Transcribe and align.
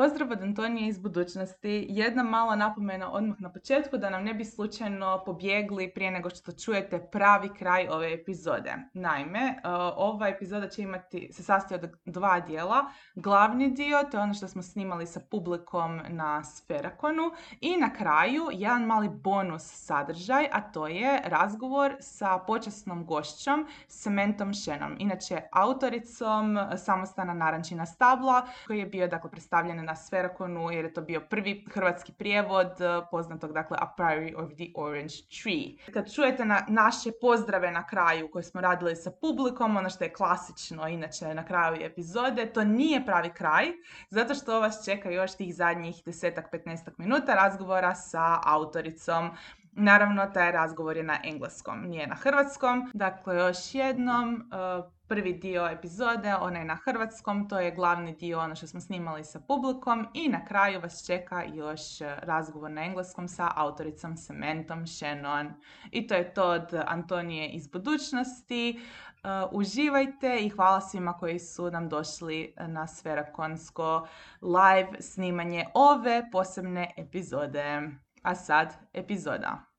Pozdrav 0.00 0.32
od 0.32 0.42
Antonije 0.42 0.88
iz 0.88 0.98
budućnosti. 0.98 1.86
Jedna 1.88 2.22
mala 2.22 2.56
napomena 2.56 3.12
odmah 3.12 3.40
na 3.40 3.52
početku 3.52 3.96
da 3.96 4.10
nam 4.10 4.24
ne 4.24 4.34
bi 4.34 4.44
slučajno 4.44 5.22
pobjegli 5.26 5.90
prije 5.94 6.10
nego 6.10 6.30
što 6.30 6.52
čujete 6.52 7.08
pravi 7.12 7.50
kraj 7.58 7.88
ove 7.88 8.12
epizode. 8.12 8.74
Naime, 8.94 9.40
e, 9.40 9.68
ova 9.96 10.28
epizoda 10.28 10.68
će 10.68 10.82
imati, 10.82 11.28
se 11.32 11.42
sastoji 11.42 11.80
od 11.82 11.90
dva 12.04 12.40
dijela. 12.40 12.84
Glavni 13.14 13.70
dio, 13.70 14.02
to 14.10 14.16
je 14.16 14.22
ono 14.22 14.34
što 14.34 14.48
smo 14.48 14.62
snimali 14.62 15.06
sa 15.06 15.20
publikom 15.30 16.00
na 16.08 16.44
Sferakonu 16.44 17.30
i 17.60 17.76
na 17.76 17.92
kraju 17.92 18.42
jedan 18.52 18.82
mali 18.82 19.08
bonus 19.08 19.62
sadržaj, 19.62 20.46
a 20.52 20.60
to 20.60 20.86
je 20.86 21.20
razgovor 21.24 21.96
sa 22.00 22.38
počasnom 22.46 23.06
gošćom 23.06 23.66
Sementom 23.88 24.54
Šenom, 24.54 24.96
inače 24.98 25.40
autoricom 25.52 26.58
samostana 26.76 27.34
Narančina 27.34 27.86
stabla, 27.86 28.46
koji 28.66 28.78
je 28.78 28.86
bio 28.86 29.08
dakle 29.08 29.30
predstavljen 29.30 29.89
Sferakonu 29.96 30.70
jer 30.70 30.84
je 30.84 30.94
to 30.94 31.00
bio 31.00 31.20
prvi 31.20 31.64
hrvatski 31.72 32.12
prijevod 32.12 32.66
eh, 32.66 33.06
poznatog 33.10 33.52
dakle 33.52 33.76
A 33.80 33.94
Priory 33.98 34.34
of 34.36 34.50
the 34.54 34.64
Orange 34.74 35.14
Tree. 35.42 35.92
Kad 35.92 36.14
čujete 36.14 36.44
na 36.44 36.64
naše 36.68 37.10
pozdrave 37.20 37.70
na 37.70 37.86
kraju 37.86 38.30
koje 38.30 38.42
smo 38.42 38.60
radili 38.60 38.96
sa 38.96 39.10
publikom, 39.10 39.76
ono 39.76 39.90
što 39.90 40.04
je 40.04 40.12
klasično 40.12 40.88
inače 40.88 41.34
na 41.34 41.44
kraju 41.44 41.84
epizode, 41.84 42.46
to 42.46 42.64
nije 42.64 43.06
pravi 43.06 43.30
kraj, 43.30 43.66
zato 44.10 44.34
što 44.34 44.60
vas 44.60 44.84
čeka 44.84 45.10
još 45.10 45.36
tih 45.36 45.54
zadnjih 45.54 46.02
desetak, 46.06 46.52
15 46.52 46.90
minuta 46.98 47.34
razgovora 47.34 47.94
sa 47.94 48.40
autoricom 48.44 49.30
Naravno, 49.72 50.26
taj 50.26 50.52
razgovor 50.52 50.96
je 50.96 51.02
na 51.02 51.18
engleskom, 51.24 51.80
nije 51.80 52.06
na 52.06 52.14
hrvatskom. 52.14 52.90
Dakle, 52.94 53.36
još 53.36 53.74
jednom, 53.74 54.34
eh, 54.34 54.90
prvi 55.10 55.32
dio 55.32 55.68
epizode, 55.68 56.34
onaj 56.34 56.64
na 56.64 56.74
hrvatskom, 56.84 57.48
to 57.48 57.58
je 57.58 57.70
glavni 57.70 58.12
dio 58.14 58.40
ono 58.40 58.54
što 58.54 58.66
smo 58.66 58.80
snimali 58.80 59.24
sa 59.24 59.40
publikom 59.40 60.06
i 60.14 60.28
na 60.28 60.44
kraju 60.44 60.80
vas 60.80 61.06
čeka 61.06 61.44
još 61.44 62.00
eh, 62.00 62.16
razgovor 62.22 62.70
na 62.70 62.84
engleskom 62.84 63.28
sa 63.28 63.52
autoricom 63.56 64.16
Sementom 64.16 64.86
Shannon. 64.86 65.52
I 65.90 66.06
to 66.06 66.14
je 66.14 66.34
to 66.34 66.44
od 66.50 66.74
Antonije 66.86 67.48
iz 67.48 67.68
budućnosti. 67.68 68.80
Eh, 68.80 69.28
uživajte 69.52 70.38
i 70.40 70.48
hvala 70.48 70.80
svima 70.80 71.12
koji 71.12 71.38
su 71.38 71.70
nam 71.70 71.88
došli 71.88 72.54
na 72.66 72.86
Sferakonsko 72.86 74.06
live 74.42 75.02
snimanje 75.02 75.66
ove 75.74 76.28
posebne 76.32 76.94
epizode. 76.96 77.90
A 78.22 78.34
sad 78.34 78.74
epizoda. 78.92 79.69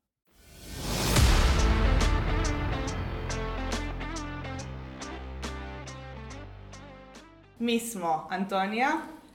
Mi 7.62 7.80
smo 7.80 8.26
Antonija, 8.30 8.88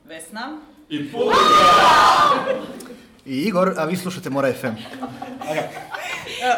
Vesna. 0.05 0.57
I! 0.89 0.97
I 3.25 3.41
Igor, 3.47 3.73
a 3.77 3.85
vi 3.85 3.95
slušate 3.95 4.29
Mora 4.29 4.53
FM. 4.53 4.67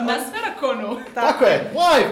Na 0.01 0.15
Sferakonu. 0.29 0.97
Tako 1.13 1.45
je, 1.45 1.71
live! 1.73 2.09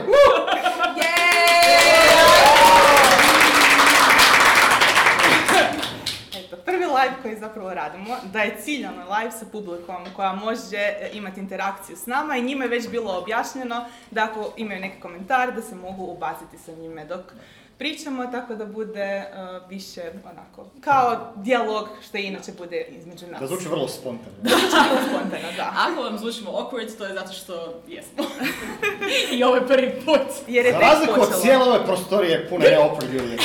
Eto, 6.35 6.57
prvi 6.65 6.85
live 6.85 7.13
koji 7.21 7.35
zapravo 7.35 7.73
radimo, 7.73 8.15
da 8.33 8.39
je 8.41 8.57
ciljano 8.61 9.03
live 9.17 9.31
sa 9.31 9.45
publikom 9.51 10.05
koja 10.15 10.33
može 10.33 10.93
imati 11.13 11.39
interakciju 11.39 11.97
s 11.97 12.05
nama 12.05 12.37
i 12.37 12.41
njima 12.41 12.63
je 12.63 12.69
već 12.69 12.89
bilo 12.89 13.17
objašnjeno 13.17 13.85
da 14.11 14.23
ako 14.23 14.53
imaju 14.57 14.81
neki 14.81 15.01
komentar 15.01 15.53
da 15.53 15.61
se 15.61 15.75
mogu 15.75 16.03
ubaciti 16.05 16.57
sa 16.57 16.71
njime 16.71 17.05
dok 17.05 17.21
pričamo, 17.77 18.25
tako 18.27 18.55
da 18.55 18.65
bude 18.65 19.01
e, 19.01 19.25
više 19.69 20.01
onako, 20.31 20.65
kao 20.81 21.33
dijalog 21.35 21.89
što 22.07 22.17
inače 22.17 22.51
bude 22.57 22.85
između 22.89 23.27
nas. 23.27 23.39
Da 23.39 23.47
zvuči 23.47 23.67
vrlo 23.67 23.87
spontano. 23.87 24.35
Vrlo 24.43 25.01
spontano, 25.09 25.51
da. 25.57 25.73
Ako 25.87 26.01
vam 26.01 26.17
zvučimo 26.17 26.51
awkward, 26.51 26.97
to 26.97 27.05
je 27.05 27.13
zato 27.13 27.33
što 27.33 27.81
jesmo. 27.87 28.23
I 29.37 29.43
ovo 29.43 29.55
je 29.55 29.67
prvi 29.67 30.01
put. 30.05 30.47
Jer 30.47 30.65
je 30.65 30.71
Za 30.71 30.79
razliku 30.79 31.21
od 31.21 31.41
cijele 31.41 31.63
ove 31.63 31.85
prostorije 31.85 32.49
pune 32.49 32.69
neopred 32.69 33.13
ljudi. 33.13 33.37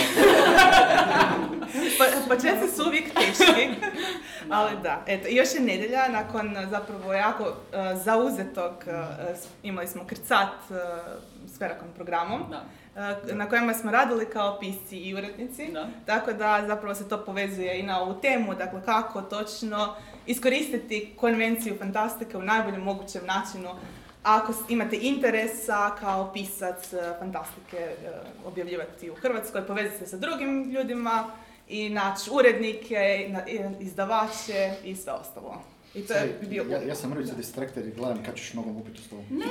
Pa, 1.98 2.34
početci 2.34 2.76
su 2.76 2.86
uvijek 2.86 3.14
teški, 3.14 3.68
ali 4.50 4.70
da. 4.82 5.02
Eto, 5.06 5.28
još 5.30 5.54
je 5.54 5.60
nedjelja, 5.60 6.08
nakon 6.08 6.56
uh, 6.56 6.70
zapravo 6.70 7.12
jako 7.12 7.44
uh, 7.44 8.02
zauzetog, 8.04 8.72
uh, 8.86 9.36
imali 9.62 9.86
smo 9.86 10.04
krcat 10.06 10.70
uh, 10.70 10.76
s 11.46 11.60
Verakom 11.60 11.88
programom, 11.96 12.44
Da. 12.50 12.64
Na 13.32 13.48
kojima 13.48 13.74
smo 13.74 13.90
radili 13.90 14.26
kao 14.30 14.58
pisci 14.60 14.96
i 14.98 15.14
urednici. 15.14 15.72
Da. 15.72 15.88
Tako 16.06 16.32
da 16.32 16.64
zapravo 16.66 16.94
se 16.94 17.08
to 17.08 17.24
povezuje 17.24 17.80
i 17.80 17.82
na 17.82 18.00
ovu 18.00 18.14
temu, 18.20 18.54
dakle 18.54 18.82
kako 18.84 19.22
točno 19.22 19.94
iskoristiti 20.26 21.12
konvenciju 21.16 21.78
fantastike 21.78 22.36
u 22.36 22.42
najboljem 22.42 22.82
mogućem 22.82 23.26
načinu 23.26 23.68
ako 24.22 24.52
imate 24.68 24.98
interesa 25.00 25.96
kao 26.00 26.32
pisac 26.32 26.92
uh, 26.92 27.00
fantastike 27.18 27.76
uh, 27.76 28.46
objavljivati 28.46 29.10
u 29.10 29.14
Hrvatskoj, 29.14 29.66
povezati 29.66 29.98
se 29.98 30.06
sa 30.06 30.16
drugim 30.16 30.70
ljudima 30.70 31.30
i 31.68 31.88
naći 31.88 32.30
urednike, 32.32 33.30
izdavače 33.80 34.74
i 34.84 34.96
sve 34.96 35.12
ostalo. 35.12 35.62
I 35.94 36.02
to 36.02 36.12
je 36.14 36.38
bio... 36.42 36.64
Ja, 36.70 36.82
ja 36.82 36.94
sam 36.94 37.10
mrvica 37.10 37.34
distraktor 37.34 37.82
i 37.86 37.90
gledam 37.90 38.24
kad 38.24 38.36
ćeš 38.36 38.52
nogom 38.52 38.76
upiti 38.76 39.00
u 39.00 39.04
stolu. 39.04 39.22
Dobro, 39.30 39.42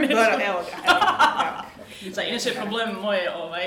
evo 0.00 0.08
ga. 0.08 0.12
Evo, 0.12 0.36
ga, 0.38 0.44
evo 0.44 0.62
ga. 0.68 2.10
Da, 2.14 2.22
inače 2.22 2.48
je 2.48 2.54
problem 2.54 2.96
moje 3.02 3.34
ovaj, 3.34 3.66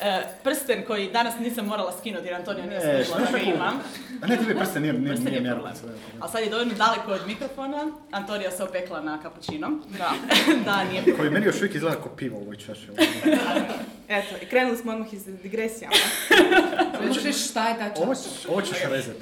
e, 0.00 0.22
prsten 0.44 0.84
koji 0.86 1.10
danas 1.12 1.34
nisam 1.40 1.66
morala 1.66 1.92
skinuti 2.00 2.26
jer 2.26 2.34
Antonija 2.34 2.66
nije 2.66 2.78
Ne, 2.80 3.04
skušala 3.04 3.24
da 3.24 3.38
ga 3.38 3.38
imam. 3.38 3.80
A 4.22 4.26
ne, 4.26 4.36
tebi 4.36 4.58
prsten 4.58 4.82
nije, 4.82 4.92
nije, 4.94 5.08
Prsten 5.08 5.24
nije 5.26 5.36
je 5.36 5.42
mjerilica. 5.42 5.80
problem. 5.80 5.98
Ali 6.20 6.30
sad 6.32 6.42
je 6.42 6.50
dovoljno 6.50 6.74
daleko 6.74 7.12
od 7.12 7.26
mikrofona. 7.26 7.86
Antonija 8.10 8.50
se 8.50 8.64
opekla 8.64 9.00
na 9.00 9.22
kapućino. 9.22 9.70
Da. 9.98 10.10
da, 10.64 10.84
nije 10.84 11.02
problem. 11.02 11.16
Koji 11.16 11.30
meni 11.30 11.46
još 11.46 11.56
uvijek 11.56 11.74
izgleda 11.74 11.96
kao 11.96 12.16
pivo 12.16 12.38
u 12.38 12.42
ovoj 12.42 12.56
čaši. 12.56 12.86
Eto, 14.08 14.34
i 14.42 14.46
krenuli 14.46 14.76
smo 14.76 14.92
odmah 14.92 15.12
iz 15.12 15.24
digresijama. 15.42 15.94
Možeš 17.06 17.50
šta 17.50 17.68
je 17.68 17.78
ta 17.78 18.02
Ovo, 18.02 18.14
čaša? 18.14 18.48
ovo 18.48 18.62
ćeš 18.62 18.76
rezati. 18.84 19.20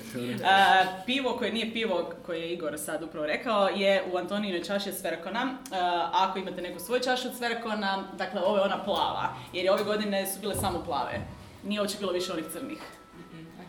Pivo 1.07 1.33
koje 1.33 1.53
nije 1.53 1.73
pivo 1.73 2.11
koje 2.27 2.41
je 2.41 2.53
Igor 2.53 2.79
sad 2.79 3.03
upravo 3.03 3.27
rekao 3.27 3.69
je 3.69 4.03
u 4.13 4.17
Antonijinoj 4.17 4.63
čaši 4.63 4.89
od 4.89 4.97
Sverakona. 4.97 5.41
E, 5.43 5.77
ako 6.13 6.39
imate 6.39 6.63
neku 6.63 6.81
svoju 6.81 7.03
čašu 7.03 7.29
od 7.29 7.37
Sverakona, 7.37 8.05
dakle 8.15 8.41
ovo 8.41 8.57
je 8.57 8.63
ona 8.63 8.85
plava. 8.85 9.29
Jer 9.53 9.65
je 9.65 9.73
ove 9.73 9.85
godine 9.85 10.27
su 10.27 10.41
bile 10.41 10.55
samo 10.55 10.83
plave. 10.85 11.21
Nije 11.65 11.81
uopće 11.81 11.97
bilo 11.99 12.13
više 12.13 12.33
onih 12.33 12.45
crnih. 12.53 12.79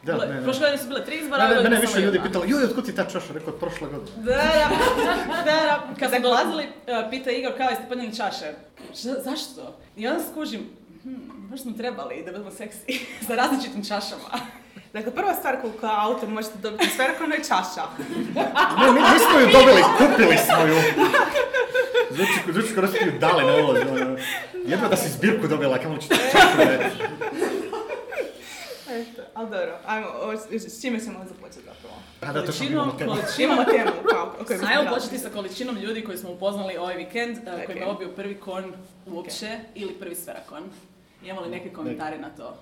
Da, 0.04 0.14
Bile- 0.14 0.28
ne, 0.28 0.36
ne. 0.36 0.44
Prošle 0.44 0.60
godine 0.60 0.78
su 0.78 0.88
bile 0.88 1.06
tri 1.06 1.16
izbora, 1.18 1.48
Ne, 1.50 1.56
ne, 1.56 1.62
mene 1.62 1.80
više 1.80 2.00
ljudi 2.00 2.20
pitalo, 2.24 2.46
joj, 2.48 2.64
otkud 2.64 2.86
ti 2.86 2.96
ta 2.96 3.06
čaša? 3.06 3.34
Rekao, 3.34 3.54
od 3.54 3.60
prošle 3.60 3.88
godine. 3.88 4.18
Da, 4.18 4.34
da, 4.34 4.68
da, 5.36 5.44
da. 5.46 5.84
Kad 6.00 6.10
smo 6.10 6.20
dolazili, 6.20 6.64
e, 6.64 6.70
pita 7.10 7.32
Igor 7.32 7.58
kao 7.58 7.70
jeste 7.70 7.84
podnijeli 7.90 8.16
čaše. 8.16 8.54
Zašto? 8.94 9.76
I 9.96 10.08
onda 10.08 10.24
skužim, 10.32 10.70
hm, 11.08 11.16
baš 11.50 11.62
smo 11.62 11.72
trebali 11.74 12.24
da 12.26 12.32
budemo 12.32 12.52
seksi 12.52 13.00
sa 13.28 13.36
različitim 13.36 13.84
čašama. 13.84 14.30
Dakle, 14.94 15.12
prva 15.14 15.34
stvar 15.34 15.62
koju 15.62 15.74
kao 15.74 15.96
autor 16.02 16.30
možete 16.30 16.58
dobiti 16.60 16.88
s 16.88 17.00
Verakom 17.00 17.32
je 17.32 17.38
čaša. 17.40 17.84
Ne, 18.78 18.92
mi 18.92 19.00
nismo 19.04 19.40
ju 19.40 19.48
dobili, 19.52 19.82
kupili 19.98 20.38
smo 20.40 20.66
ju. 20.66 20.76
Zvuči, 22.12 22.32
zvuči 22.50 22.74
kao 22.74 22.82
da 22.82 22.88
ste 22.88 23.06
ju 23.06 23.20
dali 23.20 23.44
na 23.46 23.56
ulaz. 23.56 23.82
ono. 23.92 24.18
Jedva 24.66 24.88
da 24.88 24.96
si 24.96 25.10
zbirku 25.10 25.48
dobila, 25.48 25.78
kamo 25.78 25.98
ću 25.98 26.08
ti 26.08 26.16
čašu 26.32 26.58
reći. 26.60 26.96
Eto, 28.90 29.22
ali 29.34 29.50
dobro, 29.50 29.78
ajmo, 29.86 30.08
ovo, 30.14 30.34
s- 30.38 30.82
čime 30.82 31.00
ćemo 31.00 31.20
započeti 31.28 31.66
zapravo? 31.66 31.96
A 32.22 32.34
da, 32.34 32.46
to 32.46 32.52
što 32.52 32.60
Količinom, 32.60 32.74
imamo 32.74 32.92
temu. 32.94 33.12
Imamo 33.12 33.24
količinom, 33.56 33.66
temu 33.68 34.10
kao, 34.10 34.24
o 34.24 34.46
Ajmo 34.52 34.58
trebali. 34.58 34.88
početi 34.90 35.18
sa 35.18 35.30
količinom 35.30 35.78
ljudi 35.78 36.04
koji 36.04 36.18
smo 36.18 36.32
upoznali 36.32 36.78
ovaj 36.78 36.96
vikend, 36.96 37.38
e, 37.38 37.66
koji 37.66 37.78
je 37.78 37.86
ovo 37.86 37.94
bio 37.96 38.08
prvi 38.10 38.36
kon 38.36 38.74
uopće 39.08 39.48
ili 39.76 39.94
prvi 39.94 40.16
sverakon. 40.16 40.64
Imamo 41.24 41.42
li 41.42 41.50
neke 41.50 41.70
komentare 41.70 42.18
na 42.18 42.30
to? 42.30 42.58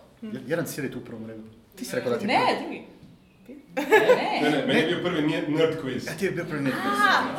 Jedan 0.47 0.67
sjedi 0.67 0.91
tu 0.91 0.99
u 0.99 1.01
prvom 1.01 1.25
redu. 1.25 1.43
Ti 1.75 1.85
si 1.85 1.95
rekao 1.95 2.11
da 2.11 2.19
ti 2.19 2.27
Ne, 2.27 2.39
drugi. 2.61 2.75
Ne, 2.75 2.85
Ne, 4.41 4.49
ne, 4.49 4.65
meni 4.67 4.79
je 4.79 4.87
bio 4.87 4.99
prvi 5.03 5.21
nerd 5.47 5.75
quiz. 5.83 6.07
Ja 6.07 6.17
ti 6.17 6.25
je 6.25 6.31
bio 6.31 6.45
prvi. 6.45 6.71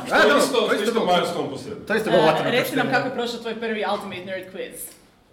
To 0.09 0.15
je 0.15 0.39
isto, 0.39 0.61
to 0.61 0.73
je 0.73 0.83
isto 0.83 1.07
milestone 1.07 1.51
po 1.51 1.59
sebi. 1.59 1.87
To 1.87 1.93
je 1.93 1.97
isto 1.97 2.11
bilo 2.11 2.23
vatreno 2.23 2.51
Reci 2.51 2.77
nam 2.77 2.91
kako 2.91 3.09
je 3.09 3.15
prošao 3.15 3.41
tvoj 3.41 3.61
prvi 3.61 3.85
Ultimate 3.93 4.25
Nerd 4.25 4.47
Quiz. 4.55 4.77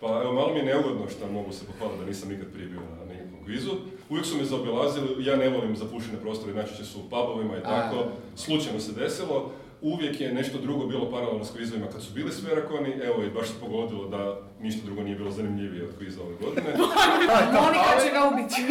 Pa 0.01 0.07
evo, 0.23 0.33
malo 0.33 0.53
mi 0.53 0.59
je 0.59 0.65
neugodno 0.65 1.09
što 1.09 1.27
mogu 1.27 1.51
se 1.51 1.65
pohvaliti 1.65 1.99
da 2.01 2.07
nisam 2.07 2.29
nikad 2.29 2.47
prije 2.53 2.67
bio 2.67 2.79
na 2.79 3.05
nekakvom 3.13 3.45
kvizu. 3.45 3.71
Uvijek 4.09 4.25
su 4.25 4.37
me 4.37 4.45
zaobilazili, 4.45 5.25
ja 5.25 5.35
ne 5.35 5.49
volim 5.49 5.75
zapušene 5.75 6.17
prostore, 6.21 6.53
najčešće 6.53 6.85
su 6.85 6.99
u 6.99 7.09
pubovima 7.09 7.57
i 7.57 7.63
tako. 7.63 8.05
Slučajno 8.35 8.79
se 8.79 8.91
desilo. 8.91 9.51
uvijek 9.81 10.21
je 10.21 10.33
nešto 10.33 10.57
drugo 10.57 10.87
bilo 10.87 11.11
paralelno 11.11 11.45
s 11.45 11.51
kvizovima 11.51 11.87
kad 11.87 12.03
su 12.03 12.13
bili 12.13 12.31
sverakoni, 12.31 12.93
evo 13.03 13.23
i 13.23 13.29
baš 13.29 13.47
se 13.47 13.53
pogodilo 13.61 14.07
da 14.07 14.39
ništa 14.63 14.81
drugo 14.85 15.03
nije 15.03 15.15
bilo 15.15 15.31
zanimljivije 15.31 15.83
od 15.83 15.97
kviza 15.97 16.21
ove 16.21 16.35
godine. 16.41 16.69
Monika 17.61 17.93
će 18.03 18.09
ga 18.15 18.21
ubiti. 18.31 18.61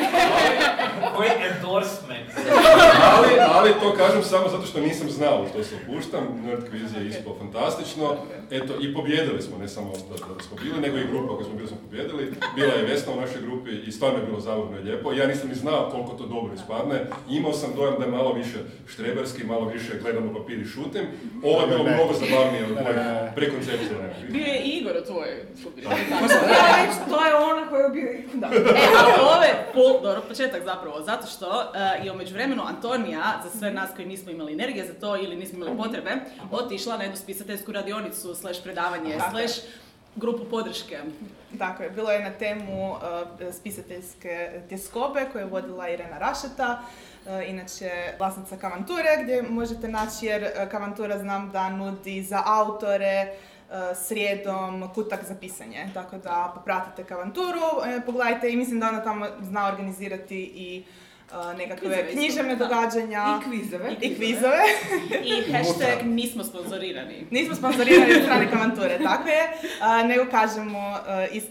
Koji 1.17 1.31
endorsement. 1.51 2.29
ali, 3.13 3.31
ali 3.55 3.71
to 3.81 3.95
kažem 3.97 4.23
samo 4.23 4.49
zato 4.49 4.67
što 4.67 4.81
nisam 4.81 5.11
znao 5.11 5.47
što 5.51 5.65
se 5.65 5.75
opuštam, 5.83 6.25
Nerd 6.45 6.65
Quiz 6.73 6.99
je 6.99 7.09
ispao 7.09 7.35
fantastično, 7.39 8.17
eto 8.51 8.73
i 8.81 8.95
pobjedili 8.95 9.43
smo, 9.43 9.59
ne 9.59 9.69
samo 9.69 9.93
da, 9.93 10.35
da 10.35 10.43
smo 10.43 10.57
bili, 10.63 10.81
nego 10.81 10.97
i 10.97 11.11
grupa 11.11 11.35
koju 11.35 11.45
smo 11.45 11.55
bili 11.55 11.69
smo 11.69 11.77
pobjedili, 11.77 12.33
bila 12.55 12.73
je 12.73 12.83
Vesna 12.83 13.13
u 13.13 13.21
našoj 13.21 13.43
grupi 13.43 13.71
i 13.87 13.93
stvarno 13.93 14.19
je 14.19 14.27
bilo 14.27 14.41
zabavno 14.41 14.79
i 14.79 14.83
lijepo, 14.83 15.13
ja 15.13 15.27
nisam 15.27 15.49
ni 15.49 15.55
znao 15.55 15.91
koliko 15.91 16.13
to 16.13 16.27
dobro 16.27 16.55
ispadne, 16.55 17.07
imao 17.31 17.53
sam 17.53 17.71
dojam 17.77 17.95
da 17.99 18.05
je 18.05 18.11
malo 18.11 18.33
više 18.33 18.59
štreberski, 18.89 19.45
malo 19.45 19.65
više 19.69 19.93
gledam 20.03 20.31
u 20.31 20.35
papir 20.35 20.59
i 20.61 20.65
šutim, 20.65 21.05
ovo 21.43 21.61
je 21.61 21.67
bilo 21.67 21.83
mnogo 21.83 22.13
zabavnije 22.13 22.65
od 22.65 22.71
mojeg 22.83 22.97
Ne. 22.97 23.33
prekoncepcije. 23.37 24.15
Bio 24.29 24.47
je 24.47 24.61
Igor 24.63 24.93
skupini. 25.61 25.82
Ja 25.85 26.85
reći, 26.85 26.99
to 27.11 27.27
je 27.27 27.35
ona 27.35 27.69
koja 27.69 27.85
je 27.85 27.91
bio... 27.91 28.13
Da. 28.35 28.47
E, 28.47 28.89
ali 28.99 29.13
ovo 29.21 29.43
je 29.43 29.67
full, 29.73 30.03
dobro, 30.03 30.23
početak 30.29 30.65
zapravo, 30.65 31.03
zato 31.03 31.27
što 31.27 31.49
uh, 31.49 32.05
je 32.07 32.13
u 32.13 32.17
međuvremenu 32.17 32.63
Antonija, 32.67 33.41
za 33.45 33.59
sve 33.59 33.71
nas 33.71 33.91
koji 33.97 34.09
nismo 34.09 34.31
imali 34.31 34.53
energije 34.53 34.87
za 34.87 34.95
to 35.01 35.17
ili 35.17 35.37
nismo 35.37 35.59
imali 35.59 35.77
potrebe, 35.77 36.11
otišla 36.51 36.97
na 36.97 37.03
jednu 37.03 37.17
spisateljsku 37.17 37.73
radionicu, 37.73 38.35
slash 38.35 38.63
predavanje, 38.63 39.19
slash 39.31 39.55
grupu 40.17 40.45
podrške. 40.45 40.99
Tako 41.59 41.83
je, 41.83 41.91
bilo 41.91 42.11
je 42.11 42.21
na 42.21 42.31
temu 42.31 42.91
uh, 42.91 42.99
spisateljske 43.53 44.63
tjeskobe 44.69 45.27
koju 45.33 45.43
je 45.43 45.47
vodila 45.47 45.89
Irena 45.89 46.19
Rašeta, 46.19 46.83
uh, 47.27 47.49
inače 47.49 47.91
vlasnica 48.19 48.57
Kavanture 48.57 49.19
gdje 49.23 49.43
možete 49.43 49.89
naći 49.89 50.27
jer 50.27 50.69
Kavantura 50.71 51.19
znam 51.19 51.51
da 51.51 51.69
nudi 51.69 52.23
za 52.23 52.43
autore 52.47 53.35
srijedom 53.95 54.91
kutak 54.95 55.25
za 55.25 55.35
pisanje, 55.35 55.91
tako 55.95 56.19
da 56.19 56.53
popratite 56.55 57.05
Kavanturu, 57.05 57.85
e, 57.87 58.01
pogledajte 58.07 58.51
i 58.51 58.57
mislim 58.57 58.81
da 58.81 58.89
ona 58.89 59.03
tamo 59.03 59.27
zna 59.41 59.69
organizirati 59.69 60.53
i 60.55 60.85
uh, 61.35 61.59
nekakve 61.59 62.13
književne 62.13 62.57
događanja 62.57 63.41
I 63.41 63.45
kvizove. 63.45 63.93
i 64.01 64.17
kvizove. 64.17 64.63
I 65.25 65.43
hashtag 65.53 66.07
nismo 66.07 66.45
sponzorirani. 66.45 67.27
Nismo 67.31 67.55
sponzorirani 67.55 68.13
od 68.17 68.23
strane 68.23 68.51
Kavanture, 68.51 68.99
tako 69.05 69.29
je, 69.29 69.49
a, 69.81 70.03
nego 70.03 70.31
kažemo 70.31 70.99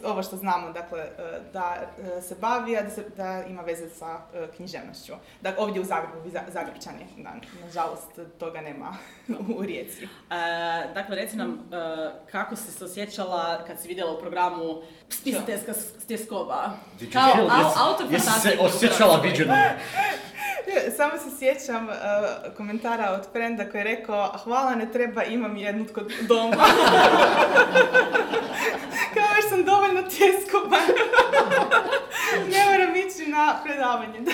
ovo 0.03 0.23
što 0.23 0.37
znamo, 0.37 0.71
dakle, 0.71 1.05
da 1.53 1.93
se 2.21 2.35
bavi, 2.41 2.77
a 2.77 2.81
da, 2.81 2.89
se, 2.89 3.05
da 3.17 3.43
ima 3.49 3.61
veze 3.61 3.89
sa 3.89 4.19
književnošću. 4.55 5.13
Dakle, 5.41 5.63
ovdje 5.63 5.81
u 5.81 5.85
Zagrebu, 5.85 6.29
Zagrebčani, 6.47 7.05
da, 7.17 7.33
nažalost, 7.65 8.19
toga 8.39 8.61
nema 8.61 8.95
u 9.57 9.61
Rijeci. 9.61 10.07
Dakle, 10.93 11.15
reci 11.15 11.37
nam 11.37 11.69
kako 12.31 12.55
si 12.55 12.71
se 12.71 12.85
osjećala 12.85 13.63
kad 13.67 13.81
si 13.81 13.87
vidjela 13.87 14.11
u 14.11 14.19
programu 14.19 14.81
stjeskoba. 15.99 16.71
Kao 17.13 17.31
au, 17.33 17.87
autor 17.87 18.11
Jesi 18.11 18.41
se 18.41 18.57
osjećala 18.59 19.17
Hrvatskoj. 19.17 19.70
Samo 20.97 21.11
se 21.17 21.37
sjećam 21.39 21.89
e, 21.89 21.93
komentara 22.57 23.11
od 23.11 23.31
frenda 23.31 23.69
koji 23.69 23.79
je 23.79 23.83
rekao 23.83 24.37
hvala 24.43 24.75
ne 24.75 24.91
treba, 24.91 25.23
imam 25.23 25.57
jednu 25.57 25.85
kod 25.93 26.13
doma. 26.21 26.55
Kao 29.13 29.27
još 29.35 29.49
sam 29.49 29.63
dovoljno 29.63 30.01
tjeskoban. 30.01 30.81
ne 32.51 32.65
moram 32.71 32.95
ići 32.95 33.29
na 33.29 33.59
predavanje. 33.63 34.19
Da. 34.19 34.31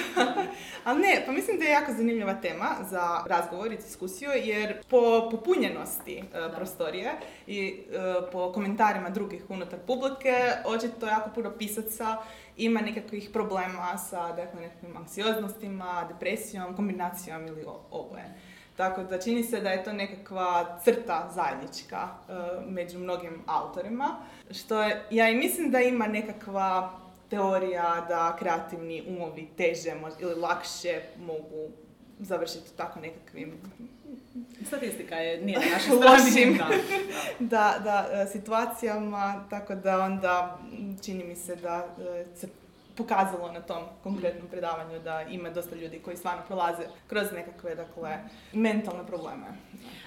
Ali 0.83 1.01
ne, 1.01 1.23
pa 1.25 1.31
mislim 1.31 1.59
da 1.59 1.65
je 1.65 1.71
jako 1.87 1.97
zanimljiva 1.97 2.33
tema 2.33 2.75
za 2.89 3.23
razgovor 3.25 3.71
i 3.71 3.75
diskusiju 3.75 4.29
jer 4.31 4.81
po 4.89 5.29
popunjenosti 5.31 6.17
e, 6.17 6.23
prostorije 6.55 7.11
i 7.47 7.83
e, 7.91 8.31
po 8.31 8.51
komentarima 8.51 9.09
drugih 9.09 9.43
unutar 9.49 9.79
publike 9.87 10.35
očito 10.65 11.05
jako 11.05 11.29
puno 11.35 11.51
pisaca 11.57 12.17
ima 12.57 12.81
nekakvih 12.81 13.29
problema 13.33 13.97
sa 13.97 14.27
dakle, 14.27 14.61
nekakvim 14.61 14.97
anksioznostima, 14.97 16.07
depresijom, 16.09 16.75
kombinacijom 16.75 17.47
ili 17.47 17.65
oboje. 17.91 18.33
Tako 18.75 19.03
da 19.03 19.19
čini 19.19 19.43
se 19.43 19.61
da 19.61 19.69
je 19.69 19.83
to 19.83 19.93
nekakva 19.93 20.79
crta 20.83 21.31
zajednička 21.35 22.07
e, 22.07 22.33
među 22.67 22.99
mnogim 22.99 23.43
autorima, 23.45 24.15
što 24.51 24.83
je, 24.83 25.05
ja 25.09 25.29
i 25.29 25.35
mislim 25.35 25.71
da 25.71 25.79
ima 25.79 26.07
nekakva 26.07 26.99
teorija 27.29 28.05
da 28.09 28.35
kreativni 28.39 29.03
umovi 29.07 29.47
teže 29.57 29.91
ili 30.19 30.35
lakše 30.35 31.01
mogu 31.17 31.71
završiti 32.19 32.77
tako 32.77 32.99
nekakvim 32.99 33.61
Statistika 34.67 35.15
je, 35.15 35.41
nije 35.41 35.59
na 35.59 35.65
našoj 35.75 35.97
strani. 35.97 36.23
Lošim. 36.23 36.59
Da, 37.39 37.79
da, 37.83 38.07
e, 38.11 38.27
situacijama, 38.27 39.45
tako 39.49 39.75
da 39.75 39.99
onda 39.99 40.59
čini 41.03 41.23
mi 41.23 41.35
se 41.35 41.55
da 41.55 41.87
e, 41.99 42.25
se 42.35 42.47
pokazalo 42.95 43.51
na 43.51 43.61
tom 43.61 43.83
konkretnom 44.03 44.47
predavanju 44.49 44.99
da 44.99 45.21
ima 45.21 45.49
dosta 45.49 45.75
ljudi 45.75 45.99
koji 45.99 46.17
stvarno 46.17 46.41
prolaze 46.47 46.83
kroz 47.07 47.31
nekakve, 47.31 47.75
dakle, 47.75 48.17
mentalne 48.53 49.07
probleme. 49.07 49.45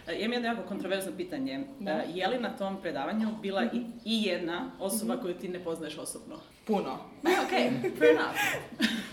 E, 0.07 0.19
Imam 0.19 0.33
jedno 0.33 0.49
jako 0.49 0.63
kontroverzno 0.69 1.13
pitanje. 1.17 1.65
Da. 1.81 1.93
Je 1.93 2.29
li 2.29 2.39
na 2.39 2.57
tom 2.57 2.81
predavanju 2.81 3.29
bila 3.43 3.65
i, 3.65 3.79
i 4.05 4.23
jedna 4.23 4.71
osoba 4.79 5.17
koju 5.17 5.35
ti 5.35 5.49
ne 5.49 5.65
poznaješ 5.65 5.99
osobno? 5.99 6.37
Puno. 6.71 6.99
ok, 7.23 7.51
fair 7.99 8.11
enough. 8.11 8.39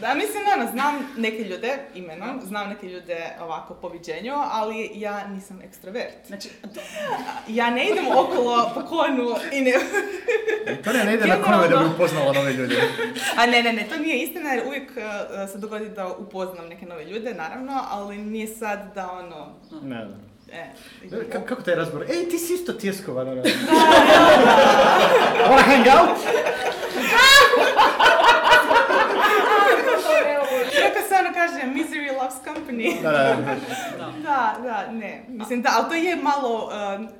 Da, 0.01 0.13
mislim, 0.13 0.43
ono, 0.55 0.71
znam 0.71 1.07
neke 1.17 1.37
ljude 1.39 1.77
imenom, 1.95 2.41
znam 2.43 2.69
neke 2.69 2.87
ljude 2.87 3.17
ovako 3.41 3.73
po 3.73 3.89
viđenju, 3.89 4.33
ali 4.43 4.91
ja 4.93 5.27
nisam 5.27 5.61
ekstrovert. 5.61 6.27
Znači, 6.27 6.49
to- 6.49 6.81
Ja 7.47 7.69
ne 7.69 7.85
idem 7.85 8.05
okolo 8.07 8.71
po 8.73 8.81
konu 8.81 9.35
i 9.53 9.61
ne... 9.61 9.73
Viktorija 10.67 11.03
ne 11.03 11.13
ide 11.13 11.27
na 11.27 11.41
konove 11.41 11.67
da 11.67 11.77
bi 11.77 11.85
upoznala 11.85 12.33
nove 12.33 12.53
ljude. 12.53 12.75
A 13.37 13.45
ne, 13.45 13.63
ne, 13.63 13.73
ne, 13.73 13.83
to 13.83 13.97
nije 13.97 14.17
istina 14.17 14.49
jer 14.49 14.67
uvijek 14.67 14.91
uh, 14.91 15.03
se 15.51 15.57
dogodi 15.57 15.89
da 15.89 16.07
upoznam 16.09 16.67
neke 16.67 16.85
nove 16.85 17.05
ljude, 17.05 17.33
naravno, 17.33 17.83
ali 17.89 18.17
nije 18.17 18.47
sad 18.49 18.95
da 18.95 19.11
ono, 19.13 19.55
Ne, 19.83 19.95
ne. 19.97 20.26
E, 20.51 20.71
Ka- 21.31 21.45
kako 21.45 21.61
taj 21.61 21.75
razgovor? 21.75 22.03
Ej, 22.03 22.29
ti 22.29 22.37
si 22.37 22.53
isto 22.53 22.73
tjeskovan, 22.73 23.27
ono. 23.29 23.41
Wanna 25.49 25.61
hang 25.61 25.85
out? 25.99 26.17
kako 30.83 31.07
se 31.07 31.15
ono 31.15 31.33
kaže, 31.33 31.65
misery 31.65 32.17
loves 32.17 32.33
company. 32.45 33.01
Da, 33.01 33.11
da, 33.11 33.35
da. 33.97 34.11
Da, 34.23 34.55
da, 34.63 34.91
ne. 34.91 35.23
Mislim 35.27 35.61
da, 35.61 35.69
ali 35.75 35.89
to 35.89 35.95
je 35.95 36.15
malo, 36.15 36.71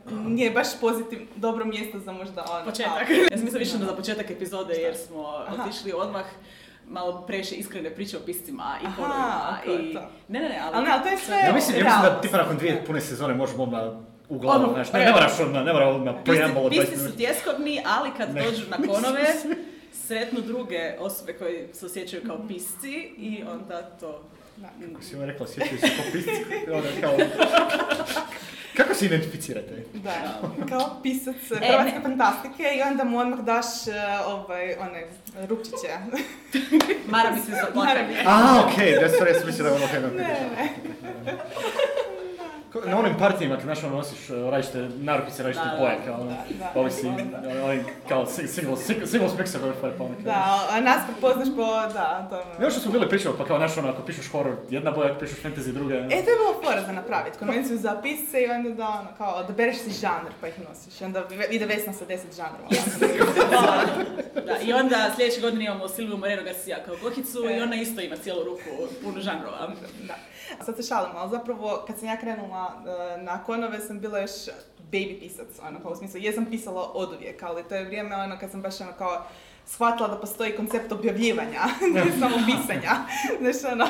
uh, 0.06 0.12
nije 0.28 0.52
baš 0.52 0.68
pozitivno, 0.82 1.26
dobro 1.36 1.66
mjesto 1.66 2.00
za 2.00 2.12
možda 2.12 2.46
ono. 2.52 2.66
početak. 2.66 3.10
Ja 3.10 3.38
sam 3.38 3.44
mislila 3.44 3.60
više 3.60 3.78
na 3.78 3.86
za 3.86 3.94
početak 3.94 4.30
epizode 4.32 4.74
jer 4.74 4.96
smo 5.08 5.28
Aha. 5.48 5.64
otišli 5.64 5.94
odmah 5.94 6.26
malo 6.90 7.22
preše 7.28 7.56
iskrene 7.56 7.96
priče 7.96 8.18
o 8.18 8.20
piscima 8.26 8.78
i 8.84 8.86
Aha, 8.86 8.96
polovima. 8.96 9.58
i... 9.90 9.94
to. 9.94 10.02
Ne, 10.28 10.40
ne, 10.40 10.50
ne, 10.50 10.60
ali... 10.64 10.76
Ali 10.76 10.86
ne, 10.86 10.92
ali 10.94 11.04
to 11.04 11.10
je 11.10 11.18
sve 11.18 11.38
Ja 11.38 11.54
mislim, 11.54 11.78
ja 11.78 11.84
mislim 11.84 12.02
da 12.02 12.22
tipa 12.22 12.38
nakon 12.38 12.58
dvije 12.58 12.86
pune 12.86 13.02
sezone 13.02 13.34
možemo 13.34 13.64
odmah 13.64 13.82
u 14.30 14.40
glavu, 14.40 14.64
Odmah, 14.64 14.74
znaš, 14.74 14.94
ne, 14.94 15.06
ne 15.06 15.12
moraš 15.12 15.40
odmah, 15.40 15.66
ne 15.66 15.74
mora 15.74 15.88
odmah 15.88 16.16
preambul 16.26 16.66
od 16.66 16.72
20 16.72 16.80
Pisti 16.80 16.98
su 16.98 17.18
tjeskobni, 17.18 17.82
ali 17.86 18.10
kad 18.18 18.36
Ne. 18.36 18.44
dođu 18.44 18.64
na 18.70 18.78
konove, 18.94 19.26
sretnu 19.92 20.42
druge 20.42 20.96
osobe 21.00 21.34
koje 21.34 21.70
se 21.74 21.86
osjećaju 21.86 22.24
kao 22.28 22.48
pisci 22.48 22.94
i 23.18 23.44
onda 23.52 23.82
to... 23.82 24.24
Kako 24.62 25.04
si 25.04 25.16
vam 25.16 25.26
rekla, 25.26 25.48
sjećaju 25.48 25.80
se 25.80 25.88
pisci, 26.12 26.32
ono, 26.72 26.88
kao... 27.02 27.18
Kako 28.78 28.94
se 28.94 29.06
identificirate? 29.06 29.84
Da, 29.94 30.42
kao 30.70 31.00
pisac 31.04 31.36
E, 31.62 31.68
hrvatske 31.68 32.00
fantastike 32.02 32.64
i 32.78 32.82
onda 32.82 33.04
mu 33.04 33.20
odmah 33.20 33.40
daš 33.40 33.66
uh, 33.66 34.28
ovaj, 34.28 34.76
one 34.80 35.08
rupčiće. 35.48 35.88
Mara 37.08 37.32
mi 37.32 37.42
se 37.42 37.52
za 37.52 37.68
plakanje. 37.74 38.24
A, 38.26 38.64
okej, 38.66 38.92
da 38.92 39.08
sorry, 39.08 39.28
ja 39.28 39.40
sam 39.40 39.48
mislio 39.48 39.64
da 39.64 39.70
je 39.70 39.76
ono 39.76 39.88
kaj 39.88 40.02
ne, 40.02 40.10
ne. 40.10 40.70
Na 42.86 43.00
onim 43.00 43.18
partijima 43.20 43.56
kad 43.56 43.64
znaš 43.64 43.84
ono 43.84 43.96
nosiš 43.96 44.30
uh, 44.30 44.50
različite 44.50 44.90
narupice, 44.98 45.44
različite 45.44 45.70
boje, 45.80 45.98
kao 46.06 46.22
ono, 46.22 46.32
da. 46.60 46.72
ovisi, 46.82 47.08
oni 47.64 47.84
kao 48.10 48.26
sing- 48.26 48.48
single, 48.48 48.78
single, 48.78 49.08
singles 49.08 49.32
mixer 49.34 49.60
for 49.82 49.92
pa 49.98 50.04
ono 50.04 50.14
kao. 50.14 50.24
Da, 50.24 50.68
a 50.72 50.82
nas 50.82 51.02
prepoznaš 51.12 51.48
po, 51.56 51.66
da, 51.94 52.28
tome. 52.30 52.66
Ne, 52.66 52.72
što 52.72 52.80
smo 52.80 52.92
bili 52.92 53.10
pričali, 53.10 53.36
pa 53.38 53.46
kao 53.46 53.58
znaš 53.58 53.78
ono, 53.78 53.90
ako 53.90 54.02
pišeš 54.02 54.32
horror, 54.32 54.56
jedna 54.70 54.92
boja, 54.92 55.12
ako 55.12 55.20
pišeš 55.20 55.38
fantasy, 55.44 55.72
druga... 55.72 55.96
E, 55.96 56.10
to 56.10 56.16
je 56.16 56.38
bilo 56.42 56.62
fora 56.64 56.82
za 56.86 56.92
napraviti, 56.92 57.38
konvenciju 57.38 57.78
za 57.78 58.00
pisce 58.04 58.42
i 58.42 58.48
onda 58.48 58.70
da, 58.70 58.88
ono, 58.88 59.10
kao, 59.18 59.36
odabereš 59.36 59.78
si 59.78 59.92
žanr 59.92 60.32
pa 60.42 60.48
ih 60.48 60.54
nosiš. 60.70 61.02
I 61.02 61.04
onda 61.04 61.24
ide 61.50 61.66
Vesna 61.66 61.94
sa 61.94 62.06
deset 62.06 62.36
žanrova. 62.36 62.70
Da, 64.48 64.58
I 64.64 64.74
onda 64.74 65.12
sljedeće 65.16 65.42
godine 65.42 65.66
imamo 65.66 65.88
Silviju 65.88 66.18
Moreno 66.18 66.44
Garcia 66.44 66.78
kao 66.86 66.96
gohicu 67.02 67.46
E. 67.50 67.58
i 67.58 67.62
ona 67.62 67.76
isto 67.76 68.02
ima 68.02 68.16
cijelu 68.16 68.44
ruku 68.44 68.62
puno 69.04 69.22
žanrova. 69.22 69.70
Da. 70.08 70.16
Sad 70.66 70.76
se 70.76 70.84
šalimo, 70.84 71.20
ali 71.20 71.32
zapravo 71.32 71.84
kad 71.88 72.00
sam 72.00 72.08
ja 72.08 72.18
krenula 72.18 72.84
e, 73.18 73.22
na 73.22 73.44
konove 73.44 73.80
sam 73.80 74.00
bila 74.00 74.20
još 74.20 74.32
baby 74.92 75.20
pisac, 75.20 75.48
ono, 75.68 75.80
kao 75.80 75.92
u 75.92 75.96
smislu, 75.96 76.20
jesam 76.20 76.46
pisala 76.46 76.92
od 76.94 77.14
uvijek, 77.14 77.44
ali 77.44 77.64
to 77.64 77.76
je 77.76 77.86
vrijeme 77.86 78.16
ono 78.16 78.40
kad 78.40 78.52
sam 78.52 78.62
baš 78.62 78.82
ono 78.82 78.92
kao 78.98 79.26
shvatila 79.66 80.08
da 80.08 80.18
postoji 80.18 80.56
koncept 80.56 80.92
objavljivanja, 80.92 81.62
ne 81.94 82.04
samo 82.20 82.36
pisanja. 82.46 82.92
Znaš, 83.42 83.72
ono, 83.74 83.88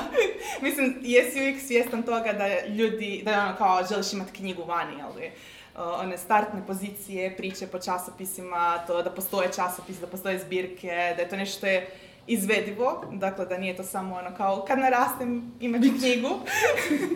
mislim, 0.61 0.97
jesi 1.01 1.39
uvijek 1.39 1.61
svjestan 1.61 2.03
toga 2.03 2.33
da 2.33 2.65
ljudi, 2.67 3.21
da 3.25 3.45
ono 3.45 3.55
kao 3.57 3.79
želiš 3.89 4.13
imati 4.13 4.31
knjigu 4.31 4.63
vani, 4.63 5.01
ali 5.03 5.31
uh, 5.75 5.99
one 5.99 6.17
startne 6.17 6.61
pozicije, 6.67 7.37
priče 7.37 7.67
po 7.67 7.79
časopisima, 7.79 8.79
to 8.87 9.03
da 9.03 9.09
postoje 9.09 9.51
časopis, 9.55 9.97
da 9.97 10.07
postoje 10.07 10.39
zbirke, 10.39 11.13
da 11.15 11.21
je 11.21 11.29
to 11.29 11.35
nešto 11.35 11.57
što 11.57 11.67
je 11.67 11.89
izvedivo, 12.27 13.03
dakle 13.11 13.45
da 13.45 13.57
nije 13.57 13.75
to 13.75 13.83
samo 13.83 14.15
ono 14.15 14.35
kao 14.37 14.65
kad 14.67 14.79
narastem 14.79 15.51
imati 15.59 15.93
knjigu, 15.99 16.27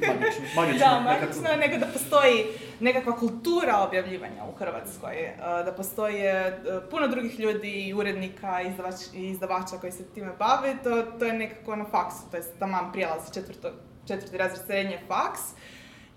Magično, 0.07 0.45
magično. 0.55 0.79
da, 0.79 0.99
nekako. 0.99 1.03
magično, 1.03 1.49
nego 1.59 1.77
da 1.77 1.91
postoji 1.93 2.45
nekakva 2.79 3.15
kultura 3.15 3.77
objavljivanja 3.87 4.43
u 4.53 4.55
Hrvatskoj, 4.57 5.15
uh, 5.37 5.65
da 5.65 5.73
postoje 5.77 6.47
uh, 6.47 6.83
puno 6.89 7.07
drugih 7.07 7.39
ljudi 7.39 7.71
i 7.71 7.93
urednika 7.93 8.61
i 8.61 8.65
izdavač- 8.65 9.15
i 9.15 9.29
izdavača 9.29 9.77
koji 9.81 9.91
se 9.91 10.03
time 10.13 10.31
bave, 10.39 10.75
to, 10.83 11.01
to 11.19 11.25
je 11.25 11.33
nekako 11.33 11.75
na 11.75 11.85
faksu, 11.85 12.31
to 12.31 12.37
je 12.37 12.43
taman 12.59 12.91
prijelaz 12.91 13.33
četvrto, 13.33 13.71
četvrti 14.07 14.37
razred 14.37 14.65
srednje 14.65 14.99
faks. 15.07 15.41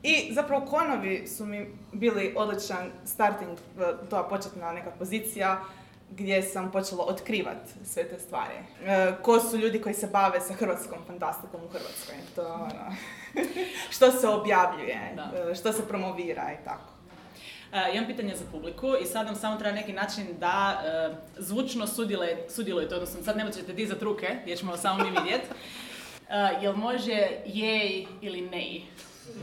I 0.02 0.34
zapravo 0.34 0.66
konovi 0.66 1.26
su 1.26 1.46
mi 1.46 1.66
bili 1.92 2.34
odličan 2.36 2.90
starting, 3.04 3.50
uh, 3.50 4.08
to 4.10 4.26
početna 4.28 4.72
neka 4.72 4.90
pozicija 4.90 5.60
gdje 6.11 6.42
sam 6.42 6.73
počela 6.73 7.04
otkrivati 7.04 7.70
sve 7.84 8.08
te 8.08 8.18
stvari. 8.18 8.54
E, 8.84 9.12
ko 9.23 9.40
su 9.40 9.56
ljudi 9.56 9.80
koji 9.80 9.94
se 9.94 10.06
bave 10.06 10.40
sa 10.40 10.54
hrvatskom 10.54 10.99
fantastikom 11.06 11.61
u 11.64 11.68
Hrvatskoj. 11.68 12.14
To, 12.34 12.52
ono, 12.54 12.96
što 13.94 14.11
se 14.12 14.28
objavljuje, 14.28 15.12
Da. 15.16 15.50
e, 15.50 15.54
što 15.54 15.73
se 15.73 15.88
promovira 15.88 16.52
i 16.61 16.64
tako. 16.64 16.94
Uh, 17.73 17.94
imam 17.94 18.06
pitanje 18.06 18.37
za 18.37 18.44
publiku 18.52 18.87
i 19.02 19.06
sad 19.06 19.26
nam 19.26 19.37
samo 19.37 19.56
treba 19.56 19.75
neki 19.76 19.92
način 19.92 20.26
da 20.38 20.82
uh, 21.11 21.16
zvučno 21.38 21.87
sudjeluje, 21.87 22.46
sudjelujete, 22.50 22.94
odnosno 22.94 23.23
sad 23.23 23.37
ne 23.37 23.44
možete 23.44 23.73
dizat 23.73 24.02
ruke 24.02 24.37
jer 24.46 24.58
ćemo 24.58 24.76
samo 24.76 25.04
mi 25.04 25.11
vidjet. 25.11 25.42
Uh, 25.44 25.52
jel 26.62 26.76
može 26.76 27.28
jej 27.46 28.06
ili 28.20 28.40
nej? 28.40 28.82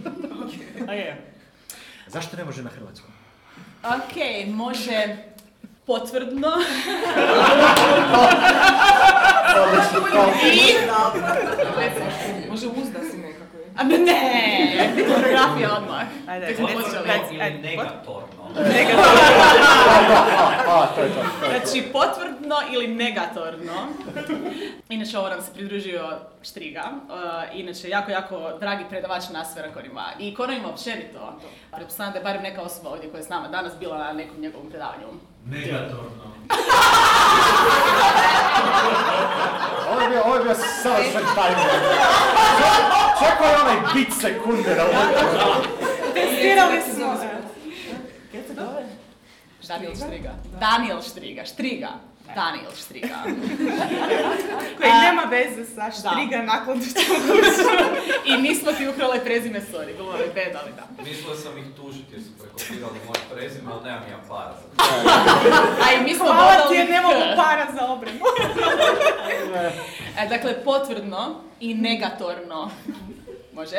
Ok. 0.84 1.18
Zašto 2.08 2.38
ne 2.38 2.46
može 2.46 2.64
na 2.64 2.70
hrvatskom? 2.70 3.12
Ok, 3.84 4.48
može 4.48 5.18
potvrdno 5.92 6.52
i... 10.54 10.74
Može 12.50 12.68
uzda 12.68 13.00
si 13.12 13.18
nekako. 13.18 13.58
A 13.78 13.84
ne, 13.84 13.98
ne, 13.98 15.06
fotografija 15.08 15.78
odmah. 15.78 16.06
Ajde, 16.28 16.46
ajde, 17.42 17.58
negatorno. 17.58 18.02
To. 18.06 18.28
Znači, 21.50 21.84
potvrdno 21.94 22.56
ili 22.72 22.88
negatorno. 22.88 23.74
Inače, 24.90 25.18
ovo 25.18 25.30
nam 25.30 25.42
se 25.42 25.54
pridružio 25.54 26.20
Štriga. 26.42 26.84
Uh, 26.92 27.60
inače, 27.60 27.90
jako, 27.90 28.12
jako 28.12 28.52
dragi 28.60 28.84
predavač 28.90 29.24
na 29.34 29.46
sverakonima. 29.46 30.06
I 30.20 30.34
konovima 30.34 30.70
općenito. 30.70 31.40
Pretpostavljam 31.76 32.14
da 32.14 32.20
je 32.20 32.24
barem 32.24 32.44
neka 32.44 32.62
osoba 32.62 32.90
ovdje 32.90 33.10
koja 33.10 33.20
je 33.20 33.26
s 33.26 33.30
nama 33.30 33.48
danas 33.48 33.74
bila 33.80 33.98
na 33.98 34.14
nekom 34.14 34.42
njegovom 34.42 34.70
predavanju. 34.70 35.08
Negatorno. 35.46 36.12
Ovo 39.92 40.02
je 40.02 40.10
bio, 40.10 40.22
ovo 40.26 40.36
je 40.36 40.44
bio 40.44 40.56
savršen 40.84 41.12
timer. 41.36 41.70
Čekao 43.20 43.48
je 43.48 43.62
onaj 43.62 43.94
bit 43.94 44.14
sekunde 44.22 44.76
da 44.76 44.84
ovo... 44.84 44.94
Testirali 46.14 46.82
smo. 46.82 47.18
Daniel 49.68 49.96
Štriga. 49.96 50.32
Daniel 50.60 51.02
Štriga. 51.02 51.46
Štriga. 51.46 51.90
Daniel 52.36 52.72
Štriga. 52.76 53.16
Koji 54.78 54.92
A- 54.92 55.02
nema 55.02 55.22
veze 55.22 55.66
sa 55.76 55.92
štriga 55.92 56.42
nakon 56.44 56.82
što 56.88 57.00
I 58.26 58.38
nismo 58.38 58.72
ti 58.72 58.88
ukrale 58.88 59.24
prezime, 59.24 59.62
sorry. 59.74 59.98
Bilo 59.98 60.16
je 60.16 60.28
bed, 60.36 60.56
ali 60.64 60.72
da. 60.76 61.04
Mislio 61.04 61.36
sam 61.36 61.58
ih 61.58 61.66
tužiti 61.76 62.14
jer 62.14 62.22
su 62.24 62.30
prekopirali 62.40 63.00
moj 63.06 63.16
prezime, 63.34 63.72
ali 63.72 63.84
nemam 63.84 64.04
ja 64.12 64.18
para 64.30 64.54
za 64.62 64.84
A 65.86 65.94
i 65.94 66.04
mi 66.04 66.16
smo 66.16 66.26
Hvala 66.26 66.68
ti 66.70 66.76
jer 66.76 66.90
nemamo 66.90 67.26
para 67.36 67.68
za 67.80 67.86
obranu. 67.86 68.20
E, 70.20 70.28
dakle, 70.28 70.64
potvrdno 70.64 71.42
i 71.60 71.74
negatorno. 71.74 72.70
Može. 73.54 73.78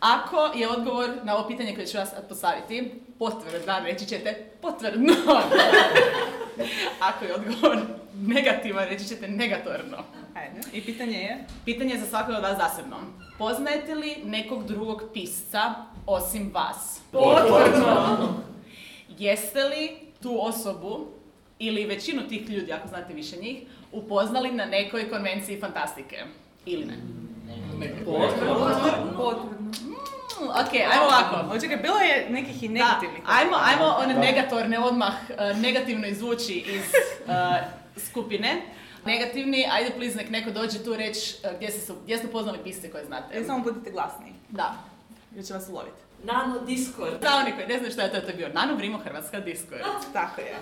Ako 0.00 0.50
je 0.54 0.68
odgovor 0.68 1.10
na 1.22 1.36
ovo 1.36 1.48
pitanje 1.48 1.74
koje 1.74 1.86
ću 1.86 1.98
vas 1.98 2.08
postaviti, 2.28 3.00
potvrdan, 3.18 3.84
reći 3.84 4.06
ćete 4.06 4.50
potvrdno. 4.62 5.12
Ako 7.08 7.24
je 7.24 7.34
odgovor 7.34 7.78
negativan, 8.14 8.88
reći 8.88 9.04
ćete 9.04 9.28
negatorno. 9.28 9.96
Ajde. 10.34 10.60
I 10.72 10.80
pitanje 10.80 11.18
je? 11.18 11.44
Pitanje 11.64 11.94
je 11.94 12.00
za 12.00 12.06
svakog 12.06 12.34
od 12.34 12.42
vas 12.42 12.58
zasebno. 12.58 12.96
Poznajete 13.38 13.94
li 13.94 14.16
nekog 14.24 14.66
drugog 14.66 15.02
pisca 15.14 15.74
osim 16.06 16.50
vas? 16.54 17.00
Potvrdno. 17.12 18.34
Jeste 19.18 19.64
li 19.64 19.90
tu 20.22 20.38
osobu 20.40 21.06
ili 21.58 21.86
većinu 21.86 22.28
tih 22.28 22.50
ljudi, 22.50 22.72
ako 22.72 22.88
znate 22.88 23.14
više 23.14 23.36
njih, 23.36 23.58
upoznali 23.92 24.52
na 24.52 24.64
nekoj 24.64 25.10
konvenciji 25.10 25.60
fantastike? 25.60 26.16
Ili 26.66 26.84
ne? 26.84 26.96
Potvrdno. 28.04 29.56
Mm, 30.40 30.48
ok, 30.48 30.72
ajmo 30.92 31.04
ovako. 31.04 31.54
Očekaj, 31.54 31.76
bilo 31.76 31.98
je 31.98 32.26
nekih 32.30 32.62
i 32.62 32.68
Da, 32.68 32.74
negativnih. 32.74 33.22
ajmo, 33.26 33.56
ajmo 33.64 33.84
one 33.98 34.14
negatorne 34.14 34.78
odmah 34.78 35.14
uh, 35.30 35.56
negativno 35.58 36.06
izvući 36.06 36.54
iz 36.54 36.82
uh, 37.26 37.32
skupine. 37.96 38.62
Negativni, 39.04 39.66
ajde 39.72 39.90
please 39.96 40.16
nek 40.16 40.30
neko 40.30 40.50
dođe 40.50 40.84
tu 40.84 40.96
reći 40.96 41.34
uh, 41.44 41.56
gdje, 41.56 41.70
ste, 41.70 41.92
gdje 42.04 42.18
ste 42.18 42.26
upoznali 42.26 42.58
pisce 42.64 42.90
koje 42.90 43.04
znate. 43.04 43.38
E, 43.38 43.44
samo 43.44 43.58
budite 43.64 43.90
glasni, 43.90 44.32
Da. 44.48 44.74
jer 45.34 45.44
će 45.44 45.54
vas 45.54 45.68
uloviti. 45.68 45.96
Nano 46.24 46.58
Discord. 46.58 47.22
Za 47.22 47.36
oni 47.36 47.52
koji 47.52 47.66
ne 47.66 47.78
znaju 47.78 47.92
što 47.92 48.00
je 48.02 48.12
to, 48.12 48.20
to 48.20 48.26
je 48.28 48.34
bio 48.34 48.48
Nano 48.48 48.74
Vrimo 48.76 48.98
Hrvatska 48.98 49.40
Discord. 49.40 49.82
Tako 50.12 50.40
je. 50.40 50.54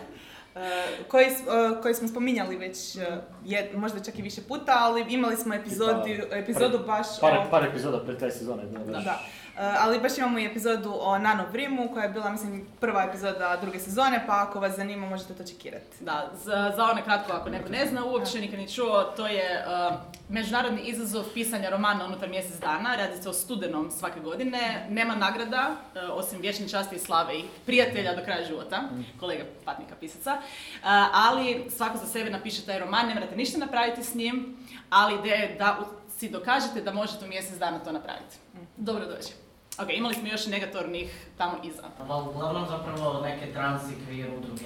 E, 0.57 0.87
koji, 1.09 1.26
e, 1.26 1.33
koji 1.83 1.95
smo 1.95 2.09
spominjali 2.09 2.57
već, 2.57 2.97
e, 2.97 3.07
je, 3.45 3.71
možda 3.75 4.00
čak 4.04 4.19
i 4.19 4.23
više 4.23 4.40
puta, 4.49 4.73
ali 4.78 5.04
imali 5.09 5.37
smo 5.37 5.54
epizodu, 5.54 6.02
epizodu 6.33 6.78
baš 6.87 7.07
Par, 7.21 7.33
o... 7.33 7.50
par 7.50 7.64
epizoda 7.64 8.04
pred 8.04 8.19
te 8.19 8.31
sezone. 8.31 8.62
Da, 8.64 8.78
da. 8.78 8.99
Da. 9.00 9.21
E, 9.56 9.76
ali 9.78 10.00
baš 10.00 10.18
imamo 10.18 10.38
i 10.38 10.46
epizodu 10.46 10.94
o 11.00 11.18
Nano 11.18 11.44
Vrimu, 11.52 11.88
koja 11.92 12.02
je 12.02 12.08
bila, 12.08 12.30
mislim, 12.30 12.66
prva 12.80 13.02
epizoda 13.04 13.58
druge 13.61 13.78
sezone, 13.78 14.25
pa 14.26 14.42
ako 14.42 14.61
vas 14.61 14.76
zanima 14.76 15.06
možete 15.06 15.34
to 15.34 15.44
čekirati. 15.44 15.96
Da, 16.00 16.30
za, 16.34 16.73
za 16.76 16.84
one 16.84 17.02
kratko, 17.04 17.32
ako 17.32 17.49
neko 17.50 17.68
ne 17.68 17.87
zna, 17.87 18.04
uopće 18.04 18.40
nikad 18.40 18.58
ni 18.58 18.68
čuo, 18.68 19.02
to 19.04 19.26
je 19.26 19.64
uh, 19.88 19.94
međunarodni 20.28 20.80
izazov 20.82 21.25
pisanja 21.34 21.70
romana 21.70 22.04
unutar 22.04 22.28
mjesec 22.28 22.61
dana, 22.61 22.96
radi 22.96 23.23
se 23.23 23.28
o 23.28 23.32
studenom 23.32 23.90
svake 23.90 24.20
godine, 24.20 24.87
nema 24.90 25.14
nagrada, 25.14 25.70
uh, 25.70 26.18
osim 26.18 26.40
vječne 26.40 26.68
časti 26.68 26.96
i 26.96 26.99
slave 26.99 27.38
i 27.38 27.44
prijatelja 27.66 28.14
do 28.14 28.23
kraja 28.25 28.44
života, 28.44 28.82
kolega 29.20 29.44
patnika 29.64 29.94
pisaca, 30.00 30.37
Uh, 30.75 30.90
ali 31.12 31.66
svako 31.70 31.99
za 31.99 32.06
sebe 32.06 32.30
napiše 32.30 32.66
taj 32.66 32.78
roman, 32.78 33.06
ne 33.08 33.14
morate 33.14 33.37
ništa 33.37 33.58
napraviti 33.58 34.04
s 34.04 34.14
njim, 34.14 34.56
ali 34.90 35.18
ideja 35.18 35.34
je 35.37 35.56
da 35.58 35.78
u- 35.80 35.84
si 36.18 36.28
dokažete 36.28 36.80
da 36.80 36.92
možete 36.92 37.25
u 37.25 37.28
mjesec 37.28 37.58
dana 37.58 37.78
to 37.78 37.92
napraviti. 37.92 38.37
Dobro 38.76 39.04
dođe. 39.06 39.43
Ok, 39.78 39.88
imali 39.93 40.14
smo 40.14 40.28
još 40.28 40.47
negatornih 40.47 41.26
tamo 41.38 41.52
iza. 41.64 41.83
Pa 42.09 42.16
uglavnom 42.16 42.66
zapravo 42.69 43.21
neke 43.21 43.52
trans 43.52 43.83
i 43.83 44.11
queer 44.11 44.38
udruge. 44.38 44.64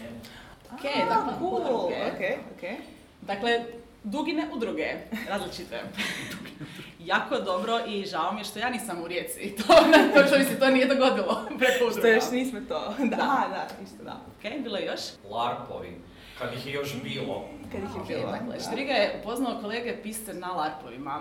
Ok, 0.73 0.83
dakle, 1.09 1.33
cool, 1.39 1.55
udruge. 1.55 1.97
ok, 2.07 2.39
ok. 2.57 2.79
Dakle, 3.21 3.65
dugine 4.05 4.49
udruge, 4.53 4.95
različite. 5.29 5.81
jako 7.01 7.37
dobro 7.37 7.81
i 7.87 8.05
žao 8.07 8.33
mi 8.33 8.41
je 8.41 8.45
što 8.45 8.59
ja 8.59 8.71
nisam 8.71 9.03
u 9.03 9.09
Rijeci. 9.09 9.55
To, 9.59 9.75
to 10.15 10.27
što 10.27 10.39
mi 10.39 10.45
se 10.45 10.59
to 10.59 10.71
nije 10.71 10.87
dogodilo 10.87 11.43
preko 11.59 11.85
udruga. 11.85 11.99
Što 12.01 12.07
još 12.09 12.31
nismo 12.33 12.61
to. 12.69 12.95
Da, 12.99 13.05
Da. 13.07 13.47
da, 13.51 13.67
isto 13.85 14.05
da. 14.05 14.13
Ok, 14.13 14.63
bilo 14.63 14.77
je 14.77 14.87
još? 14.87 15.01
Larpovi. 15.31 15.97
Kad 16.39 16.53
ih 16.55 16.67
je 16.67 16.73
još 16.73 17.03
bilo. 17.03 17.45
Kad 17.73 17.81
ih 17.81 18.11
je 18.11 18.17
bilo. 18.17 18.33
dakle, 18.33 18.61
Štriga 18.61 18.93
je 18.93 19.21
upoznao 19.21 19.59
kolege 19.61 20.03
pisce 20.03 20.35
na 20.35 20.53
larpovima. 20.53 21.21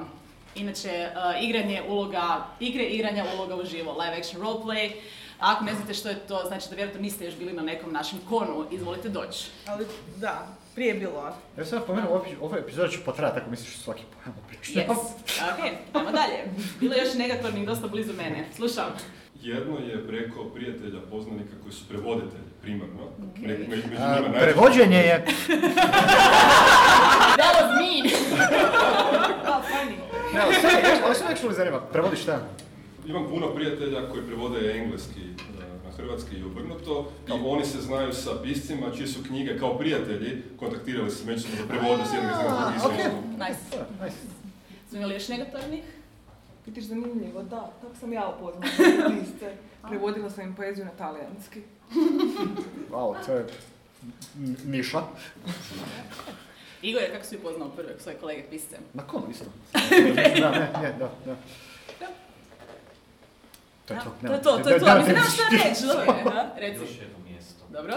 Inače, 0.58 1.08
uh, 1.08 1.14
igranje 1.44 1.82
uloga, 1.88 2.24
igre 2.60 2.84
igranja 2.84 3.26
uloga 3.36 3.56
uživo, 3.56 3.92
live 3.94 4.18
action 4.18 4.42
roleplay. 4.42 4.92
A 5.40 5.52
ako 5.52 5.64
ne 5.64 5.74
znate 5.76 5.94
što 5.94 6.10
je 6.10 6.16
to, 6.18 6.44
znači 6.48 6.70
da 6.70 6.76
vjerojatno 6.76 7.02
niste 7.02 7.26
još 7.26 7.36
bili 7.36 7.54
na 7.54 7.62
nekom 7.62 7.94
našem 7.94 8.20
konu, 8.30 8.66
izvolite 8.72 9.10
doći. 9.10 9.46
Ali 9.68 9.86
da, 10.16 10.48
prije 10.76 10.88
je 10.88 10.94
bilo. 10.94 11.34
Ja 11.58 11.66
sam 11.66 11.82
pomenuo, 11.88 12.12
ovo, 12.12 12.26
ovo 12.42 12.58
epizoda 12.58 12.88
ću 12.90 13.00
potrajati 13.06 13.40
ako 13.40 13.50
misliš 13.50 13.76
svaki 13.76 14.04
pojam 14.14 14.36
pričam. 14.48 14.74
Yes. 14.76 14.92
Ok, 15.44 15.60
ajmo 15.94 16.12
dalje. 16.12 16.44
Bilo 16.80 16.94
je 16.96 17.00
još 17.00 17.14
negatornih 17.14 17.66
dosta 17.66 17.88
blizu 17.88 18.14
mene. 18.14 18.46
Slušam. 18.56 18.86
Jedno 19.42 19.80
je 19.80 20.08
preko 20.08 20.44
prijatelja, 20.46 21.00
poznanika 21.12 21.54
koji 21.62 21.74
su 21.74 21.88
prevoditelji, 21.90 22.44
primarno. 22.62 23.04
Me- 23.38 23.48
me- 23.48 23.68
među 23.68 23.84
njima 23.88 24.00
A, 24.00 24.10
najčešće- 24.12 24.40
Prevođenje 24.42 24.98
je... 24.98 25.26
That 27.38 27.56
was 27.56 27.70
mean! 27.80 28.08
Ne, 30.34 30.40
ali 30.42 30.54
sve, 30.54 30.70
ovo 31.06 31.14
se 31.14 31.24
uvijek 31.24 31.38
što 31.38 31.48
li 31.48 31.54
zanima. 31.54 31.80
Prevodiš 31.80 32.22
šta? 32.22 32.48
Imam 33.08 33.28
puno 33.30 33.56
prijatelja 33.56 34.10
koji 34.10 34.24
prevode 34.24 34.72
engleski 34.72 35.22
e, 35.22 35.86
na 35.86 35.92
hrvatski 35.98 36.36
i 36.36 36.44
obrnuto, 36.44 37.12
i 37.28 37.32
oni 37.32 37.66
se 37.66 37.82
znaju 37.82 38.14
sa 38.14 38.32
piscima 38.44 38.92
čije 38.98 39.08
su 39.08 39.24
knjige 39.28 39.58
kao 39.60 39.78
prijatelji 39.78 40.44
kontaktirali 40.60 41.12
se 41.12 41.26
međusobno 41.26 41.58
da 41.62 41.68
prevode 41.68 42.04
s 42.06 42.14
jednog 42.14 42.32
iz 42.32 42.38
drugog 42.40 42.74
i 42.76 42.80
slično. 42.80 43.22
Nice. 43.32 43.86
Nice. 44.04 44.18
Smo 44.90 44.98
imali 44.98 45.14
još 45.14 45.28
negatornih? 45.28 45.84
Vidiš 46.66 46.84
zanimljivo, 46.84 47.44
da, 47.44 47.72
tako 47.82 47.96
sam 48.00 48.14
ja 48.14 48.36
upoznala 48.38 49.10
pisce. 49.20 49.56
Prevodila 49.88 50.30
sam 50.30 50.44
im 50.44 50.56
poeziju 50.56 50.86
na 50.86 50.92
talijanski. 50.92 51.62
Wow, 52.92 53.26
to 53.26 53.34
je 53.34 53.46
niša. 54.66 55.02
Igor 56.82 57.02
je 57.02 57.12
kako 57.12 57.26
si 57.26 57.38
upoznao 57.38 57.70
prve 57.70 58.00
svoje 58.00 58.18
kolege 58.18 58.44
pisce? 58.50 58.78
Na 58.94 59.08
kom 59.08 59.24
isto? 59.32 59.46
da, 60.42 60.52
ne, 60.52 60.70
ne, 60.82 60.94
da, 61.00 61.10
da. 61.26 61.36
To 63.86 63.94
je 63.94 64.00
to. 64.00 64.12
To 64.28 64.34
je 64.34 64.42
to, 64.42 64.58
to 64.64 64.70
je 64.70 64.80
to. 64.80 64.98
Mislim, 64.98 65.16
nemaš 65.16 65.34
šta 65.34 65.44
reći, 65.52 65.86
dobro 65.86 66.14
je, 66.14 66.24
ha? 66.24 66.46
Reci. 66.58 66.82
Još 66.82 66.90
jedno 67.02 67.18
mjesto. 67.30 67.64
Dobro? 67.70 67.96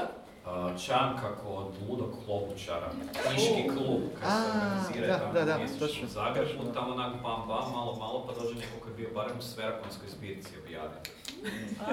Čanka 0.86 1.36
kod 1.42 1.66
ludog 1.88 2.14
klobučara, 2.24 2.90
knjiški 3.22 3.68
klub, 3.68 4.00
kad 4.20 4.30
se 4.30 4.48
organizira 4.48 5.06
da, 5.06 5.18
tamo 5.18 5.32
da, 5.32 5.44
da, 5.44 5.58
u 6.04 6.06
Zagrebu, 6.06 6.72
tamo 6.74 6.92
onak 6.92 7.12
bam 7.12 7.48
bam, 7.48 7.72
malo 7.72 7.96
malo 7.98 8.26
pa 8.26 8.42
dođe 8.42 8.54
neko 8.54 8.78
koji 8.80 8.92
je 8.92 8.96
bio 8.96 9.08
barem 9.14 9.38
u 9.38 9.42
sverakonskoj 9.42 10.08
zbirci 10.08 10.58
objaviti. 10.64 11.10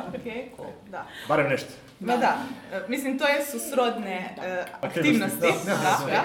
Ok, 0.08 0.56
cool, 0.58 0.70
da. 0.92 1.06
Barem 1.28 1.50
nešto. 1.50 1.70
Ma 2.00 2.18
da, 2.18 2.38
e, 2.74 2.82
mislim 2.88 3.20
to 3.20 3.28
je 3.28 3.46
su 3.46 3.60
srodne 3.60 4.36
e, 4.44 4.66
aktivnosti, 4.82 5.48
Aktivnosti, 5.48 5.68
da, 5.68 6.24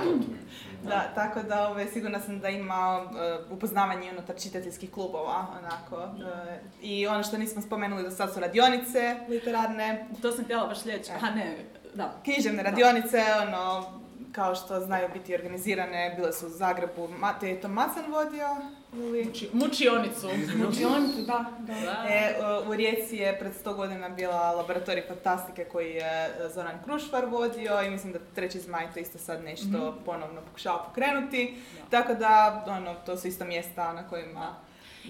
da, 0.82 1.12
tako 1.14 1.42
da 1.42 1.68
ove, 1.68 1.86
sigurna 1.86 2.20
sam 2.20 2.40
da 2.40 2.48
ima 2.48 3.02
e, 3.04 3.38
upoznavanje 3.50 4.10
unutar 4.10 4.36
čitateljskih 4.36 4.90
klubova, 4.90 5.46
onako. 5.58 6.02
e, 6.48 6.60
I 6.82 7.06
ono 7.06 7.22
što 7.22 7.38
nismo 7.38 7.62
spomenuli 7.62 8.02
do 8.02 8.10
sad 8.10 8.34
su 8.34 8.40
radionice 8.40 9.16
literarne, 9.28 10.06
To 10.22 10.32
sam 10.32 10.44
htjela 10.44 10.66
baš 10.66 10.80
sljedeći. 10.82 11.10
E. 11.12 11.14
A 11.22 11.30
ne, 11.30 11.56
da. 11.94 12.12
književne 12.24 12.62
radionice, 12.62 13.24
ono, 13.48 13.84
kao 14.32 14.54
što 14.54 14.80
znaju 14.80 15.08
biti 15.12 15.34
organizirane, 15.34 16.14
bile 16.16 16.32
su 16.32 16.46
u 16.46 16.50
Zagrebu, 16.50 17.08
Ma, 17.08 17.32
te 17.40 17.48
je 17.48 17.60
to 17.60 17.68
Macan 17.68 18.04
vodio? 18.10 18.46
Muči- 18.92 19.48
Mučionicu. 19.52 20.28
Mučionicu, 20.58 21.22
da, 21.22 21.44
da. 21.58 21.74
Da. 21.74 22.04
E, 22.08 22.34
u- 22.62 22.74
Rijeci 22.74 23.16
je 23.16 23.38
pred 23.38 23.52
100 23.54 23.74
godina 23.74 24.08
bila 24.08 24.52
laboratorij 24.52 25.02
fantastike 25.02 25.64
koji 25.64 25.90
je 25.90 26.00
e, 26.26 26.48
Zoran 26.48 26.82
Krušvar 26.84 27.24
vodio 27.26 27.82
i 27.82 27.90
mislim 27.90 28.12
da 28.12 28.18
treći 28.34 28.60
zmaj 28.60 28.92
to 28.94 29.00
isto 29.00 29.18
sad 29.18 29.44
nešto 29.44 29.68
ponovno 30.04 30.40
pokušava 30.40 30.84
pokrenuti. 30.84 31.54
Tako 31.90 32.14
da, 32.14 32.64
ono, 32.68 32.94
to 32.96 33.16
su 33.16 33.28
isto 33.28 33.44
mjesta 33.44 33.92
na 33.92 34.08
kojima 34.08 34.54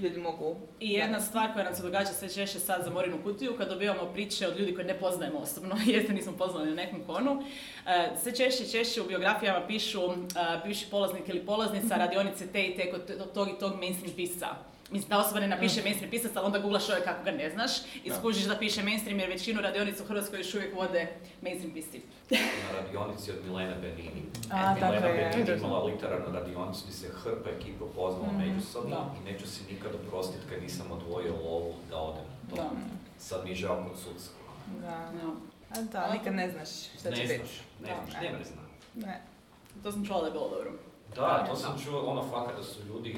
ljudi 0.00 0.20
mogu... 0.20 0.56
I 0.80 0.92
jedna 0.92 1.20
stvar 1.20 1.52
koja 1.52 1.64
nam 1.64 1.74
se 1.74 1.82
događa 1.82 2.12
sve 2.12 2.28
češće 2.28 2.58
sad 2.58 2.84
za 2.84 2.90
Morinu 2.90 3.22
kutiju, 3.22 3.56
kad 3.58 3.68
dobivamo 3.68 4.12
priče 4.12 4.48
od 4.48 4.58
ljudi 4.58 4.74
koje 4.74 4.84
ne 4.86 4.98
poznajemo 4.98 5.38
osobno, 5.38 5.76
jeste 5.92 6.12
nismo 6.12 6.32
poznali 6.32 6.68
na 6.68 6.74
nekom 6.74 7.04
konu, 7.06 7.42
e, 7.86 8.10
sve 8.22 8.36
češće 8.36 8.64
i 8.64 8.70
češće 8.70 9.00
u 9.00 9.06
biografijama 9.08 9.66
pišu 9.66 10.02
e, 10.02 10.14
bivši 10.64 10.86
polaznik 10.90 11.28
ili 11.28 11.46
polaznica 11.46 11.96
radionice 11.96 12.46
te 12.46 12.62
i 12.62 12.76
te 12.76 12.90
kod 12.90 13.32
tog 13.34 13.48
i 13.48 13.58
tog 13.60 13.72
mainstream 13.80 14.16
pisca. 14.16 14.71
Mislim, 14.92 15.10
ta 15.10 15.18
osoba 15.18 15.40
ne 15.40 15.48
napiše 15.48 15.82
mainstream 15.82 16.10
pisac, 16.10 16.32
ali 16.34 16.46
onda 16.46 16.58
googlaš 16.58 16.86
čovjek 16.86 17.04
kako 17.04 17.24
ga 17.24 17.30
ne 17.30 17.50
znaš 17.50 17.70
i 18.04 18.10
skužiš 18.10 18.44
da 18.44 18.56
piše 18.56 18.82
mainstream 18.82 19.18
jer 19.20 19.28
većinu 19.28 19.60
radionica 19.60 20.02
u 20.02 20.06
Hrvatskoj 20.06 20.38
još 20.38 20.54
uvijek 20.54 20.74
vode 20.76 21.08
mainstream 21.42 21.74
pisci. 21.74 22.00
Na 22.30 22.80
radionici 22.80 23.30
od 23.30 23.36
Milene 23.44 23.74
Benini. 23.74 24.22
A, 24.50 24.74
Milena 24.74 25.00
tako 25.00 25.06
je. 25.06 25.30
Benini 25.36 25.58
imala 25.58 25.84
literarnu 25.84 26.32
radionicu 26.32 26.80
gdje 26.84 26.92
se 26.96 27.08
hrpa 27.14 27.50
ekipa 27.50 27.84
upoznala 27.84 28.32
međusobno 28.32 28.96
i 29.20 29.32
neću 29.32 29.46
si 29.48 29.72
nikad 29.72 29.90
oprostiti 29.94 30.44
kad 30.50 30.62
nisam 30.62 30.86
odvojio 30.92 31.32
lovu 31.34 31.74
da 31.90 31.96
odem 31.98 32.24
to. 32.50 32.56
Da. 32.56 32.70
Sad 33.18 33.44
mi 33.44 33.50
je 33.50 33.56
žao 33.56 33.84
kod 33.88 33.98
sudskog. 33.98 34.42
Da, 34.80 34.86
Ja. 34.88 35.32
A 35.70 35.82
da, 35.82 36.12
nikad 36.12 36.34
ne 36.34 36.50
znaš 36.50 36.68
šta 36.98 37.10
će 37.12 37.22
Ne 37.22 37.26
biti. 37.28 37.36
znaš, 37.36 37.50
ne 37.80 37.88
Da, 37.88 38.10
znaš, 38.10 38.22
ne. 38.22 38.30
ne. 38.94 39.06
Ne. 39.06 39.22
To 39.82 39.92
sam 39.92 40.06
čula 40.06 40.20
da 40.20 40.26
je 40.26 40.32
bilo 40.32 40.48
dobro. 40.48 40.72
Da, 41.16 41.46
to 41.50 41.56
sam 41.56 41.80
čuo, 41.84 42.00
ono 42.02 42.22
fakat 42.22 42.56
da 42.56 42.62
su 42.62 42.78
ljudi 42.88 43.16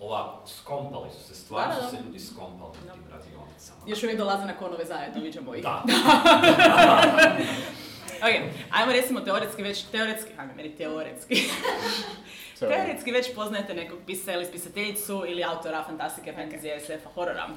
ovako, 0.00 0.46
skompali 0.46 1.10
su 1.10 1.28
se, 1.28 1.34
stvarno 1.34 1.74
su 1.74 1.96
se 1.96 2.02
ljudi 2.06 2.20
skompali 2.20 2.72
Da. 2.86 2.92
tim 2.92 3.02
radionicama. 3.10 3.80
Još 3.86 4.02
uvijek 4.02 4.18
dolaze 4.18 4.44
na 4.46 4.56
konove 4.56 4.84
zajedno, 4.84 5.22
viđamo 5.22 5.54
ih. 5.54 5.62
Da, 5.66 5.82
Ok, 8.16 8.32
ajmo 8.70 8.92
recimo 8.92 9.20
teoretski 9.20 9.62
već, 9.62 9.82
teoretski, 9.82 10.30
ajme 10.38 10.54
meni 10.54 10.76
teoretski. 10.76 11.34
teoretski 12.58 13.12
već 13.12 13.34
poznajete 13.34 13.74
nekog 13.74 13.98
pisa 14.06 14.32
ili 14.32 14.44
spisateljicu 14.46 15.24
ili 15.28 15.44
autora 15.44 15.84
fantastike, 15.84 16.32
fantazije, 16.32 16.80
SF-a, 16.80 17.08
horora. 17.14 17.48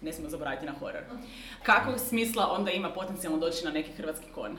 Ne 0.00 0.12
smijemo 0.12 0.30
zaboraviti 0.30 0.66
na 0.66 0.72
horor. 0.78 1.02
Kakvog 1.62 1.98
smisla 1.98 2.52
onda 2.52 2.70
ima 2.70 2.90
potencijalno 2.90 3.38
doći 3.38 3.64
na 3.64 3.70
neki 3.70 3.92
hrvatski 3.92 4.26
kon 4.34 4.58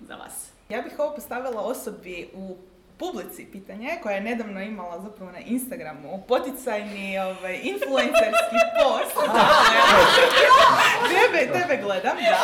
za 0.00 0.14
vas? 0.14 0.48
Ja 0.68 0.82
bih 0.82 0.92
ovo 0.98 1.14
postavila 1.14 1.60
osobi 1.62 2.30
u 2.34 2.56
publici 2.98 3.46
pitanje 3.52 3.98
koja 4.02 4.14
je 4.14 4.20
nedavno 4.20 4.60
imala 4.60 5.00
zapravo 5.00 5.32
na 5.32 5.38
Instagramu 5.38 6.24
poticajni 6.28 7.18
ovaj, 7.18 7.60
influencerski 7.62 8.58
post. 8.78 9.16
Da, 9.34 9.48
tebe, 11.08 11.52
tebe 11.52 11.82
gledam, 11.82 12.16
da. 12.16 12.38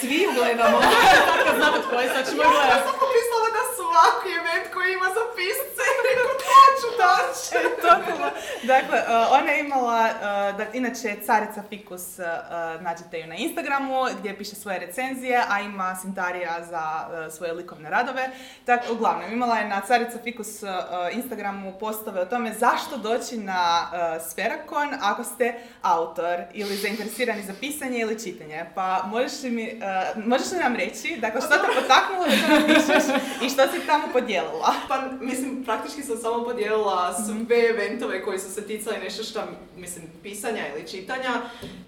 Svi 0.00 0.26
gledamo. 0.34 0.78
Kad 1.46 1.56
znate 1.56 1.78
tko 1.86 2.00
je, 2.00 2.08
sad 2.08 2.30
ćemo 2.30 2.42
gledati. 2.42 2.88
Svaki 3.98 4.28
event 4.40 4.74
koji 4.74 4.92
ima 4.92 5.08
za 5.16 5.24
pisce, 5.36 5.82
rekao 6.08 6.32
hoću 6.48 6.88
doći. 7.02 7.66
E, 7.66 7.76
totalno. 7.76 8.30
Dakle, 8.62 8.98
uh, 8.98 9.32
ona 9.38 9.50
je 9.50 9.60
imala, 9.60 10.04
uh, 10.04 10.58
da, 10.58 10.64
inače 10.72 11.16
Carica 11.26 11.62
Fikus, 11.68 12.18
uh, 12.18 12.24
nađete 12.82 13.20
ju 13.20 13.26
na 13.26 13.34
Instagramu 13.34 13.94
gdje 14.18 14.38
piše 14.38 14.56
svoje 14.56 14.78
recenzije, 14.78 15.44
a 15.48 15.60
ima 15.60 15.96
Sintarija 16.02 16.64
za 16.70 16.84
svoje 17.30 17.52
likovne 17.52 17.90
radove. 17.90 18.30
Tako, 18.64 18.92
uglavnom, 18.92 19.32
imala 19.32 19.56
je 19.56 19.68
na 19.68 19.80
Carica 19.80 20.18
Fikus 20.24 20.48
Instagramu 21.12 21.78
postove 21.80 22.20
o 22.20 22.26
tome 22.26 22.52
zašto 22.52 22.96
doći 22.96 23.36
na 23.36 23.90
Sferakon 24.30 24.94
ako 25.02 25.24
ste 25.24 25.54
autor 25.82 26.40
ili 26.52 26.76
zainteresirani 26.76 27.42
za 27.42 27.52
pisanje 27.60 27.98
ili 27.98 28.22
čitanje. 28.24 28.64
Pa 28.74 29.02
možeš 29.06 29.42
li, 29.42 29.50
mi, 29.50 29.80
možeš 30.16 30.52
li 30.52 30.58
nam 30.58 30.76
reći, 30.76 31.16
dakle, 31.16 31.40
što 31.40 31.50
te 31.50 31.66
potaknulo 31.80 32.26
da 32.26 32.46
to 32.46 32.60
napišeš 32.60 33.04
i 33.42 33.50
što 33.50 33.62
si 33.62 33.86
tamo 33.88 34.04
podijelila? 34.12 34.74
Pa, 34.88 35.02
mislim, 35.20 35.64
praktički 35.64 36.02
sam 36.02 36.16
samo 36.18 36.44
podijelila 36.44 37.14
sve 37.14 37.68
eventove 37.68 38.24
koji 38.24 38.38
su 38.38 38.52
se 38.52 38.66
ticali 38.66 38.98
nešto 38.98 39.22
što, 39.22 39.40
mislim, 39.76 40.04
pisanja 40.22 40.62
ili 40.74 40.88
čitanja 40.88 41.30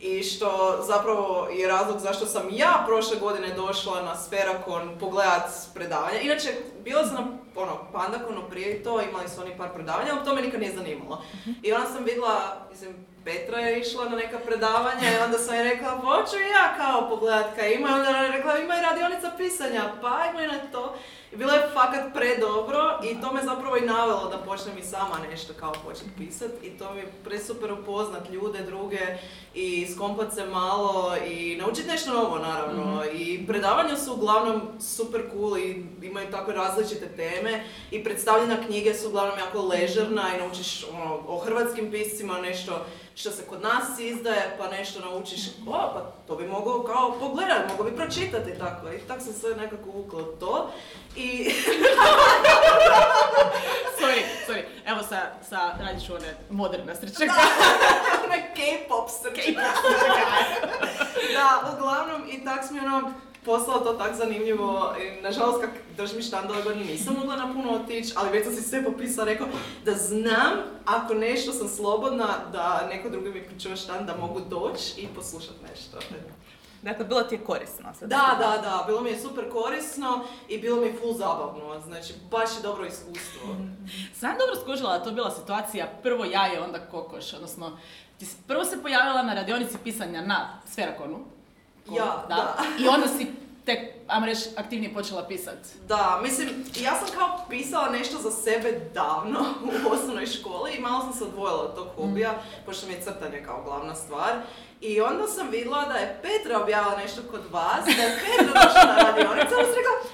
i 0.00 0.22
što 0.22 0.78
zapravo 0.86 1.48
je 1.52 1.68
razlog 1.68 1.98
zašto 1.98 2.26
sam 2.26 2.42
ja 2.52 2.84
prošle 2.86 3.16
godine 3.20 3.54
došla 3.54 4.02
na 4.02 4.16
Sferakon 4.16 4.98
pogledat 5.00 5.50
predavanja. 5.74 6.20
Inače, 6.20 6.48
bila 6.84 7.06
sam 7.06 7.14
na 7.14 7.26
ono, 7.56 7.78
Pandakonu 7.92 8.42
prije 8.50 8.82
to, 8.82 9.00
imali 9.00 9.28
su 9.28 9.40
oni 9.40 9.56
par 9.56 9.68
predavanja, 9.74 10.12
ali 10.12 10.24
to 10.24 10.34
me 10.34 10.42
nikad 10.42 10.60
nije 10.60 10.76
zanimalo. 10.76 11.24
I 11.62 11.72
onda 11.72 11.86
sam 11.86 12.04
vidjela, 12.04 12.66
mislim, 12.70 13.06
Petra 13.24 13.58
je 13.58 13.80
išla 13.80 14.04
na 14.04 14.16
neka 14.16 14.38
predavanja 14.38 15.12
i 15.12 15.24
onda 15.24 15.38
sam 15.38 15.54
je 15.54 15.64
rekla, 15.64 15.88
pa 15.88 16.06
hoću 16.06 16.36
ja 16.36 16.74
kao 16.76 17.08
pogledat 17.08 17.56
kaj 17.56 17.72
ima. 17.72 17.88
I 17.88 17.92
onda 17.92 18.10
je 18.10 18.32
rekla, 18.32 18.58
ima 18.58 18.74
i 18.76 18.82
radionica 18.82 19.30
pisanja, 19.38 19.92
pa 20.00 20.18
ajmo 20.22 20.40
i 20.40 20.46
na 20.46 20.58
to. 20.72 20.96
Bilo 21.36 21.52
je 21.52 21.70
fakat 21.72 22.14
predobro 22.14 22.98
i 23.04 23.20
to 23.20 23.32
me 23.32 23.42
zapravo 23.42 23.76
i 23.76 23.86
navelo 23.86 24.28
da 24.28 24.38
počnem 24.38 24.78
i 24.78 24.82
sama 24.82 25.16
nešto 25.30 25.52
kao 25.60 25.72
početi 25.84 26.10
pisat 26.18 26.50
i 26.62 26.70
to 26.70 26.94
mi 26.94 27.00
je 27.00 27.12
presuper 27.24 27.72
upoznat 27.72 28.30
ljude, 28.30 28.58
druge 28.62 29.00
i 29.54 29.86
skompat 29.94 30.34
se 30.34 30.46
malo 30.46 31.16
i 31.26 31.56
naučiti 31.56 31.88
nešto 31.88 32.12
novo 32.12 32.38
naravno. 32.38 33.04
I 33.12 33.46
predavanja 33.46 33.96
su 33.96 34.14
uglavnom 34.14 34.60
super 34.80 35.22
cool 35.32 35.58
i 35.58 35.86
imaju 36.02 36.30
tako 36.30 36.52
različite 36.52 37.08
teme 37.16 37.64
i 37.90 38.04
predstavljena 38.04 38.56
knjige 38.66 38.94
su 38.94 39.08
uglavnom 39.08 39.38
jako 39.38 39.62
ležerna 39.62 40.22
i 40.34 40.40
naučiš 40.40 40.84
ono, 40.92 41.20
o 41.28 41.38
hrvatskim 41.38 41.90
piscima 41.90 42.40
nešto 42.40 42.84
što 43.14 43.30
se 43.30 43.42
kod 43.46 43.62
nas 43.62 43.98
izdaje, 43.98 44.56
pa 44.58 44.70
nešto 44.70 45.00
naučiš, 45.00 45.46
o, 45.66 45.72
pa 45.72 46.12
to 46.26 46.36
bi 46.36 46.46
mogao 46.46 46.82
kao 46.82 47.16
pogledat, 47.20 47.68
mogao 47.70 47.90
bi 47.90 47.96
pročitati 47.96 48.58
tako. 48.58 48.92
I 48.92 48.98
tako 49.08 49.20
sam 49.20 49.32
sve 49.32 49.56
nekako 49.56 49.90
uvukla 49.90 50.22
to. 50.40 50.70
I 51.16 51.50
Sorry, 54.00 54.22
sorry. 54.46 54.64
Evo 54.86 55.02
sa, 55.02 55.20
sa 55.48 55.74
radit 55.80 56.06
ću 56.06 56.14
one 56.14 56.34
moderne 56.50 56.94
srčeka. 56.94 57.34
onaj 58.24 58.40
K-pop 58.54 59.08
srčka. 59.10 59.62
da, 61.34 61.74
uglavnom, 61.76 62.22
i 62.30 62.44
tak 62.44 62.70
mi 62.70 62.78
ono 62.78 63.12
poslalo 63.44 63.80
to 63.80 63.92
tak 63.92 64.14
zanimljivo. 64.14 64.94
I, 65.02 65.22
nažalost, 65.22 65.60
kak 65.60 65.70
držim 65.96 66.22
štand 66.22 66.50
ove 66.50 66.62
godine 66.62 66.84
nisam 66.84 67.14
mogla 67.18 67.36
na 67.36 67.52
puno 67.52 67.72
otići, 67.72 68.12
ali 68.16 68.30
već 68.30 68.44
sam 68.44 68.54
si 68.54 68.62
sve 68.62 68.84
popisala, 68.84 69.26
rekao 69.26 69.46
da 69.84 69.94
znam, 69.94 70.52
ako 70.84 71.14
nešto 71.14 71.52
sam 71.52 71.68
slobodna, 71.68 72.28
da 72.52 72.88
neko 72.92 73.08
drugi 73.08 73.28
mi 73.28 73.44
pričuje 73.44 73.76
štand, 73.76 74.06
da 74.06 74.16
mogu 74.16 74.40
doći 74.40 75.00
i 75.00 75.06
poslušat 75.06 75.54
nešto. 75.70 75.98
Dakle, 76.82 77.04
bilo 77.04 77.22
ti 77.22 77.34
je 77.34 77.44
korisno. 77.44 77.94
Sad 77.98 78.08
Da, 78.08 78.36
da, 78.38 78.62
da, 78.62 78.84
bilo 78.86 79.00
mi 79.00 79.10
je 79.10 79.20
super 79.20 79.50
korisno 79.52 80.24
i 80.48 80.58
bilo 80.58 80.80
mi 80.80 80.86
je 80.86 80.96
full 81.00 81.14
zabavno, 81.14 81.80
znači 81.86 82.14
baš 82.30 82.50
je 82.56 82.62
dobro 82.62 82.86
iskustvo. 82.86 83.56
Sam 84.14 84.36
dobro 84.38 84.62
skužila 84.62 84.90
da 84.90 84.96
je 84.96 85.04
to 85.04 85.10
bila 85.10 85.30
situacija 85.30 85.92
prvo 86.02 86.24
jaje, 86.24 86.60
onda 86.60 86.78
kokoš, 86.90 87.32
odnosno 87.32 87.78
ti 88.18 88.26
prvo 88.46 88.64
se 88.64 88.82
pojavila 88.82 89.22
na 89.22 89.34
radionici 89.34 89.78
pisanja 89.84 90.22
na 90.22 90.60
Sferakonu, 90.66 91.18
Ja, 91.96 92.24
da. 92.28 92.56
I 92.78 92.88
onda 92.88 93.08
si 93.08 93.26
tek, 93.64 93.78
ajmo 94.08 94.26
reći, 94.26 94.48
aktivnije 94.56 94.94
počela 94.94 95.26
pisat. 95.28 95.58
Da, 95.88 96.20
mislim, 96.22 96.48
ja 96.80 96.94
sam 96.94 97.08
kao 97.18 97.46
pisala 97.50 97.88
nešto 97.88 98.18
za 98.18 98.30
sebe 98.30 98.90
davno 98.94 99.40
u 99.66 99.92
osnovnoj 99.92 100.26
školi 100.26 100.72
i 100.72 100.80
malo 100.80 101.00
sam 101.00 101.12
se 101.12 101.24
odvojila 101.24 101.62
od 101.62 101.74
tog 101.74 101.88
hobija, 101.96 102.42
pošto 102.66 102.86
mi 102.86 102.92
je 102.92 103.02
crtanje 103.02 103.42
kao 103.46 103.62
glavna 103.64 103.94
stvar. 103.94 104.32
I 104.80 105.00
onda 105.00 105.26
sam 105.26 105.50
vidjela 105.50 105.84
da 105.84 105.94
je 105.94 106.20
Petra 106.22 106.62
objavila 106.62 106.96
nešto 106.96 107.22
kod 107.30 107.40
vas, 107.50 107.84
da 107.84 108.02
je 108.02 108.18
Petra 108.20 108.62
došla 108.62 108.84
na 108.84 109.02
radionicu, 109.02 109.50
sam 109.50 109.58
rekla, 109.58 110.10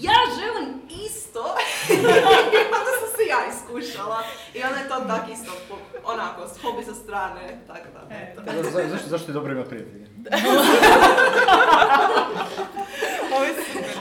ja 0.00 0.18
želim 0.40 0.82
isto. 1.06 1.54
ja 3.30 3.38
iskušala. 3.48 4.18
I 4.54 4.62
onda 4.62 4.76
je 4.76 4.88
to 4.88 4.94
tak 4.96 5.28
isto, 5.32 5.52
onako, 6.04 6.48
s 6.48 6.62
hobi 6.62 6.84
sa 6.84 6.94
strane, 6.94 7.60
tako 7.66 7.86
da. 7.94 8.14
eto. 8.16 8.42
Za- 8.62 8.70
za- 8.70 8.88
Zašto, 8.88 9.08
zašto 9.08 9.30
je 9.30 9.34
dobro 9.34 9.52
ima 9.52 9.64
prijatelje? 9.64 10.06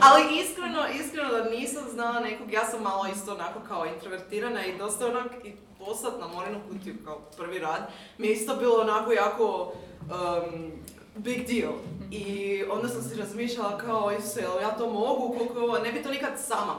Ali 0.02 0.40
iskreno, 0.40 0.80
iskreno 0.96 1.30
da 1.30 1.44
nisam 1.46 1.84
znala 1.92 2.20
nekog, 2.20 2.54
ja 2.54 2.66
sam 2.66 2.82
malo 2.84 3.08
isto 3.08 3.34
onako 3.34 3.60
kao 3.62 3.86
introvertirana 3.86 4.66
i 4.66 4.78
dosta 4.78 5.08
onak 5.08 5.32
i 5.44 5.54
poslat 5.80 6.14
na 6.20 6.28
Morinu 6.28 6.60
kutiju 6.70 6.96
kao 7.06 7.20
prvi 7.38 7.60
rad 7.60 7.88
mi 8.18 8.28
je 8.28 8.34
isto 8.34 8.56
bilo 8.56 8.76
onako 8.76 9.12
jako 9.12 9.74
um, 10.02 10.72
big 11.16 11.48
deal. 11.48 11.74
I 12.12 12.26
onda 12.72 12.88
sam 12.88 13.02
si 13.04 13.16
razmišljala 13.16 13.78
kao, 13.78 14.12
Isuse, 14.20 14.42
jel 14.42 14.62
ja 14.62 14.72
to 14.72 14.90
mogu, 14.90 15.36
koliko 15.38 15.58
je 15.60 15.64
ovo, 15.64 15.78
ne 15.78 15.92
bi 15.92 16.04
to 16.04 16.10
nikad 16.12 16.32
sama 16.38 16.74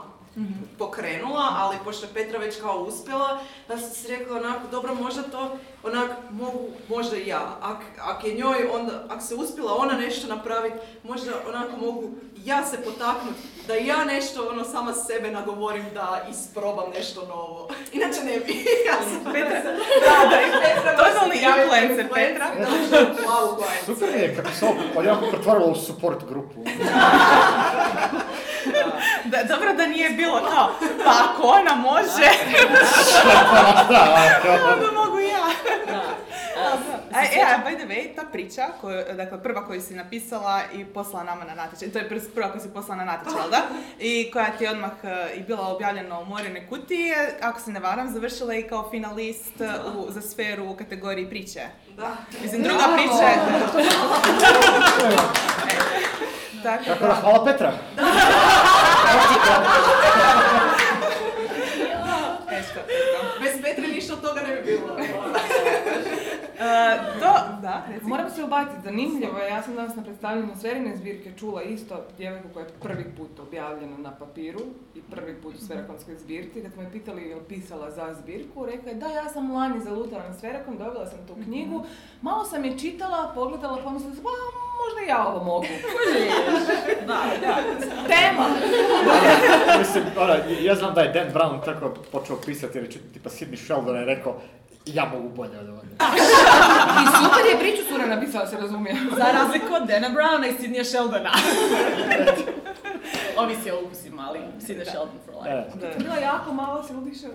pokrenula, 0.77 1.55
ali 1.57 1.77
pošto 1.83 2.05
je 2.05 2.13
Petra 2.13 2.39
već 2.39 2.61
kao 2.61 2.77
uspjela, 2.77 3.39
da 3.67 3.77
sam 3.77 3.89
si 3.89 4.07
rekla 4.07 4.37
onako, 4.37 4.67
dobro, 4.71 4.95
možda 4.95 5.21
to 5.21 5.57
onak 5.83 6.11
mogu, 6.29 6.69
možda 6.89 7.17
i 7.17 7.27
ja. 7.27 7.57
Ak, 7.61 7.77
ak 8.01 8.23
je 8.23 8.33
njoj 8.33 8.69
onda, 8.73 9.05
ak 9.09 9.21
se 9.21 9.35
uspjela 9.35 9.75
ona 9.75 9.93
nešto 9.93 10.27
napraviti, 10.27 10.75
možda 11.03 11.31
onako 11.49 11.77
mogu 11.77 12.09
ja 12.45 12.65
se 12.65 12.77
potaknut, 12.77 13.35
da 13.67 13.77
i 13.77 13.87
ja 13.87 14.03
nešto 14.03 14.47
ono 14.51 14.63
sama 14.63 14.93
sebe 14.93 15.31
nagovorim 15.31 15.85
da 15.93 16.27
isprobam 16.31 16.89
nešto 16.93 17.21
novo. 17.21 17.69
Inače 17.93 18.23
ne 18.23 18.39
bi. 18.39 18.53
ja 18.87 18.95
sam 19.09 19.33
Petra. 19.33 19.61
Da, 20.05 20.29
da, 20.29 20.41
i 20.41 20.51
Petra. 20.63 20.97
Totalni 20.97 21.41
ja, 21.41 21.63
influencer, 21.63 22.13
Petra. 22.13 22.47
Da, 22.59 22.65
kojicu. 23.55 23.85
Super 23.85 24.21
je 24.21 24.35
kako 24.35 24.51
se 24.51 24.65
ovo 24.65 24.75
odjedanput 24.95 25.29
pretvaralo 25.29 25.65
u 25.65 25.75
support 25.75 26.25
grupu. 26.29 26.63
Da, 29.25 29.43
dobro 29.43 29.73
da 29.73 29.87
nije 29.87 30.09
bilo 30.09 30.39
kao, 30.39 30.69
pa 31.05 31.11
ako 31.11 31.47
ona 31.47 31.75
može, 31.75 32.29
onda 34.73 34.91
mogu 34.91 35.19
i 35.19 35.27
ja. 35.27 35.45
A, 37.13 37.23
e, 37.23 37.41
a, 37.41 37.69
by 37.69 37.75
the 37.75 37.85
way, 37.87 38.15
ta 38.15 38.23
priča, 38.31 38.67
koju, 38.81 39.03
dakle 39.13 39.43
prva 39.43 39.67
koju 39.67 39.81
si 39.81 39.95
napisala 39.95 40.61
i 40.73 40.85
poslala 40.85 41.23
nama 41.23 41.45
na 41.45 41.55
natječaj, 41.55 41.91
to 41.91 41.99
je 41.99 42.09
pr- 42.09 42.33
prva 42.35 42.51
koju 42.51 42.61
si 42.61 42.69
poslala 42.73 43.03
na 43.03 43.11
natječaj, 43.11 43.41
jel 43.41 43.49
da? 43.49 43.61
I 43.99 44.31
koja 44.31 44.51
ti 44.57 44.63
je 44.63 44.71
odmah 44.71 44.91
e, 45.03 45.27
i 45.35 45.43
bila 45.43 45.67
objavljena 45.67 46.19
u 46.19 46.25
Morine 46.25 46.67
kutije, 46.67 47.37
ako 47.41 47.59
se 47.59 47.71
ne 47.71 47.79
varam, 47.79 48.13
završila 48.13 48.53
je 48.53 48.59
i 48.59 48.67
kao 48.67 48.89
finalist 48.89 49.61
e, 49.61 49.69
u, 49.97 50.11
za 50.11 50.21
sferu 50.21 50.69
u 50.69 50.75
kategoriji 50.75 51.29
priče. 51.29 51.61
Da. 51.97 52.11
Mislim, 52.41 52.63
druga 52.63 52.83
priča 52.95 53.25
je... 53.31 53.37
Tako 56.63 56.83
Tako 56.83 56.99
da, 56.99 57.07
da, 57.07 57.13
hvala 57.13 57.45
Petra. 57.45 57.71
teško, 62.49 62.79
teško. 62.87 63.39
Bez 63.43 63.61
Petre 63.61 63.87
ništa 63.87 64.13
od 64.13 64.21
toga 64.21 64.41
ne 64.41 64.55
bi 64.55 64.61
bilo. 64.61 64.97
E, 66.61 66.97
to, 67.19 67.33
da, 67.61 67.83
reci. 67.89 68.05
Moram 68.05 68.29
se 68.29 68.43
ubaciti, 68.43 68.81
zanimljivo 68.83 69.37
je, 69.37 69.49
ja 69.49 69.61
sam 69.61 69.75
danas 69.75 69.95
na 69.95 70.03
predstavljanju 70.03 70.55
Sverine 70.61 70.97
zbirke 70.97 71.31
čula 71.39 71.63
isto 71.63 72.03
djevojku 72.17 72.47
koja 72.53 72.63
je 72.63 72.69
prvi 72.81 73.05
put 73.17 73.39
objavljena 73.39 73.97
na 73.97 74.11
papiru 74.11 74.59
i 74.95 75.01
prvi 75.01 75.35
put 75.41 75.55
u 75.55 75.65
Sverakonskoj 75.65 76.15
zbirci. 76.15 76.61
Kad 76.61 76.73
smo 76.73 76.81
je 76.81 76.91
pitali 76.91 77.29
je 77.29 77.35
li 77.35 77.41
pisala 77.49 77.91
za 77.91 78.13
zbirku, 78.13 78.65
rekla 78.65 78.89
je 78.89 78.95
da, 78.95 79.07
ja 79.07 79.29
sam 79.29 79.51
lani 79.51 79.79
zalutala 79.79 80.23
na 80.27 80.33
Sverakon, 80.33 80.77
dobila 80.77 81.05
sam 81.05 81.19
tu 81.27 81.33
knjigu, 81.43 81.85
malo 82.21 82.45
sam 82.45 82.65
je 82.65 82.79
čitala, 82.79 83.31
pogledala, 83.35 83.77
pomislila 83.83 84.15
sam, 84.15 84.23
pa 84.23 84.29
možda 84.81 85.05
i 85.05 85.09
ja 85.09 85.27
ovo 85.27 85.43
mogu. 85.43 85.65
Da, 87.07 87.21
da. 87.41 87.55
Tema! 88.07 88.45
Mislim, 89.79 90.03
ona, 90.17 90.35
ja 90.61 90.75
znam 90.75 90.93
da 90.93 91.01
je 91.01 91.13
Dan 91.13 91.33
Brown 91.33 91.65
tako 91.65 91.93
počeo 92.11 92.37
pisati, 92.45 92.77
jer 92.77 92.85
je 92.85 92.91
tipa 93.13 93.29
Sidney 93.29 93.65
Sheldon 93.65 93.95
je 93.95 94.05
rekao 94.05 94.41
ja 94.93 95.05
mogu 95.13 95.29
bolje 95.29 95.59
od 95.59 95.69
ovoga. 95.69 95.87
I 97.01 97.05
super 97.17 97.45
je 97.51 97.59
priču 97.59 97.81
cura 97.89 98.05
napisala, 98.07 98.47
se 98.47 98.57
razumije. 98.57 98.95
Za 99.17 99.31
razliku 99.31 99.73
od 99.81 99.87
Dana 99.87 100.09
Browna 100.09 100.47
i 100.47 100.61
Sidnija 100.61 100.83
Sheldona. 100.85 101.31
Ovisi 103.37 103.71
o 103.71 103.81
ukusima, 103.85 104.25
ali 104.27 104.39
Sidney 104.59 104.89
Sheldon 104.89 105.19
for 105.25 105.35
life. 105.35 105.79
To 105.79 105.85
je 105.85 105.95
bila 105.97 106.15
jako 106.15 106.53
malo, 106.53 106.83
se 106.83 106.93
udiše. 106.93 107.27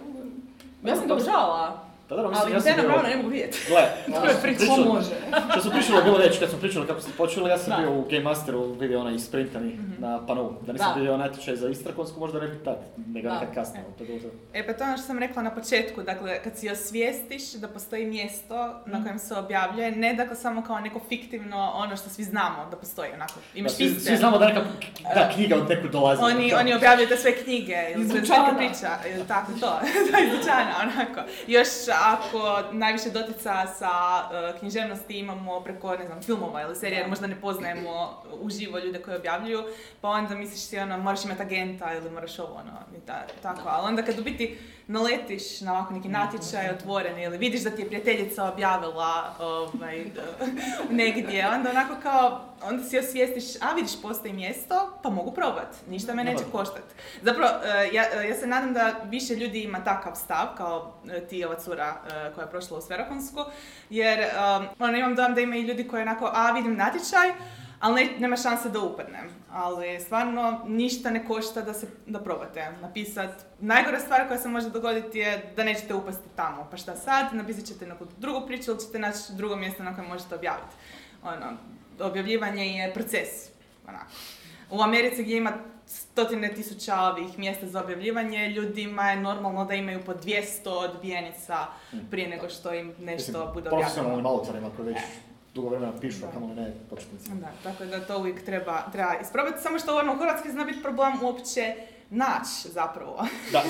Ja 0.84 0.96
sam 0.96 1.06
ga 1.06 1.14
obožavala, 1.14 1.85
pa 2.08 2.14
dobro, 2.16 2.30
mislim, 2.30 2.46
ali 2.46 2.54
ja 2.54 2.60
sam 2.60 2.74
bio... 2.76 3.02
Ne 3.02 3.16
mogu 3.16 3.28
vidjeti. 3.28 3.58
Gle, 3.68 3.82
To 4.06 4.16
ono 4.16 4.26
je 4.26 4.32
što 4.32 4.42
priča, 4.42 4.58
pričali- 4.58 4.84
može. 4.86 5.14
Što 5.50 5.60
smo 5.60 5.70
pričali, 5.70 6.04
bilo 6.04 6.18
reći, 6.18 6.40
kad 6.40 6.50
smo 6.50 6.58
pričali 6.58 6.86
kako 6.86 7.00
ste 7.00 7.10
počeli, 7.12 7.50
ja 7.50 7.58
sam 7.58 7.70
Da. 7.70 7.76
bio 7.76 7.92
u 7.92 8.02
Game 8.02 8.20
Masteru, 8.22 8.72
vidio 8.72 9.00
onaj 9.00 9.14
isprintani 9.14 9.78
na 9.98 10.26
panu. 10.26 10.52
Da 10.62 10.72
nisam 10.72 10.88
Da. 10.88 10.94
vidio 10.94 11.16
natječaj 11.16 11.56
za 11.56 11.68
Istrakonsku, 11.68 12.20
možda 12.20 12.40
ne 12.40 12.48
bi 12.48 12.64
tad, 12.64 12.76
nego 13.06 13.28
Da. 13.28 13.34
nekad 13.34 13.54
kasnije. 13.54 13.84
To. 13.98 14.04
E 14.54 14.66
pa 14.66 14.72
to 14.72 14.84
je 14.84 14.88
ono 14.88 14.98
što 14.98 15.06
sam 15.06 15.18
rekla 15.18 15.42
na 15.42 15.50
početku, 15.52 16.02
dakle 16.02 16.42
kad 16.42 16.56
si 16.56 16.70
osvijestiš 16.70 17.52
da 17.52 17.68
postoji 17.68 18.06
mjesto 18.06 18.54
na 18.86 19.02
kojem 19.02 19.18
se 19.18 19.34
objavljuje, 19.34 19.90
ne 19.92 20.14
dakle 20.14 20.36
samo 20.36 20.62
kao 20.62 20.80
neko 20.80 21.00
fiktivno 21.08 21.72
ono 21.74 21.96
što 21.96 22.10
svi 22.10 22.24
znamo 22.24 22.66
da 22.70 22.76
postoji, 22.76 23.10
onako, 23.12 23.32
Da, 23.34 23.40
imaš 23.54 23.72
svi, 23.72 23.84
pisce. 23.84 24.00
svi 24.00 24.16
znamo 24.16 24.38
da 24.38 24.46
neka 24.46 24.60
da, 25.14 25.30
knjiga 25.30 25.56
od 25.56 25.68
nekud 25.68 25.90
dolazi. 25.90 26.22
Oni, 26.24 26.50
Da. 26.50 26.58
oni 26.58 26.74
objavljuju 26.74 27.08
te 27.08 27.16
sve 27.16 27.32
knjige 27.34 27.76
ili 27.94 28.08
sve 28.08 28.20
priča, 28.56 28.88
ili 29.08 29.26
tako 29.28 29.52
to, 29.52 29.80
to 30.10 30.16
je 30.18 30.26
iz 30.26 30.38
dućana, 30.38 30.72
onako. 30.82 31.20
Još 31.46 31.68
ako 32.04 32.62
najviše 32.72 33.10
dotica 33.10 33.66
sa 33.66 33.90
uh, 33.90 34.58
književnosti 34.58 35.18
imamo 35.18 35.60
preko, 35.60 35.96
ne 35.96 36.06
znam, 36.06 36.22
filmova 36.22 36.62
ili 36.62 36.76
serija, 36.76 37.00
jer 37.00 37.08
možda 37.08 37.26
ne 37.26 37.40
poznajemo 37.40 38.22
uživo 38.40 38.78
ljude 38.78 39.02
koji 39.02 39.16
objavljuju, 39.16 39.64
pa 40.00 40.08
onda 40.08 40.34
misliš 40.34 40.60
si 40.60 40.78
ono, 40.78 40.98
moraš 40.98 41.24
imati 41.24 41.42
agenta 41.42 41.94
ili 41.94 42.10
moraš 42.10 42.38
ovo, 42.38 42.54
ono, 42.54 42.72
i 42.96 43.06
ta, 43.06 43.26
tako. 43.42 43.68
Ali 43.68 43.86
onda 43.86 44.02
kad 44.02 44.18
u 44.18 44.22
biti 44.22 44.58
naletiš 44.86 45.60
na 45.60 45.72
ovako 45.72 45.94
neki 45.94 46.08
natječaj 46.08 46.70
otvoren 46.70 47.18
ili 47.18 47.38
vidiš 47.38 47.62
da 47.62 47.70
ti 47.70 47.82
je 47.82 47.88
prijateljica 47.88 48.44
objavila 48.52 49.34
ovaj, 49.38 50.04
negdje, 50.90 51.48
onda 51.48 51.70
onako 51.70 51.94
kao, 52.02 52.40
onda 52.62 52.84
si 52.84 52.98
osvijestiš, 52.98 53.62
a 53.62 53.74
vidiš 53.74 54.02
postoji 54.02 54.32
mjesto, 54.32 54.98
pa 55.02 55.10
mogu 55.10 55.32
probat, 55.32 55.76
ništa 55.88 56.14
me 56.14 56.24
neće 56.24 56.44
koštat. 56.52 56.84
Zapravo, 57.22 57.50
e, 57.64 57.90
ja, 57.92 58.04
e, 58.14 58.28
ja 58.28 58.34
se 58.34 58.46
nadam 58.46 58.72
da 58.72 58.94
više 59.04 59.34
ljudi 59.34 59.62
ima 59.62 59.84
takav 59.84 60.14
stav, 60.14 60.46
kao 60.56 60.94
e, 61.10 61.26
ti 61.26 61.44
ova 61.44 61.54
cura 61.54 61.96
koja 62.34 62.44
je 62.44 62.50
prošla 62.50 62.78
u 62.78 62.80
Sverakonsku, 62.80 63.40
jer 63.90 64.18
um, 64.20 64.66
ono, 64.78 64.98
imam 64.98 65.14
dojam 65.14 65.34
da 65.34 65.40
ima 65.40 65.56
i 65.56 65.62
ljudi 65.62 65.88
koji 65.88 66.02
onako, 66.02 66.30
a 66.34 66.52
vidim 66.52 66.76
natječaj, 66.76 67.32
ali 67.80 68.04
ne- 68.04 68.18
nema 68.18 68.36
šanse 68.36 68.68
da 68.68 68.80
upadnem. 68.80 69.30
Ali 69.52 70.00
stvarno 70.00 70.60
ništa 70.66 71.10
ne 71.10 71.26
košta 71.26 71.62
da 71.62 71.74
se 71.74 71.86
da 72.06 72.20
probate 72.20 72.72
napisat. 72.82 73.30
Najgora 73.60 74.00
stvar 74.00 74.28
koja 74.28 74.38
se 74.38 74.48
može 74.48 74.70
dogoditi 74.70 75.18
je 75.18 75.52
da 75.56 75.64
nećete 75.64 75.94
upasti 75.94 76.28
tamo. 76.36 76.68
Pa 76.70 76.76
šta 76.76 76.96
sad? 76.96 77.34
Napisat 77.34 77.64
ćete 77.64 77.86
neku 77.86 78.06
drugu 78.18 78.46
priču 78.46 78.70
ili 78.70 78.80
ćete 78.80 78.98
naći 78.98 79.18
drugo 79.30 79.56
mjesto 79.56 79.82
na 79.82 79.94
kojem 79.94 80.10
možete 80.10 80.34
objaviti. 80.34 80.74
Ono, 81.22 81.46
objavljivanje 82.00 82.66
je 82.66 82.94
proces. 82.94 83.28
Onako. 83.88 84.10
U 84.70 84.82
Americi 84.82 85.22
gdje 85.22 85.36
ima 85.36 85.52
stotine 85.86 86.54
tisuća 86.54 87.00
ovih 87.00 87.38
mjesta 87.38 87.66
za 87.66 87.82
objavljivanje, 87.82 88.48
ljudima 88.48 89.10
je 89.10 89.16
normalno 89.16 89.64
da 89.64 89.74
imaju 89.74 90.04
po 90.04 90.14
200 90.14 90.68
odbijenica 90.68 91.66
prije 92.10 92.28
nego 92.28 92.48
što 92.48 92.74
im 92.74 92.94
nešto 93.00 93.32
Mislim, 93.32 93.54
bude 93.54 93.70
profesionalnim 93.70 94.26
objavljeno. 94.26 94.28
autorima 94.28 94.70
koji 94.76 94.88
već 94.88 94.98
dugo 95.54 95.68
vremena 95.68 95.92
pišu, 96.00 96.26
a 96.26 96.32
kamoli 96.32 96.54
ne 96.54 96.72
početnici. 96.90 97.30
Da, 97.30 97.48
tako 97.62 97.84
da 97.84 98.00
to 98.00 98.18
uvijek 98.18 98.44
treba, 98.44 98.82
treba 98.92 99.14
isprobati, 99.22 99.62
samo 99.62 99.78
što 99.78 99.98
ono 99.98 100.14
u 100.14 100.16
Hrvatskoj 100.16 100.50
zna 100.50 100.64
biti 100.64 100.82
problem 100.82 101.22
uopće 101.22 101.74
naći 102.10 102.68
zapravo. 102.72 103.26
Da, 103.52 103.62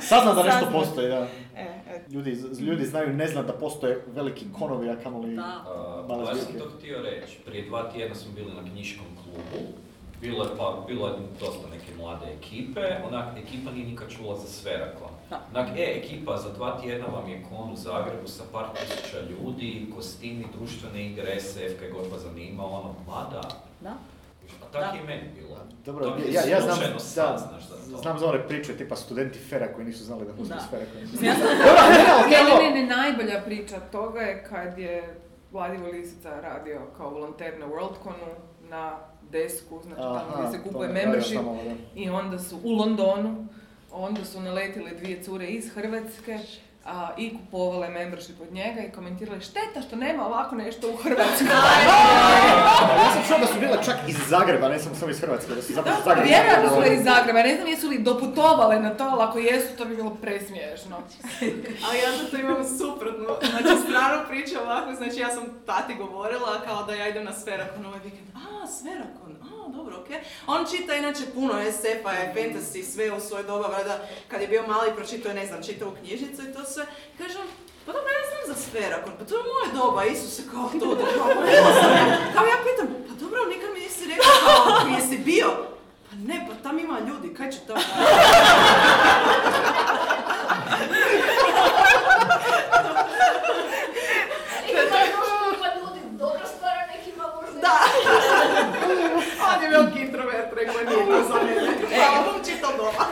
sazna 0.00 0.34
da, 0.34 0.34
da 0.42 0.42
nešto 0.42 0.68
postoji, 0.72 1.08
da. 1.08 1.26
E, 1.56 1.62
e, 1.62 1.75
Ljudi, 2.10 2.30
ljudi 2.58 2.84
znaju, 2.84 3.12
ne 3.12 3.28
zna 3.28 3.42
da 3.42 3.52
postoje 3.52 4.04
veliki 4.14 4.44
konovi, 4.58 4.90
a 4.90 4.96
kamoli... 4.96 5.36
Da. 5.36 5.64
Uh, 6.02 6.08
Male 6.08 6.24
pa 6.24 6.30
ja 6.30 6.36
sam 6.36 6.58
to 6.58 6.70
htio 6.78 7.02
reći. 7.02 7.38
Prije 7.46 7.66
dva 7.66 7.90
tjedna 7.92 8.14
smo 8.14 8.32
bili 8.32 8.54
na 8.54 8.70
knjiškom 8.70 9.06
klubu. 9.24 9.66
Bilo 10.20 10.44
je, 10.44 10.50
pa, 10.58 10.84
bilo 10.86 11.08
je 11.08 11.14
dosta 11.40 11.68
neke 11.70 11.94
mlade 11.98 12.26
ekipe. 12.38 12.80
Onak, 13.06 13.38
ekipa 13.38 13.70
nije 13.70 13.86
nikad 13.86 14.08
čula 14.10 14.36
za 14.36 14.46
Sverakon. 14.48 15.08
Da. 15.30 15.46
Onak, 15.54 15.68
e, 15.78 16.00
ekipa, 16.04 16.36
za 16.36 16.52
dva 16.52 16.80
tjedna 16.80 17.06
vam 17.06 17.28
je 17.28 17.44
kon 17.50 17.72
u 17.72 17.76
Zagrebu 17.76 18.28
sa 18.28 18.42
par 18.52 18.66
tisuća 18.74 19.20
ljudi, 19.30 19.86
kostimi, 19.94 20.44
društvene 20.58 21.06
igre, 21.06 21.40
SF, 21.40 21.78
kaj 21.80 21.90
god 21.90 22.06
vas 22.12 22.22
zanima, 22.22 22.64
ono, 22.64 22.94
ma 23.06 23.28
da. 23.30 23.48
Tako 24.80 24.96
je 24.96 25.02
i 25.02 25.06
meni 25.06 25.30
bilo. 25.34 25.56
Dobro, 25.84 26.04
To 26.06 26.16
ja, 26.28 26.42
ja 26.46 26.60
znam, 26.60 26.78
da, 27.16 27.38
znam 28.02 28.18
za 28.18 28.26
one 28.26 28.48
priče, 28.48 28.76
tipa 28.76 28.96
studenti 28.96 29.38
Fera 29.38 29.72
koji 29.74 29.86
nisu 29.86 30.04
znali 30.04 30.24
da 30.26 30.32
postoji. 30.32 30.60
Fera. 30.70 30.84
koji- 30.92 31.26
ja 31.26 31.34
sam 31.34 31.42
Dobro, 31.58 32.62
ne, 32.62 32.70
ne, 32.70 32.82
Ne, 32.82 32.96
najbolja 32.96 33.40
priča 33.40 33.80
toga 33.82 34.20
je 34.20 34.44
kad 34.44 34.78
je 34.78 35.14
Vladivo 35.52 35.88
Lisica 35.88 36.40
radio 36.40 36.80
kao 36.96 37.10
volonter 37.10 37.58
na 37.58 37.66
Worldconu 37.66 38.34
na 38.60 38.98
desku, 39.30 39.80
znači 39.82 40.00
tamo 40.00 40.32
gdje 40.38 40.58
se 40.58 40.64
kupuje 40.64 40.88
membership 40.88 41.40
i 41.94 42.08
onda 42.10 42.38
su 42.38 42.56
u 42.64 42.72
Londonu, 42.72 43.46
onda 43.92 44.24
su 44.24 44.40
naletile 44.40 44.90
dvije 44.90 45.22
cure 45.22 45.46
iz 45.46 45.70
Hrvatske 45.70 46.38
a, 46.86 47.10
i 47.16 47.36
kupovale 47.38 47.88
membership 47.88 48.40
od 48.40 48.52
njega 48.52 48.80
i 48.80 48.92
komentirale 48.92 49.40
šteta 49.40 49.80
što 49.86 49.96
nema 49.96 50.26
ovako 50.26 50.54
nešto 50.54 50.90
u 50.90 50.96
Hrvatskoj. 50.96 51.46
Ja 53.02 53.12
sam 53.12 53.22
čuo 53.28 53.38
da 53.38 53.46
su 53.46 53.60
bile 53.60 53.78
čak 53.84 53.96
iz 54.08 54.16
Zagreba, 54.28 54.68
ne 54.68 54.78
samo 54.78 54.94
samo 54.94 55.10
iz 55.10 55.20
Hrvatske, 55.20 55.54
da 55.54 55.62
su 55.62 55.72
zapravo 55.72 55.98
iz 55.98 56.04
Da, 56.04 56.10
Zagreba. 56.10 56.28
vjerojatno 56.28 56.68
su 56.70 56.92
iz 56.92 57.04
Zagreba, 57.04 57.42
ne 57.42 57.54
znam 57.56 57.68
jesu 57.68 57.88
li 57.88 57.98
doputovale 57.98 58.80
na 58.80 58.94
to, 58.94 59.04
ali 59.04 59.22
ako 59.22 59.38
jesu, 59.38 59.76
to 59.78 59.84
bi 59.84 59.96
bilo 59.96 60.10
presmiješno. 60.14 60.96
Ali 61.86 61.98
ja 61.98 62.10
za 62.12 62.30
to 62.30 62.36
imam 62.36 62.64
suprotno, 62.78 63.26
znači 63.50 63.82
stranu 63.82 64.22
priču 64.28 64.54
ovako, 64.62 64.94
znači 64.94 65.16
ja 65.20 65.30
sam 65.30 65.44
tati 65.66 65.94
govorila 65.94 66.60
kao 66.66 66.82
da 66.84 66.94
ja 66.94 67.08
idem 67.08 67.24
na 67.24 67.32
Sferakon 67.32 67.86
ovaj 67.86 68.00
vikend. 68.04 68.26
A, 68.34 68.66
Sferakon, 68.68 69.25
a, 69.66 69.68
dobro, 69.68 69.96
okej. 70.00 70.20
On 70.46 70.66
čita 70.70 70.94
inače 70.94 71.22
puno 71.34 71.54
SF-a, 71.72 72.10
je 72.12 72.34
fantasy, 72.36 72.82
sve 72.92 73.12
u 73.12 73.20
svoje 73.20 73.44
doba, 73.44 73.68
valjda 73.68 74.00
kad 74.28 74.40
je 74.40 74.48
bio 74.48 74.66
mali 74.66 74.94
pročitao 74.96 75.28
je, 75.28 75.34
ne 75.34 75.46
znam, 75.46 75.62
čitao 75.62 75.94
knjižnicu 76.00 76.42
i 76.42 76.52
to 76.52 76.64
sve. 76.64 76.86
I 77.14 77.18
kaže 77.22 77.38
on, 77.38 77.46
pa 77.86 77.92
dobro, 77.92 78.10
ja 78.10 78.22
znam 78.30 78.56
za 78.56 78.62
Sferakon, 78.62 79.12
pa 79.18 79.24
to 79.24 79.36
je 79.36 79.42
moje 79.42 79.84
doba, 79.84 80.04
Isuse, 80.04 80.42
kao 80.50 80.70
to, 80.80 80.94
da 80.94 81.04
kao, 81.04 81.26
kao 82.34 82.44
ja 82.44 82.56
pitam, 82.66 82.88
pa 83.08 83.14
dobro, 83.20 83.44
nikad 83.44 83.70
mi 83.74 83.80
nisi 83.80 84.04
rekao 84.08 84.32
kao, 84.44 84.88
jesi 84.96 85.18
bio? 85.18 85.48
Pa 86.10 86.16
ne, 86.16 86.46
pa 86.48 86.54
tam 86.62 86.78
ima 86.78 86.98
ljudi, 87.08 87.34
kaj 87.34 87.50
će 87.50 87.58
tamo? 87.66 87.80
Da. 97.60 97.78
On 99.48 99.55
je 99.66 99.78
veliki 99.78 100.00
introvert, 100.00 100.52
rekao 100.52 100.78
je, 100.78 100.86
nije 100.86 101.06
to 101.06 101.28
za 101.28 101.34
mene. 101.34 101.96
Hvala 101.96 102.26
vam, 102.26 102.40
čitam 102.46 102.70
doma. 102.76 103.04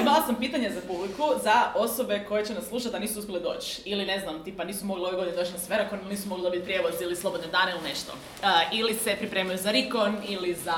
Imala 0.00 0.26
sam 0.26 0.34
pitanje 0.34 0.70
za 0.70 0.80
publiku, 0.80 1.22
za 1.42 1.72
osobe 1.74 2.24
koje 2.28 2.44
će 2.46 2.54
nas 2.54 2.64
slušati, 2.64 2.96
a 2.96 2.98
nisu 2.98 3.18
uspjele 3.18 3.40
doći. 3.40 3.82
Ili 3.84 4.06
ne 4.06 4.20
znam, 4.20 4.44
tipa 4.44 4.64
nisu 4.64 4.86
mogli 4.86 5.04
ove 5.04 5.16
godine 5.16 5.36
doći 5.36 5.52
na 5.52 5.58
Sferakon, 5.58 5.98
ili 6.00 6.08
nisu 6.08 6.28
mogli 6.28 6.44
dobiti 6.44 6.64
prijevoz 6.64 6.94
ili 7.00 7.16
slobodne 7.16 7.46
dane 7.46 7.72
ili 7.72 7.88
nešto. 7.88 8.12
A, 8.42 8.60
ili 8.72 8.94
se 8.94 9.16
pripremaju 9.18 9.58
za 9.58 9.70
Rikon, 9.70 10.16
ili 10.28 10.54
za 10.54 10.74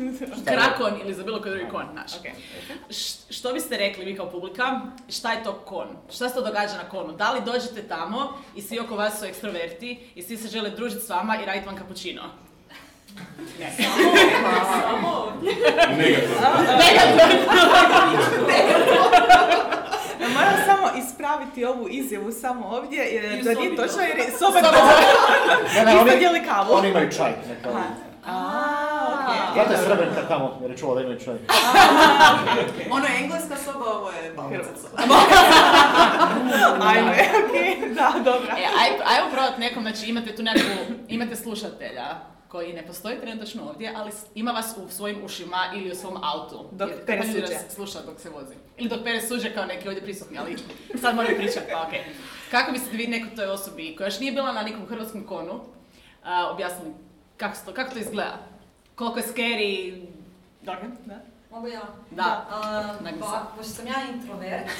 Krakon, 0.48 1.00
ili 1.04 1.14
za 1.14 1.22
bilo 1.22 1.42
koji 1.42 1.54
drugi 1.54 1.70
kon, 1.70 1.86
znaš. 1.92 2.12
Š- 2.90 3.18
što 3.30 3.52
biste 3.52 3.76
rekli 3.76 4.04
vi 4.04 4.16
kao 4.16 4.30
publika, 4.30 4.80
šta 5.08 5.32
je 5.32 5.42
to 5.44 5.52
kon? 5.54 5.88
Šta 6.12 6.28
se 6.28 6.34
to 6.34 6.40
događa 6.42 6.74
na 6.74 6.88
konu? 6.88 7.12
Da 7.12 7.32
li 7.32 7.40
dođete 7.42 7.82
tamo 7.82 8.32
i 8.56 8.62
svi 8.62 8.78
oko 8.80 8.96
vas 8.96 9.18
su 9.18 9.24
ekstroverti 9.24 10.00
i 10.14 10.22
svi 10.22 10.36
se 10.36 10.48
žele 10.48 10.70
družiti 10.70 11.02
s 11.02 11.08
vama 11.08 11.36
i 11.36 11.46
raditi 11.46 11.66
vam 11.66 11.76
kapućino? 11.76 12.22
Ne. 13.58 13.70
Samo 14.90 15.32
Negativno. 16.78 17.60
Ja 20.20 20.28
moram 20.28 20.54
samo 20.66 20.88
ispraviti 20.98 21.64
ovu 21.64 21.88
izjavu 21.90 22.32
samo 22.32 22.66
ovdje, 22.66 23.10
I 23.10 23.14
jer 23.14 23.44
sobi 23.44 23.54
nije 23.56 23.76
točno, 23.76 23.96
to. 23.96 24.00
jer 24.02 24.18
je 24.18 24.30
soba 24.38 24.60
Ne, 25.74 25.84
ne, 25.84 26.00
oni, 26.30 26.44
kavu? 26.46 26.72
oni 26.72 26.88
imaju 26.88 27.10
čaj. 27.12 27.32
Zato 29.54 29.72
je 29.72 29.78
Srebrnka 29.78 30.22
tamo, 30.28 30.58
jer 30.62 30.70
je 30.70 30.76
čuo 30.76 30.94
da 30.94 31.00
imaju 31.00 31.18
čaj. 31.24 31.34
Ono 32.90 33.04
je 33.06 33.12
engleska 33.22 33.56
soba, 33.64 33.84
ovo 33.84 34.10
je 34.10 34.32
balkanska 34.36 34.72
soba. 34.76 35.02
Ajme, 36.90 37.10
okej, 37.48 37.94
da, 37.94 38.12
dobro. 38.24 38.48
E, 38.58 38.64
aj, 38.80 38.88
ajmo 39.06 39.30
probat 39.32 39.58
nekom, 39.58 39.82
znači 39.82 40.06
imate 40.06 40.36
tu 40.36 40.42
nekakvu, 40.42 40.70
imate 41.08 41.36
slušatelja 41.36 42.04
koji 42.50 42.72
ne 42.72 42.86
postoji 42.86 43.20
trenutačno 43.20 43.62
ovdje, 43.68 43.92
ali 43.96 44.10
ima 44.34 44.50
vas 44.50 44.74
u 44.76 44.88
svojim 44.88 45.24
ušima 45.24 45.56
ili 45.74 45.92
u 45.92 45.94
svom 45.94 46.16
autu. 46.24 46.64
Dok 46.72 46.90
Jer 46.90 47.06
pere 47.06 47.22
suđe. 47.22 47.58
Sluša 47.68 47.98
dok 48.06 48.20
se 48.20 48.30
vozi. 48.30 48.54
Ili 48.76 48.88
dok 48.88 49.04
pere 49.04 49.20
suđe 49.20 49.54
kao 49.54 49.64
neki 49.64 49.88
ovdje 49.88 50.02
prisutni, 50.02 50.38
ali 50.38 50.56
sad 51.00 51.14
moraju 51.14 51.36
pričati, 51.36 51.66
pa 51.72 51.86
okej. 51.88 52.04
Kako 52.50 52.72
biste 52.72 52.96
vi 52.96 53.06
nekoj 53.06 53.34
toj 53.36 53.46
osobi 53.46 53.96
koja 53.96 54.06
još 54.06 54.20
nije 54.20 54.32
bila 54.32 54.52
na 54.52 54.62
nekom 54.62 54.86
hrvatskom 54.86 55.24
konu, 55.24 55.60
a, 56.24 56.50
objasnili 56.50 56.94
kako, 57.36 57.56
to, 57.66 57.74
kako 57.74 57.92
to 57.92 57.98
izgleda? 57.98 58.38
Koliko 58.94 59.18
je 59.18 59.24
scary? 59.24 60.04
Dobro, 60.62 60.82
da? 61.06 61.18
Mogu 61.50 61.66
ja? 61.68 61.82
Da. 62.10 62.46
A, 62.50 62.94
Nagli 63.00 63.20
pa, 63.20 63.26
se. 63.26 63.56
pošto 63.56 63.72
sam 63.72 63.86
ja 63.86 63.94
introvert, 64.14 64.70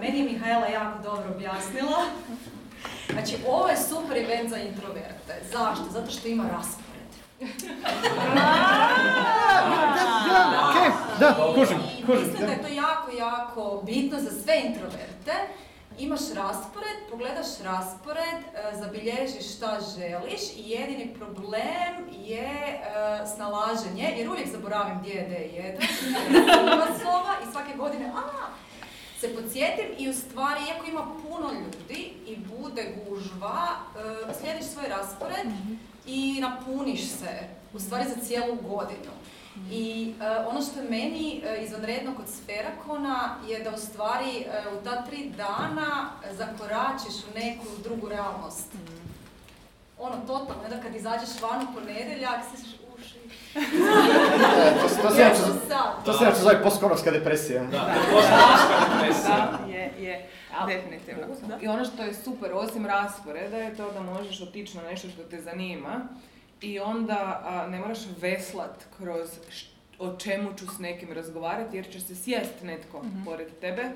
meni 0.00 0.18
je 0.18 0.24
Mihajla 0.24 0.66
jako 0.66 1.02
dobro 1.02 1.24
objasnila. 1.34 2.04
Znači, 3.12 3.36
ovo 3.48 3.68
je 3.68 3.76
super 3.76 4.16
event 4.16 4.50
za 4.50 4.56
introverte. 4.56 5.34
Zašto? 5.52 5.84
Zato 5.90 6.10
što 6.10 6.28
ima 6.28 6.44
raspored. 6.52 6.87
Da, 7.38 7.46
okej, 10.70 10.90
da, 11.20 11.52
kužim, 11.54 11.78
I 11.98 12.06
kužim. 12.06 12.22
Mislim 12.22 12.46
da 12.46 12.52
je 12.52 12.62
to 12.62 12.68
jako, 12.68 13.10
jako 13.18 13.82
bitno 13.86 14.20
za 14.20 14.30
sve 14.42 14.62
introverte. 14.66 15.32
Imaš 15.98 16.20
raspored, 16.34 16.96
pogledaš 17.10 17.46
raspored, 17.64 18.38
e, 18.54 18.76
zabilježiš 18.76 19.56
šta 19.56 19.78
želiš 19.96 20.40
i 20.56 20.70
jedini 20.70 21.14
problem 21.14 22.08
je 22.12 22.42
e, 22.42 22.80
snalaženje, 23.36 24.14
jer 24.18 24.30
uvijek 24.30 24.48
zaboravim 24.48 24.98
gdje 25.00 25.12
je 25.12 25.28
D1, 25.28 25.82
ima 26.62 26.86
slova 27.02 27.34
i 27.42 27.52
svake 27.52 27.76
godine, 27.76 28.12
a, 28.16 28.20
se 29.20 29.34
podsjetim 29.34 29.86
i 29.98 30.08
u 30.08 30.14
stvari, 30.14 30.60
iako 30.68 30.86
ima 30.86 31.06
puno 31.22 31.50
ljudi 31.52 32.12
i 32.26 32.36
bude 32.36 32.94
gužva, 33.04 33.66
e, 34.30 34.34
slijediš 34.40 34.66
svoj 34.66 34.88
raspored 34.88 35.46
i 36.08 36.40
napuniš 36.40 37.00
se, 37.00 37.48
u 37.74 37.80
stvari 37.80 38.04
za 38.08 38.24
cijelu 38.24 38.54
godinu. 38.54 39.12
I 39.70 40.14
e, 40.20 40.46
ono 40.46 40.62
što 40.62 40.80
je 40.80 40.90
meni 40.90 41.42
e, 41.44 41.64
izvanredno 41.64 42.14
kod 42.16 42.24
Sferakona 42.28 43.36
je 43.48 43.58
da 43.64 43.70
u 43.70 43.78
stvari 43.78 44.38
e, 44.38 44.62
u 44.80 44.84
ta 44.84 45.04
tri 45.04 45.30
dana 45.36 46.10
zakoračiš 46.32 47.14
u 47.30 47.38
neku 47.38 47.66
drugu 47.82 48.08
realnost. 48.08 48.66
Ono, 49.98 50.16
totalno, 50.26 50.68
da 50.70 50.80
kad 50.80 50.94
izađeš 50.94 51.28
van 51.42 51.62
u 51.62 51.74
ponedjeljak, 51.74 52.40
si 52.56 52.66
uši. 52.98 53.18
To, 54.82 55.02
to 55.02 55.10
se 55.14 55.20
Ja 55.20 55.34
to 56.04 56.12
se 56.12 56.24
inače 56.24 56.40
zove 56.40 56.62
postkonovska 56.62 57.10
depresija. 57.10 57.62
Da, 57.62 57.94
postkonovska 58.12 58.84
depresija. 58.94 59.36
Da, 59.36 59.72
je, 59.72 59.92
je, 59.98 60.28
definitivno. 60.66 61.26
Da. 61.48 61.58
I 61.62 61.68
ono 61.68 61.84
što 61.84 62.02
je 62.02 62.14
super, 62.14 62.50
osim 62.54 62.86
rasporeda, 62.86 63.56
je 63.56 63.76
to 63.76 63.92
da 63.92 64.00
možeš 64.00 64.40
otići 64.40 64.76
na 64.76 64.82
nešto 64.82 65.08
što 65.08 65.22
te 65.22 65.40
zanima 65.40 66.08
i 66.60 66.80
onda 66.80 67.42
a, 67.44 67.66
ne 67.66 67.78
moraš 67.78 67.98
veslat 68.20 68.86
kroz 68.98 69.28
o 69.98 70.16
čemu 70.16 70.54
ću 70.58 70.66
s 70.66 70.78
nekim 70.78 71.12
razgovarati, 71.12 71.76
jer 71.76 71.92
će 71.92 72.00
se 72.00 72.16
sjest 72.16 72.62
netko 72.62 73.04
pored 73.24 73.48
tebe 73.60 73.90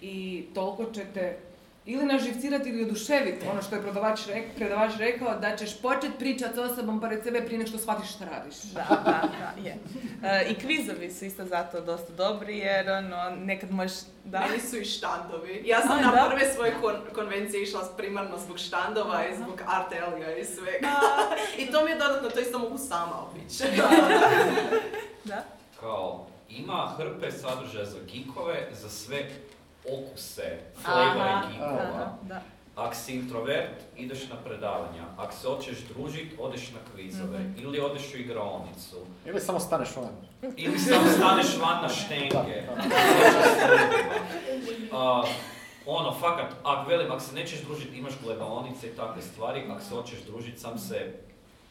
i 0.00 0.46
toliko 0.54 0.84
će 0.92 1.04
te 1.14 1.38
ili 1.86 2.04
naživcirati 2.04 2.68
ili 2.68 2.84
oduševiti. 2.84 3.46
Ono 3.48 3.62
što 3.62 3.74
je 3.74 3.82
prodavač, 3.82 4.20
rek- 4.20 4.54
predavač 4.56 4.92
rekao, 4.98 5.38
da 5.38 5.56
ćeš 5.56 5.80
početi 5.80 6.18
pričati 6.18 6.54
s 6.54 6.58
osobom 6.58 7.00
pored 7.00 7.24
sebe 7.24 7.40
prije 7.40 7.58
nego 7.58 7.68
što 7.68 7.78
shvatiš 7.78 8.10
šta 8.10 8.24
radiš. 8.26 8.54
Da, 8.62 8.86
da, 9.04 9.28
da, 9.30 9.62
je. 9.62 9.76
E, 10.24 10.46
I 10.50 10.54
kvizovi 10.54 11.10
su 11.10 11.24
isto 11.24 11.44
zato 11.44 11.80
dosta 11.80 12.12
dobri 12.12 12.58
jer 12.58 12.90
ono, 12.90 13.30
nekad 13.36 13.70
možeš, 13.70 13.92
da, 14.24 14.40
Meni 14.40 14.60
su 14.60 14.76
i 14.76 14.84
štandovi. 14.84 15.62
Ja 15.66 15.80
sam 15.80 15.98
A, 15.98 16.00
na 16.00 16.10
da? 16.12 16.28
prve 16.30 16.52
svoje 16.52 16.74
kon- 16.82 17.12
konvencije 17.14 17.62
išla 17.62 17.88
primarno 17.96 18.38
zbog 18.38 18.58
štandova 18.58 19.26
i 19.26 19.36
zbog 19.36 19.60
art 19.66 19.92
elija 19.92 20.36
i 20.36 20.44
svega. 20.44 20.88
I 21.58 21.66
to 21.66 21.84
mi 21.84 21.90
je 21.90 21.96
dodatno, 21.96 22.30
to 22.30 22.40
isto 22.40 22.58
mogu 22.58 22.78
sama 22.78 23.14
obići. 23.22 23.64
da. 25.24 25.44
Kao, 25.80 26.26
ima 26.48 26.94
hrpe 26.96 27.30
sadržaja 27.32 27.84
za 27.84 27.98
geekove, 28.12 28.68
za 28.72 28.88
sve 28.88 29.28
okuse, 29.88 30.58
aha, 30.84 32.16
da. 32.22 32.42
Ako 32.76 32.94
si 32.94 33.14
introvert, 33.14 33.82
ideš 33.96 34.28
na 34.28 34.36
predavanja. 34.36 35.04
Ako 35.16 35.32
se 35.32 35.48
hoćeš 35.48 35.78
družit, 35.78 36.32
odeš 36.38 36.70
na 36.70 36.78
kvizove. 36.92 37.38
Ili 37.58 37.80
odeš 37.80 38.14
u 38.14 38.16
igraonicu. 38.16 38.96
Ili 39.26 39.40
samo 39.40 39.60
staneš 39.60 39.96
van. 39.96 40.10
Ili 40.56 40.78
samo 40.78 41.10
staneš 41.16 41.46
van 41.60 41.82
na 41.82 41.88
štenge. 41.88 42.62
A, 44.92 45.24
ono, 45.86 46.14
fakat, 46.20 46.52
ako 46.62 46.90
velim, 46.90 47.12
ako 47.12 47.20
se 47.20 47.34
nećeš 47.34 47.60
družiti, 47.60 47.98
imaš 47.98 48.12
gledaonice 48.24 48.86
i 48.86 48.96
takve 48.96 49.22
stvari, 49.22 49.62
ako 49.70 49.80
se 49.80 49.94
hoćeš 49.94 50.18
družiti, 50.20 50.60
sam 50.60 50.78
se, 50.78 51.12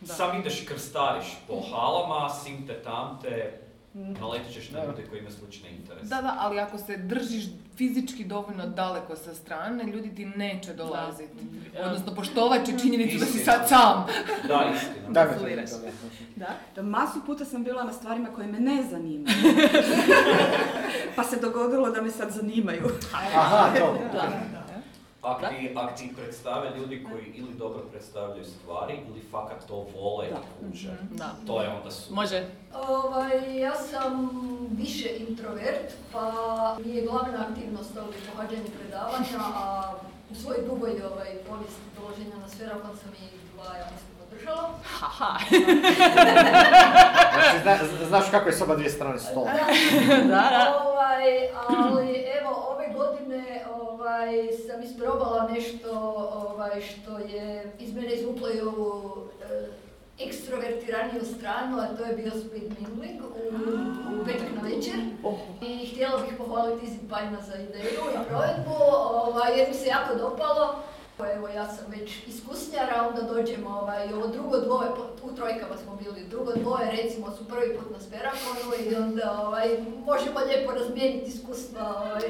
sam 0.05 0.39
ideš 0.39 0.65
krstariš 0.67 1.25
po 1.47 1.61
halama, 1.71 2.29
simte 2.29 2.83
tamte, 2.83 3.60
naletit 3.93 4.53
ćeš 4.53 4.69
na 4.71 4.79
Da. 4.79 4.85
ljude 4.85 5.03
koji 5.09 5.19
imaju 5.19 5.35
slične 5.35 5.69
interese. 5.71 6.05
Da, 6.05 6.21
da, 6.21 6.35
ali 6.39 6.59
ako 6.59 6.77
se 6.77 6.97
držiš 6.97 7.43
fizički 7.75 8.23
dovoljno 8.23 8.67
daleko 8.67 9.15
sa 9.15 9.33
strane, 9.33 9.83
ljudi 9.83 10.15
ti 10.15 10.25
neće 10.25 10.73
dolaziti. 10.73 11.33
Odnosno, 11.85 12.15
poštovat 12.15 12.65
će 12.65 12.79
činjenicu 12.79 13.17
da 13.19 13.25
si 13.25 13.39
sad 13.39 13.69
sam. 13.69 14.05
Da, 14.47 14.71
istina. 14.75 15.09
Da, 16.35 16.47
da, 16.75 16.81
masu 16.81 17.19
puta 17.25 17.45
sam 17.45 17.63
bila 17.63 17.83
na 17.83 17.93
stvarima 17.93 18.27
koje 18.35 18.47
me 18.47 18.59
ne 18.59 18.83
zanimaju. 18.91 19.35
pa 21.15 21.23
se 21.23 21.39
dogodilo 21.39 21.89
da 21.89 22.01
me 22.01 22.11
sad 22.11 22.31
zanimaju. 22.31 22.89
Aha, 23.13 23.79
to. 23.79 23.97
Da. 24.13 24.60
Ak 25.23 25.39
ti, 25.49 25.73
ak 25.75 25.95
ti 25.95 26.13
predstave 26.15 26.71
ljudi 26.77 27.03
koji 27.03 27.25
ili 27.25 27.53
dobro 27.53 27.79
predstavljaju 27.81 28.45
stvari 28.45 28.93
ili 29.07 29.21
fakat 29.31 29.67
to 29.67 29.85
vole 29.95 30.27
i 30.27 30.33
kuže, 30.61 30.97
Da. 31.11 31.29
to 31.47 31.61
je 31.61 31.69
onda 31.69 31.91
su. 31.91 32.13
Može. 32.13 32.45
Ovaj, 32.89 33.57
ja 33.57 33.75
sam 33.75 34.29
više 34.71 35.09
introvert, 35.19 35.91
pa 36.11 36.31
mi 36.85 36.91
je 36.91 37.01
glavna 37.03 37.45
aktivnost 37.49 37.97
ovdje 37.97 38.19
pohađanje 38.31 38.69
predavanja, 38.79 39.39
a 39.55 39.93
u 40.31 40.35
svojoj 40.35 40.65
dugoj 40.65 40.91
ovaj, 41.03 41.29
povijesti 41.49 41.81
dolaženja 41.99 42.35
na 42.37 42.47
Sferakon 42.47 42.97
sam 42.97 43.11
i 43.13 43.25
dva, 43.55 43.75
ja 43.75 43.85
mislim, 43.85 44.11
održala. 44.23 44.69
Haha. 44.83 45.39
Znači, 47.33 47.59
zna- 47.63 48.05
znaš 48.07 48.25
kako 48.31 48.49
je 48.49 48.55
soba 48.55 48.75
dvije 48.75 48.89
strane 48.89 49.19
stola. 49.19 49.51
da, 50.23 50.49
da. 50.49 50.81
Ovaj, 50.85 51.49
ali 51.69 52.07
evo, 52.41 52.65
ove 52.69 52.87
godine 52.89 53.65
ovaj, 54.11 54.51
sam 54.67 54.83
isprobala 54.83 55.49
nešto 55.53 55.91
ovaj, 56.33 56.81
što 56.81 57.17
je 57.17 57.73
iz 57.79 57.93
mene 57.93 58.13
izvuklo 58.13 58.49
i 58.49 58.61
ovu 58.61 59.17
eh, 59.43 59.67
ekstrovertiraniju 60.19 61.21
stranu, 61.37 61.77
a 61.79 61.97
to 61.97 62.05
je 62.05 62.15
bio 62.15 62.31
speed 62.31 62.71
mingling 62.79 63.21
u, 63.21 63.55
u 64.21 64.25
petak 64.25 64.49
na 64.55 64.61
večer. 64.61 64.95
I 65.61 65.85
htjela 65.85 66.21
bih 66.21 66.33
pohvaliti 66.37 66.85
Izid 66.85 67.09
Pajna 67.09 67.41
za 67.41 67.55
ideju 67.55 68.01
i 68.13 68.27
provedbu, 68.29 68.75
ovaj, 69.11 69.59
jer 69.59 69.67
mi 69.69 69.73
se 69.73 69.87
jako 69.87 70.15
dopalo. 70.15 70.75
Evo, 71.25 71.47
ja 71.47 71.65
sam 71.67 71.85
već 71.87 72.11
iskusnjara, 72.27 73.07
onda 73.07 73.21
dođemo 73.33 73.69
ovaj, 73.69 74.13
ovo 74.13 74.27
drugo 74.27 74.57
dvoje, 74.57 74.89
u 75.23 75.35
trojkama 75.35 75.77
smo 75.83 75.95
bili, 75.95 76.23
drugo 76.29 76.51
dvoje 76.53 76.91
recimo 76.91 77.31
su 77.31 77.47
prvi 77.47 77.77
put 77.77 77.91
na 77.91 77.99
Sperakonu 77.99 78.89
i 78.89 78.95
onda 78.95 79.41
ovaj, 79.45 79.67
možemo 80.05 80.39
lijepo 80.39 80.71
razmijeniti 80.71 81.29
iskustva 81.29 82.03
ovaj, 82.05 82.21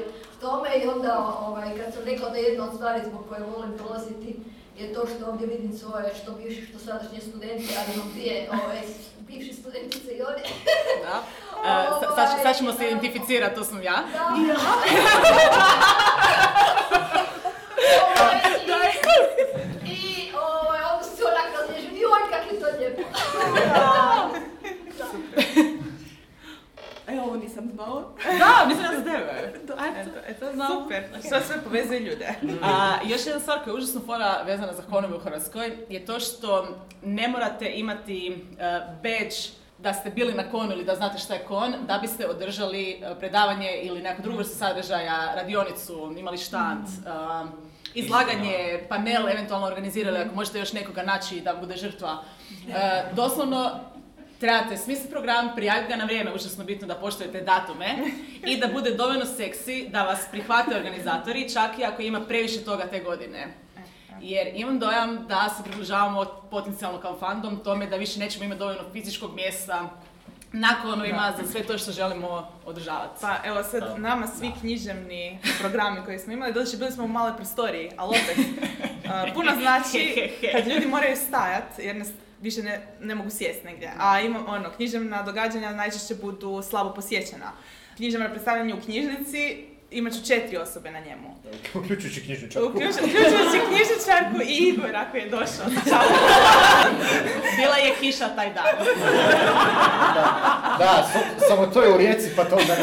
tome 0.41 0.69
i 0.83 0.87
onda 0.87 1.35
ovaj, 1.47 1.77
kad 1.77 1.93
sam 1.93 2.03
rekla 2.05 2.29
da 2.29 2.37
je 2.37 2.43
jedna 2.43 2.63
od 2.63 2.75
stvari 2.75 3.01
zbog 3.09 3.21
koje 3.29 3.43
volim 3.43 3.77
dolaziti 3.77 4.39
je 4.77 4.93
to 4.93 5.07
što 5.07 5.25
ovdje 5.31 5.47
vidim 5.47 5.77
svoje 5.77 6.13
što 6.23 6.31
bivši, 6.31 6.65
što 6.65 6.79
sadašnje 6.79 7.19
studente, 7.21 7.73
ali 7.79 7.93
imam 7.95 8.09
dvije 8.13 8.49
ovaj, 8.63 8.81
bivše 9.19 9.53
studentice 9.53 10.11
i 10.11 10.21
ovdje. 10.21 10.43
da. 11.03 11.23
E, 11.65 11.87
sa- 12.01 12.15
sad, 12.15 12.41
sad 12.43 12.57
ćemo 12.57 12.73
se 12.73 12.87
identificirati, 12.87 13.55
to 13.55 13.63
sam 13.63 13.83
ja. 13.83 14.03
Da. 14.13 14.35
Ovaj, 18.71 18.91
I, 19.85 19.91
i 19.91 20.31
ovaj, 20.35 20.79
onda 20.93 21.03
su 21.03 21.15
se 21.15 21.23
onak 21.23 21.59
razliježili, 21.59 21.99
joj 21.99 22.21
kak 22.31 22.51
je 22.51 22.59
to 22.59 22.65
lijepo. 22.77 23.01
E, 27.07 27.20
ovo 27.31 27.39
nisam 27.39 27.69
znala. 27.73 28.03
Da, 28.39 28.67
mislim 28.67 28.87
da 28.87 28.97
se 28.97 29.03
tebe. 29.11 29.53
Eto, 29.55 29.73
eto, 30.27 30.45
super. 30.73 31.03
Što 31.19 31.39
sve 31.39 31.63
povezuje 31.63 31.99
ljude. 31.99 32.35
A, 32.63 32.97
još 33.05 33.25
jedna 33.25 33.39
stvar 33.39 33.63
koja 33.63 33.71
je 33.71 33.77
užasno 33.77 34.01
fora 34.05 34.41
vezana 34.45 34.73
za 34.73 34.83
konove 34.89 35.15
u 35.15 35.19
Hrvatskoj 35.19 35.77
je 35.89 36.05
to 36.05 36.19
što 36.19 36.67
ne 37.03 37.27
morate 37.27 37.71
imati 37.75 38.43
uh, 38.51 38.57
badge 38.95 39.35
da 39.77 39.93
ste 39.93 40.09
bili 40.09 40.33
na 40.33 40.51
konu 40.51 40.71
ili 40.71 40.85
da 40.85 40.95
znate 40.95 41.17
šta 41.17 41.33
je 41.33 41.43
kon, 41.47 41.73
da 41.87 41.97
biste 41.97 42.27
održali 42.27 43.01
uh, 43.01 43.17
predavanje 43.17 43.79
ili 43.83 44.01
neku 44.01 44.21
drugu 44.21 44.37
vrstu 44.37 44.57
sadržaja, 44.57 45.35
radionicu, 45.35 46.15
imali 46.17 46.37
štand, 46.37 46.85
uh, 46.87 47.49
izlaganje, 47.93 48.85
panel 48.89 49.29
eventualno 49.29 49.67
organizirali 49.67 50.17
ako 50.17 50.35
možete 50.35 50.59
još 50.59 50.73
nekoga 50.73 51.03
naći 51.03 51.41
da 51.41 51.55
bude 51.55 51.77
žrtva. 51.77 52.13
Uh, 52.13 52.73
doslovno 53.15 53.79
trebate 54.41 54.77
smisliti 54.77 55.11
program, 55.11 55.55
prijaviti 55.55 55.89
ga 55.89 55.95
na 55.95 56.05
vrijeme, 56.05 56.33
užasno 56.33 56.63
bitno 56.63 56.87
da 56.87 56.95
poštujete 56.95 57.41
datume 57.41 57.87
i 58.45 58.57
da 58.57 58.67
bude 58.67 58.91
dovoljno 58.91 59.25
seksi 59.25 59.87
da 59.89 60.03
vas 60.03 60.27
prihvate 60.31 60.75
organizatori, 60.75 61.49
čak 61.53 61.79
i 61.79 61.85
ako 61.85 62.01
ima 62.01 62.21
previše 62.21 62.63
toga 62.63 62.83
te 62.87 62.99
godine. 62.99 63.47
Jer 64.21 64.47
imam 64.55 64.79
dojam 64.79 65.25
da 65.27 65.49
se 65.57 65.63
približavamo 65.63 66.25
potencijalno 66.51 66.99
kao 66.99 67.19
fandom 67.19 67.59
tome 67.63 67.87
da 67.87 67.95
više 67.95 68.19
nećemo 68.19 68.45
imati 68.45 68.59
dovoljno 68.59 68.81
fizičkog 68.93 69.35
mjesta 69.35 69.89
na 70.51 70.81
konovima 70.81 71.33
za 71.37 71.51
sve 71.51 71.63
to 71.63 71.77
što 71.77 71.91
želimo 71.91 72.47
održavati. 72.65 73.21
Pa 73.21 73.35
evo 73.45 73.63
sad 73.63 73.99
nama 73.99 74.27
svi 74.27 74.51
književni 74.59 75.39
programi 75.59 76.05
koje 76.05 76.19
smo 76.19 76.33
imali, 76.33 76.53
doduše 76.53 76.77
bili 76.77 76.91
smo 76.91 77.03
u 77.03 77.07
maloj 77.07 77.35
prostoriji, 77.35 77.91
ali 77.97 78.09
opet 78.09 78.37
uh, 79.27 79.33
puno 79.33 79.51
znači 79.61 80.29
kad 80.53 80.67
ljudi 80.67 80.87
moraju 80.87 81.15
stajat 81.15 81.79
jer 81.79 81.95
ne, 81.95 82.05
više 82.41 82.63
ne, 82.63 82.81
ne 83.01 83.15
mogu 83.15 83.29
sjest 83.29 83.63
negdje. 83.63 83.91
A 83.99 84.21
imam 84.21 84.45
ono, 84.47 84.69
književna 84.71 85.23
događanja 85.23 85.71
najčešće 85.71 86.15
budu 86.15 86.61
slabo 86.61 86.93
posjećena. 86.93 87.51
Književno 87.95 88.29
predstavljanje 88.29 88.73
u 88.73 88.81
knjižnici 88.81 89.57
imat 89.91 90.13
ću 90.13 90.25
četiri 90.25 90.57
osobe 90.57 90.91
na 90.91 90.99
njemu. 90.99 91.35
Uključujući 91.75 92.21
knjižničarku. 92.21 92.69
Uključ- 92.69 92.97
Uključujući 92.97 93.59
knjižničarku 93.67 94.41
i 94.43 94.57
Igor 94.59 94.95
ako 94.95 95.17
je 95.17 95.29
došao. 95.29 95.65
Bila 97.57 97.75
je 97.77 97.93
kiša 97.99 98.27
taj 98.27 98.53
dan. 98.53 98.65
Da, 100.79 101.09
sa- 101.13 101.47
samo 101.47 101.65
to 101.67 101.81
je 101.83 101.93
u 101.93 101.97
rijeci 101.97 102.29
pa 102.35 102.43
to 102.43 102.55
onda 102.55 102.75
ne 102.75 102.81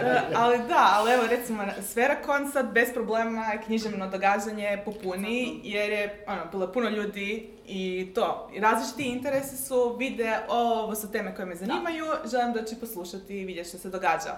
E, 0.00 0.20
ali 0.34 0.58
da, 0.58 0.92
ali 0.92 1.12
evo 1.12 1.22
recimo 1.26 1.62
Sferakon 1.82 2.52
sad 2.52 2.72
bez 2.72 2.88
problema 2.94 3.44
je 3.44 3.62
književno 3.62 4.08
događanje 4.08 4.78
popuni 4.84 5.60
jer 5.64 5.90
je 5.90 6.24
ono, 6.26 6.40
bilo 6.46 6.72
puno 6.72 6.88
ljudi 6.88 7.48
i 7.70 8.12
to, 8.14 8.50
različiti 8.56 9.02
interesi 9.04 9.56
su, 9.58 9.96
vide 9.98 10.38
"O, 10.48 10.56
ovo 10.74 10.94
su 10.94 11.12
teme 11.12 11.34
koje 11.34 11.46
me 11.46 11.54
zanimaju, 11.56 12.04
želim 12.26 12.52
doći 12.52 12.76
poslušati 12.76 13.34
i 13.34 13.44
vidjeti 13.44 13.68
što 13.68 13.78
se 13.78 13.90
događa. 13.90 14.36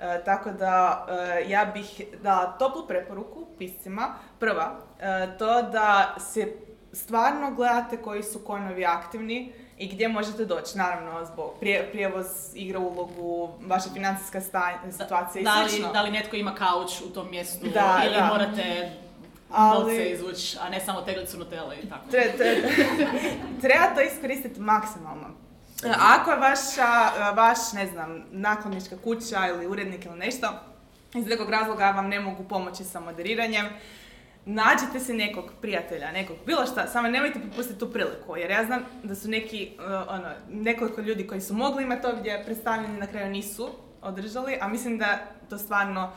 E, 0.00 0.24
tako 0.24 0.50
da 0.50 1.06
e, 1.10 1.48
ja 1.48 1.64
bih 1.66 1.86
dala 2.22 2.52
toplu 2.52 2.86
preporuku 2.86 3.46
piscima. 3.58 4.08
Prva, 4.38 4.70
e, 5.00 5.04
to 5.38 5.62
da 5.62 6.14
se 6.20 6.52
stvarno 6.92 7.50
gledate 7.50 7.96
koji 7.96 8.22
su 8.22 8.38
konovi 8.38 8.86
aktivni 8.86 9.52
i 9.78 9.88
gdje 9.88 10.08
možete 10.08 10.44
doći. 10.44 10.78
Naravno, 10.78 11.24
zbog 11.24 11.54
prije, 11.60 11.88
prijevoz 11.92 12.26
igra 12.54 12.78
ulogu, 12.78 13.50
vaša 13.60 13.88
financijska 13.90 14.40
situacija 14.90 15.42
Da 15.44 15.60
i 15.60 15.64
li, 15.64 15.70
slično. 15.70 15.92
da 15.92 16.02
li 16.02 16.10
netko 16.10 16.36
ima 16.36 16.54
kauč 16.54 17.00
u 17.00 17.10
tom 17.10 17.30
mjestu 17.30 17.66
Da, 17.66 18.00
ili 18.04 18.14
da. 18.14 18.26
morate 18.26 18.90
Ali- 19.52 19.80
novce 19.84 20.10
izvući, 20.10 20.56
a 20.60 20.68
ne 20.68 20.80
samo 20.80 21.00
teglicu 21.02 21.38
Nutelle 21.38 21.76
i 21.82 21.88
tako. 21.88 22.04
Tre- 22.10 22.38
tre- 22.38 22.70
treba 23.62 23.94
to 23.94 24.00
iskoristiti 24.00 24.60
maksimalno. 24.60 25.26
E, 25.84 25.92
Ako 25.98 26.30
je 26.30 26.36
vaša, 26.36 26.90
e, 27.30 27.34
vaš, 27.34 27.72
ne 27.74 27.86
znam, 27.86 28.22
naklonička 28.30 28.96
kuća 29.04 29.48
ili 29.48 29.66
urednik 29.66 30.04
ili 30.04 30.18
nešto, 30.18 30.48
iz 31.14 31.26
nekog 31.26 31.50
razloga 31.50 31.90
vam 31.90 32.08
ne 32.08 32.20
mogu 32.20 32.44
pomoći 32.44 32.84
sa 32.84 33.00
moderiranjem, 33.00 33.66
nađite 34.44 35.00
se 35.00 35.14
nekog 35.14 35.44
prijatelja, 35.60 36.12
nekog, 36.12 36.36
bilo 36.46 36.66
šta, 36.66 36.86
samo 36.86 37.08
nemojte 37.08 37.40
propustiti 37.40 37.78
tu 37.80 37.92
priliku, 37.92 38.36
jer 38.36 38.50
ja 38.50 38.64
znam 38.64 38.82
da 39.02 39.14
su 39.14 39.28
neki, 39.28 39.64
e, 39.78 39.84
ono, 40.08 40.28
nekoliko 40.50 41.00
ljudi 41.00 41.26
koji 41.26 41.40
su 41.40 41.54
mogli 41.54 41.82
imati 41.82 42.06
ovdje 42.06 42.42
predstavljeni 42.44 42.98
na 42.98 43.06
kraju 43.06 43.30
nisu 43.30 43.68
održali, 44.02 44.58
a 44.60 44.68
mislim 44.68 44.98
da 44.98 45.18
to 45.50 45.58
stvarno 45.58 46.12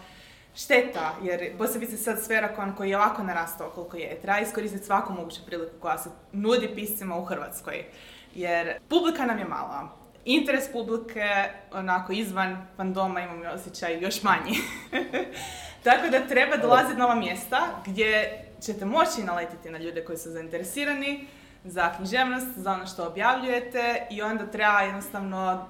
šteta, 0.55 1.15
jer 1.23 1.57
posebice 1.57 1.97
sad 1.97 2.23
Sferakon 2.23 2.75
koji 2.75 2.89
je 2.89 2.97
ovako 2.97 3.23
narastao 3.23 3.69
koliko 3.69 3.97
je, 3.97 4.21
treba 4.21 4.39
iskoristiti 4.39 4.85
svaku 4.85 5.13
moguću 5.13 5.45
priliku 5.45 5.73
koja 5.79 5.97
se 5.97 6.09
nudi 6.31 6.75
piscima 6.75 7.17
u 7.17 7.25
Hrvatskoj. 7.25 7.85
Jer 8.35 8.73
publika 8.89 9.25
nam 9.25 9.39
je 9.39 9.45
mala. 9.45 9.89
Interes 10.25 10.71
publike, 10.71 11.49
onako 11.73 12.13
izvan 12.13 12.67
fandoma 12.77 13.21
imam 13.21 13.41
osjećaj 13.53 13.99
još 13.99 14.23
manji. 14.23 14.57
Tako 15.83 16.09
da 16.09 16.27
treba 16.27 16.57
dolaziti 16.57 16.97
na 16.97 17.05
ova 17.05 17.15
mjesta 17.15 17.59
gdje 17.85 18.41
ćete 18.61 18.85
moći 18.85 19.23
naletiti 19.23 19.69
na 19.69 19.77
ljude 19.77 20.05
koji 20.05 20.17
su 20.17 20.29
zainteresirani 20.29 21.27
za 21.63 21.93
književnost, 21.97 22.47
za 22.55 22.71
ono 22.71 22.87
što 22.87 23.07
objavljujete 23.07 24.07
i 24.11 24.21
onda 24.21 24.45
treba 24.45 24.79
jednostavno 24.79 25.69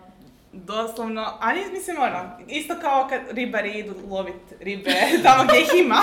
doslovno, 0.64 1.38
a 1.40 1.54
ni- 1.54 1.72
mislim 1.72 1.98
ono, 2.00 2.30
isto 2.48 2.76
kao 2.82 3.08
kad 3.10 3.22
ribari 3.32 3.72
idu 3.72 3.94
lovit 4.10 4.54
ribe 4.60 4.92
tamo 5.24 5.44
gdje 5.44 5.62
ih 5.62 5.86
ima, 5.86 6.02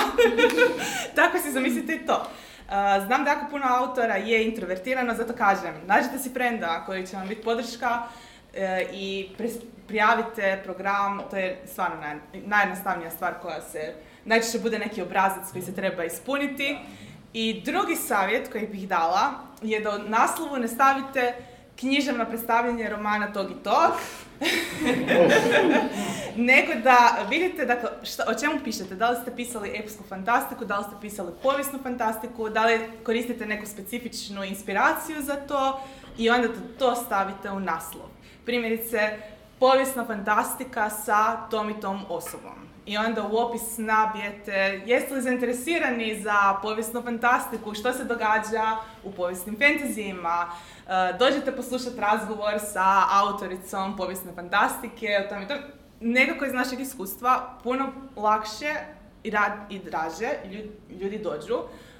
tako 1.15 1.37
si 1.37 1.51
zamislite 1.51 1.95
i 1.95 2.05
to. 2.05 2.27
Uh, 2.67 3.05
znam 3.05 3.23
da 3.23 3.29
jako 3.29 3.45
puno 3.49 3.65
autora 3.69 4.15
je 4.15 4.45
introvertirano, 4.45 5.13
zato 5.13 5.33
kažem, 5.33 5.73
nađite 5.85 6.19
si 6.19 6.29
frenda 6.29 6.83
koji 6.85 7.07
će 7.07 7.15
vam 7.15 7.27
biti 7.27 7.41
podrška 7.41 8.03
e, 8.53 8.85
i 8.93 9.29
prijavite 9.87 10.61
program, 10.63 11.21
to 11.29 11.35
je 11.35 11.61
stvarno 11.65 11.95
naj, 12.01 12.15
najjednostavnija 12.45 13.11
stvar 13.11 13.33
koja 13.41 13.61
se, 13.61 13.93
najčešće 14.25 14.59
bude 14.59 14.79
neki 14.79 15.01
obrazac 15.01 15.51
koji 15.51 15.61
se 15.61 15.75
treba 15.75 16.03
ispuniti. 16.03 16.77
I 17.33 17.61
drugi 17.65 17.95
savjet 17.95 18.51
koji 18.51 18.67
bih 18.67 18.87
dala 18.87 19.33
je 19.61 19.79
da 19.79 19.89
u 19.89 20.09
naslovu 20.09 20.57
ne 20.57 20.67
stavite 20.67 21.33
književno 21.79 22.25
predstavljanje 22.25 22.89
romana 22.89 23.33
tog 23.33 23.51
i 23.51 23.63
tog, 23.63 23.91
nego 26.35 26.73
da 26.83 27.25
vidite 27.29 27.65
dakle, 27.65 27.89
šta, 28.03 28.23
o 28.27 28.39
čemu 28.39 28.59
pišete. 28.63 28.95
Da 28.95 29.09
li 29.09 29.17
ste 29.21 29.35
pisali 29.35 29.71
epsku 29.75 30.03
fantastiku, 30.09 30.65
da 30.65 30.77
li 30.77 30.83
ste 30.83 30.95
pisali 31.01 31.31
povijesnu 31.43 31.79
fantastiku, 31.83 32.49
da 32.49 32.65
li 32.65 32.79
koristite 33.03 33.45
neku 33.45 33.65
specifičnu 33.65 34.43
inspiraciju 34.43 35.21
za 35.21 35.35
to 35.35 35.81
i 36.17 36.29
onda 36.29 36.47
to- 36.79 36.95
stavite 36.95 37.51
u 37.51 37.59
naslov. 37.59 38.07
Primjerice, 38.45 39.17
povijesna 39.59 40.05
fantastika 40.05 40.89
sa 40.89 41.35
tom 41.49 41.69
i 41.69 41.79
tom 41.79 42.01
osobom. 42.09 42.63
I 42.85 42.97
onda 42.97 43.23
u 43.23 43.37
opis 43.37 43.77
nabijete 43.77 44.81
jeste 44.85 45.13
li 45.13 45.21
zainteresirani 45.21 46.21
za 46.21 46.59
povijesnu 46.61 47.01
fantastiku, 47.01 47.73
što 47.73 47.93
se 47.93 48.03
događa 48.03 48.77
u 49.03 49.11
povijesnim 49.11 49.57
fantazijima, 49.59 50.47
E, 50.47 50.72
dođete 51.19 51.55
poslušati 51.55 51.99
razgovor 51.99 52.53
sa 52.59 53.03
autoricom 53.11 53.97
povijesne 53.97 54.31
fantastike, 54.35 55.07
o 55.25 55.29
tom 55.29 55.41
i 55.41 55.47
to. 55.47 55.53
Nekako 55.99 56.45
iz 56.45 56.53
našeg 56.53 56.79
iskustva 56.79 57.57
puno 57.63 57.91
lakše 58.15 58.73
i, 59.23 59.29
rad, 59.29 59.51
i 59.69 59.79
draže 59.79 60.29
lju- 60.45 60.71
ljudi 61.01 61.17
dođu 61.19 61.55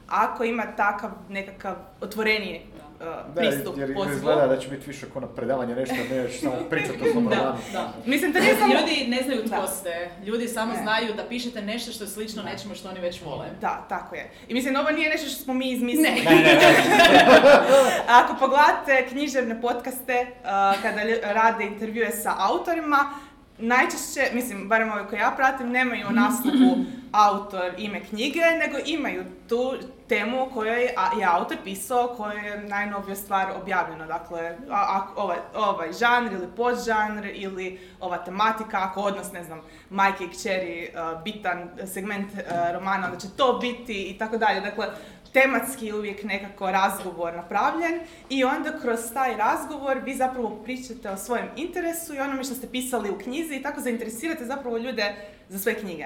ako 0.08 0.44
ima 0.44 0.64
takav 0.76 1.10
nekakav 1.30 1.76
otvoreniji 2.02 2.66
uh, 3.04 3.36
Da, 3.36 3.42
pristup 3.42 3.78
jer 3.78 3.94
pozivu. 3.94 4.16
izgleda 4.16 4.48
da 4.48 4.58
će 4.58 4.68
biti 4.68 4.88
više 4.88 5.06
ono 5.16 5.28
predavanje 5.28 5.76
nešto, 5.76 5.96
ne 6.10 6.16
još 6.16 6.40
samo 6.40 6.54
pričati 6.70 7.00
o 7.02 7.12
svom 7.12 7.26
Da. 7.26 7.58
Da. 7.74 7.94
Mislim, 8.06 8.34
to 8.34 8.40
nije 8.40 8.56
samo... 8.56 8.74
Ljudi 8.74 9.06
ne 9.08 9.22
znaju 9.24 9.42
tko 9.42 9.62
Da. 9.62 9.68
ste. 9.68 10.10
Ljudi 10.26 10.48
samo 10.48 10.74
Ne. 10.74 10.82
znaju 10.82 11.14
da 11.14 11.24
pišete 11.24 11.62
nešto 11.62 11.92
što 11.92 12.04
je 12.04 12.08
slično 12.08 12.44
nečemu 12.44 12.76
što 12.76 12.90
oni 12.90 13.00
već 13.00 13.22
vole. 13.22 13.46
Da, 13.62 13.86
tako 13.90 14.16
je. 14.16 14.32
I 14.48 14.54
mislim, 14.54 14.76
ovo 14.76 14.92
nije 14.92 15.10
nešto 15.10 15.30
što 15.30 15.44
smo 15.44 15.54
mi 15.54 15.72
izmislili. 15.72 16.04
Ne. 16.10 16.24
Ne, 16.30 16.36
ne, 16.36 16.54
ne. 16.54 16.74
Ako 18.20 18.36
pogledate 18.40 19.06
književne 19.10 19.62
podcaste, 19.62 20.26
uh, 20.34 20.48
kada 20.82 21.02
rade 21.24 21.64
intervjue 21.64 22.12
sa 22.12 22.36
autorima, 22.40 23.10
najčešće, 23.58 24.32
mislim, 24.34 24.68
barem 24.70 24.92
ove 24.92 25.08
koje 25.08 25.20
ja 25.20 25.34
pratim, 25.38 25.70
nemaju 25.72 26.10
naslovu 26.22 26.78
autor 27.12 27.74
ime 27.78 28.04
knjige, 28.04 28.40
nego 28.40 28.78
imaju 28.86 29.24
tu 29.50 29.74
temu 30.10 30.44
o 30.44 30.50
kojoj 30.50 30.82
je 31.20 31.26
autor 31.28 31.58
pisao, 31.64 32.08
koja 32.18 32.34
je 32.34 32.64
najnovija 32.64 33.16
stvar 33.16 33.52
objavljena. 33.62 34.06
Dakle, 34.06 34.58
a, 34.70 34.76
a- 34.76 35.08
ovaj, 35.16 35.38
ovaj 35.56 35.94
žanr 35.94 36.34
ili 36.34 36.48
podžanr 36.56 37.26
ili 37.34 37.80
ova 38.00 38.18
tematika, 38.18 38.78
ako 38.84 39.02
odnos, 39.02 39.32
ne 39.32 39.44
znam, 39.44 39.62
majke 39.90 40.24
i 40.24 40.30
kćeri, 40.30 40.90
uh, 40.94 41.24
bitan 41.24 41.70
segment 41.94 42.34
uh, 42.34 42.40
romana, 42.74 43.06
onda 43.06 43.20
će 43.20 43.28
to 43.38 43.58
biti 43.62 44.04
i 44.04 44.18
tako 44.18 44.38
dalje. 44.38 44.62
Dakle, 44.62 44.88
tematski 45.34 45.86
je 45.86 45.96
uvijek 45.96 46.24
nekako 46.24 46.72
razgovor 46.72 47.34
napravljen 47.36 48.00
i 48.30 48.44
onda 48.44 48.80
kroz 48.80 49.00
taj 49.14 49.38
razgovor 49.38 49.98
vi 49.98 50.16
zapravo 50.16 50.50
pričate 50.56 51.10
o 51.10 51.18
svojem 51.18 51.48
interesu 51.56 52.14
i 52.14 52.20
onome 52.20 52.44
što 52.44 52.54
ste 52.54 52.68
pisali 52.68 53.10
u 53.10 53.18
knjizi 53.18 53.56
i 53.56 53.62
tako 53.62 53.82
zainteresirate 53.82 54.46
zapravo 54.46 54.78
ljude 54.78 55.16
za 55.50 55.60
sve 55.60 55.76
knjige. 55.76 56.06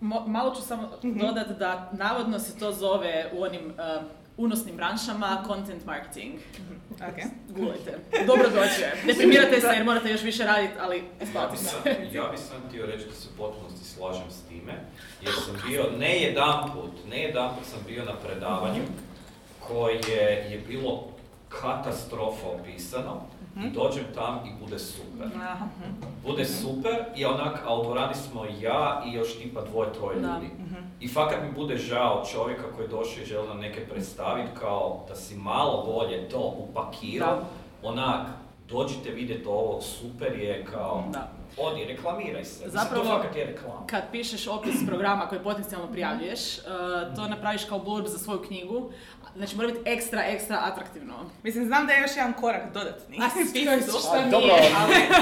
Mo- 0.00 0.26
malo 0.26 0.54
ću 0.54 0.62
samo 0.62 0.90
Mhm. 1.04 1.18
dodati 1.18 1.54
da 1.54 1.90
navodno 1.92 2.38
se 2.38 2.58
to 2.58 2.72
zove 2.72 3.30
u 3.32 3.42
onim 3.42 3.66
uh, 3.66 4.02
unosnim 4.36 4.76
branšama 4.76 5.44
content 5.46 5.84
marketing. 5.84 6.34
Okay. 6.90 7.24
Googlajte. 7.48 7.98
Dobro 8.26 8.44
dođe. 8.44 8.86
Deprimirate 9.06 9.60
se 9.60 9.66
jer 9.68 9.84
morate 9.84 10.10
još 10.10 10.22
više 10.22 10.44
raditi, 10.44 10.72
ali 10.80 11.02
sam, 11.56 11.80
ja 12.12 12.28
bi 12.28 12.36
sam 12.38 12.56
htio 12.68 12.86
reći 12.86 13.04
da 13.06 13.12
se 13.12 13.28
u 13.28 13.36
potpunosti 13.36 13.84
slažem 13.86 14.30
s 14.30 14.42
time, 14.42 14.72
jer 15.22 15.32
sam 15.34 15.54
bio, 15.68 15.84
ne 15.98 16.16
jedanput, 16.22 16.90
ne 17.10 17.22
jedanput 17.22 17.64
sam 17.66 17.78
bio 17.86 18.04
na 18.04 18.12
predavanju 18.12 18.82
koje 19.68 20.00
je 20.50 20.64
bilo 20.68 21.04
katastrofa 21.48 22.46
opisano 22.60 23.20
i 23.64 23.70
dođem 23.70 24.04
tam 24.14 24.40
i 24.46 24.64
bude 24.64 24.78
super. 24.78 25.26
Aha. 25.42 25.66
Bude 26.26 26.44
super 26.44 26.94
i 27.16 27.24
onak, 27.24 27.60
a 27.66 27.76
u 27.78 27.82
dvorani 27.82 28.14
smo 28.14 28.44
ja 28.60 29.02
i 29.06 29.12
još 29.12 29.38
tipa 29.38 29.60
dvoje, 29.62 29.92
troje 29.92 30.20
Da. 30.20 30.28
ljudi. 30.34 30.50
I 31.00 31.08
fakat 31.08 31.38
mi 31.42 31.52
bude 31.52 31.76
žao 31.76 32.24
čovjeka 32.32 32.62
koji 32.76 32.84
je 32.84 32.88
došao 32.88 33.22
i 33.22 33.26
želi 33.26 33.48
nam 33.48 33.58
neke 33.60 33.86
predstaviti 33.86 34.48
kao 34.60 35.04
da 35.08 35.14
si 35.16 35.36
malo 35.36 35.84
bolje 35.86 36.28
to 36.28 36.54
upakirao, 36.58 37.38
onak, 37.82 38.26
dođite 38.68 39.10
vidjeti 39.10 39.46
ovo, 39.48 39.80
super 39.80 40.38
je 40.38 40.64
kao, 40.64 41.04
Da. 41.12 41.28
Odi, 41.60 41.84
reklamiraj 41.84 42.44
se. 42.44 42.68
Zapravo- 42.68 43.04
to 43.04 43.10
fakat 43.10 43.36
je 43.36 43.44
reklama. 43.44 43.86
Kad 43.86 44.02
pišeš 44.12 44.46
opis 44.48 44.86
programa 44.86 45.28
koji 45.28 45.40
potencijalno 45.40 45.86
prijavljuješ, 45.88 46.58
uh, 46.58 46.64
to 47.16 47.28
napraviš 47.28 47.64
kao 47.64 47.78
blurb 47.78 48.06
za 48.06 48.18
svoju 48.18 48.42
knjigu. 48.42 48.90
Znači 49.36 49.56
mora 49.56 49.68
biti 49.68 49.80
ekstra, 49.86 50.22
ekstra 50.24 50.58
atraktivno. 50.62 51.14
Mislim, 51.42 51.66
znam 51.66 51.86
da 51.86 51.92
je 51.92 52.02
još 52.02 52.16
jedan 52.16 52.32
korak 52.32 52.72
dodatni. 52.74 53.18
A, 53.18 53.28
što 54.00 54.16
nije, 54.16 54.30
dobro, 54.30 54.54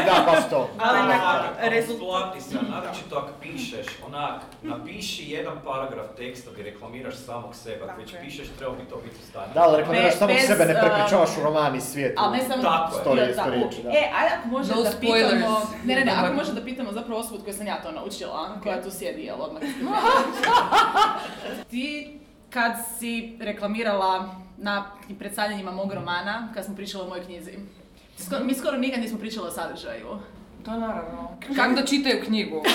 da, 0.07 0.25
baš 0.27 0.51
to. 0.51 0.69
Ali 0.79 0.99
Ali 0.99 1.09
na 1.09 1.17
na 1.17 1.71
rezult- 1.71 1.99
Plati 1.99 2.41
se, 2.41 2.55
naročito 2.71 3.17
ako 3.17 3.29
pišeš, 3.43 3.87
onak, 4.07 4.41
napiši 4.63 5.31
jedan 5.31 5.57
paragraf 5.65 6.07
teksta 6.17 6.51
gdje 6.53 6.65
reklamiraš 6.65 7.15
samog 7.17 7.55
sebe, 7.55 7.85
ako 7.85 8.01
već 8.01 8.15
pišeš, 8.21 8.49
treba 8.59 8.75
bi 8.75 8.85
to 8.85 8.97
biti 8.97 9.17
u 9.17 9.27
stanju. 9.31 9.47
Da, 9.55 9.61
ali 9.61 9.77
reklamiraš 9.77 10.13
Be- 10.13 10.19
samo 10.19 10.33
bez, 10.35 10.47
sebe, 10.47 10.65
ne 10.65 10.75
uh, 10.75 10.81
prepričavaš 10.81 11.31
u 11.41 11.45
roman 11.45 11.77
i 11.77 11.81
svijetu. 11.81 12.15
Ali 12.19 12.37
ne 12.39 12.45
samo 12.45 12.63
Tako 12.63 12.97
je. 12.97 13.03
Story, 13.05 13.37
da, 13.37 13.43
story, 13.43 13.83
da. 13.83 13.91
E, 13.91 14.11
ajde 14.15 14.35
ako 14.35 14.49
može 14.49 14.75
No 14.75 14.83
da 14.83 14.91
spoilers. 14.91 15.33
pitamo... 15.33 15.61
Ne, 15.85 15.95
ne, 15.95 16.05
ne, 16.05 16.13
ako 16.27 16.35
može 16.35 16.53
da 16.53 16.63
pitamo 16.63 16.93
zapravo 16.93 17.21
osobu 17.21 17.35
od 17.35 17.43
koje 17.43 17.55
sam 17.55 17.67
ja 17.67 17.77
to 17.77 17.93
naučila, 17.93 18.61
koja 18.63 18.83
tu 18.83 18.91
sjedi, 18.91 19.23
jel 19.23 19.37
odmah. 19.41 19.63
Ti 21.71 22.19
kad 22.51 22.73
si 22.99 23.37
reklamirala 23.41 24.29
na 24.59 24.85
predstavljanjima 25.19 25.71
mog 25.71 25.93
romana, 25.93 26.49
kad 26.55 26.65
smo 26.65 26.77
pričali 26.77 27.05
o 27.05 27.09
mojoj 27.09 27.25
knjizi, 27.25 27.53
sko- 28.19 28.45
mi 28.45 28.55
skoro 28.55 28.79
nikad 28.79 29.01
nismo 29.01 29.19
pričali 29.19 29.49
o 29.49 29.53
sadržaju. 29.53 30.19
To 30.65 30.71
naravno. 30.73 31.37
Kako 31.57 31.75
da 31.75 31.85
čitaju 31.85 32.23
knjigu? 32.25 32.63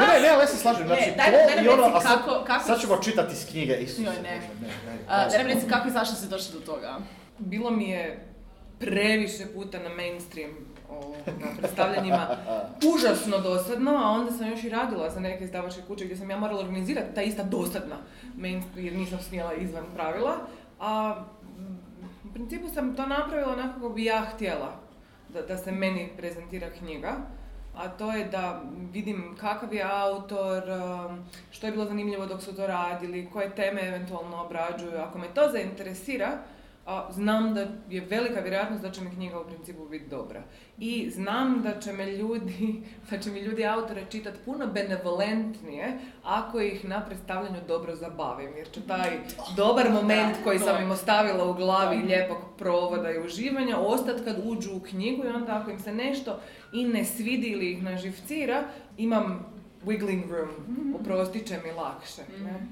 Ne, 0.00 0.06
ne, 0.06 0.14
ne, 0.14 0.28
ali 0.28 0.40
ja 0.40 0.46
se 0.46 0.56
slažem, 0.56 0.86
znači 0.86 1.02
Ne, 1.02 1.14
daj- 1.18 1.56
daj 1.56 1.68
ono, 1.68 1.82
a 1.86 2.00
sad, 2.00 2.18
kako- 2.18 2.44
kako- 2.46 2.64
sad 2.64 2.80
ćemo 2.80 2.96
čitati 2.96 3.32
iz 3.32 3.46
knjige, 3.46 3.74
Isuse 3.74 4.02
Joj, 4.02 4.14
ne. 4.14 4.20
Bože, 4.36 4.48
ne, 4.60 4.66
ne, 4.86 4.98
A, 5.08 5.18
ne, 5.18 5.28
da 5.28 5.38
nam 5.38 5.46
reci 5.46 5.66
kako 5.68 5.88
i 5.88 5.90
zašto 5.90 6.16
si 6.16 6.28
došla 6.28 6.54
do 6.54 6.62
toga? 6.62 6.98
Bilo 7.38 7.70
mi 7.70 7.84
je 7.84 8.28
previše 8.78 9.46
puta 9.46 9.78
na 9.78 9.88
mainstream 9.90 10.50
ovoga, 10.90 11.18
predstavljanjima 11.58 12.28
užasno 12.94 13.38
dosadno, 13.38 13.90
a 13.90 14.10
onda 14.10 14.32
sam 14.32 14.48
još 14.48 14.64
i 14.64 14.68
radila 14.68 15.10
za 15.10 15.20
neke 15.20 15.44
izdavačke 15.44 15.82
kuće 15.88 16.04
gdje 16.04 16.16
sam 16.16 16.30
ja 16.30 16.36
morala 16.36 16.60
organizirati 16.60 17.14
ta 17.14 17.22
ista 17.22 17.42
dosadna 17.42 17.96
jer 18.76 18.92
nisam 18.92 19.18
smjela 19.18 19.54
izvan 19.54 19.84
pravila. 19.94 20.36
A 20.80 21.24
u 22.24 22.32
principu 22.32 22.68
sam 22.68 22.96
to 22.96 23.06
napravila 23.06 23.52
onako 23.52 23.74
kako 23.74 23.88
bi 23.88 24.04
ja 24.04 24.26
htjela 24.34 24.72
da, 25.28 25.42
da 25.42 25.56
se 25.56 25.72
meni 25.72 26.08
prezentira 26.16 26.70
knjiga. 26.78 27.16
A 27.76 27.88
to 27.88 28.12
je 28.12 28.24
da 28.24 28.62
vidim 28.92 29.36
kakav 29.40 29.74
je 29.74 29.82
autor, 29.82 30.62
um, 30.70 31.24
što 31.50 31.66
je 31.66 31.72
bilo 31.72 31.84
zanimljivo 31.84 32.26
dok 32.26 32.42
su 32.42 32.56
to 32.56 32.66
radili, 32.66 33.28
koje 33.32 33.54
teme 33.54 33.88
eventualno 33.88 34.44
obrađuju. 34.44 34.98
Ako 34.98 35.18
me 35.18 35.34
to 35.34 35.48
zainteresira, 35.52 36.38
a, 36.86 37.08
znam 37.12 37.54
da 37.54 37.66
je 37.90 38.00
velika 38.00 38.40
vjerojatnost 38.40 38.82
da 38.82 38.90
će 38.90 39.00
mi 39.00 39.10
knjiga 39.10 39.40
u 39.40 39.44
principu 39.44 39.88
biti 39.88 40.08
dobra. 40.08 40.42
I 40.78 41.10
znam 41.10 41.62
da 41.62 41.80
će 41.80 41.92
me 41.92 42.06
ljudi, 42.06 42.82
da 43.10 43.18
će 43.18 43.30
mi 43.30 43.40
ljudi 43.40 43.66
autore 43.66 44.06
čitati 44.10 44.38
puno 44.44 44.66
benevolentnije 44.66 45.98
ako 46.24 46.60
ih 46.60 46.84
na 46.84 47.04
predstavljanju 47.06 47.58
dobro 47.68 47.96
zabavim. 47.96 48.56
Jer 48.56 48.70
će 48.70 48.80
taj 48.80 49.18
dobar 49.56 49.90
moment 49.90 50.36
koji 50.44 50.58
sam 50.58 50.82
im 50.82 50.90
ostavila 50.90 51.50
u 51.50 51.54
glavi 51.54 51.96
lijepog 51.96 52.38
provoda 52.58 53.10
i 53.10 53.18
uživanja 53.18 53.78
ostati 53.78 54.24
kad 54.24 54.36
uđu 54.44 54.76
u 54.76 54.80
knjigu 54.80 55.24
i 55.24 55.28
onda 55.28 55.60
ako 55.60 55.70
im 55.70 55.78
se 55.78 55.92
nešto 55.92 56.40
i 56.72 56.84
ne 56.84 57.04
svidi 57.04 57.46
ili 57.46 57.72
ih 57.72 57.82
naživcira, 57.82 58.64
imam 58.98 59.46
wiggling 59.84 60.30
room, 60.30 60.94
oprostit 61.00 61.46
će 61.46 61.58
mi 61.64 61.72
lakše. 61.72 62.22
Ne? 62.44 62.66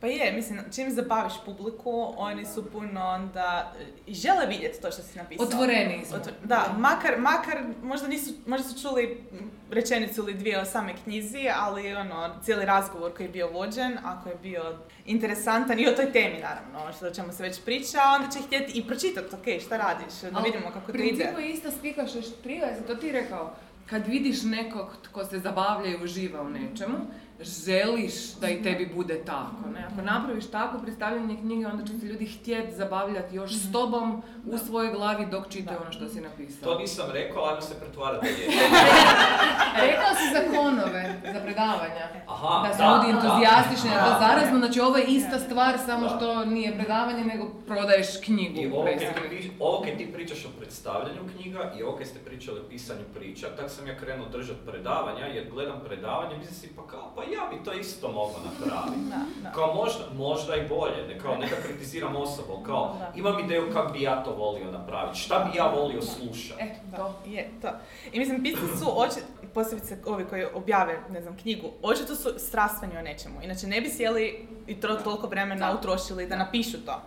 Da, 0.00 0.06
da. 0.06 0.16
Pa 0.18 0.24
je, 0.24 0.32
mislim, 0.32 0.60
čim 0.74 0.90
zabaviš 0.90 1.32
publiku, 1.44 2.14
oni 2.16 2.46
su 2.46 2.70
puno 2.70 3.00
onda 3.06 3.72
i 4.06 4.14
žele 4.14 4.46
vidjeti 4.46 4.80
to 4.82 4.90
što 4.90 5.02
si 5.02 5.18
napisao. 5.18 5.46
Otvoreniji 5.46 6.04
smo. 6.04 6.16
Otvor- 6.16 6.46
da, 6.46 6.74
makar, 6.78 7.18
makar 7.18 7.58
možda, 7.82 8.08
nisu, 8.08 8.30
možda 8.46 8.68
su 8.68 8.82
čuli 8.82 9.24
rečenicu 9.70 10.20
ili 10.20 10.34
dvije 10.34 10.60
o 10.60 10.64
same 10.64 10.94
knjizi, 11.04 11.48
ali 11.56 11.94
ono, 11.94 12.34
cijeli 12.44 12.64
razgovor 12.64 13.16
koji 13.16 13.26
je 13.26 13.30
bio 13.32 13.48
vođen, 13.50 13.98
ako 14.04 14.28
je 14.28 14.36
bio 14.42 14.76
interesantan 15.06 15.78
i 15.78 15.88
o 15.88 15.92
toj 15.92 16.12
temi 16.12 16.38
naravno, 16.38 16.92
što 16.92 17.10
ćemo 17.10 17.32
se 17.32 17.42
već 17.42 17.60
priča, 17.64 17.98
onda 18.16 18.30
će 18.30 18.38
htjeti 18.46 18.78
i 18.78 18.86
pročitati, 18.86 19.34
ok, 19.34 19.62
šta 19.62 19.76
radiš, 19.76 20.20
da 20.22 20.30
Ali 20.38 20.44
vidimo 20.50 20.70
kako 20.72 20.92
to 20.92 20.98
ide. 20.98 20.98
principu 20.98 21.40
je 21.40 21.50
ista 21.50 21.70
spika 21.70 22.06
šeštrija, 22.06 22.66
jesi 22.66 22.82
to 22.86 22.94
ti 22.94 23.12
rekao? 23.12 23.52
Kad 23.86 24.06
vidiš 24.06 24.42
nekog 24.42 24.96
tko 25.02 25.24
se 25.24 25.38
zabavlja 25.38 25.90
i 25.90 26.04
uživa 26.04 26.42
u 26.42 26.48
nečemu, 26.50 26.98
želiš 27.40 28.14
da 28.32 28.48
i 28.48 28.62
tebi 28.62 28.90
bude 28.94 29.14
tako. 29.16 29.68
Ne? 29.74 29.86
Ako 29.86 30.02
napraviš 30.02 30.46
tako 30.46 30.78
predstavljanje 30.78 31.36
knjige, 31.36 31.66
onda 31.66 31.84
će 31.84 31.92
se 31.92 32.06
ljudi 32.06 32.26
htjeti 32.28 32.74
zabavljati 32.74 33.36
još 33.36 33.52
s 33.52 33.72
tobom 33.72 34.22
u 34.46 34.58
svojoj 34.58 34.92
glavi 34.92 35.26
dok 35.26 35.48
čitaju 35.48 35.78
ono 35.82 35.92
što 35.92 36.08
si 36.08 36.20
napisao. 36.20 36.72
To 36.72 36.78
nisam 36.78 37.06
rekao, 37.12 37.44
ajmo 37.44 37.60
se 37.60 37.74
pretvarati 37.74 38.26
da 38.26 38.32
je. 38.32 38.48
Rekao 39.82 40.10
si 40.10 40.26
za 40.32 40.52
konove, 40.52 41.02
za 41.24 41.40
predavanja. 41.40 42.04
Aha, 42.28 42.68
Da 42.68 42.74
su 42.74 42.82
ljudi 42.84 43.10
entuzijastični, 43.10 43.90
da, 43.90 44.04
to 44.04 44.10
da. 44.10 44.18
zarazno, 44.20 44.58
znači 44.58 44.80
ovo 44.80 44.96
je 44.96 45.04
ista 45.06 45.38
stvar, 45.38 45.78
samo 45.80 46.02
Da. 46.02 46.16
što 46.16 46.44
nije 46.46 46.74
predavanje, 46.74 47.24
nego 47.24 47.44
prodaješ 47.66 48.06
knjigu. 48.24 48.60
I 48.60 48.66
ovo 48.68 48.84
kad, 48.84 48.98
ti, 48.98 49.06
pri- 49.20 49.50
ovo 49.60 49.80
kad 49.80 49.96
ti 49.96 50.12
pričaš 50.12 50.44
o 50.44 50.58
predstavljanju 50.58 51.20
knjiga 51.32 51.72
i 51.78 51.82
ovo 51.82 51.96
kad 51.96 52.06
ste 52.06 52.18
pričali 52.18 52.60
o 52.60 52.64
pisanju 52.64 53.04
priča, 53.14 53.46
tak 53.50 53.70
sam 53.70 53.86
ja 53.86 53.96
krenuo 53.96 54.28
držati 54.28 54.60
predavanja, 54.66 55.24
jer 55.26 55.50
gledam 55.50 55.80
predavanje, 55.86 56.36
mislim 56.36 56.54
si 56.54 56.76
pa 56.76 56.82
kao, 56.84 57.12
pa 57.16 57.22
ja 57.28 57.48
bi 57.50 57.64
to 57.64 57.72
isto 57.72 58.08
mogao 58.08 58.36
napraviti. 58.44 59.04
Da, 59.04 59.16
da. 59.42 59.52
Kao 59.52 59.74
možda, 59.74 60.04
možda 60.14 60.56
i 60.56 60.68
bolje, 60.68 61.06
ne, 61.08 61.18
kao 61.18 61.36
neka 61.36 61.56
kritiziram 61.58 62.16
osobu, 62.16 62.62
kao 62.62 62.96
Da. 62.98 63.12
imam 63.16 63.38
ideju 63.40 63.70
kako 63.72 63.92
bi 63.92 64.02
ja 64.02 64.24
to 64.24 64.32
volio 64.32 64.70
napraviti, 64.72 65.18
šta 65.18 65.38
bi 65.42 65.58
ja 65.58 65.66
volio 65.66 66.02
slušati. 66.02 66.62
E, 66.62 66.74
to 66.96 67.14
je 67.26 67.50
to. 67.62 67.68
I 68.12 68.18
mislim, 68.18 68.42
pisci 68.42 68.66
su, 68.78 68.92
oči, 68.96 69.20
posebice 69.54 69.98
ovi 70.06 70.24
koji 70.24 70.44
objave, 70.46 70.98
ne 71.10 71.22
znam, 71.22 71.36
knjigu, 71.36 71.70
očito 71.82 72.14
su 72.14 72.28
strastveni 72.38 72.96
o 72.96 73.02
nečemu. 73.02 73.42
Inače, 73.42 73.66
ne 73.66 73.80
bi 73.80 73.88
sjeli 73.88 74.46
i 74.66 74.76
tro- 74.76 75.04
toliko 75.04 75.26
vremena 75.26 75.74
utrošili 75.74 76.26
da 76.26 76.36
napišu 76.36 76.78
to. 76.78 77.02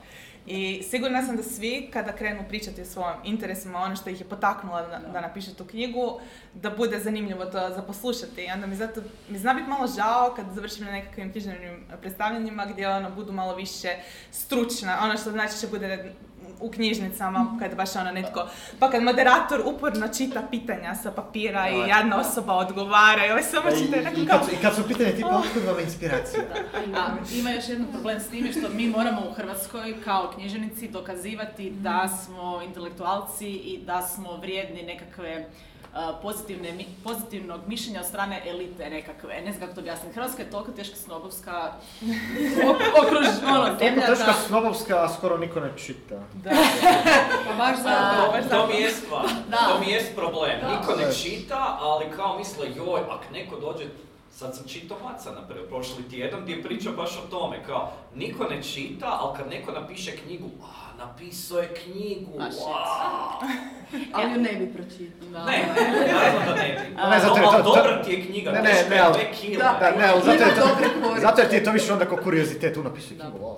I 0.45 0.83
sigurna 0.89 1.25
sam 1.25 1.35
da 1.35 1.43
svi, 1.43 1.89
kada 1.93 2.15
krenu 2.15 2.43
pričati 2.49 2.81
o 2.81 2.85
svojim 2.85 3.17
interesima, 3.23 3.79
ono 3.79 3.95
što 3.95 4.09
ih 4.09 4.19
je 4.19 4.29
potaknulo 4.29 4.81
da, 4.81 5.01
da 5.13 5.21
napišu 5.21 5.55
tu 5.55 5.65
knjigu, 5.65 6.19
da 6.53 6.69
bude 6.69 6.99
zanimljivo 6.99 7.45
to 7.45 7.69
za 7.75 7.81
poslušati. 7.81 8.41
I 8.41 8.51
onda 8.51 8.67
mi 8.67 8.75
zato, 8.75 9.01
mi 9.29 9.37
zna 9.37 9.53
biti 9.53 9.69
malo 9.69 9.87
žao 9.87 10.33
kad 10.35 10.45
završim 10.53 10.85
na 10.85 10.91
nekakvim 10.91 11.31
književnim 11.31 11.83
predstavljanjima 12.01 12.65
gdje 12.65 12.89
ono 12.89 13.11
budu 13.11 13.31
malo 13.31 13.55
više 13.55 13.89
stručna, 14.31 14.99
ono 15.03 15.17
što 15.17 15.31
znači 15.31 15.59
će 15.59 15.67
bude 15.67 16.13
u 16.61 16.71
knjižnicama, 16.71 17.57
kad 17.59 17.75
baš 17.75 17.95
ono 17.95 18.11
netko, 18.11 18.47
pa 18.79 18.89
kad 18.89 19.03
moderator 19.03 19.61
uporno 19.65 20.07
čita 20.07 20.41
pitanja 20.51 20.95
sa 20.95 21.11
papira 21.11 21.69
i 21.69 21.89
jadna 21.89 22.19
osoba 22.19 22.53
odgovara 22.55 23.25
i 23.25 23.31
ovaj 23.31 23.43
samo 23.43 23.69
čita 23.71 23.97
I, 23.97 24.23
i, 24.23 24.27
kao, 24.27 24.37
kad, 24.39 24.45
su- 24.45 24.51
I 24.53 24.61
kad 24.61 24.75
su 24.75 24.87
pitanje 24.87 25.11
tipa, 25.11 25.27
otkud 25.29 25.63
vam 25.63 25.79
inspiracija? 25.79 26.43
A 26.95 27.07
ima 27.33 27.51
još 27.51 27.69
jedan 27.69 27.87
problem 27.87 28.19
s 28.19 28.27
time 28.27 28.51
što 28.51 28.69
mi 28.69 28.87
moramo 28.87 29.21
u 29.21 29.33
Hrvatskoj 29.33 29.95
kao 30.03 30.31
književnici 30.35 30.87
dokazivati 30.87 31.69
da 31.71 32.07
smo 32.07 32.61
intelektualci 32.61 33.47
i 33.47 33.79
da 33.85 34.01
smo 34.01 34.37
vrijedni 34.37 34.83
nekakve 34.83 35.45
pozitivne, 36.21 36.71
mi- 36.71 36.87
pozitivnog 37.03 37.61
mišljenja 37.67 37.99
od 37.99 38.05
strane 38.05 38.41
elite 38.45 38.89
nekakve. 38.89 39.33
Ne 39.35 39.51
znam 39.51 39.61
kako 39.61 39.73
to 39.73 39.79
objasniti. 39.79 40.13
Hrvatska 40.13 40.41
je 40.41 40.49
toliko 40.49 40.71
teška 40.71 40.95
snobovska 40.97 41.73
ok- 42.63 43.05
okruž, 43.05 43.27
ono, 43.49 43.65
Toliko 43.69 44.01
teška 44.01 44.25
da... 44.25 44.33
snobovska, 44.33 44.95
a 44.97 45.09
skoro 45.09 45.37
niko 45.37 45.59
ne 45.59 45.71
čita. 45.77 46.15
da. 46.33 46.49
Pa 47.47 47.53
baš 47.55 47.77
zato. 47.77 48.31
baš 48.31 48.49
To 48.51 48.67
mi 48.67 48.75
je 48.75 48.91
stvar, 48.91 49.25
Da. 49.49 49.57
to 49.57 49.79
mi 49.79 49.87
je 49.87 50.11
problem. 50.15 50.51
Niko 50.71 50.95
ne 50.95 51.05
Da. 51.05 51.13
čita, 51.13 51.77
ali 51.81 52.05
kao 52.11 52.37
misle, 52.37 52.67
joj, 52.75 52.99
ak 53.01 53.31
neko 53.31 53.55
dođe, 53.57 53.85
sad 54.31 54.55
sam 54.55 54.67
čitao 54.67 54.97
Maca, 55.01 55.31
naprijed, 55.31 55.67
prošli 55.67 56.09
tjedan, 56.09 56.41
gdje 56.41 56.53
je 56.53 56.63
priča 56.63 56.89
baš 56.91 57.17
o 57.17 57.29
tome, 57.29 57.63
kao, 57.63 57.91
niko 58.15 58.43
ne 58.43 58.63
čita, 58.63 59.17
ali 59.21 59.37
kad 59.37 59.49
neko 59.49 59.71
napiše 59.71 60.11
knjigu, 60.17 60.49
a, 60.63 60.80
napisao 61.01 61.59
je 61.59 61.73
knjigu, 61.75 62.31
A, 62.39 62.51
shit. 62.51 62.63
wow. 62.63 63.47
Ali 64.13 64.31
ju 64.31 64.39
ne 64.39 64.51
bi 64.51 64.73
pročitao. 64.73 65.29
Da. 65.29 65.45
Ne, 65.45 65.65
naravno 66.07 66.45
da 66.45 66.55
ne 66.55 66.87
bi. 66.89 66.95
Ne, 67.09 67.19
zato 67.19 67.35
to- 67.35 67.61
dobra 67.65 68.03
ti 68.03 68.11
je 68.11 68.25
knjiga, 68.25 68.51
Ne, 68.51 68.61
ne, 68.61 68.85
ne, 68.89 68.95
je 68.95 69.01
ali- 69.01 69.19
kile. 69.33 69.57
Da, 69.57 69.91
ne, 69.91 70.05
ali 70.05 70.21
zato 70.21 70.43
je 70.43 70.55
to, 70.55 70.67
zato 71.17 71.41
jer 71.41 71.49
ti 71.49 71.55
je 71.55 71.63
to 71.63 71.71
više 71.71 71.93
onda 71.93 72.05
kao 72.05 72.17
kuriozitet, 72.17 72.73
tu 72.73 72.83
napiše 72.83 73.15
Da. 73.15 73.23
knjigu, 73.23 73.37
wow. 73.39 73.55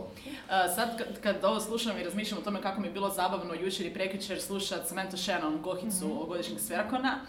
A, 0.50 0.68
sad 0.70 0.98
kad, 0.98 1.08
kad 1.22 1.44
ovo 1.44 1.60
slušam 1.60 1.98
i 1.98 2.04
razmišljam 2.04 2.39
o 2.39 2.44
tome 2.44 2.62
kako 2.62 2.82
mi 2.82 2.88
je 2.88 2.94
bilo 2.94 3.10
zabavno 3.10 3.54
jučer 3.56 3.86
i 3.86 3.94
prekjučer 3.94 4.41
slušat 4.41 4.88
Samantha 4.88 5.18
Shannon, 5.18 5.62
Gohicu 5.62 6.22
o 6.22 6.26
godišnjeg 6.26 6.60
Sverakona, 6.60 7.20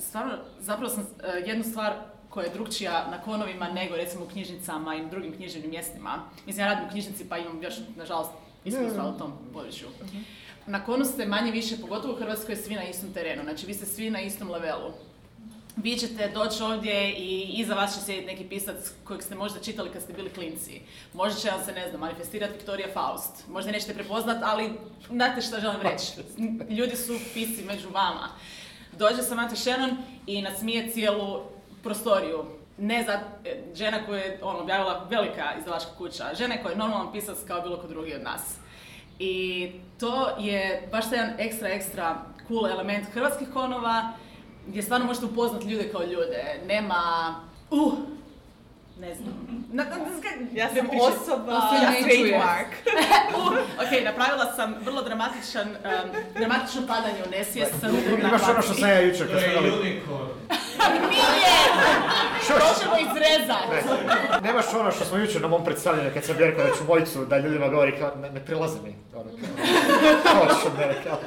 stvarno, 0.00 0.32
zapravo 0.58 0.90
sam 0.90 1.02
e, 1.24 1.40
jednu 1.40 1.64
stvar 1.64 1.92
koja 2.30 2.44
je 2.44 2.50
drugčija 2.50 3.06
na 3.10 3.20
konovima 3.20 3.68
nego 3.68 3.96
recimo 3.96 4.24
u 4.24 4.28
knjižnicama 4.28 4.94
i 4.96 5.06
drugim 5.06 5.36
književnim 5.36 5.70
mjestima. 5.70 6.10
Mislim, 6.46 6.66
ja 6.66 6.72
radim 6.72 6.86
u 6.86 6.90
knjižnici 6.90 7.28
pa 7.28 7.38
imam 7.38 7.62
još, 7.62 7.74
nažalost, 7.96 8.30
iskustva 8.64 9.08
u 9.14 9.18
tom 9.18 9.32
području. 9.52 9.88
Na 10.66 10.84
konu 10.84 11.04
ste 11.04 11.26
manje 11.26 11.50
više, 11.50 11.76
pogotovo 11.80 12.14
u 12.14 12.16
Hrvatskoj, 12.16 12.56
svi 12.56 12.74
na 12.74 12.84
istom 12.84 13.12
terenu. 13.12 13.42
Znači, 13.42 13.66
vi 13.66 13.74
ste 13.74 13.86
svi 13.86 14.10
na 14.10 14.20
istom 14.20 14.50
levelu. 14.50 14.92
Vi 15.76 15.96
ćete 15.96 16.28
doći 16.28 16.62
ovdje 16.62 17.12
i 17.12 17.54
iza 17.60 17.74
vas 17.74 17.94
će 17.94 18.04
sjediti 18.04 18.26
neki 18.26 18.44
pisac 18.44 18.92
kojeg 19.04 19.22
ste 19.22 19.34
možda 19.34 19.60
čitali 19.60 19.90
kad 19.90 20.02
ste 20.02 20.12
bili 20.12 20.30
klinci. 20.30 20.80
Možda 21.12 21.40
će 21.40 21.50
vam 21.50 21.64
se, 21.64 21.72
ne 21.72 21.88
znam, 21.88 22.00
manifestirati 22.00 22.52
Victoria 22.52 22.88
Faust. 22.94 23.48
Možda 23.48 23.70
nećete 23.70 23.94
prepoznat, 23.94 24.42
ali 24.42 24.72
znate 25.10 25.40
što 25.40 25.60
želim 25.60 25.80
reći. 25.80 26.12
Ljudi 26.70 26.96
su 26.96 27.18
pisci 27.34 27.64
među 27.64 27.88
vama. 27.88 28.28
Dođe 28.98 29.22
Samantha 29.22 29.56
Shannon 29.56 29.96
i 30.26 30.42
nasmije 30.42 30.90
cijelu 30.92 31.42
prostoriju. 31.82 32.44
Ne 32.78 33.04
za 33.04 33.20
e, 33.44 33.62
žena 33.74 34.06
koja 34.06 34.22
je 34.22 34.38
on, 34.42 34.56
objavila 34.56 35.06
velika 35.10 35.54
izdavačka 35.58 35.90
kuća, 35.98 36.24
žena 36.38 36.54
koja 36.62 36.72
je 36.72 36.78
normalan 36.78 37.12
pisac 37.12 37.38
kao 37.46 37.60
bilo 37.60 37.76
ko 37.76 37.86
drugi 37.86 38.14
od 38.14 38.22
nas. 38.22 38.56
I 39.18 39.70
to 40.00 40.28
je 40.38 40.88
baš 40.92 41.04
jedan 41.12 41.30
ekstra, 41.38 41.68
ekstra 41.68 42.22
cool 42.48 42.66
element 42.66 43.06
hrvatskih 43.12 43.48
konova, 43.52 44.12
gdje 44.66 44.82
stvarno 44.82 45.06
možete 45.06 45.26
upoznati 45.26 45.68
ljude 45.68 45.88
kao 45.92 46.02
ljude. 46.02 46.60
Nema, 46.66 47.34
uh, 47.70 47.92
ne 49.00 49.14
znam. 49.14 49.34
Na, 49.72 49.84
na, 49.84 49.96
na, 49.96 50.04
Ja 50.52 50.68
sam 50.68 50.88
osoba, 51.00 51.52
ja 51.52 51.92
trademark. 52.04 52.72
Uh, 53.36 53.52
ok, 53.82 54.04
napravila 54.04 54.52
sam 54.56 54.74
vrlo 54.84 55.02
dramatičan, 55.02 55.68
um, 55.68 56.10
dramatično 56.38 56.86
padanje 56.86 57.22
u 57.26 57.30
nesvijest. 57.30 57.74
Imaš 58.20 58.42
ono 58.50 58.62
što 58.62 58.74
sam 58.74 58.88
ja 58.88 59.00
jučer 59.00 59.32
kad 59.32 59.42
smo 59.42 59.52
imali... 59.52 59.70
Nije! 61.10 61.54
Možemo 62.50 62.96
izrezati. 63.10 63.68
Ne, 63.70 64.40
nemaš 64.42 64.64
ono 64.74 64.90
što 64.90 65.04
smo 65.04 65.18
jučer 65.18 65.42
na 65.42 65.48
mom 65.48 65.64
predstavljanju 65.64 66.10
kad 66.14 66.24
sam 66.24 66.36
rekao 66.38 66.64
da 66.64 66.70
ću 66.70 66.84
mojicu 66.84 67.24
da 67.24 67.38
ljudima 67.38 67.68
govori 67.68 67.98
kao 67.98 68.14
ne, 68.14 68.30
ne 68.30 68.44
prilazi 68.44 68.78
mi. 68.84 68.96
Ono, 69.14 69.30
kao, 70.22 70.34
hoćeš 70.34 70.64
od 70.66 70.78
mene, 70.78 70.94
kao, 71.04 71.18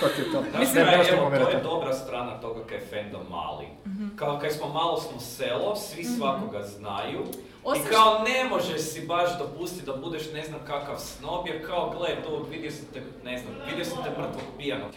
to 0.00 0.08
ti 0.08 0.20
je 0.20 0.32
to. 0.32 0.58
Mislim, 0.58 0.86
ne, 0.86 0.94
evo, 0.94 1.30
to 1.30 1.50
je 1.50 1.62
dobra 1.62 1.92
strana 1.92 2.40
toga 2.40 2.60
kaj 2.68 2.78
je 2.78 2.86
fandom 2.90 3.26
mali. 3.30 3.66
Mhm. 3.86 4.16
Kao 4.16 4.38
kad 4.42 4.52
smo 4.52 4.68
malo 4.68 5.00
smo 5.00 5.20
selo, 5.20 5.76
svi 5.76 6.04
svakoga 6.04 6.62
znaju. 6.62 7.24
Osim 7.64 7.84
I 7.86 7.88
kao 7.94 8.24
ne 8.28 8.44
možeš 8.44 8.80
si 8.80 9.06
baš 9.06 9.38
dopustiti 9.38 9.86
da 9.86 9.96
budeš 9.96 10.22
ne 10.34 10.42
znam 10.44 10.60
kakav 10.66 10.96
snob, 10.98 11.46
jer 11.46 11.66
kao 11.66 11.90
gle, 11.90 12.08
to 12.24 12.46
vidio 12.50 12.70
sam 12.70 12.84
te, 12.92 13.02
ne 13.24 13.38
znam, 13.38 13.54
vidio 13.70 13.84
sam 13.84 14.04
te 14.04 14.10
mrtvog 14.10 14.42
pijanog. 14.58 14.90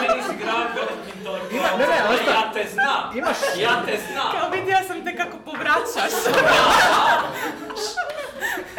Meni 0.00 0.22
si 0.22 0.34
grad 0.42 0.68
velikih 0.76 1.14
intelektualaca, 1.16 1.76
ne, 1.78 1.86
ne, 1.86 2.24
gle, 2.24 2.32
ja 2.32 2.52
te 2.52 2.68
znam, 2.72 3.18
Imaš, 3.18 3.36
ja 3.56 3.82
te 3.86 3.98
znam. 4.12 4.32
Kao 4.40 4.50
vidio 4.50 4.76
sam 4.86 5.04
te 5.04 5.16
kako 5.16 5.36
povraćaš. 5.44 6.14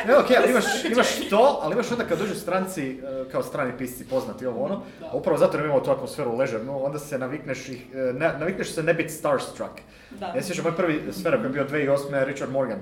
Ne, 0.07 0.17
okej, 0.17 0.37
ali 0.37 0.51
imaš, 0.51 0.65
imaš 0.93 1.29
to, 1.29 1.59
ali 1.61 1.73
imaš 1.73 1.91
onda 1.91 2.03
kad 2.05 2.19
dođu 2.19 2.35
stranci, 2.35 2.89
e, 2.89 3.29
kao 3.31 3.43
strani 3.43 3.77
pisci, 3.77 4.07
poznati 4.07 4.45
ovo 4.45 4.65
ono, 4.65 4.81
a 5.11 5.15
upravo 5.15 5.37
zato 5.37 5.57
jer 5.57 5.65
imamo 5.65 5.79
tu 5.81 5.91
atmosferu 5.91 6.37
ležernu, 6.37 6.85
onda 6.85 6.99
se 6.99 7.17
navikneš 7.17 7.69
ih, 7.69 7.85
e, 7.93 7.97
ne, 7.97 8.33
navikneš 8.39 8.73
se 8.73 8.83
ne 8.83 8.93
biti 8.93 9.13
starstruck. 9.13 9.73
Da. 10.19 10.25
Ja 10.25 10.43
sjećam, 10.43 10.63
moj 10.63 10.75
prvi 10.75 11.01
sfera 11.11 11.37
koji 11.37 11.45
je 11.45 11.53
bio 11.53 11.67
2008. 11.67 12.25
Richard 12.25 12.51
Morgan. 12.51 12.79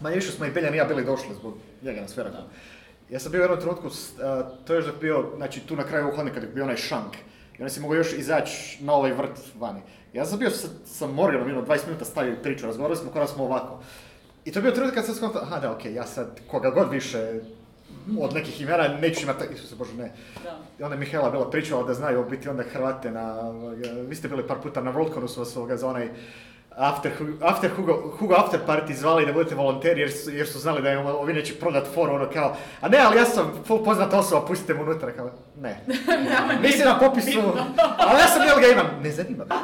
Manje 0.00 0.16
više 0.16 0.32
smo 0.32 0.46
i 0.46 0.50
Beljan 0.50 0.74
i 0.74 0.76
ja 0.76 0.84
bili 0.84 1.04
došli 1.04 1.34
zbog 1.34 1.54
njega 1.82 2.00
na 2.00 2.08
sferaku. 2.08 2.36
Ja 3.10 3.18
sam 3.18 3.32
bio 3.32 3.40
u 3.40 3.42
jednom 3.42 3.60
trenutku, 3.60 3.88
a, 4.22 4.42
to 4.64 4.72
je 4.72 4.76
još 4.76 4.86
dok 4.86 5.00
bio, 5.00 5.24
znači 5.36 5.60
tu 5.60 5.76
na 5.76 5.84
kraju 5.84 6.08
uhodnika 6.08 6.40
dok 6.40 6.48
je 6.48 6.54
bio 6.54 6.64
onaj 6.64 6.76
šank. 6.76 7.16
I 7.58 7.62
onda 7.62 7.68
si 7.68 7.80
mogao 7.80 7.96
još 7.96 8.12
izaći 8.12 8.84
na 8.84 8.92
ovaj 8.92 9.12
vrt 9.12 9.40
vani. 9.58 9.80
Ja 10.12 10.24
sam 10.24 10.38
bio 10.38 10.50
sa, 10.50 10.68
sa 10.86 11.06
Morganom, 11.06 11.48
jedno 11.48 11.62
20 11.62 11.86
minuta 11.86 12.04
stavio 12.04 12.36
priču, 12.42 12.66
razgovarali 12.66 12.96
smo 12.96 13.10
kada 13.10 13.26
smo 13.26 13.44
ovako. 13.44 13.80
I 14.44 14.52
to 14.52 14.58
je 14.58 14.62
bio 14.62 14.70
trenutak 14.70 14.94
kad 14.94 15.06
sam 15.06 15.14
skontao, 15.14 15.42
aha 15.42 15.58
da, 15.58 15.72
okej, 15.72 15.94
ja 15.94 16.06
sad 16.06 16.40
koga 16.50 16.70
god 16.70 16.90
više 16.90 17.40
od 18.20 18.34
nekih 18.34 18.60
imena 18.60 18.88
neću 18.88 19.22
imati, 19.22 19.44
Isuse 19.54 19.74
Bože, 19.76 19.94
ne. 19.94 20.12
Da. 20.44 20.58
I 20.78 20.82
onda 20.82 20.94
je 20.94 21.00
Mihaela 21.00 21.30
bila 21.30 21.50
pričala 21.50 21.82
da 21.82 21.94
znaju 21.94 22.24
biti 22.30 22.48
onda 22.48 22.62
Hrvate 22.62 23.10
na, 23.10 23.40
ovoga, 23.40 23.76
vi 24.08 24.14
ste 24.14 24.28
bili 24.28 24.46
par 24.46 24.56
puta 24.62 24.80
na 24.82 24.92
Worldconu 24.92 25.28
su 25.28 25.40
vas 25.40 25.56
ovoga 25.56 25.76
za 25.76 25.88
onaj 25.88 26.08
after, 26.70 27.12
after 27.42 27.70
Hugo, 27.76 28.14
Hugo 28.18 28.34
after 28.34 28.60
party 28.66 28.94
zvali 28.94 29.26
da 29.26 29.32
budete 29.32 29.54
volonteri 29.54 30.00
jer 30.00 30.12
su, 30.12 30.30
jer 30.30 30.48
su 30.48 30.58
znali 30.58 30.82
da 30.82 30.90
je 30.90 30.98
ovo- 30.98 31.18
ovi 31.18 31.32
neće 31.32 31.54
prodat 31.54 31.86
foru, 31.94 32.14
ono 32.14 32.28
kao, 32.30 32.56
a 32.80 32.88
ne, 32.88 32.98
ali 32.98 33.16
ja 33.16 33.24
sam 33.24 33.52
full 33.66 33.84
poznata 33.84 34.18
osoba, 34.18 34.46
pustite 34.46 34.74
me 34.74 34.82
unutra, 34.82 35.12
kao, 35.12 35.30
ne. 35.60 35.80
Nisi 36.62 36.84
na 36.84 36.98
popisu, 36.98 37.40
ali 37.98 38.20
ja 38.20 38.26
sam 38.26 38.46
jel 38.46 38.60
ga 38.60 38.66
imam, 38.66 38.86
ne 39.02 39.10
zanima 39.10 39.44
me. 39.44 39.54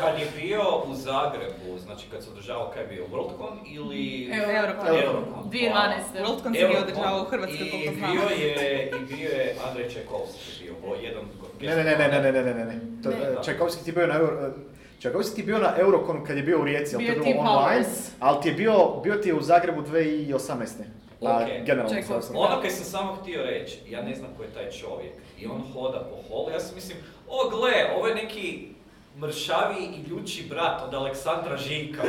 Kad 0.00 0.18
je 0.18 0.26
bio 0.36 0.62
u 0.86 0.94
Zagrebu, 0.94 1.67
znači 1.88 2.06
kad 2.10 2.24
se 2.24 2.30
održavao 2.30 2.70
kaj 2.74 2.82
je 2.82 2.88
bio 2.88 3.04
Worldcon 3.06 3.54
ili... 3.66 4.30
Eurocon. 4.32 4.88
Eurocon. 4.88 5.44
2012. 5.44 5.52
Worldcon 6.16 6.52
se 6.52 6.60
Eurocon. 6.60 6.70
bio 6.70 6.80
održavao 6.82 7.22
u 7.22 7.24
Hrvatskoj, 7.24 7.66
I 7.66 7.70
koliko 7.70 7.94
znam. 7.94 8.12
bio 8.12 8.22
je, 8.46 8.86
i 8.90 9.14
bio 9.14 9.30
je 9.30 9.54
Andrej 9.68 9.88
Čajkovski 9.90 10.40
bio, 10.60 10.94
jedan... 11.02 11.24
Ne, 11.60 11.76
ne, 11.76 11.84
ne, 11.84 11.98
ne, 11.98 12.08
ne, 12.08 12.20
ne, 12.22 12.32
ne, 12.32 12.42
ne, 12.44 12.54
ne, 12.54 12.64
ne. 12.64 12.80
To, 13.02 13.08
Ne. 13.10 13.44
Čajkovski 13.44 13.84
ti 13.84 13.90
je 13.90 13.94
bio 13.94 14.06
na 14.06 14.14
Euro, 14.14 14.52
Čajkovski 15.00 15.34
ti 15.34 15.40
je 15.40 15.46
bio 15.46 15.58
na 15.58 15.74
Euroconu 15.78 16.24
kad 16.26 16.36
je 16.36 16.42
bio 16.42 16.60
u 16.60 16.64
Rijeci, 16.64 16.96
ali 16.96 17.06
to 17.06 17.12
je 17.12 17.18
bilo 17.18 17.40
online, 17.40 17.80
Powers. 17.80 18.10
ali 18.20 18.42
ti 18.42 18.48
je 18.48 18.54
bio, 18.54 18.74
bio 19.02 19.14
ti 19.14 19.28
je 19.28 19.34
u 19.34 19.42
Zagrebu 19.42 19.82
2018. 19.82 20.64
A, 21.22 21.36
Ok. 21.36 21.66
generalno. 21.66 21.96
Ono 22.34 22.60
kaj 22.60 22.70
sam 22.70 22.84
samo 22.84 23.14
htio 23.14 23.42
reći, 23.42 23.78
ja 23.88 24.02
ne 24.02 24.14
znam 24.14 24.30
ko 24.36 24.42
je 24.42 24.48
taj 24.48 24.70
čovjek 24.70 25.12
i 25.38 25.46
on 25.46 25.62
hoda 25.72 25.98
po 26.00 26.16
holu, 26.28 26.50
ja 26.50 26.60
sam 26.60 26.74
mislim, 26.74 26.98
o 27.28 27.48
gle, 27.50 27.72
ovo 27.96 28.06
je 28.06 28.14
neki 28.14 28.68
mršavi 29.18 29.76
i 29.76 30.10
ljuči 30.10 30.46
brat 30.48 30.82
od 30.82 30.94
Aleksandra 30.94 31.56
Žinka. 31.58 32.02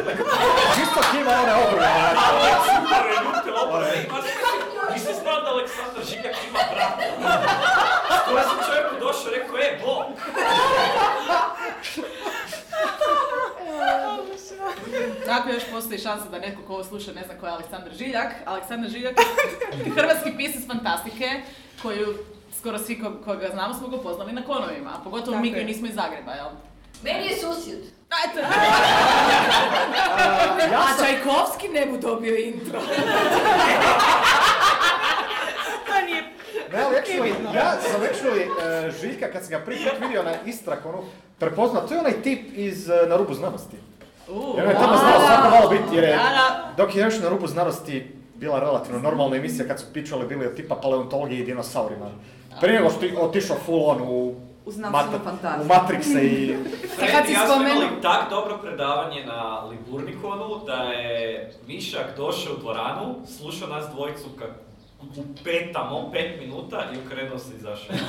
Čisto 0.76 1.02
kima 1.12 1.32
one 1.34 1.54
obrve, 1.58 1.88
znači. 1.94 2.18
A 2.18 2.32
ovo 2.32 2.46
je 2.46 2.56
super, 2.70 3.04
ljute 3.18 3.52
obrve, 3.60 4.06
ima 4.06 4.18
Nisam 4.94 5.14
znao 5.14 5.42
da 5.42 5.50
Aleksandar 5.50 6.04
Žinjak 6.06 6.36
ima 6.50 6.60
brata. 6.72 7.04
To 8.26 8.38
ja 8.38 8.44
sam 8.44 8.58
čovjeku 8.68 8.96
došao 9.00 9.28
i 9.28 9.36
rekao, 9.36 9.58
e, 9.58 9.80
bok. 9.82 10.06
Tako, 15.26 15.50
postoji 15.72 16.00
šansa 16.00 16.30
da 16.30 16.40
netko 16.40 16.62
ko 16.64 16.74
ovo 16.74 16.84
sluša 16.84 17.12
ne 17.12 17.24
zna 17.24 17.34
ko 17.36 17.46
je 17.46 17.52
Aleksandar 17.52 17.94
Žiljak. 17.94 18.28
Aleksandar 18.46 18.90
Žiljak 18.92 19.16
je 19.76 19.92
hrvatski 19.92 20.32
pisac 20.38 20.68
fantastike 20.68 21.30
koju 21.82 22.14
skoro 22.60 22.78
svi 22.80 22.96
ko- 22.96 23.22
koga 23.26 23.48
znamo 23.48 23.74
smo 23.74 23.88
ga 23.88 23.96
upoznali 23.96 24.34
na 24.34 24.42
konovima, 24.44 24.90
a 24.92 25.04
pogotovo 25.04 25.32
Tako 25.32 25.42
mi 25.42 25.48
je. 25.48 25.54
koji 25.54 25.66
nismo 25.66 25.88
iz 25.88 25.96
Zagreba, 25.96 26.32
jel? 26.32 26.48
Meni 27.04 27.28
je 27.28 27.36
susjed. 27.38 27.80
Eto, 28.26 28.40
Ja 30.72 30.80
A 30.80 30.88
sam, 30.98 31.06
Čajkovski 31.06 31.68
ne 31.68 31.86
bu 31.86 31.98
dobio 31.98 32.36
intro. 32.36 32.80
To 35.88 36.02
nije... 36.06 36.24
actually, 36.72 37.34
ja 37.56 37.78
sam 37.82 38.02
actually 38.02 38.46
uh, 38.48 38.96
Žiljka, 39.02 39.32
kad 39.32 39.42
sam 39.44 39.50
ga 39.50 39.60
prvi 39.66 39.78
put 39.84 40.02
vidio 40.02 40.24
na 40.24 40.32
Istrakonu, 40.46 40.98
prepoznao, 41.40 41.82
to 41.88 41.94
je 41.94 42.00
onaj 42.00 42.22
tip 42.24 42.40
iz 42.54 42.90
uh, 42.90 43.10
Na 43.10 43.16
rubu 43.18 43.34
znanosti. 43.34 43.78
u, 44.30 44.54
Jer 44.58 44.66
on 44.66 44.72
je 44.72 44.76
tamo 44.78 44.98
znao 44.98 45.20
svako 45.28 45.50
malo 45.50 45.70
biti, 45.70 45.96
jer 45.96 46.04
je, 46.04 46.10
Da, 46.10 46.16
da. 46.24 46.74
dok 46.78 46.96
je 46.96 47.02
još 47.02 47.20
na 47.20 47.30
rubu 47.30 47.48
znanosti 47.48 48.08
bila 48.36 48.60
relativno 48.60 49.00
normalna 49.02 49.36
emisija 49.36 49.68
kad 49.68 49.80
su 49.80 49.86
pričali 49.94 50.28
bili 50.28 50.46
o 50.48 50.50
tipa 50.50 50.76
paleontologiji 50.76 51.40
i 51.40 51.46
dinosaurima. 51.46 52.10
Prije 52.62 52.80
nego 52.80 52.90
što 52.92 53.06
je 53.06 53.18
otišao 53.20 53.58
full 53.66 53.84
on 53.86 54.02
u, 54.02 54.36
U 54.70 54.72
znanstvenu 54.72 55.12
Mat- 55.18 55.24
fantastiju. 55.24 55.64
u 55.64 55.68
Matrixe 55.68 56.22
i... 56.28 56.58
Fred 56.98 57.30
i 57.30 57.34
ja 57.34 57.46
smo 57.48 57.56
imali 57.56 57.88
tak 58.02 58.30
dobro 58.30 58.58
predavanje 58.58 59.26
na 59.26 59.64
Liburnikonu 59.70 60.66
da 60.66 60.74
je 60.84 61.52
Mišak 61.68 62.18
došao 62.18 62.54
u 62.54 62.60
dvoranu, 62.60 63.16
slušao 63.38 63.68
nas 63.68 63.86
dvojicu 63.96 64.26
kak 64.40 64.52
u 65.02 65.24
petamo, 65.44 66.12
pet 66.12 66.40
minuta 66.40 66.84
i 66.94 66.98
okrenuo 67.06 67.40
se 67.40 67.54
i 67.54 67.58
izašao. 67.58 67.96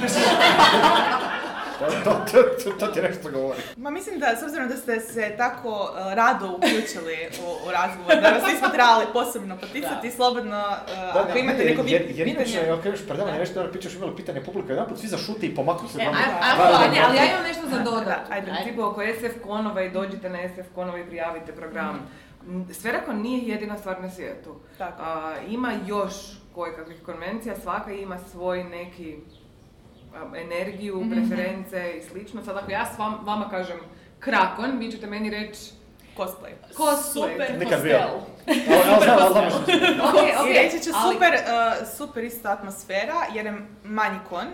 To, 1.81 1.87
to, 2.05 2.43
to, 2.65 2.71
to, 2.79 2.87
ti 2.87 3.01
nešto 3.03 3.31
govori. 3.31 3.61
Ma 3.77 3.91
mislim 3.91 4.19
da, 4.19 4.27
s 4.41 4.43
obzirom 4.43 4.69
da 4.69 4.77
ste 4.77 5.01
se 5.01 5.35
tako 5.37 5.69
uh, 5.69 6.13
rado 6.15 6.57
uključili 6.57 7.17
u, 7.47 7.69
u 7.69 7.71
razgovor, 7.71 8.15
da 8.23 8.29
vas 8.29 8.53
nismo 8.53 8.69
trebali 8.69 9.07
posebno 9.13 9.57
poticati, 9.57 10.11
slobodno, 10.11 10.59
uh, 10.59 11.17
ako 11.17 11.39
imate 11.39 11.65
neko 11.65 11.83
jer, 11.87 12.03
jer 12.15 12.29
pitanje... 12.29 12.71
ako 12.71 12.83
kreneš 12.83 13.07
predavanje, 13.07 13.39
nešto 13.39 13.61
ono 13.61 13.71
pričaš, 13.71 13.95
imali 13.95 14.17
pitanje 14.17 14.41
publika, 14.45 14.73
jedan 14.73 14.89
put 14.89 14.99
svi 14.99 15.09
zašuti 15.09 15.47
i 15.47 15.55
pomaknu 15.55 15.89
se 15.89 15.99
E, 16.03 16.05
Da, 16.05 16.11
da, 16.13 16.79
ajde, 16.83 17.01
da. 17.01 17.07
ali 17.07 17.17
ja 17.17 17.25
imam 17.31 17.43
nešto 17.43 17.67
za 17.69 17.79
Da, 17.79 17.83
dodat. 17.85 18.31
ajde. 18.31 18.53
Principu 18.53 18.83
oko 18.83 19.01
SF 19.21 19.43
konova 19.43 19.83
i 19.83 19.91
dođite 19.91 20.29
na 20.31 20.39
SF 20.49 20.75
konova 20.75 20.99
i 20.99 21.07
prijavite 21.07 21.53
program. 21.53 22.09
M, 22.49 22.67
Sferakon 22.73 23.23
nije 23.23 23.49
jedina 23.49 23.79
stvar 23.79 24.01
na 24.03 24.11
svijetu. 24.11 24.57
Tako. 24.79 25.03
A, 25.03 25.35
ima 25.49 25.73
još 25.87 26.15
koje 26.55 26.77
kakvih 26.77 27.03
konvencija, 27.03 27.57
svaka 27.57 27.93
ima 27.93 28.19
svoj 28.19 28.65
neki 28.65 29.17
a, 30.15 30.39
energiju, 30.39 31.05
preference 31.11 31.93
i 31.99 32.03
slično. 32.03 32.45
Sad 32.45 32.57
ako 32.57 32.71
ja 32.71 32.87
s 32.87 32.99
vam- 32.99 33.25
vama 33.25 33.49
kažem 33.51 33.79
krakon, 34.19 34.79
vi 34.79 34.91
ćete 34.91 35.07
meni 35.07 35.31
reći 35.31 35.73
Cosplay. 36.17 36.53
cosplay. 36.75 37.33
Super 37.33 37.59
Nikad 37.59 37.83
I 38.47 38.53
reći 40.63 40.79
ću 40.79 40.91
super, 41.05 41.33
uh, 41.35 41.41
super 41.89 42.25
isto 42.25 42.49
atmosfera 42.49 43.15
jer 43.35 43.47
je 43.47 43.55
manji 43.85 44.19
kon 44.29 44.47
uh, 44.47 44.53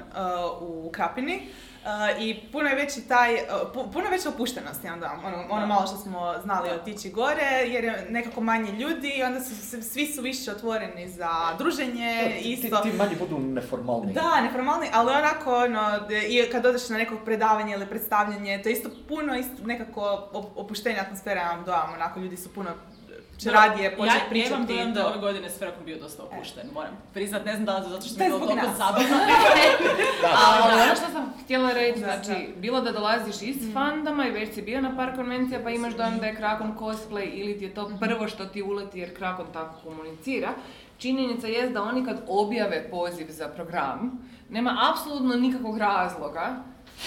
u 0.63 0.91
Krapini. 0.91 1.49
uh, 1.83 1.89
I 2.21 2.41
puno 2.53 2.69
je 2.69 2.77
veći 2.77 3.01
taj, 3.01 3.35
uh, 3.35 3.41
pu- 3.75 3.93
puno 3.93 4.05
je 4.05 4.11
veća 4.11 4.29
opuštenost, 4.29 4.85
ja 4.85 4.93
onda, 4.93 5.11
ono, 5.25 5.45
ono 5.51 5.67
malo 5.67 5.87
što 5.87 5.97
smo 5.97 6.39
znali 6.39 6.71
otići 6.71 7.11
gore, 7.11 7.43
jer 7.67 7.85
je 7.85 8.07
nekako 8.11 8.41
manje 8.41 8.73
ljudi 8.73 9.09
i 9.09 9.23
onda 9.23 9.41
su, 9.41 9.55
svi 9.83 10.07
su 10.07 10.23
više 10.23 10.51
otvoreni 10.51 11.09
za 11.09 11.29
druženje, 11.59 12.31
Ti, 12.33 12.39
isto. 12.53 12.77
ti 12.77 12.93
manji 12.93 13.17
budu 13.17 13.39
neformalni. 13.39 14.13
Da, 14.13 14.41
neformalni, 14.43 14.87
ali 14.93 15.13
onako, 15.13 15.57
ono, 15.57 15.99
i 16.29 16.53
kad 16.53 16.67
odeš 16.67 16.89
na 16.89 16.99
nekog 16.99 17.19
predavanja 17.25 17.77
ili 17.77 17.87
predstavljanje, 17.87 18.61
to 18.63 18.69
je 18.69 18.73
isto 18.73 18.91
puno, 19.09 19.37
isto 19.37 19.63
nekako 19.65 20.01
op- 20.33 20.53
opuštenja 20.57 21.01
atmosfera, 21.01 21.41
ja 21.41 21.49
vam 21.49 21.65
dojam, 21.65 21.93
onako, 21.95 22.21
ljudi 22.21 22.37
su 22.37 22.51
puno 22.51 22.71
će 23.39 23.51
radije 23.51 23.97
početi 23.97 24.17
ja, 24.17 24.23
ja 24.23 24.29
pričati. 24.29 24.55
imam 24.55 24.67
dojam 24.67 24.93
da 24.93 25.07
ove 25.09 25.19
godine 25.19 25.51
s 25.51 25.59
Ferakom 25.59 25.85
bio 25.85 25.99
dosta 25.99 26.23
opušten, 26.23 26.67
moram 26.75 26.97
priznat, 27.15 27.45
ne 27.45 27.53
znam 27.53 27.65
da 27.65 27.77
li 27.77 27.89
zato 27.91 28.07
što 28.07 28.15
To 28.15 28.19
mi 28.19 28.25
je 28.25 28.33
je 28.33 28.39
bilo 28.39 28.47
toliko 28.47 28.67
zabavno. 28.77 29.17
Ali 30.47 30.83
ono 30.83 30.95
što 30.95 31.11
sam 31.13 31.35
htjela 31.45 31.73
reći, 31.73 32.01
Da, 32.01 32.07
znači, 32.07 32.49
bilo 32.57 32.81
da 32.81 32.93
dolaziš 32.93 33.43
iz 33.43 33.73
fandama 33.73 34.27
i 34.27 34.31
već 34.31 34.55
si 34.55 34.63
bio 34.63 34.81
na 34.81 34.97
par 34.97 35.17
konvencija 35.17 35.61
pa 35.65 35.71
imaš 35.71 35.95
dojam 35.95 36.19
da 36.19 36.27
je 36.27 36.37
Krakon 36.37 36.75
cosplay 36.79 37.31
ili 37.33 37.59
ti 37.59 37.65
je 37.65 37.75
to 37.75 37.91
prvo 38.01 38.29
što 38.29 38.45
ti 38.47 38.63
uleti 38.63 38.99
jer 38.99 39.17
Krakon 39.17 39.47
tako 39.53 39.75
komunicira, 39.85 40.49
činjenica 40.99 41.47
jest 41.47 41.73
da 41.73 41.83
oni 41.83 42.05
kad 42.05 42.21
objave 42.29 42.89
poziv 42.91 43.27
za 43.31 43.49
program, 43.49 44.29
nema 44.51 44.77
apsolutno 44.93 45.35
nikakvog 45.35 45.79
razloga 45.79 46.57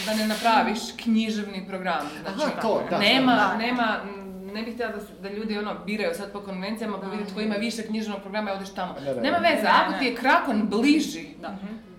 da 0.06 0.14
ne 0.14 0.28
napraviš 0.28 0.80
književni 1.04 1.66
program. 1.68 2.08
Znači, 2.22 2.52
Aha, 2.52 2.62
to, 2.62 2.82
da, 2.90 2.98
nema, 3.00 3.36
da. 3.36 3.58
nema, 3.58 3.98
m, 4.04 4.29
ne 4.50 4.64
bih 4.64 4.74
htjela 4.74 4.92
da, 4.92 5.00
se- 5.00 5.14
da 5.22 5.30
ljudi 5.30 5.58
ono 5.58 5.76
biraju 5.78 6.16
sad 6.16 6.32
po 6.32 6.40
konvencijama 6.42 7.00
pa 7.00 7.08
vidjeti 7.08 7.32
tko 7.32 7.42
ima 7.42 7.56
više 7.56 7.84
književnog 7.84 8.22
programa 8.22 8.52
i 8.52 8.56
odeš 8.56 8.70
tamo. 8.70 8.96
Ne, 8.96 9.14
ne, 9.16 9.22
Nema 9.22 9.40
ne. 9.40 9.50
veze, 9.50 9.68
ako 9.68 9.94
ti 9.94 10.06
je 10.06 10.16
Krakon 10.16 10.62
bliži, 10.64 11.28
Da. 11.42 11.58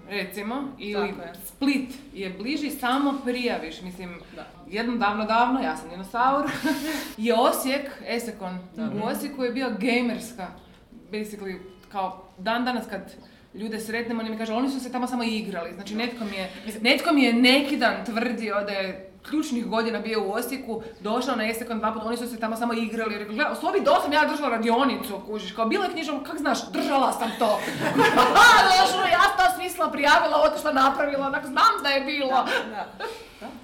recimo, 0.09 0.69
ili 0.79 1.09
je. 1.09 1.15
Split 1.47 1.91
je 2.15 2.31
bliži, 2.31 2.71
samo 2.71 3.21
prijaviš. 3.25 3.83
Mislim, 3.83 4.21
Da. 4.37 4.47
jednom 4.69 4.99
davno 4.99 5.25
davno, 5.25 5.61
ja 5.61 5.77
sam 5.77 5.91
dinosaur, 5.91 6.45
je 7.19 7.35
Osijek, 7.35 7.87
Esekon, 8.09 8.59
u 8.95 9.07
Osijeku 9.07 9.45
je 9.45 9.53
bio 9.53 9.71
gamerska, 9.71 10.47
basically, 11.11 11.59
kao 11.89 12.29
dan 12.39 12.65
danas 12.65 12.85
kad 12.87 13.15
ljude 13.55 13.81
sretnemo, 13.81 14.21
oni 14.21 14.31
mi 14.31 14.39
kažu, 14.39 14.55
oni 14.55 14.71
su 14.71 14.81
se 14.81 14.93
tamo 14.93 15.07
samo 15.07 15.23
igrali. 15.25 15.73
Znači, 15.75 15.95
netko 15.95 16.25
mi 16.25 16.37
je, 16.37 16.51
netko 16.81 17.13
mi 17.13 17.23
je 17.23 17.33
neki 17.33 17.77
dan 17.77 18.05
tvrdio 18.05 18.55
da 18.57 18.73
je 18.73 19.10
ključnih 19.29 19.67
godina 19.67 19.99
bio 19.99 20.23
u 20.23 20.33
Osijeku, 20.33 20.83
došao 21.01 21.37
na 21.37 21.51
Esekon 21.51 21.79
dva 21.79 21.93
puta, 21.93 22.07
oni 22.07 22.17
su 22.17 22.27
se 22.27 22.41
tamo 22.41 22.57
samo 22.57 22.73
igrali. 22.73 23.19
Rekao, 23.19 23.35
gledaj, 23.35 23.53
u 23.53 23.57
sobi 23.57 23.81
do 23.81 23.95
sam 24.03 24.13
ja 24.13 24.25
držala 24.25 24.49
radionicu, 24.49 25.21
kužiš, 25.27 25.53
kao 25.53 25.67
bila 25.67 25.85
je 25.85 25.91
knjižom, 25.93 26.25
kak 26.25 26.39
znaš, 26.39 26.59
držala 26.71 27.13
sam 27.13 27.31
to. 27.39 27.45
A, 28.43 28.83
došlo, 28.83 29.01
ja 29.01 29.25
to 29.37 29.55
smisla 29.57 29.91
prijavila, 29.91 30.43
otišla, 30.45 30.73
napravila, 30.73 31.27
onak, 31.27 31.47
znam 31.47 31.83
da 31.83 31.89
je 31.89 32.01
bilo. 32.01 32.45
Da. 32.71 32.87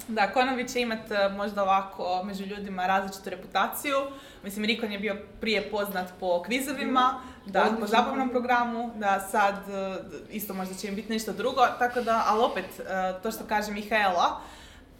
Da, 0.07 0.31
Konovi 0.31 0.67
će 0.67 0.81
imat 0.81 1.11
e, 1.11 1.29
možda 1.29 1.63
ovako 1.63 2.23
među 2.23 2.45
ljudima 2.45 2.87
različitu 2.87 3.29
reputaciju. 3.29 3.95
Mislim, 4.43 4.65
Rikon 4.65 4.91
je 4.91 4.99
bio 4.99 5.15
prije 5.41 5.69
poznat 5.71 6.07
po 6.19 6.43
kvizovima, 6.43 7.21
da, 7.45 7.61
po 7.61 7.67
Odlično. 7.67 7.87
zabavnom 7.87 8.29
programu, 8.29 8.91
da 8.95 9.19
sad 9.19 9.55
e, 9.55 9.97
isto 10.29 10.53
možda 10.53 10.75
će 10.75 10.87
im 10.87 10.95
biti 10.95 11.13
nešto 11.13 11.33
drugo, 11.33 11.61
tako 11.79 12.01
da, 12.01 12.23
ali 12.27 12.43
opet, 12.43 12.65
e, 12.79 12.83
to 13.23 13.31
što 13.31 13.43
kaže 13.49 13.71
Mihaela, 13.71 14.41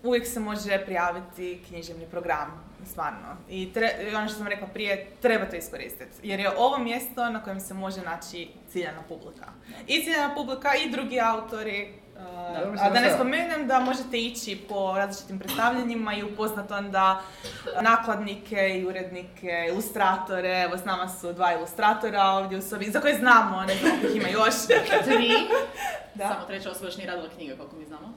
uvijek 0.04 0.28
se 0.28 0.40
može 0.40 0.86
prijaviti 0.86 1.64
književni 1.68 2.06
program, 2.06 2.64
stvarno. 2.86 3.28
I, 3.50 3.72
tre- 3.76 4.16
ono 4.18 4.28
što 4.28 4.38
sam 4.38 4.48
rekla 4.48 4.68
prije, 4.68 5.08
treba 5.22 5.46
to 5.46 5.56
iskoristiti. 5.56 6.12
Jer 6.24 6.40
je 6.40 6.58
ovo 6.58 6.78
mjesto 6.78 7.30
na 7.30 7.44
kojem 7.44 7.60
se 7.60 7.74
može 7.74 8.02
naći 8.02 8.48
ciljana 8.70 9.02
publika. 9.08 9.46
I 9.88 10.04
ciljana 10.04 10.36
publika 10.36 10.70
i 10.76 10.90
drugi 10.90 11.20
autori. 11.22 11.94
uh, 12.16 12.22
Da, 12.76 12.82
a 12.82 12.90
da 12.90 13.00
ne 13.00 13.12
spomenem 13.12 13.68
da 13.68 13.80
možete 13.80 14.18
ići 14.18 14.66
po 14.70 14.94
različitim 14.96 15.40
predstavljanjima 15.40 16.14
i 16.14 16.24
upoznat 16.24 16.72
onda 16.72 17.22
nakladnike 17.82 18.70
i 18.72 18.86
urednike, 18.86 19.66
ilustratore. 19.70 20.62
Evo 20.62 20.78
s 20.78 20.86
nama 20.86 21.10
su 21.10 21.34
dva 21.34 21.54
ilustratora 21.54 22.24
ovdje 22.24 22.58
u 22.58 22.62
sobi, 22.62 22.86
za 22.86 23.02
koje 23.02 23.18
znamo, 23.18 23.62
ne 23.62 23.76
znam 23.76 23.92
ih 24.04 24.16
ima 24.16 24.28
još. 24.30 24.54
Tri. 25.06 25.30
Da. 26.16 26.28
Samo 26.28 26.46
treća 26.46 26.72
osoba 26.72 26.86
još 26.86 26.98
nije 26.98 27.10
radila 27.10 27.30
knjige, 27.30 27.56
koliko 27.56 27.76
mi 27.76 27.86
znamo. 27.86 28.14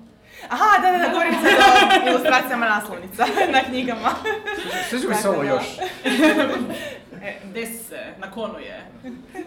Aha, 0.49 0.83
da, 0.83 0.93
da, 0.93 0.99
da, 0.99 1.11
govorim 1.11 1.35
sad 1.35 2.07
o 2.07 2.11
ilustracijama 2.11 2.69
naslovnica 2.69 3.27
na 3.55 3.61
knjigama. 3.69 4.11
Sviđa 4.89 5.09
mi 5.09 5.15
se 5.15 5.29
ovo 5.29 5.43
još. 5.43 5.65
E, 7.23 7.35
desi 7.55 7.85
se, 7.85 7.99
na 8.19 8.31
konu 8.31 8.59
je. 8.59 8.87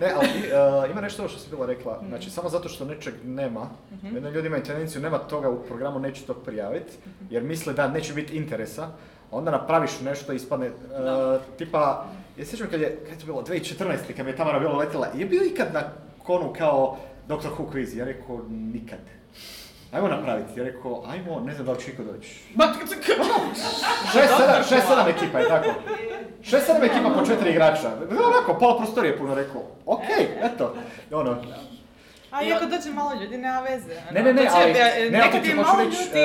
Ne, 0.02 0.12
ali 0.16 0.28
uh, 0.28 0.92
ima 0.92 1.02
nešto 1.02 1.28
što 1.28 1.40
si 1.40 1.50
bila 1.50 1.66
rekla, 1.66 2.02
znači 2.08 2.30
samo 2.30 2.50
zato 2.50 2.70
što 2.70 2.86
nečeg 2.86 3.14
nema, 3.24 3.70
jedno 4.14 4.30
ljudi 4.30 4.48
imaju 4.48 4.64
tendenciju 4.64 5.02
nema 5.02 5.18
toga 5.18 5.50
u 5.50 5.64
programu, 5.64 6.00
neće 6.00 6.26
to 6.26 6.34
prijaviti, 6.34 6.94
jer 7.30 7.44
misle 7.44 7.74
da 7.74 7.88
neće 7.88 8.14
biti 8.14 8.38
interesa, 8.38 8.88
onda 9.32 9.52
napraviš 9.52 10.00
nešto 10.02 10.34
i 10.34 10.36
ispadne, 10.36 10.68
uh, 10.68 11.42
tipa, 11.58 12.06
ja 12.38 12.46
se 12.46 12.52
sjećam 12.52 12.68
kad 12.68 12.82
je, 12.82 13.00
kad 13.04 13.14
je 13.14 13.20
to 13.20 13.26
bilo, 13.26 13.44
2014. 13.44 13.98
kad 14.18 14.26
mi 14.26 14.32
je 14.32 14.36
Tamara 14.36 14.60
bilo 14.60 14.78
letjela, 14.78 15.08
je 15.16 15.26
bio 15.26 15.42
ikad 15.46 15.74
na 15.74 15.82
konu 16.24 16.54
kao 16.58 16.98
Dr. 17.28 17.50
Who 17.58 17.72
quiz? 17.74 17.98
Ja 17.98 18.06
rekao, 18.06 18.42
nikad. 18.50 19.00
Ajmo 19.94 20.08
napraviti, 20.08 20.60
ja 20.60 20.66
rekao, 20.66 21.04
ajmo, 21.08 21.40
ne 21.40 21.54
znam 21.54 21.66
da 21.66 21.72
li 21.72 21.80
će 21.80 21.92
iko 21.92 22.04
doći. 22.04 22.30
Šest, 24.14 24.34
sedam, 24.38 24.64
šest, 24.64 24.88
sedam 24.88 25.08
ekipa 25.10 25.40
je 25.40 25.48
tako. 25.48 25.70
Šest, 26.44 26.66
sedam 26.66 26.84
ekipa 26.84 27.10
po 27.10 27.26
četiri 27.26 27.50
igrača. 27.50 27.90
Bilo 28.10 28.28
onako, 28.28 28.54
pola 28.54 28.78
prostorije 28.78 29.18
puno 29.18 29.36
rekao, 29.36 29.62
okej, 29.86 30.28
eto. 30.44 30.76
Ono, 31.12 31.38
A 32.32 32.44
iako 32.44 32.66
dođe 32.66 32.90
malo 32.92 33.12
ljudi, 33.14 33.38
nema 33.38 33.60
veze. 33.62 33.94
ono, 34.02 34.12
ne, 34.12 34.24
ne, 34.24 34.34
ne, 34.34 34.42
to 34.42 34.48
će- 34.48 34.56
ali, 34.56 34.72
e, 34.72 34.74
ne, 34.74 34.92
ali 34.96 35.10
nekad 35.12 35.42
ti 35.44 35.52
hoću 35.52 35.68
malo 35.68 35.80
reći, 35.80 35.98
ljudi 36.00 36.20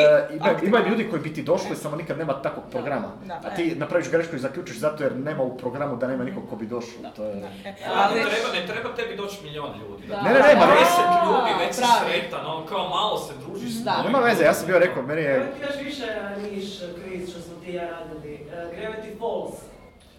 e, 0.65 0.67
ima, 0.67 0.79
ljudi 0.81 1.09
koji 1.11 1.23
bi 1.23 1.35
ti 1.35 1.43
došli, 1.43 1.77
samo 1.77 1.97
nikad 1.97 2.19
nema 2.19 2.43
takvog 2.43 2.65
programa. 2.71 3.09
da, 3.25 3.41
A 3.45 3.51
ti 3.51 3.75
napraviš 3.77 4.11
grešku 4.11 4.37
i 4.37 4.39
zaključiš 4.39 4.77
zato 4.77 5.05
jer 5.05 5.17
nema 5.19 5.43
u 5.43 5.57
programu 5.59 5.97
da 5.97 6.07
nema 6.07 6.25
nikog 6.25 6.43
ko 6.51 6.57
bi 6.57 6.67
došao. 6.67 7.01
To 7.17 7.25
je... 7.25 7.31
E, 7.65 7.75
Ali 7.87 8.15
ne 8.15 8.21
treba, 8.23 8.49
ne 8.55 8.67
treba 8.67 8.97
tebi 8.97 9.08
doći 9.23 9.37
milion 9.45 9.73
ljudi. 9.81 10.07
Da. 10.07 10.23
Ne, 10.23 10.31
ne, 10.35 10.41
ne, 10.41 10.55
ma 10.61 10.67
ne, 10.67 10.75
Deset 10.81 11.09
ljudi, 11.27 11.51
već 11.61 11.75
si 11.75 11.83
sretan, 12.01 12.47
ono, 12.47 12.67
kao 12.67 12.89
malo 12.89 13.19
se 13.19 13.33
družiš 13.43 13.71
s 13.71 13.85
Da. 13.85 14.03
Nema 14.03 14.19
veze, 14.19 14.45
ja 14.45 14.55
sam 14.55 14.67
bio 14.67 14.79
rekao, 14.79 15.03
meni 15.03 15.23
je... 15.23 15.53
ti 15.55 15.61
još 15.67 15.77
više 15.87 16.07
niš 16.43 16.67
kviz 17.03 17.31
što 17.31 17.41
smo 17.41 17.55
ti 17.65 17.71
i 17.71 17.75
ja 17.75 17.87
radili. 17.91 18.35
Uh, 18.47 18.53
Gravity 18.77 19.13
Falls. 19.19 19.55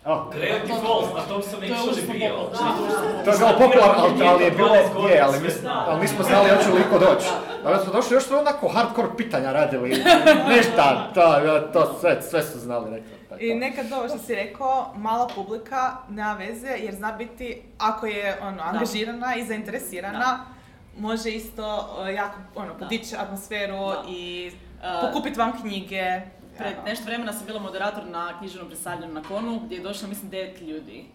Oh. 0.05 0.19
Gravity 0.35 0.75
Falls, 0.83 1.07
na 1.15 1.21
tom 1.29 1.41
sam 1.43 1.59
To 1.59 1.65
je 1.65 1.71
bio. 2.13 2.35
popularno. 2.37 3.23
To 3.25 3.31
je 3.31 3.37
bilo 3.37 3.53
popularno, 3.59 4.25
ali, 4.25 4.43
je 4.43 4.51
bilo, 4.51 4.75
je, 4.75 5.21
ali, 5.21 5.39
mi, 5.39 5.49
ali 5.87 6.01
nismo 6.01 6.23
znali 6.23 6.49
hoće 6.49 6.69
li 6.69 6.81
iko 6.87 6.99
doći. 6.99 7.27
Ali 7.65 7.83
smo 7.83 7.93
došli, 7.93 8.13
još 8.15 8.23
smo 8.23 8.37
onako 8.37 8.67
hardcore 8.67 9.07
pitanja 9.17 9.51
radili, 9.51 9.89
ništa, 10.55 11.11
to, 11.13 11.59
to 11.73 11.97
sve, 11.99 12.21
sve 12.21 12.43
su 12.43 12.59
znali, 12.59 12.89
rekao. 12.91 13.18
Tako. 13.29 13.43
I 13.43 13.55
nekad 13.55 13.91
ovo 13.93 14.07
što 14.07 14.17
si 14.17 14.35
rekao, 14.35 14.93
mala 14.97 15.27
publika 15.35 15.97
nema 16.09 16.33
veze 16.33 16.67
jer 16.67 16.95
zna 16.95 17.11
biti, 17.11 17.61
ako 17.77 18.05
je 18.05 18.37
ono, 18.41 18.63
angažirana 18.63 19.35
i 19.35 19.45
zainteresirana, 19.45 20.45
može 20.97 21.29
isto 21.29 21.95
uh, 22.01 22.13
jako 22.15 22.37
ono, 22.55 22.77
podići 22.77 23.15
atmosferu 23.15 23.77
Da. 23.77 24.03
i 24.09 24.51
Uh, 24.79 25.09
pokupiti 25.09 25.39
vam 25.39 25.61
knjige. 25.61 26.21
Pred 26.57 26.73
nešto 26.85 27.05
vremena 27.05 27.33
sam 27.33 27.45
bila 27.45 27.59
moderator 27.59 28.05
na 28.05 28.39
književnom 28.39 28.67
predstavljanju 28.67 29.13
na 29.13 29.23
Konu 29.23 29.59
gdje 29.59 29.75
je 29.75 29.83
došlo 29.83 30.07
mislim 30.07 30.29
devet 30.29 30.61
ljudi. 30.61 31.05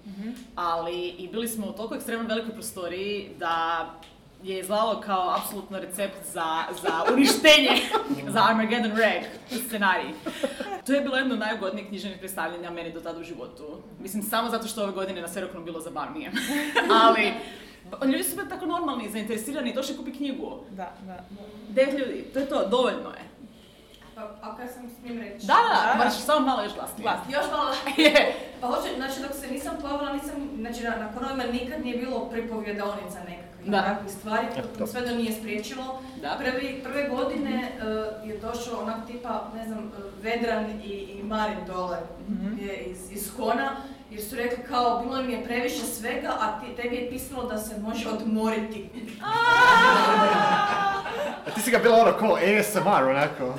Ali 0.54 1.08
i 1.08 1.28
bili 1.28 1.48
smo 1.48 1.66
u 1.66 1.72
toliko 1.72 1.94
ekstremno 1.94 2.28
velikoj 2.28 2.52
prostoriji 2.52 3.30
da 3.38 3.86
je 4.45 4.61
izgledalo 4.61 5.01
kao 5.01 5.34
apsolutno 5.36 5.78
recept 5.78 6.24
za, 6.32 6.62
za 6.82 7.05
uništenje, 7.14 7.70
za 8.34 8.45
Armageddon 8.49 8.97
Reg 8.97 9.22
scenarij. 9.66 10.12
To 10.86 10.92
je 10.92 11.01
bilo 11.01 11.16
jedno 11.16 11.34
od 11.34 11.40
najugodnijih 11.40 11.88
književnih 11.88 12.18
predstavljanja 12.18 12.70
meni 12.70 12.92
do 12.92 13.01
tada 13.01 13.20
u 13.20 13.24
životu. 13.24 13.82
Mislim, 14.01 14.22
samo 14.22 14.51
zato 14.51 14.68
što 14.68 14.82
ove 14.82 14.92
godine 14.92 15.20
na 15.20 15.28
Serokonu 15.28 15.64
bilo 15.64 15.80
zabavnije. 15.80 16.32
Ali, 17.05 17.32
ba- 17.90 18.07
ljudi 18.07 18.24
su 18.24 18.36
bili 18.36 18.49
tako 18.49 18.66
normalni, 18.66 19.11
zainteresirani, 19.11 19.74
došli 19.74 19.97
kupi 19.97 20.12
knjigu. 20.12 20.61
Da, 20.70 20.92
da. 21.03 21.24
Devet 21.68 21.99
ljudi, 21.99 22.24
to 22.32 22.38
je 22.38 22.49
to, 22.49 22.68
dovoljno 22.68 23.11
je. 23.11 23.24
Pa, 24.14 24.20
a 24.42 24.57
kaj 24.57 24.68
sam 24.68 24.90
smijem 25.01 25.20
reći? 25.20 25.47
Da, 25.47 25.57
da, 25.70 25.95
moraš 25.97 26.14
samo 26.18 26.47
malo 26.47 26.62
još 26.62 26.74
glasnije. 26.74 27.11
Još 27.32 27.45
malo. 27.53 27.74
Je. 28.05 28.34
Pa 28.61 28.66
hoće, 28.66 28.88
znači 28.97 29.20
dok 29.22 29.32
se 29.40 29.47
nisam 29.51 29.76
pojavila, 29.80 30.12
nisam, 30.12 30.51
znači 30.61 30.82
na, 30.82 30.90
na 30.90 31.12
konovima 31.14 31.45
nikad 31.45 31.84
nije 31.84 31.97
bilo 31.97 32.28
pripovjedonica 32.30 33.18
nekakvih 33.28 33.53
Da. 33.66 33.82
takvih 33.82 34.12
stvari, 34.12 34.46
to. 34.78 34.86
sve 34.86 35.00
da 35.00 35.14
nije 35.14 35.32
spriječilo. 35.32 36.00
Da. 36.22 36.38
Prvi, 36.38 36.80
prve 36.84 37.08
godine 37.08 37.72
eh, 37.78 38.28
je 38.28 38.38
došao 38.38 38.82
onak 38.82 39.06
tipa, 39.06 39.50
ne 39.56 39.66
znam, 39.66 39.78
eh, 39.78 40.22
Vedran 40.22 40.70
i, 40.84 40.88
i 40.88 41.22
Marin 41.22 41.58
dole 41.66 41.98
je 42.60 42.84
iz, 42.84 43.12
iz 43.12 43.30
Kona, 43.36 43.76
jer 44.10 44.22
su 44.22 44.36
rekli 44.36 44.64
kao, 44.68 45.02
bilo 45.02 45.20
im 45.20 45.30
je 45.30 45.44
previše 45.44 45.84
svega, 45.86 46.28
a 46.40 46.60
ti, 46.60 46.82
tebi 46.82 46.96
je 46.96 47.10
pisalo 47.10 47.44
da 47.44 47.58
se 47.58 47.78
može 47.80 48.08
odmoriti. 48.08 48.90
A 51.46 51.50
ti 51.54 51.60
si 51.60 51.70
ga 51.70 51.78
bila 51.78 51.96
ono 51.96 52.12
ko 52.12 52.38
ASMR, 52.60 53.08
onako. 53.08 53.54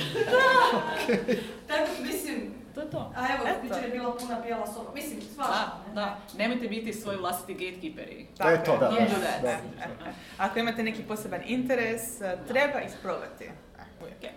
Tako, 1.68 1.92
mislim, 2.02 2.55
To 2.76 2.82
je 2.82 2.90
to. 2.90 3.12
a 3.16 3.28
evo, 3.36 3.44
Eto. 3.48 3.68
jučer 3.68 3.84
je 3.84 3.90
bila 3.90 4.16
puna 4.18 4.40
bijela 4.40 4.68
soba. 4.68 4.92
Mislim, 4.94 5.22
svašta. 5.36 5.54
Da, 5.54 5.84
ne? 5.88 5.94
da. 5.96 6.18
Nemojte 6.38 6.68
biti 6.68 6.94
svoji 6.94 7.18
vlastiti 7.18 7.54
gatekeeperi. 7.54 8.28
To 8.38 8.50
je 8.50 8.64
to, 8.64 8.78
da. 8.78 8.90
That. 8.90 9.42
Da. 9.42 9.50
E, 9.50 9.54
e. 10.10 10.14
Ako 10.38 10.60
imate 10.60 10.84
neki 10.84 11.04
poseban 11.04 11.42
interes, 11.46 12.22
e, 12.22 12.38
treba 12.48 12.80
isprobati. 12.82 13.44
E, 13.44 13.52
uvijek. 14.02 14.18
Ok. 14.18 14.30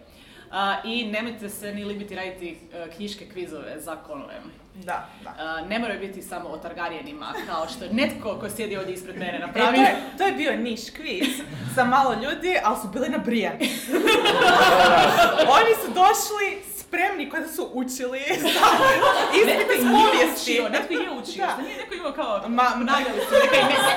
A, 0.50 0.76
I 0.84 1.06
nemojte 1.06 1.48
se 1.48 1.72
ni 1.74 1.84
libiti 1.84 2.14
raditi 2.14 2.58
e, 2.72 2.90
knjiške 2.96 3.28
kvizove 3.28 3.80
za 3.80 3.96
konove. 3.96 4.34
Da, 4.74 5.08
da. 5.24 5.34
A, 5.38 5.60
ne 5.68 5.78
moraju 5.78 6.00
biti 6.00 6.22
samo 6.22 6.48
o 6.48 6.56
Targaryenima, 6.58 7.32
kao 7.46 7.68
što 7.68 7.84
je 7.84 7.92
netko 7.92 8.38
ko 8.40 8.50
sjedi 8.50 8.76
ovdje 8.76 8.94
ispred 8.94 9.16
mene 9.18 9.38
E, 9.38 9.40
to, 9.40 9.46
napravio. 9.46 9.80
je, 9.80 9.96
to 10.18 10.24
je 10.24 10.32
bio 10.32 10.56
niš 10.56 10.90
kviz 10.90 11.28
sa 11.74 11.84
malo 11.84 12.14
ljudi, 12.14 12.56
ali 12.64 12.76
su 12.82 12.88
bili 12.88 13.08
nabrijani. 13.08 13.58
Oni 15.58 15.74
su 15.84 15.88
došli 15.94 16.77
spremni 16.88 17.30
kao 17.30 17.40
da 17.40 17.48
su 17.48 17.70
učili 17.72 18.18
ispit 19.38 19.68
iz 19.74 19.84
povijesti. 19.92 20.62
Netko 20.70 20.92
je 20.94 21.10
učio. 21.12 21.46
Da. 21.46 21.52
Što 21.52 21.62
nije 21.62 21.76
neko 21.76 21.94
imao 21.94 22.12
kao, 22.12 22.40
Ma- 22.48 22.76
naveli 22.82 23.20
su 23.20 23.34
neka 23.44 23.56
imena. 23.56 23.90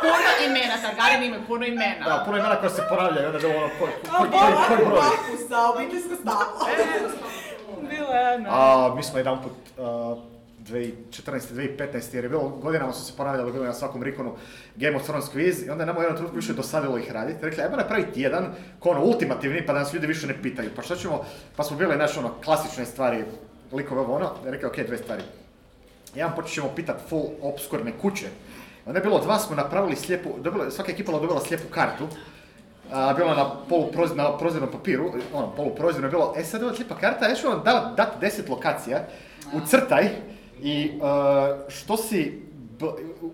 puno 0.00 0.14
imena, 0.46 0.74
Targaryen 0.76 1.22
imaju 1.22 1.42
puno 1.46 1.66
imena. 1.66 2.04
Da, 2.06 2.22
puno 2.24 2.38
imena 2.38 2.56
koja 2.56 2.70
se 2.70 2.82
ponavljaju, 2.88 3.26
onda 3.26 3.38
je 3.38 3.56
ono, 3.56 3.68
ko, 3.70 3.84
ko, 3.84 3.90
A 4.10 4.18
ko, 4.18 4.26
koji, 4.28 4.52
koji 4.68 4.86
broj. 4.86 5.00
sa 5.48 5.70
obiteljsko 5.70 6.14
stablo. 6.14 6.66
Bilo 7.90 8.12
je 8.12 8.34
ono. 8.34 8.48
A, 8.50 8.94
mi 8.96 9.02
smo 9.02 9.18
jedan 9.18 9.42
put, 9.42 9.52
uh, 9.78 10.18
2014. 10.68 11.54
2015. 11.54 12.14
jer 12.14 12.24
je 12.24 12.28
bilo, 12.28 12.48
godinama 12.48 12.92
su 12.92 13.04
se 13.04 13.12
ponavljali, 13.16 13.52
bilo 13.52 13.64
je 13.64 13.68
na 13.68 13.74
svakom 13.74 14.02
Rikonu 14.02 14.34
Game 14.76 14.96
of 14.96 15.02
Thrones 15.02 15.24
quiz 15.34 15.66
i 15.66 15.70
onda 15.70 15.82
je 15.82 15.86
nama 15.86 15.98
u 15.98 16.02
jednom 16.02 16.16
trenutku 16.16 16.36
više 16.36 16.52
dosadilo 16.52 16.98
ih 16.98 17.12
raditi. 17.12 17.44
Rekli, 17.44 17.62
ajmo 17.62 17.76
napraviti 17.76 18.20
jedan, 18.20 18.54
ko 18.78 18.90
ono 18.90 19.04
ultimativni, 19.04 19.66
pa 19.66 19.72
da 19.72 19.78
nas 19.78 19.94
ljudi 19.94 20.06
više 20.06 20.26
ne 20.26 20.42
pitaju. 20.42 20.70
Pa 20.76 20.82
što 20.82 20.96
ćemo, 20.96 21.24
pa 21.56 21.64
smo 21.64 21.76
bili 21.76 21.96
naš 21.96 22.16
ono 22.16 22.34
klasične 22.44 22.84
stvari, 22.84 23.24
likove 23.72 24.00
ovo 24.00 24.14
ono, 24.14 24.30
rekao, 24.44 24.70
ok, 24.70 24.76
dve 24.76 24.98
stvari. 24.98 25.22
Jedan 26.14 26.34
počet 26.36 26.54
ćemo 26.54 26.72
pitat 26.76 26.96
full 27.08 27.24
obskurne 27.42 27.92
kuće. 28.02 28.26
Onda 28.86 28.98
je 28.98 29.04
bilo 29.04 29.20
dva, 29.20 29.38
smo 29.38 29.56
napravili 29.56 29.96
slijepu, 29.96 30.28
dobila, 30.38 30.70
svaka 30.70 30.92
ekipa 30.92 31.12
je 31.12 31.20
dobila 31.20 31.40
slijepu 31.40 31.68
kartu. 31.70 32.08
A, 32.92 33.14
bilo 33.14 33.30
je 33.30 33.36
na 33.36 33.50
poluproz, 33.68 34.16
na 34.16 34.38
prozirnom 34.38 34.70
papiru, 34.70 35.12
ono, 35.32 35.50
poluprozirno 35.56 36.06
je 36.06 36.10
bilo, 36.10 36.34
e 36.36 36.44
sad 36.44 36.62
ova 36.62 36.74
slijepa 36.74 36.94
karta, 36.94 37.28
ja 37.28 37.34
ću 37.34 37.48
vam 37.48 37.62
da, 37.64 37.94
dati 37.96 38.16
deset 38.20 38.48
lokacija, 38.48 39.04
ucrtaj 39.52 40.08
i 40.62 40.90
uh, 41.00 41.70
što 41.70 41.96
si 41.96 42.48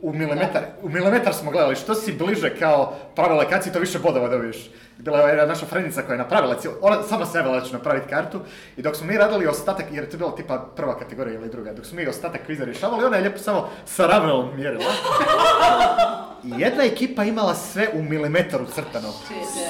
u 0.02 0.12
milimetar, 0.12 0.62
u 0.82 0.88
milimetar 0.88 1.34
smo 1.34 1.50
gledali, 1.50 1.76
što 1.76 1.94
si 1.94 2.12
bliže 2.12 2.58
kao 2.58 2.94
prave 3.14 3.46
to 3.72 3.78
više 3.78 3.98
bodova 3.98 4.28
dobiješ. 4.28 4.70
Bila 4.98 5.18
je 5.20 5.28
jedna 5.28 5.46
naša 5.46 5.66
frendica 5.66 6.02
koja 6.02 6.14
je 6.14 6.18
napravila 6.18 6.54
cijelu, 6.54 6.76
ona 6.80 7.02
sama 7.02 7.26
se 7.26 7.38
javila 7.38 7.60
da 7.60 7.66
će 7.66 7.72
napraviti 7.72 8.08
kartu 8.08 8.40
i 8.76 8.82
dok 8.82 8.96
smo 8.96 9.06
mi 9.06 9.18
radili 9.18 9.46
ostatak, 9.46 9.86
jer 9.90 10.04
je 10.04 10.10
to 10.10 10.16
bila 10.16 10.36
tipa 10.36 10.66
prva 10.76 10.98
kategorija 10.98 11.34
ili 11.34 11.48
druga, 11.48 11.72
dok 11.72 11.86
smo 11.86 11.96
mi 11.96 12.06
ostatak 12.06 12.40
kviza 12.46 12.64
rješavali, 12.64 13.04
ona 13.04 13.16
je 13.16 13.22
lijepo 13.22 13.38
samo 13.38 13.68
sa 13.86 14.06
ravelom 14.06 14.56
mjerila. 14.56 14.84
I 16.44 16.60
jedna 16.60 16.84
ekipa 16.84 17.24
imala 17.24 17.54
sve 17.54 17.88
u 17.94 18.02
milimetar 18.02 18.62
ucrtano. 18.62 19.08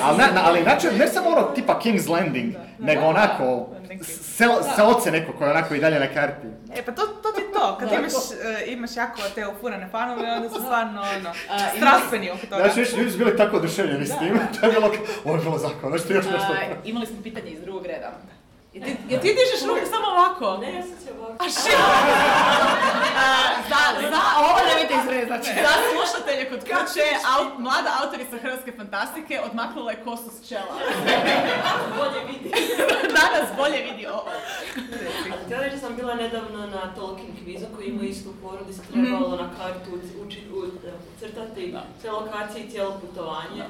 Ali, 0.02 0.18
na, 0.18 0.42
ali 0.44 0.62
znači, 0.62 0.86
ne 0.98 1.08
samo 1.08 1.30
ono 1.30 1.42
tipa 1.42 1.80
King's 1.84 2.10
Landing, 2.10 2.54
nego 2.78 3.06
onako 3.06 3.68
sel, 4.02 4.50
selce 4.76 5.10
neko 5.10 5.32
koje 5.32 5.48
je 5.48 5.50
onako 5.50 5.74
i 5.74 5.80
dalje 5.80 6.00
na 6.00 6.06
karti. 6.14 6.46
E 6.76 6.82
pa 6.82 6.92
to, 6.92 7.06
to 7.06 7.32
ti 7.32 7.40
je 7.40 7.52
to, 7.52 7.76
kad 7.80 7.92
imaš, 7.92 8.12
e, 8.12 8.72
imaš 8.72 8.96
jako 8.96 9.20
te 9.34 9.48
ufurane 9.48 9.88
fanove, 9.92 10.32
onda 10.32 10.48
su 10.48 10.54
stvarno 10.54 11.02
ono, 11.18 11.32
strastveni 11.76 12.30
oko 12.30 12.46
toga. 12.46 12.62
Znači, 12.62 12.80
još 12.80 12.92
ljudi 12.96 13.10
su 13.10 13.18
bili 13.18 13.36
tako 13.36 13.56
oduševljeni 13.56 14.06
s 14.06 14.18
tim, 14.18 14.38
to 14.60 14.66
je 14.66 14.72
bilo 14.72 14.92
ovo 15.24 15.36
je 15.36 15.42
bilo 15.42 15.58
zakon, 15.58 15.98
znači 15.98 16.12
još 16.12 16.24
nešto. 16.24 16.54
Imali 16.84 17.06
smo 17.06 17.22
pitanje 17.22 17.50
iz 17.50 17.60
drugog 17.60 17.86
reda. 17.86 18.12
I 18.74 18.80
ti, 18.80 18.96
jel 19.08 19.20
ti 19.20 19.28
dižeš 19.30 19.68
ruku 19.68 19.86
samo 19.86 20.06
ovako? 20.08 20.56
Ne, 20.56 20.74
ja 20.74 20.82
sam 20.82 20.96
se 20.98 21.10
ovako. 21.12 21.44
A 21.44 21.48
za, 23.68 23.80
za, 24.02 24.20
ovo 24.40 24.58
nemojte 24.68 24.94
izrezati. 24.96 25.48
Za 25.62 25.72
slušatelje 25.86 26.50
kod 26.50 26.60
kuće, 26.60 27.04
au- 27.28 27.58
mlada 27.58 27.90
autorica 28.02 28.36
hrvatske 28.38 28.72
fantastike 28.72 29.40
odmaknula 29.40 29.90
je 29.90 30.02
kosu 30.04 30.30
s 30.32 30.48
čela. 30.48 30.74
Bolje 31.98 32.20
vidi. 32.28 32.50
Danas 33.18 33.48
bolje 33.56 33.78
vidi 33.82 34.06
ovo. 34.06 34.30
Htjela 35.44 35.62
reći 35.62 35.74
da 35.74 35.80
sam 35.80 35.96
bila 35.96 36.14
nedavno 36.14 36.66
na 36.66 36.94
Tolkien 36.94 37.32
kvizu 37.44 37.66
koji 37.76 37.86
ima 37.86 38.02
istu 38.04 38.30
foru 38.42 38.58
gdje 38.62 38.74
se 38.74 38.82
trebalo 38.82 39.36
na 39.36 39.48
kartu 39.58 39.90
uči- 40.22 40.50
u- 40.52 40.70
ucrtati 41.16 41.74
sve 42.00 42.10
lokacije 42.10 42.64
i 42.64 42.70
cijelo 42.70 43.00
putovanje. 43.00 43.64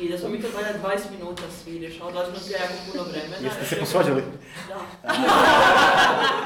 I 0.00 0.08
da 0.08 0.18
smo 0.18 0.28
mi 0.28 0.42
to 0.42 0.48
valjda 0.54 0.88
20 0.88 1.10
minuta 1.18 1.42
svi 1.62 1.78
rješali, 1.78 2.12
da 2.12 2.24
smo 2.24 2.34
bilo 2.46 2.58
jako 2.60 2.74
puno 2.92 3.02
vremena. 3.04 3.36
Jeste 3.40 3.64
se 3.64 3.80
posvađali? 3.80 4.22
Da. 4.68 4.80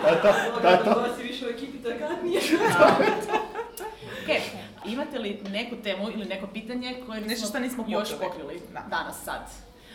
To 0.03 0.09
je 0.09 0.22
to, 0.22 0.61
to 0.62 0.68
je 0.68 0.84
to. 0.84 0.90
Ovo 0.90 1.16
si 1.16 1.22
više 1.22 1.46
u 1.46 1.49
ekipi 1.49 1.78
Targaryen. 1.78 2.40
Ok, 4.22 4.34
imate 4.86 5.18
li 5.18 5.40
neku 5.51 5.76
temu 5.76 6.11
ili 6.11 6.24
neko 6.24 6.46
pitanje 6.46 6.94
koje 7.07 7.20
nismo, 7.20 7.30
Nešto 7.30 7.46
što 7.46 7.59
nismo 7.59 7.84
još 7.88 8.09
pokrili. 8.20 8.61
Da. 8.72 8.80
danas 8.90 9.24
sad? 9.24 9.40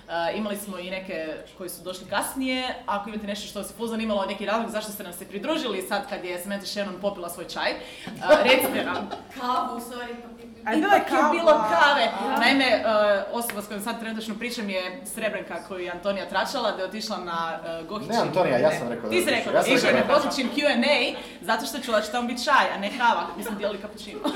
Uh, 0.04 0.38
imali 0.38 0.58
smo 0.58 0.80
i 0.80 0.90
neke 0.90 1.34
koji 1.58 1.70
su 1.70 1.84
došli 1.84 2.06
kasnije. 2.10 2.76
Ako 2.86 3.10
imate 3.10 3.28
nešto 3.28 3.48
što 3.48 3.60
vas 3.60 3.70
je 3.70 3.74
full 3.78 3.88
zanimalo, 3.90 4.26
neki 4.26 4.46
razlog 4.46 4.72
zašto 4.72 4.92
ste 4.92 5.04
nam 5.04 5.14
se 5.14 5.26
pridružili 5.26 5.82
sad 5.82 6.10
kad 6.10 6.26
je 6.26 6.40
Samantha 6.40 6.66
Shannon 6.66 6.96
popila 7.02 7.30
svoj 7.30 7.48
čaj, 7.48 7.72
uh, 7.72 8.12
recite 8.44 8.84
nam. 8.86 9.10
Kavu, 9.40 9.80
sorry. 9.80 10.16
Ipak 10.64 10.94
je 10.94 11.06
kava. 11.10 11.32
bilo 11.32 11.52
kave. 11.52 12.06
A. 12.36 12.40
Naime, 12.40 12.84
uh, 12.86 13.38
osoba 13.38 13.62
s 13.62 13.68
kojom 13.68 13.84
sad 13.84 14.00
trenutačno 14.00 14.36
pričam 14.36 14.70
je 14.70 15.02
Srebrenka 15.06 15.56
koju 15.68 15.80
je 15.80 15.92
Antonija 15.92 16.30
tračala 16.30 16.72
da 16.72 16.78
je 16.82 16.88
otišla 16.88 17.18
na 17.18 17.60
uh, 17.82 17.88
Gohićin. 17.88 18.14
Ne, 18.16 18.22
Antonija, 18.22 18.58
ja 18.58 18.72
sam 18.72 18.88
rekao 18.90 19.04
da 19.04 19.10
Ti 19.10 19.22
si 19.22 19.30
rekao. 19.30 19.54
Ja 19.54 19.64
sam 19.64 19.74
na 19.74 20.00
rekao 20.00 20.16
je 20.16 20.22
Gohićin 20.22 20.50
Q&A 20.56 21.20
zato 21.42 21.66
što 21.66 21.80
čula 21.80 22.02
će 22.02 22.12
tamo 22.12 22.28
biti 22.28 22.44
čaj, 22.44 22.66
a 22.76 22.80
ne 22.80 22.90
kava. 22.98 23.24
Mi 23.38 23.44
smo 23.44 23.56
dijeli 23.56 23.78
kapućino. 23.78 24.20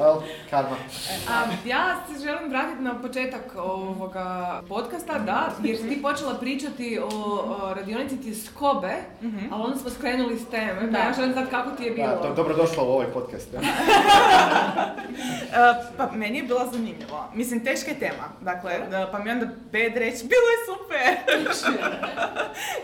Well, 0.00 0.20
karma. 0.50 0.76
A, 1.30 1.44
ja 1.64 1.96
se 2.06 2.24
želim 2.26 2.50
vratiti 2.50 2.82
na 2.82 3.00
početak 3.02 3.42
ovoga 3.56 4.62
podcasta, 4.68 5.18
da, 5.18 5.48
jer 5.62 5.76
si 5.76 5.88
ti 5.88 6.02
počela 6.02 6.34
pričati 6.34 6.98
o, 7.02 7.06
o 7.16 7.74
radionici 7.74 8.22
tjeskobe, 8.22 8.92
ali 9.52 9.62
onda 9.62 9.78
smo 9.78 9.90
skrenuli 9.90 10.38
s 10.38 10.46
teme, 10.50 10.80
pa 10.80 10.86
Da. 10.86 10.98
ja 10.98 11.12
želim 11.16 11.32
znati 11.32 11.50
kako 11.50 11.70
ti 11.70 11.84
je 11.84 11.90
bilo. 11.90 12.08
Da, 12.08 12.28
do, 12.28 12.34
dobrodošla 12.34 12.82
u 12.82 12.86
ovaj 12.86 13.06
podcast. 13.06 13.48
Ja. 13.54 13.60
E, 15.42 15.56
pa 15.96 16.10
meni 16.12 16.38
je 16.38 16.42
bilo 16.42 16.66
zanimljivo. 16.66 17.28
Mislim, 17.34 17.64
teška 17.64 17.90
je 17.90 17.98
tema. 17.98 18.24
Dakle, 18.40 18.78
da, 18.90 19.08
pa 19.12 19.18
mi 19.18 19.30
onda 19.30 19.46
bed 19.72 19.96
reći, 19.96 20.24
bilo 20.24 20.46
je 20.46 20.66
super! 20.66 21.16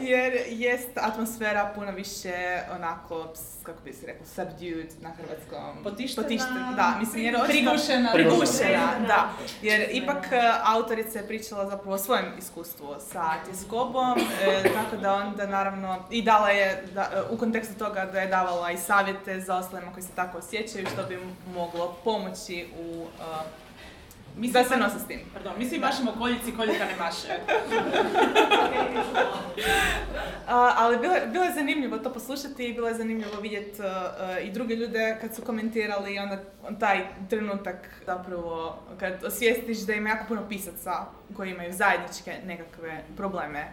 Jer 0.13 0.33
jest 0.49 0.89
atmosfera 0.97 1.73
puno 1.75 1.93
više 1.93 2.35
onako, 2.71 3.33
kako 3.63 3.83
bi 3.83 3.93
se 3.93 4.07
rekao, 4.07 4.27
subdued 4.27 4.93
na 5.01 5.11
hrvatskom. 5.11 5.83
Potištena, 6.23 6.73
da, 6.73 6.97
mislim, 7.01 7.25
jer 7.25 7.35
očito- 7.35 7.47
prigušena. 7.49 8.11
Prigušena, 8.13 8.93
Da. 9.01 9.07
da. 9.07 9.29
Jer 9.63 9.89
ipak 9.93 10.27
e, 10.33 10.41
autorica 10.65 11.19
je 11.19 11.27
pričala 11.27 11.67
zapravo 11.67 11.95
o 11.95 11.99
svojem 11.99 12.33
iskustvu 12.39 12.87
sa 13.03 13.25
tjeskobom, 13.47 14.19
e, 14.43 14.63
tako 14.65 14.97
da 14.97 15.15
onda 15.15 15.47
naravno 15.47 16.05
i 16.11 16.23
dala 16.23 16.49
je, 16.51 16.85
da, 16.95 17.11
u 17.31 17.37
kontekstu 17.39 17.75
toga 17.75 18.05
da 18.05 18.21
je 18.21 18.27
davala 18.29 18.71
i 18.71 18.77
savjete 18.79 19.41
za 19.41 19.57
ostalima 19.57 19.93
koji 19.93 20.03
se 20.03 20.13
tako 20.15 20.39
osjećaju, 20.39 20.87
što 20.87 21.03
bi 21.03 21.15
im 21.15 21.21
moglo 21.47 21.97
pomoći 22.05 22.46
u 22.79 23.03
uh, 23.03 23.09
da 24.43 24.65
se 24.65 24.77
nose 24.77 24.99
s 24.99 25.07
tim. 25.07 25.21
Pardon, 25.35 25.53
mi 25.59 25.67
svi 25.67 25.79
mašemo 25.79 26.13
koljici, 26.13 26.53
koljika 26.53 26.85
ne 26.85 26.97
maše. 26.97 27.29
A, 30.49 30.73
ali 30.77 30.99
bilo, 30.99 31.15
je- 31.15 31.27
bilo 31.27 31.45
je 31.45 31.53
zanimljivo 31.53 31.99
to 31.99 32.13
poslušati 32.13 32.65
i 32.65 32.73
bilo 32.73 32.89
je 32.89 32.95
zanimljivo 32.95 33.41
vidjeti 33.41 33.83
i 34.43 34.51
druge 34.51 34.75
ljude 34.75 35.17
kad 35.21 35.35
su 35.35 35.43
komentirali 35.43 36.15
i 36.15 36.19
onda 36.19 36.39
taj 36.77 36.99
trenutak 37.31 37.77
zapravo 38.07 38.79
kad 38.99 39.25
osvijestiš 39.25 39.79
da 39.79 39.93
ima 39.95 40.09
jako 40.09 40.25
puno 40.29 40.49
pisaca 40.49 40.93
koji 41.37 41.51
imaju 41.51 41.73
zajedničke 41.73 42.35
nekakve 42.45 43.03
probleme 43.17 43.67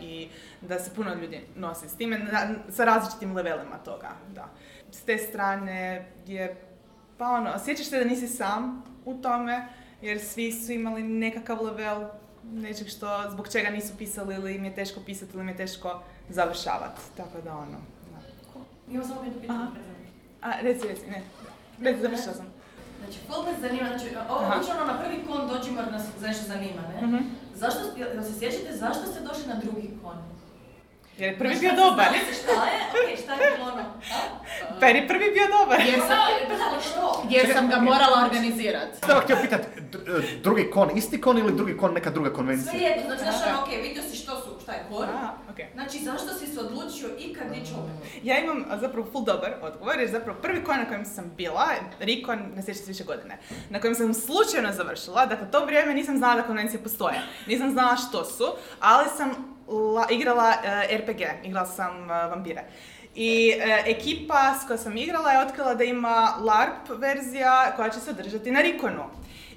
i 0.00 0.28
da 0.60 0.78
se 0.78 0.94
puno 0.94 1.14
ljudi 1.14 1.40
nosi 1.56 1.88
s 1.88 1.96
time 1.96 2.18
na- 2.18 2.30
sa 2.70 2.84
različitim 2.84 3.36
levelima 3.36 3.78
toga. 3.78 4.08
Da. 4.28 4.48
S 4.90 5.00
te 5.00 5.18
strane 5.18 6.06
je 6.26 6.56
pa 7.22 7.28
ono, 7.28 7.50
osjećaš 7.54 7.86
se 7.86 7.98
da 7.98 8.04
nisi 8.04 8.28
sam 8.28 8.82
u 9.04 9.14
tome 9.14 9.68
jer 10.02 10.20
svi 10.20 10.52
su 10.52 10.72
imali 10.72 11.02
nekakav 11.02 11.62
level 11.64 12.08
nečeg 12.44 12.88
što, 12.88 13.30
zbog 13.30 13.48
čega 13.48 13.70
nisu 13.70 13.92
pisali 13.98 14.34
ili 14.34 14.54
im 14.54 14.64
je 14.64 14.74
teško 14.74 15.00
pisati 15.06 15.32
ili 15.34 15.42
im 15.42 15.48
je 15.48 15.56
teško 15.56 16.02
završavati. 16.28 17.00
Tako 17.16 17.40
da 17.44 17.56
ono, 17.56 17.78
da. 18.12 18.18
Imam 18.92 19.04
samo 19.04 19.24
jedno 19.24 19.40
pitanje. 19.40 19.66
A, 20.42 20.52
reci, 20.60 20.88
reci, 20.88 21.06
ne. 21.10 21.22
Reci, 21.80 22.02
završila 22.02 22.34
sam. 22.34 22.46
Znači, 22.98 23.18
ful 23.26 23.44
me 23.44 23.68
zanima, 23.68 23.88
znači, 23.88 24.16
ovo 24.28 24.44
ono 24.76 24.92
na 24.92 24.98
prvi 25.02 25.24
kon 25.26 25.48
dođemo 25.48 25.80
jer 25.80 25.92
nas 25.92 26.02
nešto 26.22 26.46
zanima, 26.46 26.82
ne? 26.94 27.06
Mhm. 27.06 27.16
Zašto, 27.54 27.80
jel 27.96 28.22
se 28.22 28.38
sjećate 28.38 28.76
zašto 28.76 29.06
ste 29.06 29.20
došli 29.20 29.46
na 29.46 29.54
drugi 29.54 29.90
kon? 30.02 30.16
Jer 31.18 31.32
je 31.32 31.38
prvi 31.38 31.54
bio 31.60 31.72
dobar. 31.76 32.06
Šta 32.42 32.64
je? 32.64 32.78
Okej, 33.04 33.16
šta 33.24 33.32
je 33.34 33.56
bilo 33.56 33.72
ono? 33.72 33.84
Pa 34.80 34.86
jer 34.86 34.96
je 34.96 35.08
prvi 35.08 35.30
bio 35.34 35.46
dobar. 35.58 35.80
Jer 35.80 36.00
sam, 36.00 36.18
Ali 36.20 36.82
što? 36.82 37.26
jer 37.30 37.52
sam 37.54 37.68
ga 37.68 37.76
morala 37.76 38.24
organizirati. 38.24 38.98
Samo 39.06 39.20
htio 39.20 39.36
pitat, 39.42 39.60
e, 39.60 40.40
drugi 40.42 40.70
kon 40.70 40.90
isti 40.96 41.20
kon 41.20 41.38
ili 41.38 41.52
drugi 41.56 41.76
kon 41.76 41.94
neka 41.94 42.10
druga 42.10 42.32
konvencija? 42.32 42.70
Sve 42.70 42.80
jedno, 42.80 43.02
znači, 43.06 43.22
znaš 43.22 43.34
ono, 43.48 43.62
okej, 43.62 43.82
vidio 43.82 44.02
si 44.02 44.16
što 44.16 44.36
su, 44.40 44.60
šta 44.62 44.72
je 44.72 44.84
kon? 44.90 45.06
Znači, 45.74 45.98
zašto 45.98 46.34
si 46.34 46.46
se 46.46 46.60
odlučio 46.60 47.08
i 47.18 47.34
kad 47.34 47.46
ići 47.56 47.72
opet? 47.72 48.12
Ja 48.22 48.38
imam 48.38 48.64
zapravo 48.80 49.08
full 49.12 49.24
dobar 49.24 49.54
odgovor, 49.62 49.98
jer 49.98 50.10
zapravo 50.10 50.38
prvi 50.42 50.64
kon 50.64 50.76
na 50.78 50.84
kojem 50.84 51.04
sam 51.04 51.32
bila, 51.36 51.66
Rikon, 52.00 52.38
ne 52.54 52.62
sjećam 52.62 52.82
se 52.84 52.90
više 52.90 53.04
godine, 53.04 53.38
na 53.70 53.80
kojem 53.80 53.94
sam 53.94 54.14
slučajno 54.14 54.72
završila, 54.72 55.26
dakle 55.26 55.50
to 55.50 55.64
vrijeme 55.64 55.94
nisam 55.94 56.16
znala 56.16 56.34
da 56.34 56.42
konvencije 56.42 56.82
postoje, 56.82 57.20
nisam 57.46 57.70
znala 57.70 57.96
što 57.96 58.24
su, 58.24 58.44
ali 58.80 59.08
sam 59.16 59.51
la- 59.68 60.06
igrala 60.10 60.54
e, 60.64 60.96
RPG, 60.96 61.20
igrala 61.44 61.66
sam 61.66 62.10
e, 62.10 62.26
vampire. 62.26 62.64
I 63.14 63.50
e, 63.50 63.82
ekipa 63.86 64.54
s 64.54 64.66
kojom 64.66 64.78
sam 64.78 64.96
igrala 64.96 65.30
je 65.32 65.38
otkrila 65.46 65.74
da 65.74 65.84
ima 65.84 66.34
LARP 66.40 66.88
verzija 67.00 67.72
koja 67.76 67.90
će 67.90 68.00
se 68.00 68.10
održati 68.10 68.50
na 68.50 68.60
Rikonu. 68.60 69.04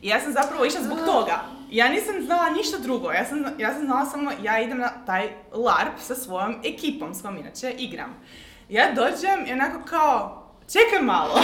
I 0.01 0.08
ja 0.08 0.20
sam 0.22 0.34
zapravo 0.34 0.66
išla 0.66 0.82
zbog 0.82 0.97
toga. 1.06 1.39
Ja 1.72 1.89
nisam 1.89 2.16
znala 2.26 2.49
ništa 2.49 2.78
drugo. 2.78 3.12
Ja 3.12 3.26
sam, 3.26 3.45
ja 3.58 3.74
sam 3.74 3.86
znala 3.86 4.06
samo, 4.06 4.32
ja 4.43 4.60
idem 4.60 4.78
na 4.78 4.89
taj 5.06 5.30
LARP 5.53 5.99
sa 5.99 6.16
svojom 6.16 6.56
ekipom 6.64 7.14
s 7.14 7.22
kojom 7.22 7.38
inače 7.38 7.72
igram. 7.78 8.16
Ja 8.70 8.91
dođem 8.91 9.45
i 9.47 9.53
onako 9.53 9.80
kao, 9.86 10.44
čekaj 10.74 11.01
malo. 11.01 11.36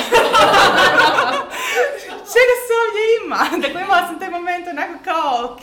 Čega 2.33 2.55
se 2.65 2.73
ovdje 2.83 3.03
ima? 3.25 3.67
Dakle, 3.67 3.81
imala 3.81 4.07
sam 4.07 4.19
taj 4.19 4.29
moment 4.29 4.67
onako 4.67 4.93
kao, 5.03 5.45
ok, 5.45 5.61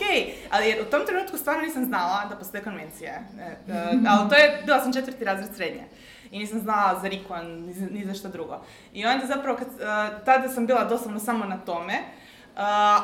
ali 0.51 0.81
u 0.83 0.85
tom 0.85 1.07
trenutku 1.07 1.39
stvarno 1.39 1.63
nisam 1.63 1.85
znala 1.85 2.27
da 2.31 2.37
postoje 2.37 2.65
konvencije. 2.65 3.23
E, 3.41 3.73
e, 3.73 3.99
ali 4.09 4.29
to 4.29 4.35
je, 4.35 4.63
bila 4.65 4.81
sam 4.81 4.93
četvrti 4.93 5.25
razred 5.25 5.55
srednje. 5.57 5.85
I 6.31 6.39
nisam 6.39 6.61
znala 6.61 7.01
za 7.01 7.09
Rikon, 7.09 7.65
ni 7.67 7.73
za, 7.73 7.87
ni 7.91 8.05
za 8.05 8.15
što 8.15 8.29
drugo. 8.29 8.61
I 8.93 9.07
onda 9.07 9.27
zapravo, 9.27 9.59
kad, 9.59 9.69
e, 9.69 10.25
tada 10.25 10.49
sam 10.49 10.67
bila 10.67 10.85
doslovno 10.85 11.21
samo 11.21 11.45
na 11.45 11.57
tome, 11.57 11.99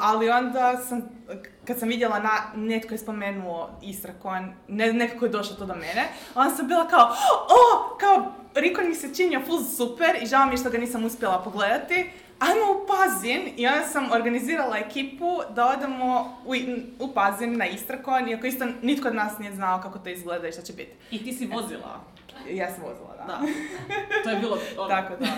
ali 0.00 0.30
onda 0.30 0.76
sam, 0.88 1.02
kad 1.66 1.78
sam 1.78 1.88
vidjela 1.88 2.18
na, 2.18 2.30
netko 2.54 2.94
je 2.94 2.98
spomenuo 2.98 3.70
Istrakon, 3.82 4.52
ne, 4.68 4.92
nekako 4.92 5.24
je 5.24 5.30
došlo 5.30 5.56
to 5.56 5.66
do 5.66 5.74
mene, 5.74 6.08
onda 6.34 6.54
sam 6.54 6.68
bila 6.68 6.88
kao, 6.88 7.08
o, 7.48 7.96
kao, 8.00 8.32
Rikon 8.54 8.88
mi 8.88 8.94
se 8.94 9.14
činio 9.14 9.42
full 9.46 9.62
super 9.76 10.22
i 10.22 10.26
žao 10.26 10.46
mi 10.46 10.52
je 10.52 10.58
što 10.58 10.70
ga 10.70 10.78
nisam 10.78 11.04
uspjela 11.04 11.42
pogledati, 11.42 12.10
ajmo 12.38 12.72
u 12.72 12.86
Pazin 12.86 13.42
i 13.56 13.66
onda 13.66 13.82
sam 13.82 14.12
organizirala 14.12 14.78
ekipu 14.78 15.38
da 15.54 15.66
odemo 15.66 16.38
u, 16.44 16.54
u 16.98 17.14
Pazin 17.14 17.56
na 17.56 17.66
Istrakon, 17.66 18.28
iako 18.28 18.46
isto 18.46 18.64
nitko 18.82 19.08
od 19.08 19.14
nas 19.14 19.38
nije 19.38 19.54
znao 19.54 19.80
kako 19.80 19.98
to 19.98 20.10
izgleda 20.10 20.48
i 20.48 20.52
šta 20.52 20.62
će 20.62 20.72
biti. 20.72 20.92
I 21.10 21.24
ti 21.24 21.32
si 21.32 21.46
vozila. 21.46 22.00
Ja 22.50 22.66
sam 22.68 22.82
vozila, 22.82 23.14
da. 23.16 23.24
Da. 23.24 23.38
To 24.24 24.30
je 24.30 24.36
bilo 24.36 24.58
ono. 24.78 24.88
Tako 24.88 25.12
da. 25.16 25.26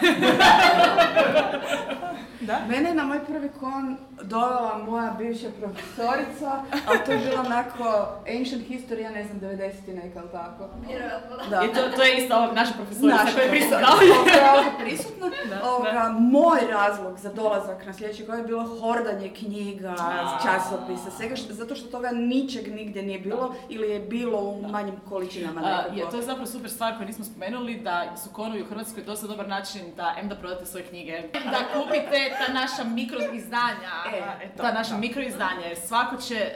da? 2.41 2.59
Mene 2.69 2.89
je 2.89 2.95
na 2.95 3.05
moj 3.05 3.21
prvi 3.21 3.49
kon 3.51 3.97
dovela 4.23 4.79
moja 4.81 5.11
bivša 5.11 5.47
profesorica, 5.61 6.51
ali 6.87 6.99
to 7.07 7.13
je 7.13 7.19
bilo 7.19 7.41
onako 7.41 7.85
ancient 8.31 8.69
history, 8.69 8.99
ja 8.99 9.11
ne 9.11 9.25
znam, 9.25 9.41
90 9.43 9.59
neka 9.95 10.21
ili 10.21 10.29
tako. 10.33 10.69
Vjerojatno. 10.89 11.37
Da. 11.51 11.65
I 11.65 11.69
to, 11.69 11.97
to 11.97 12.03
je 12.03 12.17
isto 12.17 12.37
ova 12.37 12.53
naša 12.53 12.73
profesorica 12.75 13.17
Naša 13.17 13.33
koja 13.33 13.45
je 13.45 13.51
prisutna 13.51 13.87
koja 14.25 14.45
je 14.45 14.59
ovdje 14.59 14.73
prisutna. 14.81 15.27
Da, 15.51 15.65
Ovoga, 15.65 16.09
Moj 16.11 16.61
razlog 16.71 17.19
za 17.19 17.33
dolazak 17.33 17.87
na 17.87 17.93
sljedeći 17.93 18.25
godin 18.25 18.41
je 18.41 18.47
bilo 18.47 18.79
hordanje 18.81 19.29
knjiga, 19.31 19.95
A. 20.01 20.39
časopisa, 20.45 21.11
svega, 21.11 21.37
što- 21.37 21.55
zato 21.55 21.75
što 21.75 21.89
toga 21.89 22.11
ničeg 22.11 22.75
nigdje 22.75 23.03
nije 23.03 23.19
bilo 23.19 23.55
ili 23.69 23.91
je 23.91 24.01
bilo 24.01 24.39
u 24.41 24.63
manjim 24.63 24.95
količinama 25.09 25.61
A, 25.61 25.65
nekako. 25.69 25.95
je, 25.95 26.11
to 26.11 26.17
je 26.17 26.23
zapravo 26.23 26.47
super 26.47 26.71
stvar 26.71 26.86
koju 26.91 27.07
nismo 27.07 27.25
spomenuli, 27.25 27.77
da 27.77 28.17
su 28.17 28.31
konovi 28.31 28.63
u 28.63 28.67
Hrvatskoj 28.67 29.03
dosta 29.03 29.27
dobar 29.27 29.49
način 29.49 29.83
da 29.97 30.15
em 30.19 30.29
da 30.29 30.37
prodate 30.37 30.67
svoje 30.67 30.85
knjige, 30.85 31.23
da 31.35 31.59
kupite 31.75 32.19
ta 32.39 32.53
naša 32.53 32.85
mikro 32.85 33.19
izdanja, 33.33 33.93
E, 34.43 34.49
ta 34.57 34.73
naša 34.73 34.97
mikro 34.97 35.23
izdanja, 35.23 35.61
jer 35.63 35.79
svako 35.79 36.17
će, 36.19 36.51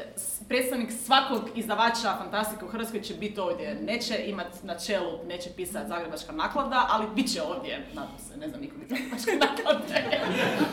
predstavnik 0.48 0.90
svakog 0.94 1.50
izdavača 1.54 1.90
Fantastika 2.18 2.64
u 2.64 2.68
Hrvatskoj 2.68 3.02
će 3.02 3.14
biti 3.14 3.40
ovdje. 3.40 3.74
Neće 3.76 4.16
imat 4.18 4.62
na 4.62 4.74
čelu, 4.76 5.18
neće 5.24 5.50
pisati 5.50 5.88
Zagrebačka 5.88 6.32
naklada, 6.32 6.86
ali 6.90 7.06
bit 7.08 7.32
će 7.32 7.42
ovdje, 7.44 7.86
nadam 7.88 8.16
se, 8.20 8.36
ne 8.36 8.48
znam 8.48 8.60
nikog 8.60 8.78
iz 8.82 8.88
Zagrebačke 8.88 9.30
naklade. 9.46 10.20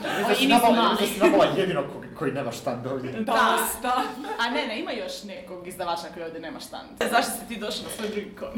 Mislim 0.07 0.27
da 0.27 0.35
si 0.35 0.43
I 0.43 0.47
nisu 0.47 0.59
nabala- 0.59 0.75
mali. 0.75 1.09
da 1.19 1.25
nabala 1.25 1.45
jedino 1.47 1.81
ko- 1.83 2.17
koji 2.17 2.31
nema 2.31 2.51
štand 2.51 2.87
ovdje. 2.87 3.11
Da, 3.11 3.57
da. 3.81 4.03
A 4.39 4.49
ne, 4.49 4.67
ne, 4.67 4.79
ima 4.79 4.91
još 4.93 5.23
nekog 5.23 5.67
izdavača 5.67 6.07
koji 6.13 6.25
ovdje 6.25 6.41
nema 6.41 6.59
štand. 6.59 6.89
Zašto 7.01 7.31
si 7.31 7.47
ti 7.47 7.55
došao 7.57 7.83
na 7.83 7.89
svoj 7.89 8.07
drugi 8.09 8.35
kon? 8.35 8.53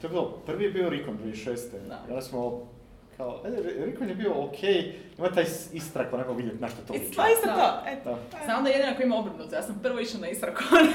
To 0.00 0.06
je 0.06 0.10
bilo, 0.10 0.30
prvi 0.46 0.64
je 0.64 0.70
bio 0.70 0.88
Rikon 0.90 1.18
2006. 1.24 1.56
Da. 1.88 2.00
I 2.08 2.10
onda 2.10 2.22
smo, 2.22 2.68
kao, 3.16 3.40
ajde, 3.44 3.56
Rikon 3.84 4.08
je 4.08 4.14
bio 4.14 4.32
okej, 4.44 4.94
ima 5.18 5.28
taj 5.30 5.44
istrak, 5.72 6.12
onako 6.12 6.32
vidjeti 6.32 6.58
na 6.58 6.68
što 6.68 6.82
to 6.86 6.92
liči. 6.92 7.16
Pa 7.16 7.28
isto 7.28 7.46
to, 7.46 7.80
eto. 7.86 8.18
Znam 8.44 8.64
da 8.64 8.70
je 8.70 8.76
jedina 8.76 8.96
koja 8.96 9.06
ima 9.06 9.16
obrnuto, 9.16 9.54
ja 9.54 9.62
sam 9.62 9.80
prvo 9.82 10.00
išla 10.00 10.20
na 10.20 10.28
Istrakon. 10.28 10.78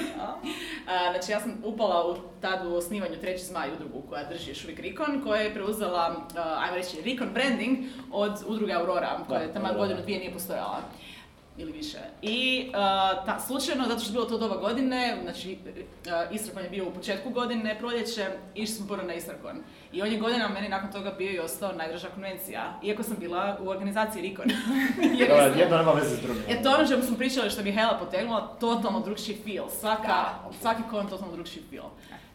A, 0.87 1.11
znači 1.11 1.31
ja 1.31 1.39
sam 1.39 1.61
upala 1.65 2.11
u, 2.11 2.15
tad 2.41 2.67
u 2.67 2.75
osnivanju 2.75 3.15
Treći 3.21 3.45
zmaj 3.45 3.73
udrugu 3.73 4.01
koja 4.09 4.29
drži 4.29 4.51
još 4.51 4.63
uvijek 4.63 4.79
Rikon, 4.79 5.21
koja 5.23 5.41
je 5.41 5.53
preuzela, 5.53 6.25
ajmo 6.35 6.75
reći, 6.75 7.01
Rikon 7.01 7.29
branding 7.33 7.77
od 8.11 8.31
udruge 8.47 8.73
Aurora, 8.73 9.19
koja 9.27 9.39
je 9.39 9.53
tamo 9.53 9.67
godinu 9.77 10.01
dvije 10.01 10.19
nije 10.19 10.33
postojala. 10.33 10.81
Ili 11.57 11.71
više. 11.71 11.97
I 12.21 12.69
a, 12.73 13.25
ta, 13.25 13.39
slučajno, 13.39 13.85
zato 13.87 13.99
što 13.99 14.09
je 14.09 14.13
bilo 14.13 14.25
to 14.25 14.37
doba 14.37 14.57
godine, 14.57 15.17
znači 15.23 15.57
a, 16.11 16.25
Istrakon 16.31 16.63
je 16.63 16.69
bio 16.69 16.87
u 16.87 16.91
početku 16.93 17.29
godine, 17.29 17.77
proljeće, 17.79 18.27
išli 18.55 18.75
smo 18.75 18.87
prvo 18.87 19.03
na 19.03 19.13
Istrakon. 19.13 19.57
I 19.93 20.01
on 20.01 20.11
je 20.11 20.17
godinama 20.17 20.53
meni 20.53 20.69
nakon 20.69 20.91
toga 20.91 21.11
bio 21.17 21.31
i 21.31 21.39
ostao 21.39 21.71
najdraža 21.73 22.07
konvencija, 22.09 22.79
iako 22.83 23.03
sam 23.03 23.17
bila 23.19 23.57
u 23.61 23.67
organizaciji 23.69 24.21
Rikon. 24.21 24.45
Jer 25.19 25.29
Da, 25.29 25.59
jedno 25.59 25.77
nema 25.77 25.91
veze 25.91 26.15
s 26.15 26.21
drugim. 26.21 26.43
E 26.47 26.63
to 26.63 26.69
ono 26.73 26.85
što 26.85 27.01
smo 27.01 27.17
pričali 27.17 27.49
što 27.49 27.61
je 27.61 27.65
Mihaela 27.65 27.97
potegnula, 27.99 28.47
totalno 28.59 28.99
drugčiji 28.99 29.37
feel. 29.43 29.65
Svaka, 29.79 30.25
svaki 30.61 30.81
kon 30.91 31.07
totalno 31.07 31.33
drugčiji 31.33 31.63
feel. 31.69 31.85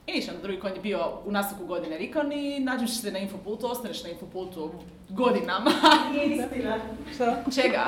I 0.06 0.12
ništa, 0.12 0.32
drugi 0.42 0.60
kon 0.60 0.72
je 0.72 0.80
bio 0.80 1.00
u 1.24 1.30
nastavku 1.30 1.66
godine 1.66 1.98
Rikon 1.98 2.32
i 2.32 2.60
nađeš 2.60 3.00
se 3.00 3.12
na 3.12 3.18
infopultu, 3.18 3.66
ostaneš 3.66 4.04
na 4.04 4.10
infopultu 4.10 4.72
godinama. 5.08 5.70
Nije 6.12 6.26
istina. 6.26 6.78
Što? 7.14 7.24
Čega? 7.62 7.84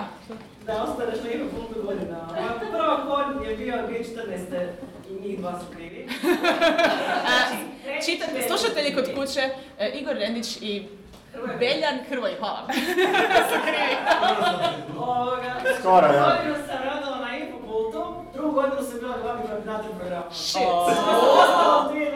Da 0.68 0.82
ostaneš 0.82 1.18
na 1.24 1.30
Infopultu 1.30 1.82
godina. 1.86 2.16
Ovako, 2.38 2.66
prvo 2.70 2.96
kon 3.06 3.44
je 3.44 3.56
bio 3.56 3.74
2014. 3.74 4.68
i 5.10 5.28
njih 5.28 5.40
dva 5.40 5.52
su 5.60 5.66
krivi. 5.76 6.08
A, 7.32 7.36
Čitate, 8.06 8.48
slušatelji 8.48 8.94
kod 8.94 9.04
kuće, 9.14 9.40
e, 9.78 9.88
Igor 9.88 10.16
Rendić 10.16 10.56
i 10.60 10.86
Beljan 11.58 11.98
Hrvoj, 12.08 12.34
hvala. 12.38 12.68
Su 13.50 13.58
krivi. 13.62 13.96
Ovoga, 14.98 15.54
Skoro, 15.80 16.06
ja. 16.06 16.36
Godinu 16.36 16.54
sam 16.66 16.78
radila 16.84 17.18
na 17.18 17.36
Infopultu, 17.36 18.14
drugu 18.34 18.52
godinu 18.52 18.82
sam 18.90 18.98
bila 19.00 19.18
glavni 19.22 19.42
koordinator 19.48 19.90
programa. 19.98 20.30
Shit. 20.30 20.62
Ostalo 21.42 21.92
2020. 21.92 22.14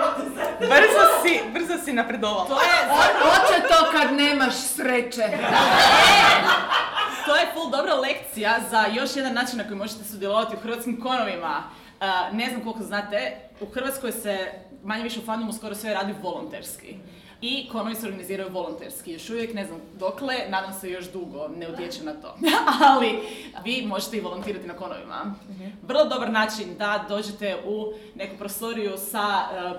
Brzo 0.60 1.04
si, 1.22 1.40
brzo 1.52 1.84
si 1.84 1.92
napredovala. 1.92 2.44
To 2.44 2.54
je, 2.54 2.88
Hoće 3.22 3.62
to 3.68 3.90
kad 3.92 4.12
nemaš 4.12 4.54
sreće. 4.54 5.22
to 7.26 7.36
je 7.36 7.50
full 7.54 7.70
dobra 7.70 7.94
lekcija 7.94 8.60
za 8.70 8.84
još 8.94 9.16
jedan 9.16 9.34
način 9.34 9.58
na 9.58 9.64
koji 9.64 9.76
možete 9.76 10.04
sudjelovati 10.04 10.56
u 10.56 10.60
hrvatskim 10.60 11.00
konovima. 11.00 11.62
A, 12.00 12.30
ne 12.32 12.48
znam 12.48 12.60
koliko 12.60 12.82
znate, 12.82 13.36
u 13.60 13.66
Hrvatskoj 13.66 14.12
se 14.12 14.52
manje 14.84 15.02
više 15.02 15.20
u 15.20 15.22
fandomu 15.22 15.52
skoro 15.52 15.74
sve 15.74 15.94
radi 15.94 16.14
volonterski. 16.22 16.96
I 17.40 17.68
konovi 17.72 17.94
se 17.94 18.06
organiziraju 18.06 18.52
volonterski. 18.52 19.12
Još 19.12 19.30
uvijek 19.30 19.54
ne 19.54 19.66
znam 19.66 19.80
dokle, 19.98 20.34
nadam 20.48 20.72
se 20.72 20.90
još 20.90 21.12
dugo, 21.12 21.48
ne 21.48 21.68
utječe 21.72 22.04
na 22.04 22.12
to. 22.12 22.36
Ali 22.90 23.18
vi 23.64 23.86
možete 23.86 24.16
i 24.16 24.20
volontirati 24.20 24.66
na 24.66 24.74
konovima. 24.74 25.34
Vrlo 25.82 26.04
dobar 26.04 26.30
način 26.30 26.76
da 26.78 27.04
dođete 27.08 27.56
u 27.66 27.92
neku 28.14 28.36
prostoriju 28.38 28.92
sa, 28.98 29.44
e, 29.52 29.72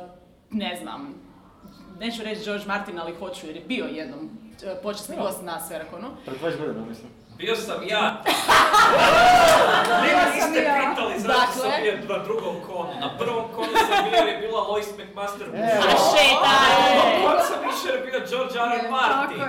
ne 0.51 0.79
znam, 0.81 1.15
neću 1.99 2.23
reći 2.23 2.43
George 2.45 2.65
Martin, 2.67 2.99
ali 2.99 3.15
hoću 3.15 3.47
jer 3.47 3.55
je 3.55 3.63
bio 3.67 3.85
jednom 3.85 4.29
e, 4.63 4.81
počasni 4.83 5.15
gost 5.17 5.41
na 5.43 5.59
Sverakonu. 5.59 6.07
Pred 6.25 6.37
20 6.41 6.57
godina, 6.57 6.85
mislim. 6.89 7.22
Bio 7.37 7.55
sam 7.55 7.75
ja. 7.87 8.21
Sam 10.23 10.31
niste 10.35 10.59
ja. 10.63 10.73
pitali 10.89 11.13
zašto 11.19 11.51
sam 11.59 11.69
Dakle? 11.69 11.81
bio 11.81 12.17
na 12.17 12.23
drugom 12.23 12.55
konu. 12.67 12.93
Na 12.99 13.09
prvom 13.19 13.45
konu 13.55 13.73
sam 13.87 14.05
bio 14.09 14.23
je 14.31 14.37
bila 14.37 14.61
Lois 14.69 14.87
McMaster. 14.99 15.47
A 15.89 15.93
šetaj! 16.09 16.69
Na 16.79 16.93
drugom 16.93 17.13
konu 17.25 17.41
sam 17.49 17.59
išao 17.69 17.87
jer 17.89 17.95
je 17.99 18.05
bio 18.07 18.19
George 18.29 18.55
R. 18.67 18.71
R. 18.85 18.91
Martin. 18.91 19.39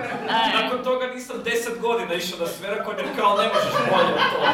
Nakon 0.57 0.83
toga 0.83 1.05
nisam 1.07 1.35
10 1.45 1.79
godina 1.81 2.13
išao 2.13 2.39
na 2.39 2.47
Sverakon 2.47 2.93
jer 2.97 3.07
kao 3.19 3.31
ne 3.37 3.47
možeš 3.53 3.73
bolje 3.91 4.11
od 4.19 4.25
toga. 4.33 4.49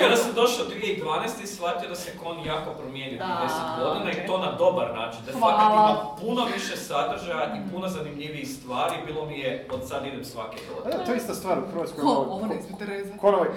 I 0.00 0.04
onda 0.04 0.16
sam 0.16 0.32
došao 0.34 0.64
2012. 0.66 1.42
i 1.44 1.46
shvatio 1.46 1.88
da 1.88 1.94
se 1.94 2.10
kon 2.22 2.36
jako 2.44 2.70
promijenio 2.80 3.18
Da, 3.18 3.48
10 3.78 3.84
godina 3.84 4.10
i 4.12 4.26
to 4.26 4.38
na 4.38 4.50
dobar 4.52 4.88
način. 4.94 5.20
Da 5.26 5.32
fakat 5.32 5.72
ima 5.72 5.92
puno 6.20 6.42
više 6.54 6.76
sadržaja 6.76 7.44
i 7.56 7.72
puno 7.72 7.88
zanimljivih 7.88 8.48
stvari. 8.56 8.94
Bilo 9.06 9.24
mi 9.24 9.38
je 9.38 9.66
od 9.74 9.88
sad 9.88 10.06
idem 10.06 10.24
svake 10.24 10.58
godine. 10.74 11.04
to 11.04 11.12
je 11.12 11.16
ista 11.16 11.34
stvar 11.34 11.58
u 11.58 11.66
Hrvatskoj. 11.72 12.02
Ono, 12.38 12.54
Ovo 12.54 12.86
rezati. 12.88 13.18
Konovi, 13.18 13.48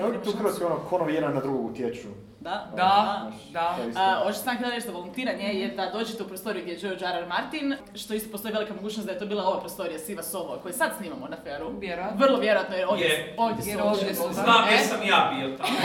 evo 0.00 0.12
tu 0.24 0.32
Hrvatskoj 0.32 0.66
ono, 0.66 0.76
konovi 0.76 1.14
jedan 1.14 1.34
na 1.34 1.40
drugog 1.40 1.66
utječu. 1.66 2.08
Da, 2.40 2.66
Da, 2.76 3.30
da. 3.52 3.74
To 3.76 3.82
je 3.82 3.88
isto. 3.88 4.00
A, 4.00 4.20
ovo 4.22 4.32
što 4.32 4.42
sam 4.42 4.54
htjela 4.54 4.74
reći 4.74 4.86
za 4.86 4.92
volontiranje 4.92 5.44
je 5.44 5.68
da 5.68 5.90
dođete 5.90 6.22
u 6.22 6.26
prostoriju 6.26 6.62
gdje 6.62 6.72
je 6.72 6.78
George 6.78 7.04
R. 7.04 7.16
R. 7.16 7.28
Martin, 7.28 7.74
što 7.94 8.14
isto 8.14 8.32
postoji 8.32 8.54
velika 8.54 8.74
mogućnost 8.74 9.06
da 9.06 9.12
je 9.12 9.18
to 9.18 9.26
bila 9.26 9.44
ova 9.44 9.60
prostorija 9.60 9.98
Siva 9.98 10.22
Sovo, 10.22 10.58
koju 10.62 10.72
sad 10.72 10.90
snimamo 10.98 11.28
na 11.28 11.36
feru. 11.44 11.70
Vjerojatno. 11.78 12.26
Vrlo 12.26 12.38
vjerojatno 12.38 12.76
jer 12.76 12.88
ovdje, 12.88 13.06
Je. 13.06 13.34
ovdje 13.38 13.64
su 13.74 13.80
ovdje 13.82 14.08
da. 14.08 14.32
Znam 14.32 14.64
jer 14.70 14.80
E, 14.80 14.84
sam 14.84 15.00
ja 15.02 15.32
bio 15.36 15.56
tamo. 15.56 15.68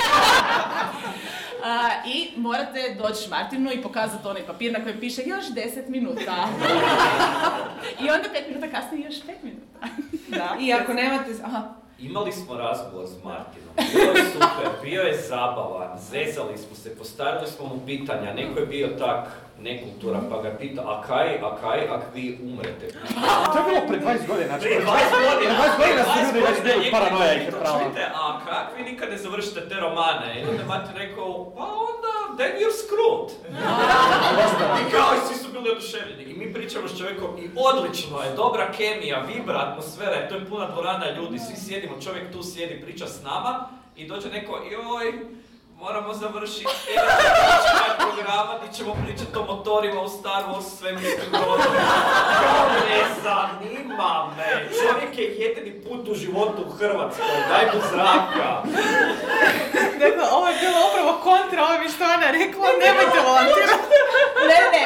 a, 1.66 1.90
I 2.08 2.32
morate 2.38 2.96
doći 2.98 3.30
Martinu 3.30 3.72
i 3.72 3.82
pokazati 3.82 4.28
onaj 4.28 4.46
papir 4.46 4.72
na 4.74 4.84
kojem 4.84 5.00
piše 5.00 5.22
još 5.26 5.46
10 5.46 5.90
minuta. 5.90 6.36
I 8.02 8.10
onda 8.10 8.30
5 8.30 8.48
minuta 8.48 8.68
kasnije 8.80 9.06
još 9.06 9.16
5 9.16 9.20
minuta. 9.44 9.88
Da. 10.28 10.56
I 10.60 10.74
ako 10.74 10.94
nemate... 10.94 11.32
Aha. 11.44 11.62
Imali 12.04 12.32
smo 12.32 12.58
razgovor 12.58 13.08
s 13.08 13.24
Martinom, 13.24 13.74
bilo 13.94 14.12
je 14.12 14.26
super, 14.34 14.70
bio 14.82 15.02
je 15.02 15.18
zabavan, 15.18 16.00
zezali 16.12 16.58
smo 16.58 16.76
se, 16.76 16.96
postavili 16.96 17.52
smo 17.52 17.66
mu 17.66 17.86
pitanja, 17.86 18.34
neko 18.34 18.60
je 18.60 18.66
bio 18.66 18.88
tak 18.88 19.28
nekulturan 19.64 20.24
pa 20.32 20.38
ga 20.44 20.52
pita, 20.60 20.82
a 20.82 20.96
kaj, 21.08 21.28
a 21.48 21.50
kaj, 21.62 21.80
ak 21.96 22.04
vi 22.14 22.26
umrete? 22.44 22.86
A 23.44 23.52
to 23.52 23.58
je 23.60 23.64
bilo 23.70 23.82
pred 23.88 24.02
20 24.04 24.28
godina, 24.28 24.48
znači 24.48 24.66
pred 24.68 24.84
20 24.84 24.88
godina, 25.30 25.52
Pred 25.52 25.52
20 25.58 25.78
godina 25.82 26.04
su 26.04 26.20
ljudi 26.20 26.40
20 26.40 26.50
već 26.50 26.58
bili 26.68 26.92
paranoja 26.92 27.34
i 27.34 27.46
to 27.52 27.58
prava. 27.60 27.80
čujte, 27.84 28.04
a 28.24 28.40
kak 28.46 28.68
vi 28.78 28.84
nikad 28.92 29.10
ne 29.10 29.18
završite 29.18 29.62
te 29.70 29.76
romane? 29.76 30.30
I 30.38 30.44
onda 30.50 30.62
je 30.62 30.68
Martin 30.68 30.96
rekao, 30.98 31.28
pa 31.56 31.64
onda, 31.90 32.14
then 32.40 32.52
you're 32.60 32.78
screwed. 32.84 33.30
I 34.82 34.92
kao 34.92 35.10
i 35.16 35.28
svi 35.28 35.36
su 35.36 35.52
bili 35.52 35.70
oduševljeni. 35.72 36.24
I 36.24 36.34
mi 36.34 36.54
pričamo 36.54 36.88
s 36.88 36.98
čovjekom 36.98 37.30
i 37.40 37.50
odlično 37.56 38.22
je, 38.22 38.36
dobra 38.36 38.72
kemija, 38.72 39.24
vibra, 39.28 39.60
atmosfera, 39.60 40.28
to 40.30 40.36
je 40.36 40.46
puna 40.46 40.68
dvorana 40.72 41.12
ljudi, 41.12 41.40
svi 41.40 41.56
sjedimo, 41.56 42.02
čovjek 42.02 42.32
tu 42.32 42.44
sjedi, 42.44 42.82
priča 42.82 43.08
s 43.08 43.24
nama 43.24 43.70
i 43.96 44.08
dođe 44.08 44.30
neko, 44.30 44.60
joj, 44.72 45.14
moramo 45.80 46.14
završiti 46.14 46.66
programa 47.98 48.54
gdje 48.62 48.74
ćemo 48.78 48.94
pričati 49.06 49.38
o 49.38 49.46
motorima 49.56 50.02
u 50.02 50.10
Star 50.10 50.44
Wars 50.50 50.78
svemirskim 50.78 51.32
brodovima. 51.32 51.94
Kao 52.44 52.68
ne 52.90 53.02
zanima 53.24 54.30
me, 54.38 54.70
čovjek 54.80 55.18
je 55.18 55.36
jedini 55.36 55.82
put 55.84 56.08
u 56.10 56.14
životu 56.16 56.64
u 56.68 56.72
Hrvatskoj, 56.72 57.26
daj 57.50 57.66
mu 57.66 57.82
zraka. 57.92 58.64
Dakle, 60.00 60.24
ovo 60.32 60.48
je 60.48 60.56
bilo 60.60 60.78
upravo 60.90 61.20
kontra 61.24 61.64
ovome 61.64 61.90
što 61.90 62.04
je 62.04 62.10
ona 62.18 62.32
rekla, 62.32 62.68
nemojte 62.86 63.20
volontirati. 63.28 63.94
Ne, 64.50 64.60
ne, 64.74 64.84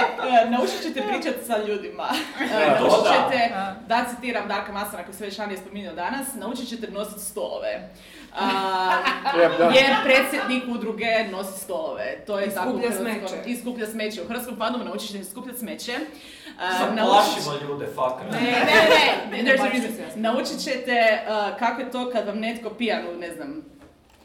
naučit 0.58 0.82
ćete 0.82 1.02
pričati 1.08 1.46
sa 1.48 1.58
ljudima. 1.58 2.08
E, 2.42 2.80
Naučit 2.80 3.06
ćete, 3.08 3.56
da 3.88 4.06
citiram 4.10 4.48
Darka 4.48 4.72
Masana 4.72 5.04
koji 5.04 5.16
se 5.16 5.26
već 5.26 5.38
ranije 5.40 5.58
spominjao 5.58 5.96
danas, 5.96 6.28
naučit 6.36 6.70
ćete 6.70 6.92
nositi 6.92 7.20
stolove. 7.20 7.90
A, 8.36 8.92
da. 9.58 9.64
jer 9.64 9.96
predsjednik 10.04 10.64
udruge 10.68 11.28
nosi 11.32 11.60
stolove. 11.60 12.24
To 12.28 12.40
je 12.40 12.54
tako 12.54 12.70
skuplja 12.70 12.92
smeće. 12.92 13.36
I 13.46 13.56
skuplja 13.56 13.88
smeće. 13.88 14.22
U 14.22 14.28
hrvatskom 14.28 14.58
fandomu 14.58 14.86
naučit 14.86 15.12
ćete 15.12 15.24
skupljati 15.24 15.60
smeće. 15.60 15.94
A, 16.60 16.70
naučit 16.96 17.44
Zaplašimo 17.44 17.68
ljude, 17.68 17.88
fakat. 17.96 18.32
ne, 18.32 18.42
ne, 19.32 19.44
ne. 19.44 19.58
Naučit 20.16 20.64
ćete 20.64 21.26
uh, 21.28 21.60
kako 21.60 21.82
je 21.82 21.92
to 21.92 22.10
kad 22.10 22.28
vam 22.28 22.40
netko 22.40 22.70
pijan 22.70 23.02
u, 23.16 23.20
ne 23.20 23.36
znam, 23.36 23.64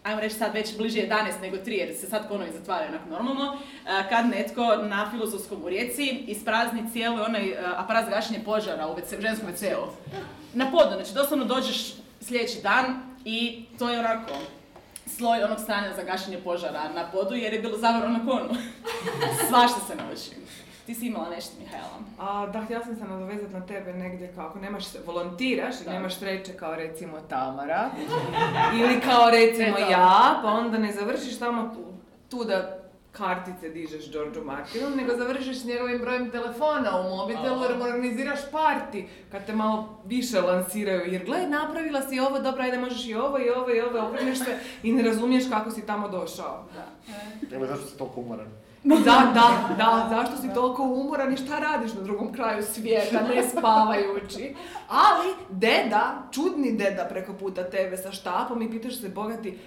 ajmo 0.03 0.21
reći 0.21 0.35
sad 0.35 0.55
već 0.55 0.77
bliže 0.77 0.99
11 0.99 1.41
nego 1.43 1.57
3 1.57 1.71
jer 1.71 1.97
se 1.97 2.07
sad 2.07 2.29
konovi 2.29 2.53
zatvaraju 2.53 2.89
onako 2.89 3.09
normalno, 3.11 3.53
uh, 3.53 4.09
kad 4.09 4.27
netko 4.27 4.77
na 4.77 5.11
filozofskom 5.11 5.65
u 5.65 5.69
Rijeci 5.69 6.25
isprazni 6.27 6.91
cijeli 6.93 7.21
onaj 7.21 7.51
uh, 7.51 7.59
aparat 7.77 8.05
za 8.05 8.11
gašenje 8.11 8.41
požara 8.45 8.89
u 8.89 8.97
ženskom 9.21 9.49
WC-u. 9.49 9.87
Na 10.55 10.71
podu, 10.71 10.95
znači 10.95 11.15
doslovno 11.15 11.45
dođeš 11.45 11.95
sljedeći 12.21 12.63
dan 12.63 13.12
i 13.25 13.65
to 13.79 13.91
je 13.91 13.99
onako 13.99 14.31
sloj 15.07 15.43
onog 15.43 15.61
stanja 15.61 15.93
za 15.97 16.03
gašenje 16.03 16.39
požara 16.39 16.89
na 16.95 17.11
podu 17.13 17.35
jer 17.35 17.53
je 17.53 17.61
bilo 17.61 17.79
zavarano 17.79 18.19
na 18.19 18.27
konu. 18.27 18.49
Svašta 19.49 19.81
se 19.87 19.95
naučim. 19.95 20.43
Ti 20.87 20.95
si 20.95 21.07
imala 21.07 21.31
nešto, 21.31 21.53
Mihajla. 21.61 21.89
A, 22.19 22.47
da, 22.47 22.61
htjela 22.61 22.85
sam 22.85 22.97
se 22.97 23.05
nadovezati 23.05 23.53
na 23.55 23.67
tebe 23.67 23.93
negdje 23.93 24.33
kao 24.35 24.47
ako 24.47 24.59
nemaš, 24.59 24.85
volontiraš 25.07 25.81
i 25.81 25.85
Da. 25.85 25.93
nemaš 25.93 26.15
sreće 26.15 26.53
kao 26.53 26.75
recimo 26.75 27.21
Tamara 27.21 27.91
ili 28.75 29.01
kao 29.01 29.31
recimo 29.31 29.79
Eto. 29.79 29.91
ja, 29.91 30.41
pa 30.43 30.49
onda 30.49 30.79
ne 30.79 30.93
završiš 30.93 31.39
tamo 31.39 31.75
tu, 31.75 31.85
tu 32.31 32.45
da 32.45 32.82
kartice 33.13 33.69
dižeš 33.69 34.13
Georgeu 34.13 34.45
Martinu, 34.45 34.91
nego 34.97 35.17
završiš 35.17 35.59
s 35.59 35.65
njegovim 35.65 35.99
brojem 35.99 36.31
telefona 36.31 37.01
u 37.01 37.17
mobitelu 37.17 37.63
jer 37.63 37.77
mu 37.77 37.85
organiziraš 37.85 38.41
parti 38.51 39.09
kad 39.33 39.47
te 39.47 39.55
malo 39.55 40.03
više 40.05 40.41
lansiraju 40.41 41.13
jer 41.13 41.25
gle, 41.25 41.49
napravila 41.49 42.03
si 42.03 42.21
ovo, 42.21 42.39
dobro, 42.39 42.63
ajde 42.63 42.79
možeš 42.79 43.07
i 43.07 43.15
ovo 43.15 43.39
i 43.39 43.51
ovo 43.51 43.71
i 43.71 43.81
ovo, 43.81 44.09
okreneš 44.09 44.39
se 44.39 44.59
i 44.83 44.93
ne 44.93 45.03
razumiješ 45.03 45.49
kako 45.49 45.71
si 45.71 45.87
tamo 45.87 46.09
došao. 46.09 46.65
Evo 47.53 47.67
zašto 47.67 47.87
si 47.87 47.99
toliko 47.99 48.21
umoran? 48.21 48.47
Da, 48.85 49.33
da, 49.35 49.75
da, 49.77 50.07
zašto 50.11 50.37
si 50.37 50.55
toliko 50.55 50.83
umoran 50.83 51.33
i 51.33 51.37
šta 51.37 51.59
radiš 51.59 51.95
na 51.95 52.01
drugom 52.01 52.33
kraju 52.33 52.63
svijeta, 52.63 53.21
ne 53.35 53.43
spavajući. 53.49 54.55
Ali, 54.89 55.35
deda, 55.51 56.23
čudni 56.31 56.73
deda 56.73 57.05
preko 57.05 57.33
puta 57.33 57.71
tebe 57.71 57.97
sa 57.97 58.13
štapom 58.13 58.63
i 58.63 58.71
pitaš 58.71 59.01
se, 59.01 59.09
bogati, 59.09 59.59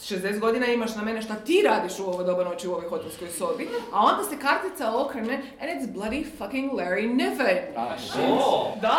60 0.00 0.38
godina 0.38 0.66
imaš 0.66 0.94
na 0.94 1.02
mene, 1.02 1.22
šta 1.22 1.34
ti 1.34 1.62
radiš 1.66 1.98
u 1.98 2.04
ovo 2.04 2.22
doba 2.22 2.44
noći 2.44 2.68
u 2.68 2.72
ovoj 2.72 2.88
hotelskoj 2.88 3.28
sobi, 3.28 3.68
a 3.92 4.00
onda 4.00 4.24
se 4.24 4.38
kartica 4.38 4.96
okrene 4.96 5.34
and 5.34 5.70
it's 5.70 5.92
bloody 5.94 6.26
fucking 6.38 6.72
Larry 6.72 7.14
Niven. 7.14 7.58
O, 8.32 8.72
Da, 8.80 8.98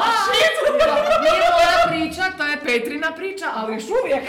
nije 1.21 1.49
moja 1.51 1.87
priča, 1.87 2.23
to 2.37 2.43
je 2.43 2.57
Petrina 2.65 3.11
priča, 3.11 3.45
ali 3.55 3.73
još 3.73 3.83
uvijek. 4.03 4.23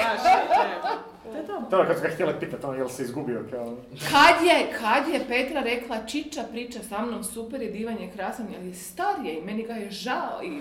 To 1.70 1.84
kad 1.86 1.96
su 1.96 2.02
ga 2.02 2.08
htjeli 2.08 2.34
pitati, 2.40 2.66
ono, 2.66 2.74
jel 2.74 2.88
se 2.88 3.02
izgubio 3.02 3.44
kao... 3.50 3.76
Kad 4.10 4.46
je, 4.46 4.72
kad 4.80 5.14
je 5.14 5.20
Petra 5.28 5.60
rekla 5.60 6.06
Čiča 6.06 6.42
priča 6.50 6.78
sa 6.88 7.02
mnom, 7.02 7.24
super 7.24 7.62
je, 7.62 7.70
divan 7.70 7.98
je, 7.98 8.10
krasan, 8.16 8.46
je, 8.52 8.58
ali 8.58 8.68
je 8.68 8.74
starije 8.74 9.38
i 9.38 9.44
meni 9.44 9.62
ga 9.62 9.72
je 9.72 9.90
žao 9.90 10.42
i 10.42 10.60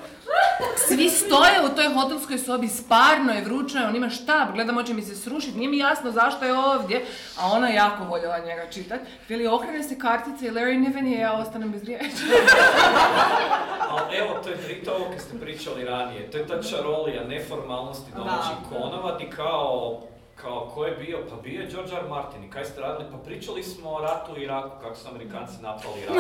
svi 0.76 1.10
stoje 1.10 1.66
u 1.66 1.76
toj 1.76 1.94
hotelskoj 1.94 2.38
sobi, 2.38 2.68
sparno 2.68 3.34
je, 3.34 3.44
vrućno 3.44 3.82
je, 3.82 3.88
on 3.88 3.96
ima 3.96 4.10
štab, 4.10 4.54
gledam 4.54 4.76
hoće 4.76 4.94
mi 4.94 5.02
se 5.02 5.16
srušiti, 5.16 5.58
nije 5.58 5.70
mi 5.70 5.78
jasno 5.78 6.12
zašto 6.12 6.46
je 6.46 6.58
ovdje, 6.58 7.06
a 7.40 7.52
ona 7.52 7.68
je 7.68 7.76
jako 7.76 8.04
voljela 8.04 8.40
njega 8.40 8.70
čitat. 8.72 9.00
Veli, 9.30 9.48
okrene 9.48 9.84
se 9.84 10.00
kartice 10.00 10.48
i 10.48 10.52
Larry 10.52 10.80
Niven 10.80 11.08
je, 11.08 11.20
ja 11.20 11.34
ostanem 11.34 11.72
bez 11.72 11.84
riječi. 11.84 12.08
Ali 13.92 14.18
evo, 14.18 14.40
to 14.44 14.50
je 14.50 14.56
drito 14.56 14.92
ovo 14.96 15.06
kad 15.12 15.22
ste 15.22 15.40
pričali 15.40 15.86
ranije. 15.86 16.32
To 16.32 16.38
je 16.38 16.48
ta 16.48 16.64
čarolija 16.64 17.24
neformalnosti 17.24 18.12
domaćih 18.16 18.58
konova 18.70 19.18
di 19.18 19.30
kao, 19.30 20.02
kao, 20.48 20.72
ko 20.74 20.86
je 20.86 20.96
bio? 20.96 21.18
Pa 21.30 21.36
bio 21.36 21.62
je 21.62 21.68
George 21.68 21.92
R. 21.96 22.10
Martin 22.10 22.44
i 22.44 22.50
kaj 22.50 22.66
ste 22.66 22.82
radili? 22.82 23.10
Pa 23.12 23.18
pričali 23.18 23.64
smo 23.64 23.90
o 23.90 24.02
ratu 24.02 24.32
u 24.34 24.38
Iraku, 24.38 24.76
kako 24.82 24.96
su 24.96 25.08
Amerikanci 25.08 25.54
napali 25.62 26.02
Irak. 26.04 26.18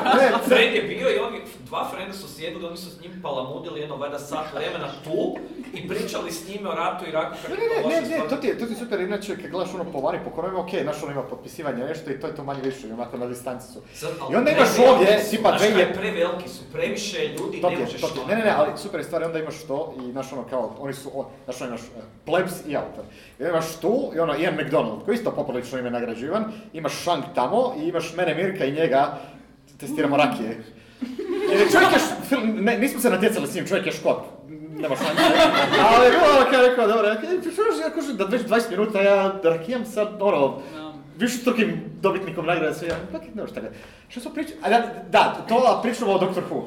Fred 0.48 0.74
je 0.74 0.82
bio 0.82 1.08
i 1.10 1.18
oni, 1.18 1.38
dva 1.60 1.88
frenda 1.90 2.12
su 2.12 2.34
sjedili, 2.34 2.66
oni 2.66 2.76
su 2.76 2.90
s 2.90 3.00
njim 3.00 3.20
palamudili 3.22 3.80
jedno 3.80 3.96
valjda 3.96 4.18
sat 4.18 4.46
vremena 4.54 4.88
tu 5.04 5.36
i 5.74 5.88
pričali 5.88 6.32
s 6.32 6.48
njime 6.48 6.68
o 6.68 6.74
ratu 6.74 7.04
u 7.04 7.08
Iraku, 7.08 7.36
kako 7.42 7.52
je 7.52 7.58
Ne, 7.58 7.94
ne, 7.94 8.00
ne, 8.00 8.06
stvar. 8.06 8.28
to 8.28 8.36
ti 8.36 8.46
je, 8.46 8.58
to 8.58 8.66
ti 8.66 8.72
je 8.72 8.78
super, 8.78 9.00
inače 9.00 9.36
kad 9.36 9.50
gledaš 9.50 9.74
ono 9.74 9.84
po 9.84 10.00
vani, 10.00 10.18
po 10.24 10.30
korovima, 10.30 10.60
ok, 10.60 10.70
znaš 10.82 11.02
ono 11.02 11.12
ima 11.12 11.22
potpisivanje 11.22 11.84
nešto 11.84 12.10
i 12.10 12.20
to 12.20 12.26
je 12.26 12.34
to 12.34 12.44
manje 12.44 12.62
više, 12.62 12.92
onako 12.92 13.16
na 13.16 13.26
distanci 13.26 13.72
su. 13.72 13.80
I 14.32 14.36
onda 14.36 14.50
imaš 14.50 14.68
ovdje, 14.88 15.24
tipa 15.30 15.48
znaš 15.48 15.60
kaj, 15.60 15.70
dvije... 15.70 15.94
preveliki 15.94 16.48
su, 16.48 16.62
previše 16.72 17.28
ljudi, 17.28 17.60
ne 17.62 17.72
je, 17.72 17.78
možeš 17.78 18.00
to 18.00 18.06
je. 18.06 18.12
ono. 18.12 18.26
Ne, 18.28 18.36
ne, 18.36 18.44
ne, 18.44 18.54
ali 18.56 18.70
super 18.76 19.00
je 19.00 19.04
stvar, 19.04 19.22
onda 19.22 19.38
imaš 19.38 19.62
to 19.62 19.94
i 20.08 20.12
znaš 20.12 20.32
ono 20.32 20.44
kao, 20.44 20.76
oni 20.78 20.94
su, 20.94 21.24
znaš 21.44 21.60
ono 21.60 21.68
imaš 21.68 21.80
eh, 21.80 22.00
plebs 22.26 22.52
i 22.66 22.76
autor. 22.76 23.04
I 23.38 23.44
onda 23.44 23.62
imaš 23.68 23.76
tu 23.76 24.12
i 24.14 24.20
ono 24.20 24.34
Ian 24.36 24.54
McDonald, 24.54 25.04
koji 25.04 25.14
isto 25.14 25.30
poprilično 25.32 25.78
ime 25.78 25.90
nagrađivan, 25.90 26.44
imaš 26.72 26.92
Shank 26.94 27.24
tamo 27.34 27.74
i 27.78 27.88
imaš 27.88 28.12
mene 28.14 28.34
Mirka 28.34 28.64
i 28.64 28.72
njega, 28.72 29.18
testiramo 29.78 30.16
rakije. 30.16 30.64
Jer 31.50 31.60
je 31.60 31.70
čovjek 31.72 31.92
je, 31.92 31.98
š- 31.98 32.28
film, 32.28 32.56
ne, 32.56 32.78
nismo 32.78 33.00
se 33.00 33.10
natjecali 33.10 33.46
s 33.46 33.54
njim, 33.54 33.66
čovjek 33.66 33.86
je 33.86 33.92
škot, 33.92 34.18
nema 34.72 34.96
šanse. 34.96 35.22
Ali 35.86 36.04
je 36.06 36.10
bilo 36.10 36.24
ono 36.32 36.50
kao 36.50 36.62
rekao, 36.62 36.86
dobro, 36.86 37.08
rekao, 37.08 37.30
"E, 37.30 37.52
što 37.52 37.62
još, 37.62 37.80
ja 37.82 37.90
kažem 37.90 38.16
da 38.16 38.24
već 38.26 38.42
20 38.42 38.70
minuta 38.70 39.00
ja 39.00 39.32
rakijam 39.44 39.84
sad, 39.86 40.08
ono, 40.20 40.58
više 41.18 41.44
trkim 41.44 41.82
dobitnikom 42.00 42.46
nagrade 42.46 42.74
sve, 42.74 42.88
ja, 42.88 42.96
pak, 43.12 43.22
ne 43.34 43.42
možeš 43.42 43.54
tako. 43.54 43.66
Što 44.08 44.20
smo 44.20 44.30
pričali? 44.30 44.56
A 44.62 44.68
da, 44.68 44.94
da, 45.10 45.44
to 45.48 45.80
pričamo 45.82 46.12
o 46.12 46.18
Doctor 46.18 46.42
Who, 46.50 46.62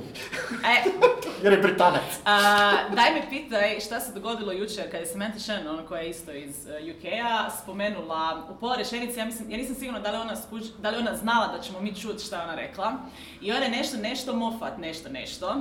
E, 0.65 0.89
jer 1.43 1.53
je 1.53 1.59
Britanac. 1.59 2.01
a, 2.25 2.71
daj 2.95 3.13
me 3.13 3.29
pitaj 3.29 3.79
šta 3.79 3.99
se 3.99 4.13
dogodilo 4.13 4.51
jučer 4.51 4.91
kad 4.91 4.99
je 4.99 5.05
Samantha 5.07 5.39
Shannon, 5.39 5.73
ona 5.73 5.87
koja 5.87 6.01
je 6.01 6.09
isto 6.09 6.31
iz 6.31 6.55
uh, 6.65 6.95
UK-a, 6.97 7.49
spomenula 7.63 8.47
u 8.51 8.59
pola 8.59 8.75
rečenice, 8.75 9.19
ja, 9.19 9.25
mislim, 9.25 9.51
ja 9.51 9.57
nisam 9.57 9.75
sigurna 9.75 9.99
da 9.99 10.11
li, 10.11 10.17
je 10.17 10.21
ona 10.21 10.35
skuž, 10.35 10.61
da 10.81 10.89
li 10.89 10.95
je 10.95 10.99
ona 10.99 11.15
znala 11.15 11.47
da 11.47 11.61
ćemo 11.61 11.81
mi 11.81 11.95
čuti 11.95 12.23
šta 12.23 12.35
je 12.37 12.43
ona 12.43 12.55
rekla. 12.55 12.93
I 13.41 13.51
ona 13.51 13.63
je 13.63 13.71
nešto, 13.71 13.97
nešto 13.97 14.35
mofat, 14.35 14.77
nešto, 14.77 15.09
nešto. 15.09 15.55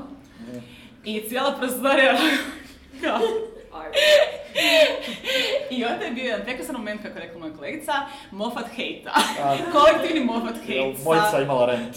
I 1.05 1.29
cijela 1.29 1.53
prostorija 1.59 2.19
kao... 3.03 3.21
I 5.71 5.85
onda 5.85 6.05
je 6.05 6.11
bio 6.11 6.25
jedan 6.25 6.43
prekrasan 6.43 6.75
moment, 6.75 7.03
kako 7.03 7.19
je 7.19 7.25
rekla 7.25 7.41
moja 7.41 7.53
kolegica, 7.53 7.93
mofat 8.31 8.67
hejta. 8.77 9.15
Kolektivni 9.73 10.21
mofat 10.23 10.55
Jel 10.67 10.85
hejt. 10.85 10.97
sa- 10.99 11.05
Mojica 11.05 11.43
imala 11.43 11.67
rent. 11.67 11.97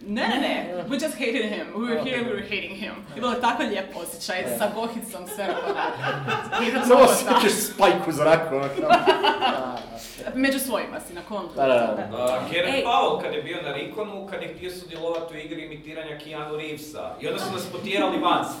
Ne, 0.00 0.28
ne, 0.28 0.38
ne, 0.40 0.84
we 0.88 0.96
just 0.96 1.14
hated 1.18 1.44
him. 1.52 1.66
We 1.74 1.88
were 1.88 2.02
here, 2.04 2.24
we 2.24 2.30
were 2.30 2.42
hating 2.42 2.76
him. 2.76 2.94
I 3.16 3.20
bilo 3.20 3.32
je 3.32 3.40
tako 3.40 3.62
lijep 3.62 3.96
osjećaj 3.96 4.44
sa 4.58 4.70
bohicom 4.74 5.26
sve 5.34 5.44
onako. 5.44 6.86
Samo 6.88 7.00
osjećaš 7.00 7.52
spajk 7.52 8.08
u 8.08 8.12
zraku, 8.12 8.54
ono. 8.54 8.68
Među 10.34 10.58
svojima 10.58 11.00
si 11.00 11.14
na 11.14 11.20
kontu. 11.28 11.54
Da, 11.56 11.66
da, 11.66 12.08
da. 12.10 12.46
Ej. 12.52 12.84
Powell 12.84 13.22
kad 13.22 13.34
je 13.34 13.42
bio 13.42 13.62
na 13.62 13.72
Rikonu, 13.72 14.26
kad 14.30 14.42
je 14.42 14.54
htio 14.54 14.70
sudjelovati 14.70 15.34
u 15.34 15.38
igri 15.38 15.64
imitiranja 15.64 16.18
Keanu 16.18 16.56
Reevesa. 16.56 17.14
I 17.20 17.28
onda 17.28 17.40
su 17.40 17.52
nas 17.52 17.66
potjerali 17.72 18.18
van 18.18 18.44
s. 18.44 18.60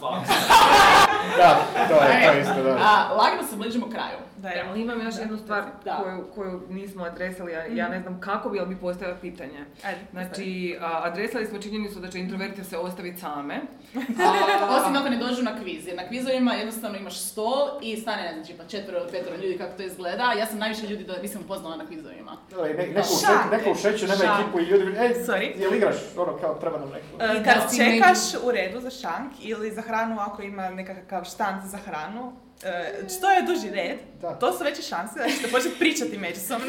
Da, 1.36 1.60
to 1.88 1.94
je, 1.94 2.26
to 2.26 2.32
je 2.32 2.40
isto, 2.42 2.62
da. 2.62 2.70
A, 2.70 3.14
lagano 3.14 3.42
se 3.50 3.56
bližimo 3.56 3.90
kraju. 3.90 4.18
Da, 4.38 4.50
ali 4.68 4.80
imam 4.80 5.00
još 5.00 5.14
jednu 5.18 5.36
stvar 5.36 5.64
Da. 5.84 5.96
koju, 5.96 6.24
koju 6.34 6.62
nismo 6.68 7.04
adresali, 7.04 7.52
ja, 7.52 7.64
ja 7.66 7.88
ne 7.88 8.00
znam 8.00 8.20
kako 8.20 8.50
bi, 8.50 8.58
ali 8.60 8.68
bi 8.68 8.80
postavila 8.80 9.16
pitanje. 9.20 9.64
Ajde, 9.84 10.00
Znači, 10.12 10.76
a, 10.80 11.00
adresali 11.04 11.46
smo 11.46 11.58
činjenicu 11.58 12.00
da 12.00 12.08
će 12.08 12.18
introverti 12.18 12.64
se 12.64 12.78
ostaviti 12.78 13.20
same. 13.20 13.60
Osim 14.76 14.96
ako 14.96 15.08
ne 15.08 15.16
dođu 15.16 15.42
na 15.42 15.58
kviz, 15.60 15.86
jer 15.86 15.96
na 15.96 16.08
kvizovima 16.08 16.52
jednostavno 16.54 16.98
imaš 16.98 17.20
stol 17.20 17.68
i 17.82 17.96
stane, 17.96 18.22
ne 18.22 18.32
znam, 18.32 18.44
tipa 18.44 18.64
četvero 18.64 18.98
ili 18.98 19.10
petero 19.10 19.36
ljudi 19.36 19.58
kako 19.58 19.76
to 19.76 19.82
izgleda. 19.82 20.32
Ja 20.32 20.46
sam 20.46 20.58
najviše 20.58 20.86
ljudi 20.86 21.04
da 21.04 21.22
nisam 21.22 21.40
upoznala 21.44 21.76
na 21.76 21.86
kvizovima. 21.86 22.36
Ne- 22.52 22.86
neko, 22.86 23.00
u 23.00 23.16
šeću, 23.20 23.50
neko 23.50 23.70
u 23.70 23.74
šeću 23.74 24.06
nema 24.06 24.38
ekipu 24.40 24.60
i 24.60 24.64
ljudi, 24.64 24.84
ej, 24.98 25.14
Sorry. 25.14 25.60
jel 25.60 25.74
igraš, 25.74 25.96
ono 26.16 26.36
kao 26.36 26.54
treba 26.54 26.78
nam 26.78 26.88
neko. 26.88 27.24
E, 27.24 27.40
I 27.40 27.44
Kad 27.44 27.54
da 27.54 27.68
čekaš 27.76 28.18
u 28.44 28.50
redu 28.50 28.80
za 28.80 28.90
šank 28.90 29.32
ili 29.40 29.70
za 29.70 29.80
hranu 29.82 30.16
ako 30.20 30.42
ima 30.42 30.70
nekakav 30.70 31.24
štand 31.24 31.62
za 31.64 31.76
hranu, 31.78 32.32
e, 32.62 32.94
što 33.18 33.30
je 33.30 33.42
duži 33.42 33.70
red, 33.70 33.98
Da. 34.20 34.34
to 34.34 34.52
su 34.52 34.64
veće 34.64 34.82
šanse 34.82 35.18
da 35.18 35.28
ćete 35.28 35.48
početi 35.48 35.78
pričati 35.78 36.18
međusobno. 36.18 36.66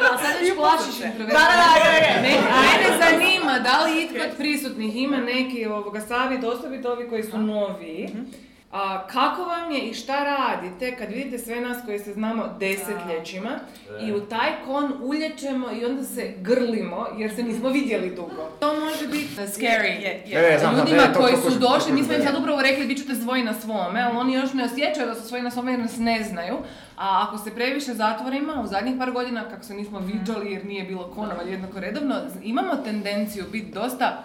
Da, 0.00 0.18
sad 0.22 0.40
već 0.40 0.54
plašiš. 0.56 0.98
Da, 1.18 1.24
da, 1.24 1.24
da, 1.24 1.34
da, 1.84 2.14
da. 2.14 2.20
Ne, 2.22 2.38
zanima 3.00 3.58
da 3.58 3.84
li 3.84 4.02
itko 4.02 4.24
od 4.30 4.36
prisutnih 4.36 4.96
ima 4.96 5.16
neki 5.16 5.66
ovoga 5.66 6.00
savjet, 6.00 6.44
osobito 6.44 6.92
ovi 6.92 7.08
koji 7.08 7.22
su 7.22 7.38
noviji. 7.38 8.08
A 8.72 9.06
kako 9.06 9.42
vam 9.42 9.70
je 9.70 9.80
i 9.80 9.94
šta 9.94 10.24
radite 10.24 10.96
kad 10.96 11.08
vidite 11.08 11.38
sve 11.38 11.60
nas 11.60 11.78
koji 11.86 11.98
se 11.98 12.12
znamo 12.12 12.44
desetljećima 12.60 13.50
i 14.06 14.12
u 14.12 14.20
taj 14.20 14.50
kon 14.66 14.92
ulječemo 15.02 15.66
i 15.80 15.84
onda 15.84 16.04
se 16.04 16.34
grlimo 16.40 17.06
jer 17.18 17.34
se 17.34 17.42
nismo 17.42 17.68
vidjeli 17.68 18.10
dugo. 18.10 18.48
To 18.60 18.74
može 18.80 19.06
biti 19.06 19.28
scary. 19.36 20.00
Je, 20.26 20.58
znam, 20.58 20.74
znam, 20.74 20.86
Ljudima 20.86 21.06
ne, 21.06 21.12
to- 21.14 21.20
koji 21.20 21.36
su 21.36 21.58
došli, 21.58 21.92
mi 21.92 22.02
smo 22.02 22.14
im 22.14 22.22
sad 22.22 22.38
upravo 22.40 22.62
rekli 22.62 22.86
bit 22.86 22.98
ćete 22.98 23.14
svoji 23.14 23.42
na 23.42 23.54
svome, 23.54 24.02
ali 24.02 24.16
oni 24.16 24.34
još 24.34 24.52
ne 24.52 24.64
osjećaju 24.64 25.06
da 25.06 25.14
su 25.14 25.28
svoji 25.28 25.42
na 25.42 25.50
svome 25.50 25.72
jer 25.72 25.80
nas 25.80 25.96
ne 25.98 26.24
znaju. 26.30 26.56
A 26.96 27.24
ako 27.28 27.38
se 27.38 27.54
previše 27.54 27.94
zatvorima, 27.94 28.60
u 28.62 28.66
zadnjih 28.66 28.94
par 28.98 29.10
godina, 29.10 29.48
kako 29.50 29.64
se 29.64 29.74
nismo 29.74 29.98
viđali 29.98 30.52
jer 30.52 30.66
nije 30.66 30.84
bilo 30.84 31.10
konova 31.14 31.42
jednako 31.42 31.80
redovno, 31.80 32.14
imamo 32.42 32.76
tendenciju 32.76 33.44
biti 33.52 33.72
dosta 33.72 34.24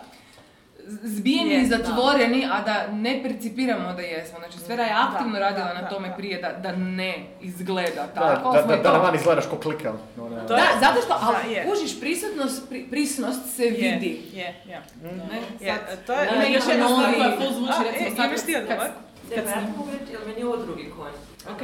zbijeni 0.87 1.49
Je, 1.49 1.57
i 1.57 1.67
da. 1.67 1.77
zatvoreni, 1.77 2.47
a 2.47 2.61
da 2.61 2.87
ne 2.89 3.23
percipiramo 3.23 3.93
da 3.93 4.01
jesmo. 4.03 4.39
Znači, 4.39 4.57
Sfera 4.57 4.83
je 4.83 4.93
aktivno 4.93 5.33
Da, 5.33 5.39
radila 5.39 5.65
da, 5.65 5.73
na 5.73 5.81
da, 5.81 5.89
tome 5.89 6.07
da. 6.09 6.13
prije 6.13 6.41
da, 6.41 6.51
da 6.61 6.71
ne 6.73 7.11
izgleda 7.41 7.89
Da, 8.05 8.21
tako. 8.35 8.51
da, 8.51 8.61
da, 8.61 8.75
da 8.77 8.91
na 8.91 8.97
van 8.97 9.15
izgledaš 9.15 9.45
ko 9.45 9.57
klika. 9.57 9.91
ne. 9.91 10.47
To 10.47 10.53
je- 10.53 10.61
Da, 10.61 10.67
zato 10.79 11.01
što, 11.01 11.07
Da, 11.09 11.19
ali 11.37 11.53
je. 11.53 11.65
kužiš, 11.65 11.99
prisutnost, 11.99 12.69
pri- 12.69 12.87
prisnost 12.89 13.55
se 13.55 13.63
Je, 13.63 13.69
vidi. 13.71 14.21
Je, 14.33 14.55
je. 14.65 14.81
Ne, 15.03 15.39
Je, 15.61 15.75
to 16.07 16.13
je, 16.13 16.25
Da, 16.25 16.35
Ima 16.35 16.43
još 16.45 16.63
jedna 16.69 16.87
stvar 16.87 17.15
koja 17.15 17.31
full 17.31 17.53
zvuči, 17.53 17.73
recimo 17.83 18.07
e, 18.07 18.15
sad 18.15 18.25
imaš 18.25 18.41
ti 18.41 18.53
kad- 18.53 18.61
odgovor? 18.61 18.89
Ne, 19.29 19.43
pa 19.43 19.49
ja 19.49 19.61
mogu 19.77 19.89
reći, 19.91 20.11
jer 20.11 20.21
meni 20.27 20.39
je 20.39 20.47
ovo 20.47 20.57
drugi 20.57 20.91
konj. 20.91 21.11
Ok. 21.53 21.61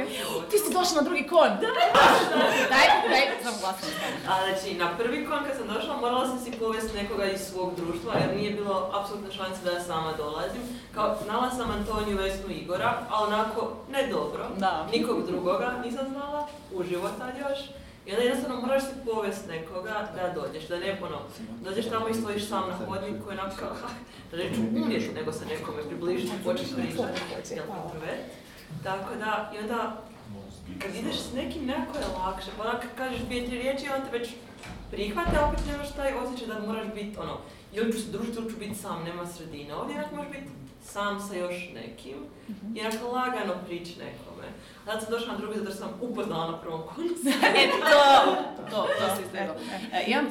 Ti 0.50 0.58
si 0.58 0.72
došla 0.72 0.96
na 0.96 1.02
drugi 1.02 1.26
kon. 1.26 1.50
Daj, 2.72 2.86
daj, 3.12 3.24
sam 3.42 3.54
glasno. 3.60 3.88
A 4.28 4.32
znači, 4.44 4.74
na 4.74 4.96
prvi 4.98 5.26
kon 5.26 5.44
kad 5.46 5.56
sam 5.56 5.66
došla, 5.74 5.96
morala 5.96 6.26
sam 6.26 6.38
si 6.44 6.58
povesti 6.58 6.96
nekoga 6.96 7.24
iz 7.24 7.40
svog 7.40 7.74
društva, 7.76 8.12
jer 8.20 8.36
nije 8.36 8.50
bilo 8.50 8.90
apsolutno 8.94 9.32
šanse 9.32 9.64
da 9.64 9.70
ja 9.70 9.82
sama 9.82 10.12
dolazim. 10.12 10.62
Kao, 10.94 11.16
znala 11.24 11.50
sam 11.50 11.70
Antoniju, 11.70 12.16
Vesnu, 12.16 12.50
Igora, 12.50 12.98
a 13.10 13.24
onako, 13.24 13.72
ne 13.92 14.06
dobro. 14.06 14.48
Da. 14.58 14.86
Nikog 14.92 15.26
drugoga 15.26 15.74
nisam 15.84 16.06
znala, 16.10 16.48
uživo 16.74 17.08
tad 17.18 17.34
još. 17.48 17.58
I 18.06 18.10
onda 18.10 18.22
jednostavno 18.22 18.60
moraš 18.60 18.82
si 18.82 18.94
povest 19.04 19.48
nekoga 19.48 20.08
da 20.16 20.40
dođeš, 20.40 20.68
da 20.68 20.78
ne 20.78 20.98
ono, 21.02 21.18
dođeš 21.64 21.86
tamo 21.88 22.08
i 22.08 22.14
stojiš 22.14 22.48
sam 22.48 22.64
na 22.68 22.86
hodniku 22.86 23.30
i 23.30 23.32
onako 23.32 23.56
kao, 23.56 23.68
ha, 23.82 23.88
da 24.30 24.36
neću 24.36 24.60
umrijeti, 24.76 25.14
nego 25.14 25.32
se 25.32 25.46
nekome 25.46 25.82
približiti, 25.82 26.32
počeš 26.44 26.66
pričati. 26.74 27.20
Tako 28.82 29.14
da, 29.14 29.52
i 29.54 29.58
onda 29.58 30.02
kad 30.78 30.94
ideš 30.94 31.16
s 31.16 31.32
nekim 31.34 31.66
nekako 31.66 31.98
je 31.98 32.04
lakše, 32.18 32.50
pa 32.56 32.62
onak 32.62 32.82
kad 32.82 32.90
kažeš 32.96 33.20
dvije, 33.20 33.46
tri 33.46 33.58
riječi, 33.58 33.86
on 33.96 34.10
te 34.10 34.18
već 34.18 34.30
prihvate, 34.90 35.36
a 35.38 35.46
opet 35.48 35.60
nemaš 35.66 35.92
taj 35.92 36.14
osjećaj 36.14 36.46
da 36.46 36.66
moraš 36.66 36.86
biti 36.94 37.18
ono, 37.18 37.38
ili 37.72 37.92
ću 37.92 37.98
se 37.98 38.10
družiti 38.10 38.38
ili 38.38 38.50
ću 38.50 38.58
biti 38.58 38.74
sam, 38.74 39.04
nema 39.04 39.26
sredine. 39.26 39.74
Ovdje 39.74 39.96
onak 39.96 40.12
možeš 40.12 40.32
biti 40.32 40.48
sam 40.84 41.20
sa 41.20 41.34
još 41.34 41.70
nekim 41.74 42.16
i 42.74 42.80
onak 42.80 42.94
lagano 43.12 43.54
prići 43.66 43.98
nekome. 43.98 44.48
Zato 44.86 45.00
sam 45.00 45.10
došla 45.10 45.32
na 45.32 45.38
drugi 45.38 45.58
zato 45.58 45.72
sam 45.72 45.90
upoznala 46.00 46.50
na 46.50 46.58
prvom 46.58 46.82
koncu. 46.82 47.28
E, 47.58 47.70
to, 47.90 48.36
to, 48.70 48.86
to 48.98 49.16
se 49.16 49.22
izgledalo. 49.22 49.58
E, 49.92 50.04
imam, 50.06 50.26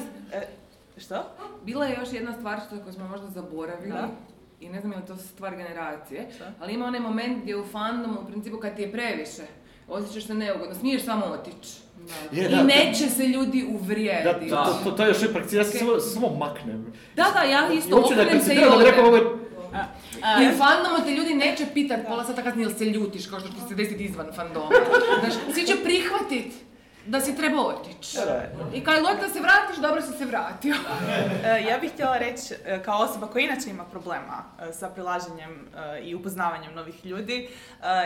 Što? 0.96 1.24
Bila 1.64 1.86
je 1.86 1.96
još 2.00 2.12
jedna 2.12 2.32
stvar 2.32 2.60
što 2.66 2.82
koju 2.82 2.92
smo 2.92 3.08
možda 3.08 3.26
zaboravili. 3.26 3.92
Da. 3.92 4.08
I 4.62 4.68
ne 4.68 4.80
znam 4.80 4.92
je 4.92 4.98
li 4.98 5.06
to 5.06 5.16
stvar 5.16 5.56
generacije, 5.56 6.28
Šta? 6.34 6.52
ali 6.60 6.74
ima 6.74 6.86
onaj 6.86 7.00
moment 7.00 7.42
gdje 7.42 7.56
u 7.56 7.64
fandomu, 7.64 8.20
u 8.20 8.26
principu 8.26 8.58
kad 8.58 8.76
ti 8.76 8.82
je 8.82 8.92
previše, 8.92 9.42
osjećaš 9.88 10.26
se 10.26 10.34
neugodno, 10.34 10.74
smiješ 10.74 11.04
samo 11.04 11.26
otići. 11.26 11.72
Je, 12.32 12.46
I 12.46 12.48
da, 12.48 12.62
neće 12.62 13.08
se 13.08 13.26
ljudi 13.26 13.62
Da, 13.62 13.74
uvrijediti. 13.74 14.48
to, 14.48 14.64
to, 14.64 14.78
to, 14.84 14.90
to 14.90 15.02
je 15.02 15.08
još 15.08 15.16
uvijek 15.18 15.32
prakcija, 15.32 15.60
ja 15.60 15.64
se 15.64 15.78
samo, 15.78 16.00
samo 16.00 16.28
maknem. 16.28 16.92
Da, 17.16 17.24
da, 17.34 17.42
ja 17.42 17.72
isto 17.72 17.90
da 17.90 17.96
okrenem 17.96 18.40
se 18.40 18.54
i 18.54 18.56
da 18.56 18.64
je 18.64 19.22
I 20.42 20.54
u 20.54 20.58
fandomu 20.58 21.04
te 21.04 21.10
ljudi 21.10 21.34
neće 21.34 21.66
pitat 21.74 22.00
pola 22.06 22.24
sata 22.24 22.42
kasnije 22.42 22.68
jel 22.68 22.78
se 22.78 22.84
ljutiš 22.84 23.26
kao 23.26 23.40
što 23.40 23.48
će 23.48 23.68
se 23.68 23.74
desiti 23.74 24.04
izvan 24.04 24.26
fandoma. 24.36 24.70
Znaš, 25.20 25.34
svi 25.54 25.66
će 25.66 25.74
prihvatit 25.84 26.52
da 27.06 27.20
si 27.20 27.36
treba 27.36 27.60
otići. 27.66 28.18
I 28.74 28.84
kad 28.84 28.94
je 28.94 29.02
da 29.02 29.28
se 29.28 29.40
vratiš, 29.40 29.76
dobro 29.82 30.02
si 30.02 30.18
se 30.18 30.24
vratio. 30.24 30.74
E, 31.44 31.62
ja 31.70 31.78
bih 31.78 31.92
htjela 31.92 32.18
reći, 32.18 32.54
e, 32.64 32.82
kao 32.82 32.98
osoba 32.98 33.26
koja 33.26 33.44
inače 33.44 33.70
ima 33.70 33.84
problema 33.84 34.44
e, 34.60 34.72
sa 34.72 34.88
prilaženjem 34.88 35.68
i 36.02 36.14
upoznavanjem 36.14 36.74
novih 36.74 37.06
ljudi 37.06 37.48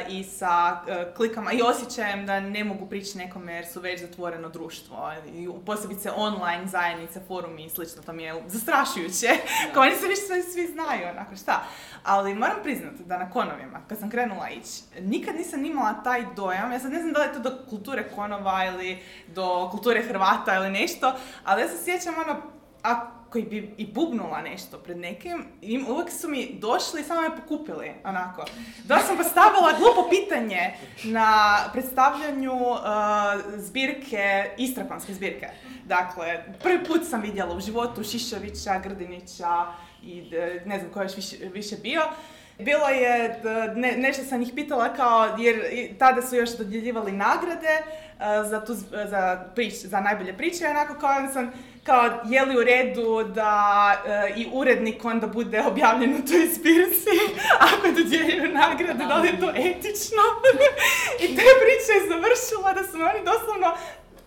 i 0.08 0.24
sa 0.24 0.80
klikama 1.16 1.52
i 1.52 1.62
osjećajem 1.62 2.26
da 2.26 2.40
ne 2.40 2.64
mogu 2.64 2.86
prići 2.86 3.18
nekome 3.18 3.54
jer 3.54 3.66
su 3.66 3.80
već 3.80 4.00
zatvoreno 4.00 4.48
društvo. 4.48 5.12
I 5.34 5.48
posebice 5.66 6.10
online 6.16 6.66
zajednice, 6.66 7.20
forumi 7.28 7.64
i 7.64 7.70
slično, 7.70 8.02
to 8.02 8.12
mi 8.12 8.22
je 8.22 8.42
zastrašujuće. 8.46 9.28
kao 9.74 9.82
oni 9.82 9.94
se 9.94 10.26
sve 10.26 10.42
svi 10.42 10.66
znaju, 10.66 11.08
onako 11.10 11.36
šta. 11.36 11.64
Ali 12.04 12.34
moram 12.34 12.56
priznati 12.62 13.04
da 13.04 13.18
na 13.18 13.30
konovima, 13.30 13.80
kad 13.88 13.98
sam 13.98 14.10
krenula 14.10 14.50
ići, 14.50 15.00
nikad 15.00 15.36
nisam 15.36 15.64
imala 15.64 16.02
taj 16.04 16.24
dojam, 16.36 16.72
ja 16.72 16.78
sad 16.78 16.92
ne 16.92 17.00
znam 17.00 17.12
da 17.12 17.20
li 17.20 17.26
je 17.26 17.32
to 17.32 17.38
do 17.38 17.56
kulture 17.70 18.08
konova 18.14 18.64
ili 18.64 18.85
do 19.26 19.68
kulture 19.70 20.02
Hrvata 20.02 20.56
ili 20.56 20.70
nešto, 20.70 21.12
ali 21.44 21.62
ja 21.62 21.68
se 21.68 21.84
sjećam 21.84 22.14
ono, 22.26 22.42
ako 22.82 23.38
bi 23.38 23.74
i 23.78 23.86
bubnula 23.86 24.40
nešto 24.40 24.78
pred 24.78 24.98
nekim, 24.98 25.44
im, 25.62 25.86
uvijek 25.88 26.10
su 26.10 26.28
mi 26.28 26.58
došli 26.60 27.00
i 27.00 27.04
samo 27.04 27.20
me 27.20 27.36
pokupili, 27.36 27.92
onako. 28.04 28.44
Da 28.84 28.98
sam 28.98 29.16
postavila 29.16 29.72
glupo 29.78 30.08
pitanje 30.10 30.74
na 31.04 31.58
predstavljanju 31.72 32.52
uh, 32.54 32.78
zbirke, 33.56 34.50
istrakonske 34.58 35.14
zbirke. 35.14 35.46
Dakle, 35.84 36.44
prvi 36.62 36.84
put 36.84 37.00
sam 37.10 37.20
vidjela 37.22 37.54
u 37.56 37.60
životu 37.60 38.04
Šišovića, 38.04 38.78
Grdinića 38.78 39.66
i 40.02 40.30
e, 40.34 40.62
ne 40.66 40.78
znam 40.78 40.92
ko 40.92 41.00
je 41.00 41.04
još 41.04 41.16
više, 41.16 41.36
više 41.52 41.76
bio. 41.76 42.02
Bilo 42.58 42.88
je, 42.88 43.40
d- 43.42 43.72
ne, 43.80 43.92
nešto 43.92 44.24
sam 44.24 44.42
ih 44.42 44.52
pitala 44.54 44.94
kao, 44.94 45.36
jer 45.38 45.62
tada 45.98 46.22
su 46.22 46.36
još 46.36 46.50
dodjeljivali 46.58 47.12
nagrade 47.12 47.82
za, 48.50 48.64
tu, 48.64 48.74
za, 49.10 49.44
prič, 49.54 49.74
za 49.74 50.00
najbolje 50.00 50.36
priče, 50.36 50.66
onako 50.68 50.94
kao 50.94 51.28
sam, 51.32 51.52
kao 51.82 52.10
je 52.24 52.44
li 52.44 52.56
u 52.56 52.64
redu 52.64 53.24
da 53.34 53.92
e, 54.06 54.32
i 54.36 54.46
urednik 54.52 55.04
onda 55.04 55.26
bude 55.26 55.62
objavljen 55.66 56.14
u 56.14 56.26
toj 56.26 56.46
zbirci 56.46 57.16
ako 57.72 57.86
dodjeljuju 57.86 58.52
nagrade, 58.52 59.04
da 59.04 59.16
li 59.16 59.28
je 59.28 59.40
to 59.40 59.50
etično? 59.50 60.24
I 61.22 61.26
te 61.26 61.42
priče 61.62 61.92
je 61.96 62.08
završila 62.08 62.72
da 62.72 62.82
su 62.84 62.96
oni 62.96 63.24
doslovno 63.24 63.76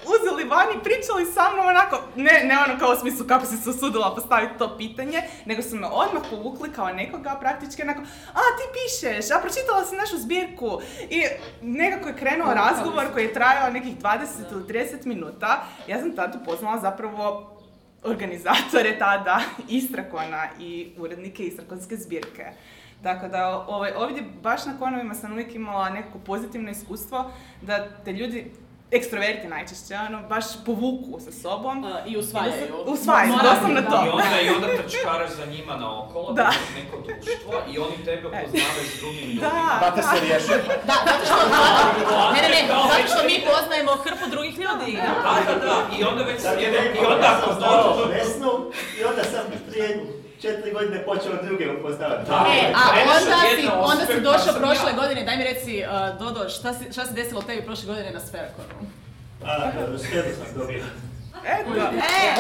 uzeli 0.06 0.44
van 0.44 0.68
i 0.70 0.84
pričali 0.84 1.26
sa 1.26 1.50
mnom 1.54 1.68
onako, 1.68 2.02
ne, 2.16 2.44
ne 2.44 2.56
ono 2.68 2.80
kao 2.80 2.92
u 2.92 3.00
smislu 3.00 3.28
kako 3.28 3.46
si 3.46 3.58
se 3.58 3.70
usudila 3.70 4.16
postaviti 4.16 4.58
to 4.58 4.78
pitanje, 4.78 5.22
nego 5.46 5.62
su 5.62 5.76
me 5.76 5.88
odmah 5.88 6.24
povukli 6.30 6.72
kao 6.72 6.88
nekoga 6.88 7.38
praktički 7.40 7.82
onako, 7.82 8.02
a 8.34 8.42
ti 8.58 8.64
pišeš, 8.76 9.32
a 9.32 9.40
pročitala 9.40 9.86
si 9.86 9.96
našu 9.96 10.18
zbirku. 10.18 10.82
I 11.10 11.24
nekako 11.62 12.08
je 12.08 12.16
krenuo 12.16 12.54
razgovor 12.54 13.14
koji 13.14 13.24
je 13.24 13.34
trajao 13.34 13.72
nekih 13.72 13.98
20 13.98 14.20
ili 14.52 14.64
30 14.64 15.06
minuta. 15.06 15.64
Ja 15.88 16.00
sam 16.00 16.16
tada 16.16 16.40
upoznala 16.42 16.80
zapravo 16.80 17.56
organizatore 18.04 18.98
tada 19.00 19.42
Istrakona 19.80 20.48
i 20.60 20.92
urednike 20.98 21.44
Istrakonske 21.44 21.98
zbirke. 21.98 22.46
Tako 23.04 23.28
da 23.28 23.66
ovaj, 23.68 23.92
ovdje 23.98 24.24
baš 24.44 24.66
na 24.66 24.80
konovima 24.80 25.14
sam 25.14 25.32
uvijek 25.32 25.56
imala 25.56 25.90
nekako 25.90 26.20
pozitivno 26.20 26.72
iskustvo 26.72 27.32
da 27.62 27.88
te 28.06 28.12
ljudi 28.14 28.52
ekstroverti 28.92 29.48
najčešće, 29.48 29.94
ono, 30.08 30.20
baš 30.24 30.46
povuku 30.66 31.20
sa 31.20 31.32
sobom. 31.34 31.78
I 32.08 32.18
usvajaju. 32.18 32.76
Usvajaju, 32.88 33.32
Mora- 33.32 33.44
doslovno 33.44 33.82
to. 33.82 33.98
I 34.06 34.10
onda, 34.10 34.38
i 34.42 34.50
onda 34.50 34.68
trčkaraš 34.78 35.30
za 35.32 35.46
njima 35.46 35.76
na 35.76 36.04
okolo, 36.04 36.28
Da. 36.32 36.44
da. 36.44 36.52
neko 36.78 36.96
društvo 36.98 37.54
i 37.72 37.78
oni 37.80 37.98
tebe 38.06 38.28
upoznavaju 38.28 38.86
s 38.88 39.00
drugim 39.00 39.26
ljudima. 39.26 39.50
Da, 39.50 39.78
Date 39.82 40.02
se 40.02 40.26
riješi. 40.26 40.48
Da, 40.86 40.96
zato 41.06 41.26
što, 41.26 41.36
ne, 42.34 42.42
ne, 42.42 42.50
ne, 42.50 42.62
zato 42.68 43.08
što 43.14 43.24
mi 43.26 43.38
poznajemo 43.52 43.92
hrpu 43.96 44.26
drugih 44.30 44.56
ljudi. 44.58 44.92
Da, 44.98 45.34
da, 45.48 45.66
da, 45.66 45.76
i 46.00 46.04
onda 46.04 46.24
već 46.24 46.42
Sad 46.42 46.54
sjede, 46.60 46.78
je 46.78 46.96
i 46.96 47.06
onda 47.06 47.28
ako 47.34 47.52
sam 47.52 47.60
dođu... 47.62 48.62
I 49.00 49.04
onda 49.04 49.24
sam 49.24 49.44
prije 49.70 50.06
četiri 50.42 50.72
godine 50.72 51.06
počeo 51.06 51.44
druge 51.44 51.72
upoznavati. 51.72 52.30
Da. 52.30 52.46
E, 52.52 52.74
a 52.76 52.82
onda 53.02 53.36
si, 53.56 53.68
onda 53.84 54.06
si 54.06 54.22
došao 54.22 54.54
prošle 54.56 54.92
ja. 54.92 54.96
godine, 54.96 55.24
daj 55.24 55.38
mi 55.38 55.44
reci, 55.44 55.84
uh, 55.84 56.20
Dodo, 56.20 56.50
šta, 56.50 56.74
si, 56.74 56.94
šta 56.94 57.06
se 57.06 57.14
desilo 57.14 57.42
tebi 57.42 57.62
prošle 57.62 57.86
godine 57.86 58.12
na 58.12 58.20
Sferakonu? 58.20 58.68
A, 59.46 59.72
sredu 60.00 60.30
sam 60.36 60.58
dobio. 60.58 60.84
Eto. 61.46 61.70
E! 61.72 62.34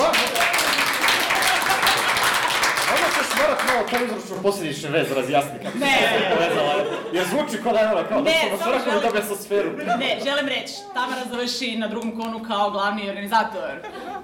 Onda 2.91 3.07
ćeš 3.09 3.29
morat 3.37 3.59
malo 3.67 3.87
to 3.89 4.49
uzročno 4.49 4.89
vezu 4.89 5.13
razjasniti 5.15 5.65
kako 5.65 5.77
Ne. 5.77 5.85
se 5.85 6.35
povezala. 6.35 6.73
Jer 7.13 7.25
zvuči 7.27 7.63
kao 7.63 7.73
da 7.73 7.79
je 7.79 7.87
ono, 7.87 8.07
kao 8.09 8.21
da 8.21 8.31
smo 8.31 8.49
na 8.51 8.57
samo 8.57 8.71
svrhu 8.73 8.89
želim- 8.89 9.01
dobio 9.03 9.23
sa 9.25 9.35
sferu. 9.35 9.69
Ne, 9.97 10.19
želim 10.23 10.47
reći, 10.47 10.73
Tamara 10.93 11.21
završi 11.31 11.77
na 11.77 11.87
drugom 11.87 12.19
konu 12.19 12.39
kao 12.47 12.69
glavni 12.71 13.09
organizator. 13.09 13.69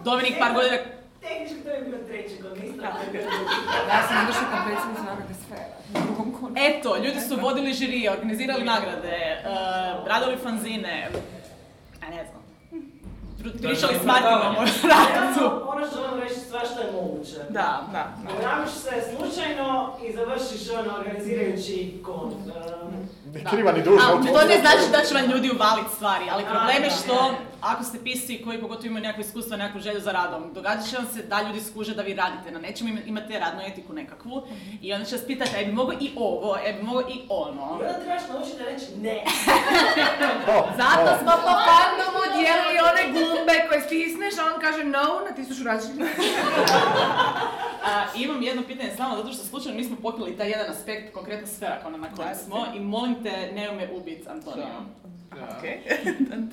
Dominik 0.03 0.35
par 0.39 0.53
godina... 0.53 0.77
Tehnički 1.27 1.63
to 1.63 1.69
je 1.69 1.81
bilo 1.81 1.97
treći. 2.07 2.35
Ja 3.89 4.07
sam 4.07 4.25
došla 4.27 4.41
kao 4.51 4.65
predsjednica 4.65 5.03
nagrade 5.03 5.33
Sfera. 5.45 5.75
Eto, 6.67 6.97
ljudi 6.97 7.19
su 7.21 7.35
vodili 7.41 7.73
žirije, 7.73 8.11
organizirali 8.11 8.63
nagrade, 8.63 9.17
uh, 9.43 10.07
radili 10.07 10.37
fanzine, 10.43 11.09
a 12.07 12.09
ne 12.09 12.25
znam. 12.29 12.41
Pr- 13.39 13.57
Pričali 13.67 13.95
s 14.01 14.05
Martinom 14.05 14.55
o 14.57 14.65
ratu. 14.93 15.69
Ono 15.69 15.87
što 15.87 15.95
želim 16.01 16.19
reći, 16.23 16.39
svašta 16.49 16.79
je 16.81 16.91
moguće. 16.91 17.37
Da, 17.49 17.81
da. 17.91 18.03
Programiš 18.29 18.69
se 18.71 18.91
slučajno 19.15 19.97
i 20.07 20.13
završiš 20.13 20.69
ono 20.79 20.97
organizirajući 20.99 22.01
kon. 22.05 22.27
Um, 22.27 23.09
Ni 23.33 23.45
kriva 23.49 23.71
ni 23.71 23.81
dužna. 23.83 24.09
A, 24.11 24.15
u 24.15 24.23
to 24.23 24.47
ne 24.47 24.57
znači 24.59 24.85
da 24.91 24.99
će 25.07 25.13
vam 25.13 25.25
ljudi 25.31 25.51
uvaliti 25.55 25.95
stvari, 25.95 26.25
ali 26.31 26.43
problem 26.43 26.83
je 26.83 26.89
što. 26.89 27.33
Ako 27.65 27.83
ste 27.83 27.97
pisci 27.99 28.41
koji 28.43 28.61
pogotovo 28.61 28.87
imaju 28.87 29.03
nekakvo 29.03 29.21
iskustvo, 29.21 29.57
nekakvu 29.57 29.81
želju 29.81 29.99
za 29.99 30.11
radom, 30.11 30.53
događat 30.53 30.89
će 30.89 30.97
vam 30.97 31.05
se 31.05 31.23
da 31.23 31.41
ljudi 31.41 31.59
skuže 31.61 31.95
da 31.95 32.01
vi 32.01 32.13
radite 32.13 32.51
na 32.51 32.59
nečemu, 32.59 32.89
ima- 32.89 33.01
imate 33.05 33.39
radnu 33.39 33.61
etiku 33.63 33.93
nekakvu 33.93 34.43
i 34.81 34.93
onda 34.93 35.05
će 35.05 35.15
vas 35.15 35.25
pitati, 35.25 35.51
e 35.57 35.65
bi 35.65 35.71
mogo 35.71 35.91
i 35.93 36.11
ovo, 36.15 36.57
e 36.65 36.73
bi 36.73 36.83
mogo 36.83 37.01
i 37.01 37.21
ono. 37.29 37.61
I 37.71 37.85
onda 37.85 37.93
trebaš 37.95 38.21
naučiti 38.29 38.57
da 38.57 38.65
reći 38.65 38.85
ne. 38.97 39.23
Zato 40.77 41.17
Smo 41.19 41.31
po 41.37 41.53
fandomu 41.67 42.21
dijelili 42.33 42.77
one 42.83 43.03
gumbe 43.13 43.67
koje 43.69 43.81
stisneš, 43.81 44.33
a 44.35 44.45
on 44.45 44.61
kaže 44.61 44.83
no 44.83 45.03
na 45.29 45.35
tisuću 45.35 45.63
različitih. 45.63 46.07
A, 47.85 48.05
imam 48.15 48.41
jedno 48.41 48.63
pitanje 48.63 48.91
samo 48.97 49.15
zato 49.15 49.31
što 49.31 49.43
slučajno 49.43 49.77
nismo 49.77 49.95
pokrili 49.97 50.37
taj 50.37 50.49
jedan 50.49 50.69
aspekt, 50.69 51.13
konkretno 51.13 51.47
Sferakona 51.47 51.97
na 51.97 52.07
kojem 52.11 52.35
smo 52.35 52.65
i 52.75 52.79
molim 52.79 53.23
te 53.23 53.51
nemoj 53.53 53.75
me 53.75 53.89
ubit, 53.93 54.27
Antonio. 55.37 55.81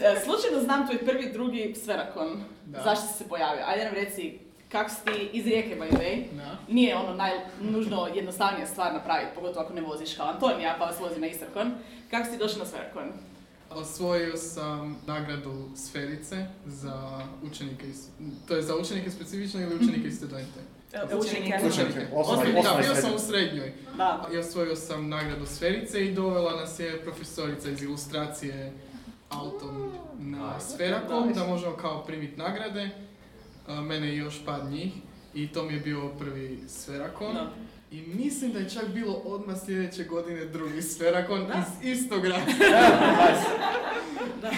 E, 0.09 0.21
Slučajno 0.21 0.61
znam 0.61 0.87
tvoj 0.87 0.99
prvi, 0.99 1.33
drugi 1.33 1.75
Sferakon. 1.77 2.45
Zašto 2.75 3.07
si 3.07 3.15
se 3.15 3.25
pojavio? 3.25 3.65
Ajde 3.67 3.85
nam 3.85 3.95
reci, 3.95 4.39
kako 4.69 4.91
si 4.91 5.05
ti 5.05 5.31
iz 5.33 5.45
Rijeke, 5.47 5.77
by 5.77 5.91
way? 5.91 6.25
Nije 6.69 6.97
ono 6.97 7.15
naj, 7.15 7.31
nužno 7.63 8.07
jednostavnija 8.07 8.67
stvar 8.67 8.93
napraviti, 8.95 9.35
pogotovo 9.35 9.61
ako 9.61 9.75
ne 9.75 9.83
voziš 9.83 10.15
kao 10.15 10.27
Antonija 10.27 10.77
pa 10.79 10.85
vas 10.85 11.01
vozi 11.01 11.21
na 11.21 11.27
Istarkon. 11.27 11.73
Kako 12.11 12.25
si 12.27 12.39
došao 12.39 12.59
na 12.59 12.67
Sferakon? 12.67 13.09
Osvojio 13.71 14.37
sam 14.37 14.97
nagradu 15.07 15.69
Sferice 15.77 16.37
za 16.67 17.11
učenike, 17.43 17.87
iz- 17.87 18.09
to 18.49 18.57
je 18.57 18.63
za 18.63 18.77
učenike 18.77 19.11
specifično 19.11 19.61
ili 19.61 19.77
učenike 19.77 20.09
i 20.09 20.13
studente? 20.13 20.61
Učenike. 21.19 21.59
Učenike, 21.66 22.06
da, 22.62 22.81
bio 22.81 22.94
sam 22.94 23.14
u 23.14 23.19
srednjoj. 23.19 23.73
Da. 23.97 24.28
I 24.32 24.36
osvojio 24.36 24.77
sam 24.77 25.09
nagradu 25.09 25.47
Sferice 25.47 26.05
i 26.05 26.14
dovela 26.14 26.60
nas 26.60 26.81
je 26.81 27.02
profesorica 27.02 27.70
iz 27.70 27.82
ilustracije 27.82 28.73
autom 29.28 29.93
na 30.19 30.60
Sferakom, 30.60 31.32
da 31.32 31.47
možemo 31.47 31.77
kao 31.77 32.05
primiti 32.05 32.36
nagrade, 32.36 32.90
mene 33.69 34.14
i 34.14 34.16
još 34.16 34.44
par 34.44 34.64
njih. 34.70 34.93
I 35.35 35.48
to 35.48 35.64
mi 35.64 35.74
je 35.74 35.81
bio 35.81 36.09
prvi 36.19 36.59
Sferakon. 36.69 37.35
Da. 37.35 37.51
I 37.90 38.01
mislim 38.01 38.52
da 38.52 38.59
je 38.59 38.70
čak 38.70 38.89
bilo 38.89 39.14
odmah 39.14 39.56
sljedeće 39.64 40.05
godine 40.05 40.44
drugi 40.44 40.82
Sferakon 40.82 41.43
iz 41.43 41.98
istog 41.98 42.23
grada. 42.23 42.44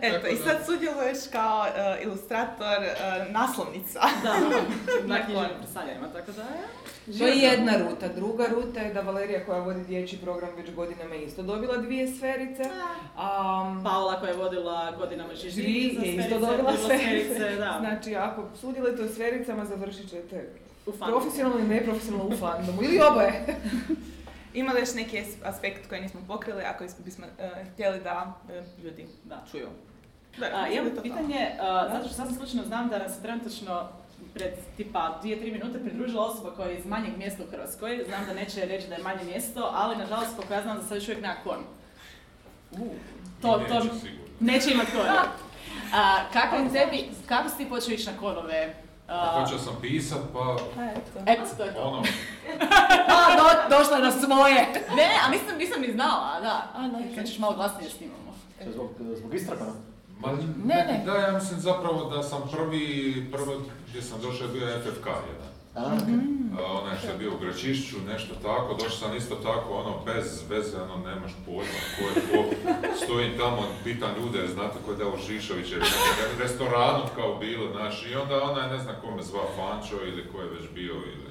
Eto, 0.00 0.26
i 0.26 0.36
sad 0.36 0.66
sudjeluješ 0.66 1.18
kao 1.32 1.66
e, 1.66 2.02
ilustrator 2.02 2.82
e, 2.82 2.94
naslovnica. 3.30 4.00
Da, 4.22 4.34
na 5.14 5.24
knjižnim 5.24 5.50
predstavljanjima, 5.58 6.08
tako 6.12 6.32
da 6.32 6.42
je. 6.42 7.18
To 7.18 7.26
je 7.26 7.36
jedna 7.36 7.72
ruta. 7.76 8.08
Druga 8.08 8.46
ruta 8.46 8.80
je 8.80 8.94
da 8.94 9.00
Valerija 9.00 9.46
koja 9.46 9.60
vodi 9.60 9.84
dječji 9.84 10.18
program 10.18 10.50
već 10.56 10.74
godinama 10.74 11.14
isto 11.14 11.42
dobila 11.42 11.76
dvije 11.76 12.12
sferice. 12.16 12.62
A 13.16 13.80
Paola 13.84 14.20
koja 14.20 14.30
je 14.30 14.36
vodila 14.36 14.92
godinama 14.98 15.34
Žiži 15.34 15.96
za 15.98 16.04
je 16.04 16.14
isto 16.14 16.28
sferice, 16.28 16.38
dobila 16.38 16.72
sferice. 16.84 17.34
sferice, 17.34 17.56
da. 17.56 17.76
Znači, 17.80 18.16
ako 18.16 18.42
sudjelujete 18.60 19.02
u 19.02 19.08
sfericama, 19.08 19.64
završit 19.64 20.10
ćete 20.10 20.48
U 20.86 20.92
profesionalno 20.92 21.58
i 21.58 21.68
neprofesionalno 21.68 22.34
u 22.34 22.36
fandomu. 22.36 22.82
Ili 22.82 23.00
oboje. 23.10 23.46
Ima 24.56 24.72
li 24.72 24.80
još 24.80 24.94
neki 24.94 25.16
as- 25.18 25.36
aspekt 25.44 25.88
koji 25.88 26.00
nismo 26.00 26.20
pokrili, 26.28 26.62
ako 26.62 26.84
bismo 26.98 27.26
e, 27.38 27.64
htjeli 27.64 28.00
da 28.00 28.32
e, 28.50 28.62
ljudi 28.84 29.06
Da. 29.24 29.44
čuju? 29.50 29.68
A, 30.54 30.68
imam 30.68 30.90
pitanje, 31.02 31.50
a, 31.60 31.88
zato 31.92 32.04
što 32.04 32.14
sam 32.14 32.34
slučajno 32.34 32.64
znam 32.64 32.88
da 32.88 32.98
nas 32.98 33.16
je 33.16 33.22
trenutačno 33.22 33.88
pred 34.34 34.52
tipa 34.76 35.20
2-3 35.24 35.52
minute 35.52 35.78
pridružila 35.78 36.26
osoba 36.26 36.50
koja 36.50 36.68
je 36.68 36.78
iz 36.78 36.86
manjeg 36.86 37.16
mjesta 37.18 37.42
u 37.42 37.50
Hrvatskoj. 37.50 38.04
Znam 38.08 38.26
da 38.26 38.34
neće 38.34 38.64
reći 38.64 38.88
da 38.88 38.94
je 38.94 39.02
manje 39.02 39.24
mjesto, 39.24 39.70
ali 39.74 39.96
nažalost 39.96 40.36
koliko 40.36 40.54
ja 40.54 40.62
znam 40.62 40.76
da 40.76 40.82
sad 40.82 40.96
još 40.96 41.04
uvijek 41.04 41.22
nema 41.22 41.34
kon. 41.44 41.58
To, 43.42 43.52
to, 43.68 43.74
Neće 43.74 43.94
sigurno. 43.94 44.24
neće 44.40 44.70
imat 44.70 44.86
kon. 44.86 45.06
A, 45.94 46.24
kako 46.32 46.56
tebi, 46.72 47.04
kako 47.26 47.48
si 47.48 47.56
ti 47.56 47.68
počeo 47.68 47.94
ići 47.94 48.06
na 48.06 48.18
konove? 48.18 48.74
A, 49.08 49.40
Počeo 49.40 49.58
sam 49.58 49.74
pisat, 49.80 50.18
pa 50.32 50.56
Eto, 51.26 51.42
to 51.56 51.64
je 51.64 51.74
to. 51.74 51.80
ono, 51.80 51.98
A, 53.08 53.36
do, 53.36 53.76
došla 53.76 53.96
je 53.96 54.02
na 54.02 54.10
svoje. 54.12 54.66
Ne, 54.96 55.10
a 55.26 55.30
nisam, 55.30 55.58
nisam 55.58 55.80
ni 55.80 55.92
znala, 55.92 56.40
da. 56.40 56.72
A, 56.74 56.88
da, 57.16 57.22
ćeš 57.24 57.38
malo 57.38 57.54
glasnije 57.54 57.90
snimamo. 57.90 58.34
Zbog, 58.72 58.90
zbog 59.16 59.34
Istrakona. 59.34 59.72
ma, 60.20 60.32
Ne, 60.64 60.74
ne. 60.88 61.02
Da, 61.06 61.14
ja 61.14 61.32
mislim 61.32 61.60
zapravo 61.60 62.04
da 62.04 62.22
sam 62.22 62.42
prvi, 62.52 63.28
prvo 63.32 63.60
gdje 63.88 64.02
sam 64.02 64.20
došao 64.20 64.46
je 64.46 64.52
bio 64.52 64.66
FFK 64.80 65.06
jedan. 65.06 65.55
A, 66.58 66.72
onaj 66.80 66.98
što 66.98 67.08
je 67.08 67.18
bio 67.18 67.34
u 67.34 67.38
Gračišću, 67.38 67.96
nešto 68.08 68.34
tako, 68.34 68.74
došao 68.74 68.98
sam 68.98 69.16
isto 69.16 69.34
tako, 69.34 69.74
ono, 69.74 69.92
bez 70.04 70.42
veze, 70.50 70.76
ono, 70.82 70.96
nemaš 71.08 71.32
pojma 71.46 71.80
ko 71.96 72.02
je 72.08 72.22
ko, 72.30 72.44
stojim 73.04 73.32
tamo, 73.38 73.62
pitam 73.84 74.10
ljude, 74.18 74.48
znate 74.54 74.78
ko 74.84 74.90
je 74.90 74.96
Davo 74.96 75.16
Žišović, 75.26 75.70
jer 75.70 75.82
restoranu 76.38 77.04
kao 77.16 77.38
bilo, 77.38 77.72
znaš, 77.72 78.06
i 78.06 78.14
onda 78.14 78.42
onaj, 78.42 78.70
ne 78.70 78.78
znam 78.78 78.96
ko 79.00 79.10
me 79.10 79.22
zva 79.22 79.42
Fančo 79.56 79.96
ili 80.06 80.28
ko 80.32 80.40
je 80.40 80.48
već 80.48 80.70
bio, 80.74 80.94
ili 80.94 81.25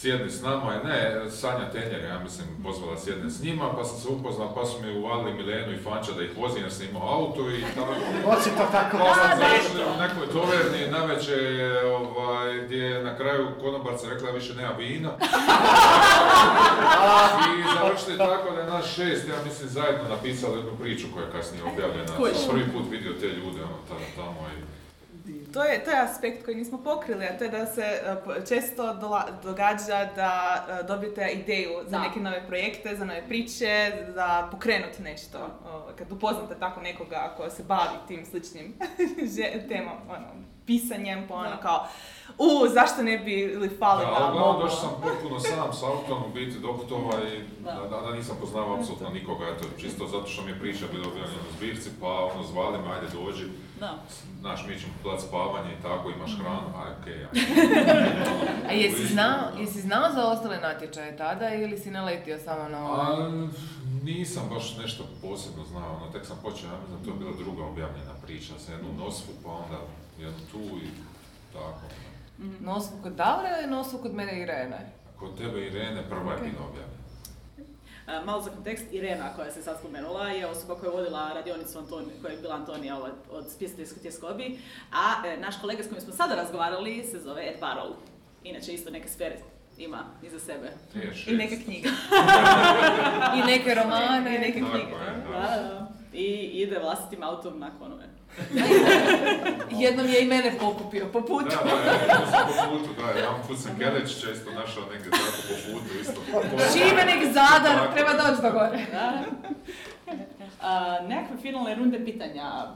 sjedni 0.00 0.30
s 0.30 0.42
nama, 0.42 0.74
i 0.74 0.86
ne, 0.86 1.30
Sanja 1.30 1.70
Tenjer, 1.72 2.04
ja 2.04 2.18
mislim, 2.18 2.46
pozvala 2.64 2.96
sjedne 2.98 3.30
s 3.30 3.42
njima, 3.42 3.72
pa 3.76 3.84
sam 3.84 3.98
se 4.00 4.08
upoznao, 4.08 4.54
pa 4.54 4.66
su 4.66 4.82
mi 4.82 4.98
uvali 4.98 5.34
Milenu 5.34 5.72
i 5.72 5.82
Fanča 5.84 6.12
da 6.12 6.22
ih 6.22 6.30
vozim 6.36 6.62
jer 6.62 6.72
sam 6.72 6.86
imao 6.86 7.08
auto 7.16 7.50
i 7.50 7.64
tako. 7.74 7.92
Očito 8.34 8.64
tako. 8.72 8.98
Pa 8.98 9.14
sam 9.14 9.38
završili 9.38 9.82
u 9.94 10.00
nekoj 10.04 10.26
toverni, 10.32 10.90
navečer, 10.90 11.40
ovaj, 11.86 12.64
gdje 12.64 12.76
je 12.76 13.04
na 13.04 13.16
kraju 13.16 13.48
konobarca 13.60 14.08
rekla 14.08 14.30
da 14.30 14.38
više 14.38 14.54
nema 14.54 14.72
vina. 14.78 15.10
I 17.58 17.62
završili 17.78 18.18
tako 18.18 18.50
da 18.54 18.60
je 18.60 18.66
nas 18.66 18.86
šest, 18.94 19.28
ja 19.28 19.44
mislim, 19.44 19.68
zajedno 19.68 20.04
napisali 20.08 20.56
jednu 20.56 20.72
priču 20.80 21.06
koja 21.14 21.26
je 21.26 21.32
kasnije 21.32 21.64
objavljena. 21.64 22.16
Koji? 22.16 22.34
Sam 22.34 22.50
prvi 22.50 22.72
put 22.72 22.84
vidio 22.90 23.12
te 23.20 23.26
ljude, 23.26 23.60
ono, 23.68 23.78
tada 23.88 24.06
tamo 24.16 24.40
i... 24.58 24.73
To 25.54 25.64
je, 25.64 25.84
to 25.84 25.90
je 25.90 26.00
aspekt 26.00 26.44
koji 26.44 26.56
nismo 26.56 26.78
pokrili, 26.80 27.24
a 27.26 27.38
to 27.38 27.44
je 27.44 27.50
da 27.50 27.66
se 27.66 27.82
e, 27.82 28.16
često 28.48 28.82
dola- 28.84 29.30
događa 29.42 30.08
da 30.16 30.32
e, 30.70 30.82
dobijete 30.82 31.28
ideju 31.28 31.70
za 31.82 31.90
Da. 31.90 32.00
neke 32.00 32.20
nove 32.20 32.46
projekte, 32.46 32.96
za 32.96 33.04
nove 33.04 33.22
priče, 33.28 33.72
za 34.08 34.48
pokrenuti 34.50 35.02
nešto. 35.02 35.38
Kad 35.98 36.12
upoznate 36.12 36.54
tako 36.54 36.80
nekoga 36.80 37.34
ko 37.36 37.50
se 37.50 37.62
bavi 37.62 37.96
tim 38.08 38.26
sličnim 38.26 38.74
temom, 39.68 39.96
ono, 40.08 40.26
pisanjem, 40.66 41.26
pa 41.28 41.34
ono 41.34 41.50
Da. 41.50 41.56
kao, 41.56 41.86
u, 42.38 42.68
zašto 42.68 43.02
ne 43.02 43.18
bi 43.18 43.40
ili 43.40 43.68
fali 43.70 44.04
Da, 44.04 44.10
da 44.10 44.58
došao 44.60 44.68
sam 44.70 44.90
potpuno 45.02 45.40
sam 45.40 45.72
s 45.72 45.82
autom, 45.82 46.22
u 46.24 46.34
biti 46.34 46.58
do 46.58 46.68
i 47.28 47.62
Da. 47.64 47.72
da, 47.72 47.88
da, 47.90 48.00
da 48.00 48.16
nisam 48.16 48.36
poznavao 48.40 48.76
apsolutno 48.76 49.08
nikoga, 49.10 49.44
eto, 49.46 49.64
čisto 49.78 50.06
zato 50.06 50.26
što 50.26 50.42
mi 50.42 50.50
je 50.50 50.60
priča 50.60 50.84
bila 50.92 51.06
objavljena 51.06 51.42
u 51.50 51.56
zbirci, 51.56 51.90
pa 52.00 52.08
ono, 52.24 52.42
zvali 52.42 52.78
me, 52.78 52.94
ajde 52.94 53.06
dođi, 53.14 53.44
Da. 53.80 53.98
znaš, 54.40 54.66
mi 54.68 54.80
ćemo 54.80 54.92
dat 55.04 55.20
spavanje 55.20 55.72
i 55.78 55.82
tako, 55.82 56.10
imaš 56.10 56.36
hranu, 56.38 56.68
aj, 56.84 56.92
okej, 57.00 57.26
A 58.68 58.72
jesi 58.72 59.06
znao, 59.06 59.40
jesi 59.58 59.80
znao 59.80 60.12
za 60.12 60.24
ostale 60.26 60.56
natječaje 60.60 61.16
tada 61.16 61.54
ili 61.54 61.78
si 61.78 61.90
naletio 61.90 62.38
samo 62.38 62.68
na 62.68 62.84
ovo? 62.86 62.94
A, 63.02 63.30
nisam 64.02 64.42
baš 64.54 64.76
nešto 64.76 65.04
posebno 65.22 65.64
znao, 65.64 65.96
ono, 65.96 66.12
tek 66.12 66.26
sam 66.26 66.36
počeo, 66.42 66.68
ja 66.70 66.78
mislim, 66.80 67.04
to 67.04 67.10
je 67.10 67.16
bila 67.16 67.32
druga 67.44 67.64
objavljena 67.64 68.12
priča, 68.26 68.52
sa 68.58 68.72
jednu 68.72 68.88
nosvu, 69.04 69.34
pa 69.44 69.50
onda 69.50 69.78
jednu 70.18 70.38
tu 70.52 70.58
i 70.60 70.88
tako. 71.52 71.80
Nosvu 72.60 72.96
kod 73.02 73.12
Davora 73.12 73.58
ili 73.60 73.70
nosvu 73.70 73.98
kod 73.98 74.14
mene 74.14 74.40
Irene? 74.40 74.92
Kod 75.18 75.38
tebe 75.38 75.66
Irene 75.66 76.02
prva 76.08 76.32
je 76.32 76.36
Ok. 76.38 76.42
bila 76.42 76.64
objavljena. 76.70 77.03
Malo 78.24 78.42
za 78.42 78.50
kontekst, 78.50 78.84
Irena 78.92 79.34
koja 79.36 79.50
se 79.50 79.62
sad 79.62 79.78
spomenula 79.78 80.28
je 80.28 80.46
osoba 80.46 80.74
koja 80.74 80.90
je 80.90 80.96
vodila 80.96 81.32
radionicu 81.34 81.78
Antoni, 81.78 82.06
koja 82.22 82.32
je 82.32 82.38
bila 82.40 82.54
Antonija 82.54 82.98
od, 82.98 83.12
od 83.30 83.50
spisateljskoj 83.50 84.02
tjeskobi, 84.02 84.58
a 84.92 85.28
e, 85.28 85.36
naš 85.36 85.60
kolega 85.60 85.82
s 85.82 85.88
kojim 85.88 86.00
smo 86.00 86.12
sada 86.12 86.34
razgovarali 86.34 87.04
se 87.10 87.18
zove 87.20 87.48
Ed 87.48 87.60
Barrow. 87.60 87.92
Inače 88.42 88.72
isto 88.72 88.90
neke 88.90 89.08
sfere 89.08 89.36
ima 89.78 90.04
iza 90.22 90.38
sebe. 90.38 90.72
I 91.26 91.36
neke 91.36 91.56
knjige. 91.64 91.88
I 93.36 93.42
neke 93.46 93.74
romane. 93.74 94.36
I 94.36 94.38
neke 94.38 94.60
Tako 94.60 94.72
knjige. 94.72 94.90
je, 94.90 95.22
da. 95.32 95.40
Da, 95.40 95.62
da. 95.62 95.83
I 96.14 96.50
ide 96.62 96.78
vlastitim 96.78 97.22
autom 97.22 97.58
na 97.58 97.70
konove. 97.78 98.04
Jednom 99.82 100.06
je 100.06 100.22
i 100.22 100.26
mene 100.26 100.52
pokupio 100.60 101.06
po 101.12 101.20
putu. 101.20 101.44
Da, 101.44 101.70
da, 101.84 101.90
ja 101.92 102.46
po 102.46 102.78
putu, 102.78 103.02
da, 103.02 103.10
jedan 103.10 103.34
put 103.48 103.58
sam 103.58 103.78
Keleć 103.78 104.20
često 104.20 104.50
našao 104.50 104.82
negdje 104.92 105.10
tako 105.10 105.24
po 105.48 105.72
putu 105.72 106.00
isto. 106.00 106.20
Šibenik, 106.72 107.24
Zadar, 107.32 107.78
Tako. 107.78 107.94
treba 107.94 108.12
doći 108.12 108.42
do 108.42 108.50
gore. 108.52 108.86
Da. 108.92 109.12
A, 110.68 110.98
nekakve 111.08 111.36
finalne 111.42 111.74
runde 111.74 112.04
pitanja, 112.04 112.66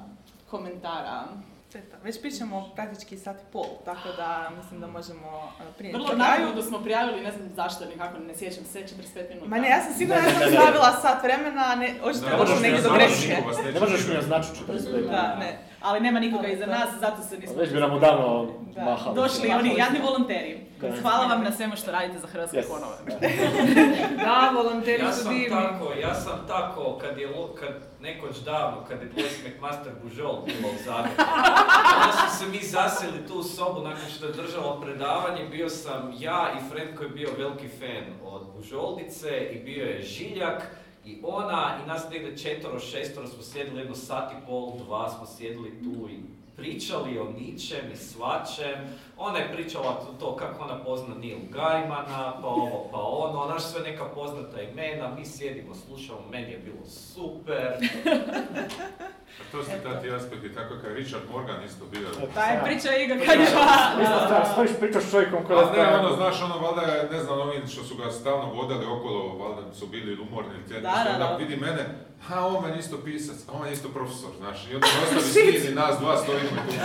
komentara. 0.50 1.24
To. 1.72 1.78
Već 2.04 2.20
pričamo 2.20 2.70
praktički 2.76 3.16
sat 3.16 3.36
i 3.36 3.52
pol, 3.52 3.64
tako 3.84 4.08
da 4.16 4.50
mislim 4.56 4.80
da 4.80 4.86
možemo 4.86 5.52
e, 5.60 5.72
prinijeti 5.76 5.96
Vrlo 5.98 6.08
kraju. 6.16 6.18
naknadno 6.30 6.62
smo 6.62 6.78
prijavili, 6.78 7.20
ne 7.22 7.32
znam 7.32 7.48
zašto, 7.56 7.84
nikako 7.84 8.18
ne 8.18 8.36
sjećam 8.36 8.64
se, 8.64 8.78
45 8.78 9.28
minuta. 9.28 9.48
Ma 9.48 9.58
ne, 9.58 9.68
ja 9.68 9.82
sam 9.82 9.94
sigurna 9.94 10.22
Ne, 10.22 10.28
da 10.32 10.38
sam 10.38 10.52
stavila 10.52 11.00
sat 11.02 11.22
vremena, 11.22 11.64
a 11.66 11.74
ne, 11.74 11.94
očito 12.02 12.24
Da, 12.26 12.30
je 12.30 12.36
došlo 12.36 12.60
negdje 12.60 12.82
do 12.82 12.90
greške. 12.94 13.36
Ne 13.74 13.80
možeš 13.80 14.06
mi 14.08 14.16
označiti 14.16 14.58
45. 14.68 15.10
Da, 15.10 15.36
ne. 15.36 15.58
Ali 15.80 16.00
nema 16.00 16.20
nikoga 16.20 16.48
iza 16.48 16.66
nas, 16.66 16.88
zato 16.96 17.22
se 17.22 17.38
nismo... 17.38 17.56
Već 17.56 17.70
bi 17.70 17.80
nam 17.80 17.92
odavno 17.92 18.46
Da. 18.68 18.84
mahali. 18.84 19.14
Došli 19.14 19.50
oni 19.50 19.74
jadni 19.76 19.98
volonteri. 20.00 20.60
Hvala 21.02 21.26
vam 21.26 21.44
na 21.44 21.52
svemu 21.52 21.76
što 21.76 21.90
radite 21.92 22.18
za 22.18 22.26
hrvatske 22.26 22.56
Yes. 22.56 22.68
konove. 22.68 22.96
Da, 24.24 24.52
volonteri 24.54 25.02
Ja 25.02 25.12
su 25.12 25.22
sam 25.22 25.32
divni. 25.32 25.48
tako, 25.50 25.92
ja 25.94 26.14
sam 26.14 26.44
tako, 26.48 26.98
kad 27.00 27.18
je, 27.18 27.28
lo- 27.28 27.54
kad 27.54 27.68
nekoć 28.00 28.36
davno, 28.38 28.84
kad 28.88 29.00
je 29.00 29.06
Boris 29.06 29.38
McMaster 29.44 29.92
Bužol 30.02 30.32
bilo 30.44 30.68
u 30.70 30.78
Zagrebu, 30.78 31.22
onda 31.94 32.12
smo 32.12 32.28
se 32.30 32.46
mi 32.48 32.58
zasjeli 32.60 33.26
tu 33.28 33.34
u 33.34 33.42
sobu 33.42 33.80
nakon 33.80 34.04
što 34.08 34.26
je 34.26 34.32
držalo 34.32 34.80
predavanje, 34.80 35.44
bio 35.46 35.68
sam 35.68 36.12
ja 36.18 36.50
i 36.54 36.70
Fred 36.70 36.96
koji 36.96 37.06
je 37.06 37.12
bio 37.12 37.28
veliki 37.38 37.68
fan 37.70 38.04
od 38.24 38.42
Bužoldice 38.56 39.28
i 39.44 39.58
bio 39.58 39.84
je 39.84 40.02
Žiljak 40.02 40.62
i 41.08 41.20
ona 41.22 41.78
i 41.84 41.88
nas 41.88 42.10
negdje 42.10 42.36
četvoro, 42.36 42.80
šestoro 42.80 43.28
smo 43.28 43.42
sjedili 43.42 43.80
jedno 43.80 43.94
sat 43.94 44.32
i 44.32 44.46
pol, 44.46 44.72
dva 44.86 45.10
smo 45.10 45.26
sjedili 45.26 45.70
tu 45.82 46.08
i 46.10 46.20
pričali 46.56 47.18
o 47.18 47.32
ničem 47.40 47.92
i 47.92 47.96
svačem. 47.96 48.74
Ona 49.16 49.38
je 49.38 49.52
pričala 49.52 50.04
to, 50.20 50.36
kako 50.36 50.64
ona 50.64 50.84
pozna 50.84 51.14
Neil 51.14 51.38
Gaimana, 51.50 52.34
pa 52.42 52.48
ovo, 52.48 52.88
pa 52.92 52.98
ono, 53.00 53.52
naš 53.52 53.62
sve 53.62 53.80
neka 53.80 54.04
poznata 54.04 54.62
imena, 54.62 55.14
mi 55.14 55.26
sjedimo, 55.26 55.74
slušamo, 55.74 56.20
meni 56.30 56.52
je 56.52 56.58
bilo 56.58 56.86
super. 56.86 57.72
A 59.40 59.42
to 59.52 59.64
su 59.64 59.70
ta 59.82 60.00
ti 60.00 60.10
aspekti, 60.10 60.54
tako 60.54 60.74
kao 60.80 60.90
je 60.90 60.96
Richard 60.96 61.24
Morgan 61.32 61.64
isto 61.66 61.84
bio. 61.92 62.08
Pa 62.34 62.42
je 62.44 62.60
pričao 62.64 62.92
Igor 63.02 63.18
kad 63.26 63.40
je 63.40 63.46
stvar, 63.46 64.46
stojiš 64.52 64.70
pričaš 64.80 65.02
s 65.04 65.10
čovjekom 65.10 65.44
koji 65.46 65.58
Ali 65.58 65.78
ne, 65.78 65.98
ono, 65.98 66.16
znaš, 66.16 66.42
ono, 66.42 66.58
valjda 66.58 66.82
je, 66.92 67.08
ne 67.12 67.20
znam, 67.20 67.40
ovi 67.40 67.66
što 67.72 67.84
su 67.84 67.94
ga 67.96 68.10
stalno 68.10 68.46
vodali 68.54 68.86
okolo, 68.86 69.20
valjda 69.42 69.74
su 69.74 69.86
bili 69.86 70.18
umorni 70.26 70.50
ili 70.54 70.66
tjedni, 70.68 70.82
Da, 70.82 70.96
što 71.04 71.18
da, 71.18 71.36
vidi 71.36 71.56
mene, 71.56 71.82
ha, 72.26 72.46
on 72.46 72.70
je 72.70 72.78
isto 72.78 72.96
pisac, 73.04 73.36
a 73.48 73.52
on 73.60 73.66
je 73.66 73.72
isto 73.72 73.88
profesor, 73.88 74.30
znaš, 74.38 74.58
i 74.70 74.74
onda 74.74 74.86
me 74.86 75.18
ostavi 75.18 75.52
sin 75.60 75.72
i 75.72 75.74
nas 75.74 75.98
dva 76.00 76.16
stojimo 76.22 76.50
i 76.50 76.78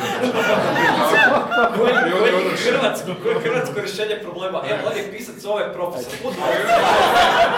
tu 1.75 1.81
je 1.87 2.15
ono 2.15 2.25
je 2.25 2.57
hrvatsko, 2.65 3.11
koje 3.23 3.33
je 3.33 3.39
hrvatsko 3.39 3.79
rješenje 3.79 4.17
problema? 4.21 4.61
Evo, 4.69 4.79
on 4.91 4.97
je 4.97 5.11
pisac, 5.11 5.45
ovo 5.45 5.59
je 5.59 5.73
profesor. 5.73 6.13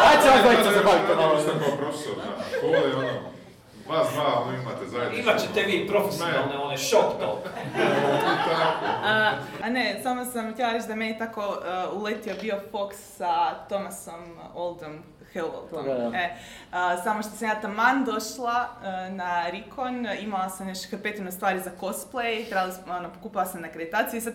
Ajde 0.07 0.22
se 0.24 0.30
vas 0.30 0.41
dvojica 0.41 0.72
zabavite 0.78 1.16
malo. 1.16 1.28
malo. 1.28 1.40
Isto 1.40 1.52
kao 1.60 1.78
profesor, 1.78 2.14
znaš, 2.24 2.62
ko 2.62 2.68
je 2.68 2.95
ono, 2.95 3.35
vas 3.88 4.07
dva, 4.14 4.41
ono 4.41 4.53
imate 4.53 4.88
zajedno. 4.88 5.20
Imat 5.20 5.41
ćete 5.41 5.64
vi 5.64 5.88
profesionalne, 5.88 6.57
one 6.57 6.78
shop 6.78 7.03
talk. 7.20 7.40
A, 9.03 9.32
a 9.64 9.70
ne, 9.70 9.99
samo 10.03 10.26
sam 10.26 10.53
htjela 10.53 10.72
reći 10.72 10.88
da 10.88 10.94
je 10.94 10.98
meni 10.98 11.18
tako 11.18 11.41
uh, 11.41 12.02
uletio 12.02 12.36
bio 12.41 12.60
Fox 12.72 12.94
sa 12.94 13.53
Thomasom 13.68 14.38
da. 15.84 16.18
E, 16.18 16.36
a, 16.72 16.98
samo 16.98 17.22
što 17.22 17.32
sam 17.32 17.48
ja 17.48 17.62
taman 17.62 18.06
došla 18.06 18.70
uh, 18.78 19.16
na 19.16 19.49
Rikon, 19.49 20.07
imala 20.20 20.49
sam 20.49 20.70
još 20.70 20.90
hrpetinu 20.90 21.32
stvari 21.32 21.60
za 21.60 21.72
cosplay, 21.82 22.49
trebala 22.49 22.72
sam, 22.72 22.84
ono, 22.90 23.10
kupila 23.24 23.45
sam 23.45 23.62
na 23.62 23.68
akreditaciji 23.68 24.18
i 24.18 24.22
sad 24.22 24.34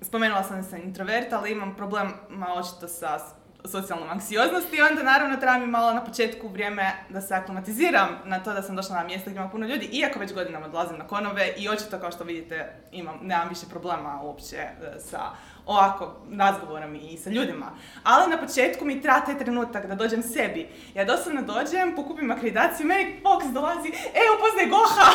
spomenula 0.00 0.42
sam 0.42 0.56
da 0.56 0.62
sam 0.62 0.80
introvert, 0.80 1.32
ali 1.32 1.52
imam 1.52 1.74
problem 1.76 2.12
ma, 2.28 2.46
očito 2.54 2.88
sa 2.88 3.18
socijalnom 3.64 4.10
anksioznosti 4.10 4.82
onda 4.90 5.02
naravno 5.02 5.36
treba 5.36 5.58
mi 5.58 5.66
malo 5.66 5.92
na 5.92 6.04
početku 6.04 6.48
vrijeme 6.48 6.92
da 7.08 7.20
se 7.20 7.34
aklimatiziram 7.34 8.08
na 8.24 8.42
to 8.42 8.52
da 8.52 8.62
sam 8.62 8.76
došla 8.76 8.96
na 8.96 9.04
mjesto 9.04 9.30
gdje 9.30 9.40
ima 9.40 9.48
puno 9.48 9.66
ljudi, 9.66 9.88
iako 9.92 10.18
već 10.18 10.34
godinama 10.34 10.68
dolazim 10.68 10.98
na 10.98 11.06
konove 11.06 11.52
i 11.56 11.68
očito 11.68 11.98
kao 11.98 12.12
što 12.12 12.24
vidite 12.24 12.72
imam, 12.92 13.18
nemam 13.22 13.48
više 13.48 13.66
problema 13.70 14.20
uopće 14.22 14.56
e, 14.56 14.70
sa 14.98 15.20
ovako 15.66 16.12
razgovorom 16.38 16.94
i 16.94 17.16
sa 17.16 17.30
ljudima. 17.30 17.70
Ali 18.04 18.30
na 18.30 18.38
početku 18.38 18.84
mi 18.84 19.02
treba 19.02 19.20
taj 19.20 19.38
trenutak 19.38 19.86
da 19.86 19.94
dođem 19.94 20.22
sebi. 20.22 20.68
Ja 20.94 21.04
doslovno 21.04 21.42
dođem, 21.42 21.96
pokupim 21.96 22.30
akreditaciju, 22.30 22.86
meni 22.86 23.20
Fox 23.22 23.52
dolazi, 23.52 23.88
e, 23.88 24.22
upoznaj 24.36 24.66
Goha! 24.66 25.08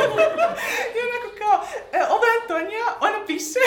I 0.94 0.98
onako 1.06 1.28
kao, 1.40 1.54
e, 1.92 2.00
ovo 2.14 2.24
je 2.24 2.32
Antonija, 2.40 2.86
ona 3.00 3.18
piše. 3.26 3.64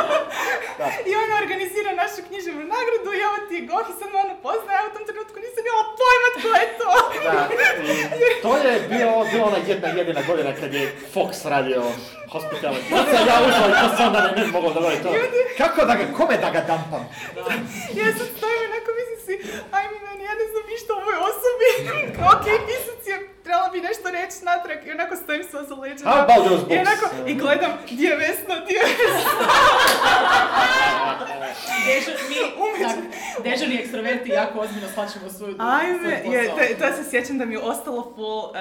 I 1.08 1.12
ona 1.22 1.34
organizira 1.42 1.90
našu 2.02 2.20
književnu 2.28 2.64
nagradu 2.74 3.10
i 3.18 3.24
ovo 3.28 3.38
ti 3.48 3.54
je 3.54 3.66
Goh 3.70 3.86
i 3.90 3.94
sad 3.98 4.08
me 4.12 4.18
ona 4.26 4.36
poznaje, 4.46 4.78
a 4.80 4.86
u 4.88 4.94
tom 4.94 5.04
trenutku 5.08 5.36
nisam 5.44 5.62
imala 5.68 5.84
pojma 6.00 6.28
tko 6.36 6.50
je 6.60 6.66
to. 6.80 6.90
Da, 7.26 7.40
to 8.44 8.52
je 8.68 8.74
bio, 8.92 9.10
bila 9.32 9.44
ona 9.50 9.58
jedna 9.70 9.88
jedina 9.88 10.22
godina 10.28 10.52
kad 10.60 10.74
je 10.74 10.84
Fox 11.14 11.32
radio 11.54 11.82
hospitality. 12.32 12.88
Sad 12.90 13.04
sam 13.12 13.26
ja 13.26 13.36
ušao 13.48 13.68
i 13.70 13.82
to 13.82 13.96
sam 13.96 14.06
onda 14.06 14.20
ne, 14.26 14.32
ne 14.36 14.44
bi 14.46 14.52
mogao 14.52 14.72
dogoditi 14.72 15.02
to. 15.02 15.10
Kako 15.58 15.80
da 15.88 15.94
ga, 15.94 16.04
kome 16.16 16.36
da 16.44 16.50
ga 16.50 16.60
dampam? 16.60 17.02
Ja 18.00 18.06
sad 18.18 18.26
stojim 18.36 18.60
onako 18.70 18.90
mislim 18.98 19.18
si, 19.26 19.34
ajme 19.78 19.96
meni, 20.06 20.24
ja 20.24 20.40
ne 20.40 20.46
znam 20.50 20.64
ništa 20.72 20.90
o 20.92 21.00
ovoj 21.02 21.16
osobi. 21.30 21.68
ok, 22.32 22.44
pisac 22.68 23.00
je, 23.06 23.14
trebalo 23.44 23.70
bi 23.72 23.88
nešto 23.88 24.10
reći 24.10 24.36
natrag 24.44 24.78
i 24.86 24.96
onako 24.96 25.16
stojim 25.16 25.44
sva 25.50 25.64
za 25.64 25.74
leđima. 25.74 26.10
How 26.10 26.22
about 26.24 26.46
those 26.46 26.62
I 26.64 26.68
books? 26.68 26.80
onako, 26.86 27.06
i 27.26 27.34
gledam, 27.34 27.72
di 27.90 28.04
je 28.04 28.16
Vesna, 28.16 28.54
di 28.66 28.74
je 28.74 28.82
Vesna. 28.88 29.40
Dežur, 31.86 32.14
mi, 32.28 32.36
tak, 32.82 32.96
dežurni 33.44 33.74
ekstroverti 33.76 34.30
jako 34.30 34.60
ozbiljno 34.60 34.88
shvaćamo 34.88 35.30
svoju 35.30 35.56
Ajme, 35.58 36.20
svoj 36.22 36.36
je, 36.36 36.48
to, 36.48 36.56
to 36.86 36.94
se 36.94 37.10
sjećam 37.10 37.38
da 37.38 37.44
mi 37.44 37.54
je 37.54 37.60
ostalo 37.60 38.12
full 38.14 38.56
eh, 38.56 38.60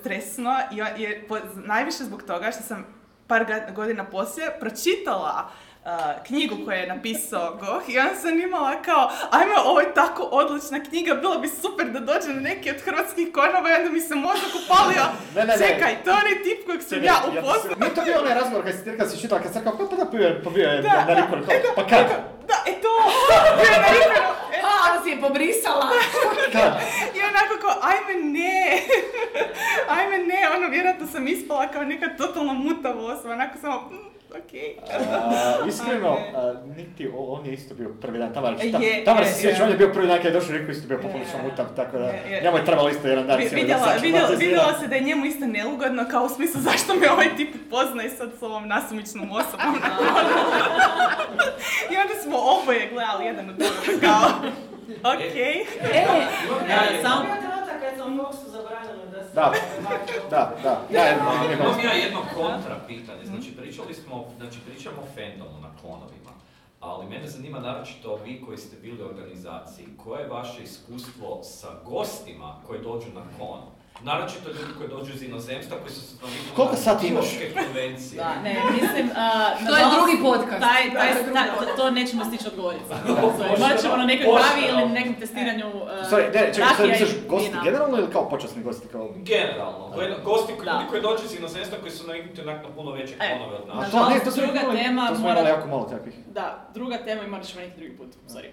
stresno, 0.00 0.56
jer 0.96 1.26
po- 1.28 1.38
najviše 1.54 2.04
zbog 2.04 2.22
toga 2.22 2.50
što 2.50 2.62
sam 2.62 2.99
par 3.30 3.46
godina 3.74 4.04
poslije 4.04 4.56
pročitala 4.60 5.50
eh, 5.84 5.90
knjigu 6.26 6.56
koju 6.64 6.76
je 6.76 6.86
napisao 6.86 7.54
Goh 7.60 7.82
i 7.88 7.98
onda 7.98 8.14
sam 8.14 8.40
imala 8.40 8.82
kao, 8.82 9.10
ajme, 9.30 9.54
ovo 9.64 9.80
je 9.80 9.94
tako 9.94 10.22
odlična 10.22 10.80
knjiga, 10.84 11.14
bilo 11.14 11.38
bi 11.38 11.48
super 11.48 11.86
da 11.90 12.00
dođe 12.00 12.28
na 12.28 12.40
neki 12.40 12.70
od 12.70 12.80
hrvatskih 12.80 13.28
konova 13.32 13.70
i 13.70 13.74
onda 13.74 13.90
mi 13.90 14.00
se 14.00 14.14
mozak 14.14 14.52
upalio. 14.64 15.04
Ne, 15.36 15.44
ne, 15.44 15.56
ne. 15.56 15.66
Čekaj, 15.66 16.04
to 16.04 16.10
je 16.10 16.16
onaj 16.16 16.42
tip 16.44 16.66
kojeg 16.66 16.82
sam 16.82 17.04
ja 17.04 17.14
upoznala. 17.28 17.76
Nije 17.80 17.94
to 17.94 18.02
bio 18.02 18.18
onaj 18.20 18.34
razgovor 18.34 18.64
kad 18.64 18.74
si 18.74 18.84
ti 18.84 18.90
rekla 18.90 19.06
si 19.08 19.20
čitala, 19.20 19.42
kad 19.42 19.52
sam 19.52 19.62
pa 19.64 19.96
da 19.96 20.04
bio 20.04 20.26
je, 20.26 20.42
pa 20.44 20.50
bio 20.50 20.68
je 20.68 20.82
Da, 20.82 21.04
na 21.08 21.14
Rikonu, 21.14 21.42
kao, 21.46 21.74
pa 21.76 21.82
kad? 21.86 22.06
Da, 22.48 22.56
e 22.66 22.72
to, 22.82 22.92
bio 23.60 23.70
je 23.74 23.80
na 23.80 23.88
Rikonu. 23.96 24.30
E, 24.54 24.58
A, 24.64 25.02
si 25.02 25.10
je 25.10 25.20
pobrisala! 25.20 25.90
Kad? 26.52 26.72
I 27.16 27.18
onako 27.30 27.54
kao, 27.60 27.74
ajme 27.82 28.22
ne, 28.22 28.82
ajme 29.88 30.18
ne, 30.18 30.48
ono, 30.56 30.68
vjerojatno 30.68 31.06
sam 31.06 31.28
ispala 31.28 31.68
kao 31.68 31.84
neka 31.84 32.08
totalna 32.18 32.52
mutava 32.52 33.04
osoba, 33.12 33.34
onako 33.34 33.58
samo, 33.60 33.80
mm, 33.90 34.19
okej. 34.36 34.76
A, 35.10 35.68
iskreno, 35.68 36.08
a, 36.34 36.40
niti 36.68 37.08
o- 37.08 37.24
on 37.30 37.46
je 37.46 37.52
isto 37.52 37.74
bio 37.74 37.88
prvi 37.90 38.18
dan, 38.18 38.34
Tamara, 38.34 38.56
Je, 38.56 38.72
ta, 38.72 38.78
je, 38.78 39.04
Tamara 39.04 39.26
se 39.26 39.30
je. 39.30 39.34
sjeća, 39.42 39.64
on 39.64 39.70
je 39.70 39.76
bio 39.76 39.88
prvi 39.88 40.06
dan 40.06 40.16
kad 40.16 40.24
je 40.24 40.32
došao 40.32 40.50
i 40.50 40.58
rekao 40.58 40.72
isto 40.72 40.88
bio 40.88 40.98
poprilično 40.98 41.38
mutav, 41.44 41.66
tako 41.76 41.98
da 41.98 42.04
Je, 42.04 42.22
je. 42.28 42.42
njemu 42.42 42.56
je 42.56 42.64
trebalo 42.64 42.88
isto 42.88 43.08
jedan 43.08 43.26
dan 43.26 43.38
Vi- 43.38 43.48
cijeli 43.48 43.60
da 43.62 43.74
Vidjela, 43.74 43.92
se 43.92 44.00
vidjela, 44.00 44.28
vidjela 44.28 44.78
se 44.80 44.86
da 44.86 44.94
je 44.94 45.00
njemu 45.00 45.24
isto 45.26 45.46
neugodno, 45.48 46.04
kao 46.06 46.24
u 46.24 46.28
smislu 46.28 46.60
zašto 46.62 46.94
me 46.94 47.10
ovaj 47.10 47.36
tip 47.36 47.54
poznaje 47.70 48.10
sad 48.10 48.30
s 48.32 48.42
ovom 48.42 48.68
nasumičnom 48.68 49.30
osobom. 49.32 49.74
I 51.86 51.96
onda 51.96 52.14
smo 52.22 52.36
oboje 52.38 52.88
gledali 52.88 53.24
jedan 53.24 53.48
od 53.48 53.56
drugoga 53.56 54.00
kao, 54.02 54.30
okej. 55.06 55.54
E, 55.82 56.06
e, 56.68 57.02
samo, 57.02 57.22
Bio 57.22 57.34
trenutak 57.40 57.80
kad 57.82 57.98
sam 57.98 58.18
Foxu 58.18 58.46
zabranila 58.46 58.99
da. 59.34 59.52
Da, 60.30 60.54
da, 60.62 60.80
da. 60.90 61.02
Imam 61.52 61.80
ja 61.84 61.92
jedno 61.92 62.20
kontra 62.34 62.76
pitanje, 62.86 63.24
znači 63.24 63.56
pričali 63.56 63.94
smo, 63.94 64.24
znači 64.38 64.58
pričamo 64.66 64.96
o 65.02 65.06
fandomu 65.14 65.60
na 65.60 65.70
konovima, 65.82 66.30
ali 66.80 67.06
mene 67.06 67.28
zanima 67.28 67.58
naročito 67.58 68.18
vi 68.24 68.42
koji 68.46 68.58
ste 68.58 68.76
bili 68.76 69.02
u 69.02 69.06
organizaciji, 69.06 69.86
koje 70.04 70.22
je 70.22 70.28
vaše 70.28 70.62
iskustvo 70.62 71.40
sa 71.42 71.68
gostima 71.84 72.56
koji 72.66 72.80
dođu 72.82 73.06
na 73.14 73.22
kon? 73.38 73.60
Naročito 74.02 74.48
ljudi 74.48 74.72
koji 74.78 74.88
dođu 74.88 75.12
iz 75.14 75.22
inozemstva 75.22 75.76
koji 75.78 75.90
su 75.90 76.00
se 76.00 76.14
naviknuli 76.22 76.56
Koliko 76.56 76.74
na 76.74 76.80
sati 76.80 77.06
imaš? 77.06 77.26
konvencije. 77.56 78.18
Da, 78.18 78.30
ne, 78.44 78.54
mislim... 78.72 79.10
a, 79.16 79.26
To 79.68 79.76
je 79.76 79.84
drugi 79.96 80.16
podcast. 80.22 80.60
Taj, 80.60 80.82
taj, 80.92 81.10
To 81.76 81.90
nećemo 81.90 82.24
stići 82.24 82.46
odgovoriti. 82.48 82.84
Morat 83.58 83.80
ćemo 83.82 83.96
na 83.96 84.04
nekoj 84.04 84.26
kavi 84.26 84.62
ili 84.70 84.88
nekom 84.90 85.14
testiranju 85.14 85.68
uh, 85.68 85.82
Sorry, 86.10 86.24
ne, 86.26 86.54
čekaj, 86.54 86.74
sad 86.76 86.88
misliš 86.88 87.10
gosti 87.28 87.48
vina. 87.50 87.62
generalno 87.64 87.98
ili 87.98 88.10
kao 88.12 88.28
počasni 88.28 88.62
gosti? 88.62 88.88
Kao... 88.88 89.08
Generalno, 89.16 89.92
gosti 90.24 90.52
koji, 90.52 90.66
ljudi 90.66 90.84
koji 90.90 91.02
dođu 91.02 91.24
iz 91.24 91.34
inozemstva 91.34 91.78
koji 91.78 91.92
su 91.92 92.06
naviknuti 92.06 92.40
onak 92.40 92.62
na 92.62 92.68
puno 92.70 92.90
veće 92.92 93.14
E, 93.20 93.32
konove 93.32 93.56
od 93.56 93.68
nas. 93.68 93.88
A 93.88 93.90
to, 93.90 94.08
ne, 94.10 94.20
to 94.20 94.30
smo 94.30 94.42
druga 94.42 94.60
tema 94.72 95.08
to 95.08 95.14
smo 95.14 95.24
mora- 95.24 95.32
imali 95.32 95.48
jako 95.48 95.68
malo 95.68 95.84
takvih. 95.84 96.14
Da, 96.28 96.68
druga 96.74 96.96
tema 96.98 97.22
i 97.22 97.28
morat 97.28 97.46
ćemo 97.46 97.60
neki 97.60 97.76
drugi 97.76 97.96
put, 97.96 98.08
sorry. 98.28 98.48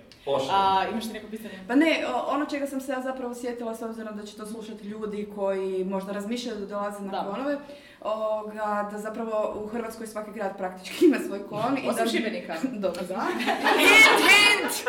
A, 0.51 0.85
imaš 0.91 1.03
ti 1.03 1.13
neko 1.13 1.27
pitanje? 1.27 1.53
Pa 1.67 1.75
ne, 1.75 1.97
ono 2.27 2.45
čega 2.45 2.67
sam 2.67 2.81
se 2.81 2.91
ja 2.91 3.01
zapravo 3.01 3.35
sjetila 3.35 3.75
s 3.75 3.81
obzirom 3.81 4.17
da 4.17 4.23
će 4.23 4.37
to 4.37 4.45
slušati 4.45 4.87
ljudi 4.87 5.29
koji 5.35 5.85
možda 5.85 6.11
razmišljaju 6.11 6.59
da 6.59 6.65
dolaze 6.65 7.01
na 7.01 7.11
Da. 7.11 7.31
konove, 7.31 7.57
ovoga, 8.01 8.89
da 8.91 8.97
zapravo 8.97 9.61
u 9.63 9.67
Hrvatskoj 9.67 10.07
svaki 10.07 10.31
grad 10.31 10.57
praktički 10.57 11.05
ima 11.05 11.17
svoj 11.27 11.47
kon. 11.49 11.77
i 11.77 11.89
Osim 11.89 12.03
da... 12.05 12.11
Šibenika. 12.11 12.55
Dobro, 12.85 13.03
da. 13.03 13.27
hint, 13.77 14.19
hint! 14.27 14.87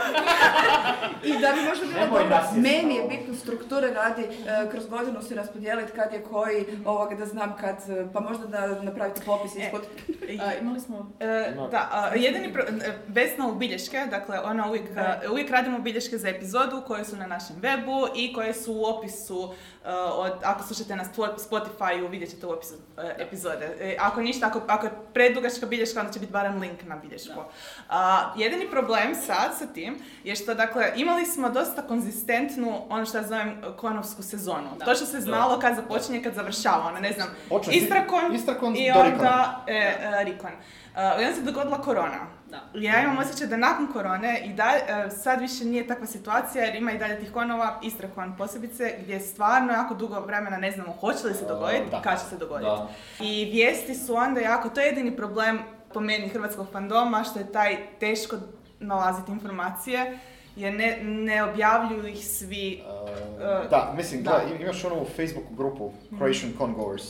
I 1.24 1.40
da 1.40 1.52
bi 1.52 1.68
možda 1.68 1.86
bilo 1.86 2.06
dobro, 2.06 2.40
meni 2.56 2.94
je 2.94 3.08
bitno 3.08 3.34
strukture 3.34 3.90
radi, 3.90 4.22
e, 4.22 4.70
kroz 4.70 4.86
godinu 4.86 5.22
se 5.22 5.34
raspodijeliti 5.34 5.92
kad 5.92 6.12
je 6.12 6.22
koji, 6.22 6.64
ovoga, 6.84 7.14
da 7.14 7.26
znam 7.26 7.56
kad, 7.60 7.76
e, 7.90 8.06
pa 8.12 8.20
možda 8.20 8.46
da 8.46 8.82
napravite 8.82 9.20
popis 9.26 9.56
E, 9.56 9.60
ispod. 9.64 9.82
A, 10.40 10.54
imali 10.62 10.80
smo... 10.80 11.12
E, 11.20 11.54
da, 11.70 11.88
a, 11.92 12.14
jedini 12.14 12.52
pro, 12.52 12.62
e, 12.62 12.98
Vesna 13.08 13.48
u 13.48 13.54
bilješke, 13.54 14.06
dakle 14.10 14.40
ona 14.40 14.68
uvijek, 14.68 14.84
e, 14.96 15.28
uvijek 15.30 15.50
radimo 15.50 15.78
bilješke 15.78 16.18
za 16.18 16.28
epizodu 16.28 16.82
koje 16.86 17.04
su 17.04 17.16
na 17.16 17.26
našem 17.26 17.56
webu 17.62 18.08
i 18.16 18.32
koje 18.32 18.54
su 18.54 18.72
u 18.72 18.84
opisu, 18.84 19.54
e, 19.77 19.77
od, 19.94 20.32
ako 20.44 20.62
slušate 20.62 20.96
na 20.96 21.04
Spo- 21.04 21.38
Spotify 21.50 22.10
vidjet 22.10 22.30
ćete 22.30 22.46
u 22.46 22.50
opisu 22.50 22.74
e, 22.98 23.14
epizode. 23.18 23.76
E, 23.80 23.96
ako 24.00 24.20
ništa, 24.20 24.46
ako, 24.46 24.60
ako 24.66 24.86
je 24.86 24.92
predugačka 25.14 25.66
bilješka, 25.66 26.00
onda 26.00 26.12
će 26.12 26.20
biti 26.20 26.32
barem 26.32 26.60
link 26.60 26.82
na 26.82 26.96
bilješku. 26.96 27.40
A, 27.88 28.32
jedini 28.36 28.70
problem 28.70 29.14
sad 29.14 29.58
sa 29.58 29.66
tim 29.66 29.98
je 30.24 30.36
što, 30.36 30.54
dakle, 30.54 30.92
imali 30.96 31.26
smo 31.26 31.50
dosta 31.50 31.82
konzistentnu, 31.82 32.82
ono 32.88 33.04
što 33.04 33.18
ja 33.18 33.24
zovem, 33.24 33.62
konovsku 33.76 34.22
sezonu. 34.22 34.68
Da. 34.78 34.84
To 34.84 34.94
što 34.94 35.06
se 35.06 35.20
znalo 35.20 35.60
kad 35.60 35.76
započinje, 35.76 36.22
kad 36.22 36.34
završava, 36.34 36.86
ono, 36.86 37.00
ne 37.00 37.12
znam, 37.12 37.28
Istrakon, 37.70 38.34
Istrakon 38.34 38.76
i 38.76 38.90
onda 38.90 39.64
e, 39.66 40.24
Rikon. 40.24 40.50
Uh, 40.50 41.04
onda 41.18 41.34
se 41.34 41.42
dogodila 41.42 41.82
korona. 41.82 42.37
Da. 42.50 42.60
Ja 42.74 43.02
imam 43.02 43.18
osjećaj 43.18 43.46
da 43.46 43.56
nakon 43.56 43.92
korone 43.92 44.40
i 44.44 44.52
da, 44.52 44.64
e, 44.64 45.10
sad 45.10 45.40
više 45.40 45.64
nije 45.64 45.86
takva 45.86 46.06
situacija 46.06 46.64
jer 46.64 46.74
ima 46.74 46.92
i 46.92 46.98
dalje 46.98 47.18
tih 47.20 47.32
konova, 47.32 47.80
Istrakon 47.82 48.36
posebice, 48.36 48.94
gdje 49.02 49.20
stvarno 49.20 49.72
jako 49.72 49.94
dugo 49.94 50.20
vremena 50.20 50.56
ne 50.56 50.70
znamo 50.70 50.92
hoće 50.92 51.26
li 51.26 51.34
se 51.34 51.44
dogoditi 51.48 51.84
i 51.88 52.02
kad 52.02 52.20
će 52.20 52.26
se 52.26 52.36
dogoditi. 52.36 52.70
I 53.20 53.44
vijesti 53.44 53.94
su 53.94 54.14
onda 54.14 54.40
jako, 54.40 54.68
to 54.68 54.80
je 54.80 54.86
jedini 54.86 55.16
problem 55.16 55.58
po 55.94 56.00
meni 56.00 56.28
hrvatskog 56.28 56.66
fandoma, 56.72 57.24
što 57.24 57.38
je 57.38 57.52
taj 57.52 57.76
teško 58.00 58.36
nalaziti 58.80 59.32
informacije, 59.32 60.18
jer 60.58 60.74
ne, 60.74 60.98
ne 61.02 61.42
objavljuju 61.44 62.06
ih 62.06 62.26
svi. 62.26 62.82
Uh, 62.86 63.70
da, 63.70 63.92
mislim, 63.96 64.22
da. 64.22 64.30
gledaj, 64.30 64.56
im- 64.56 64.62
imaš 64.62 64.84
onu 64.84 65.04
Facebook 65.16 65.44
grupu 65.50 65.90
Croatian 66.16 66.52
Congoers. 66.58 67.04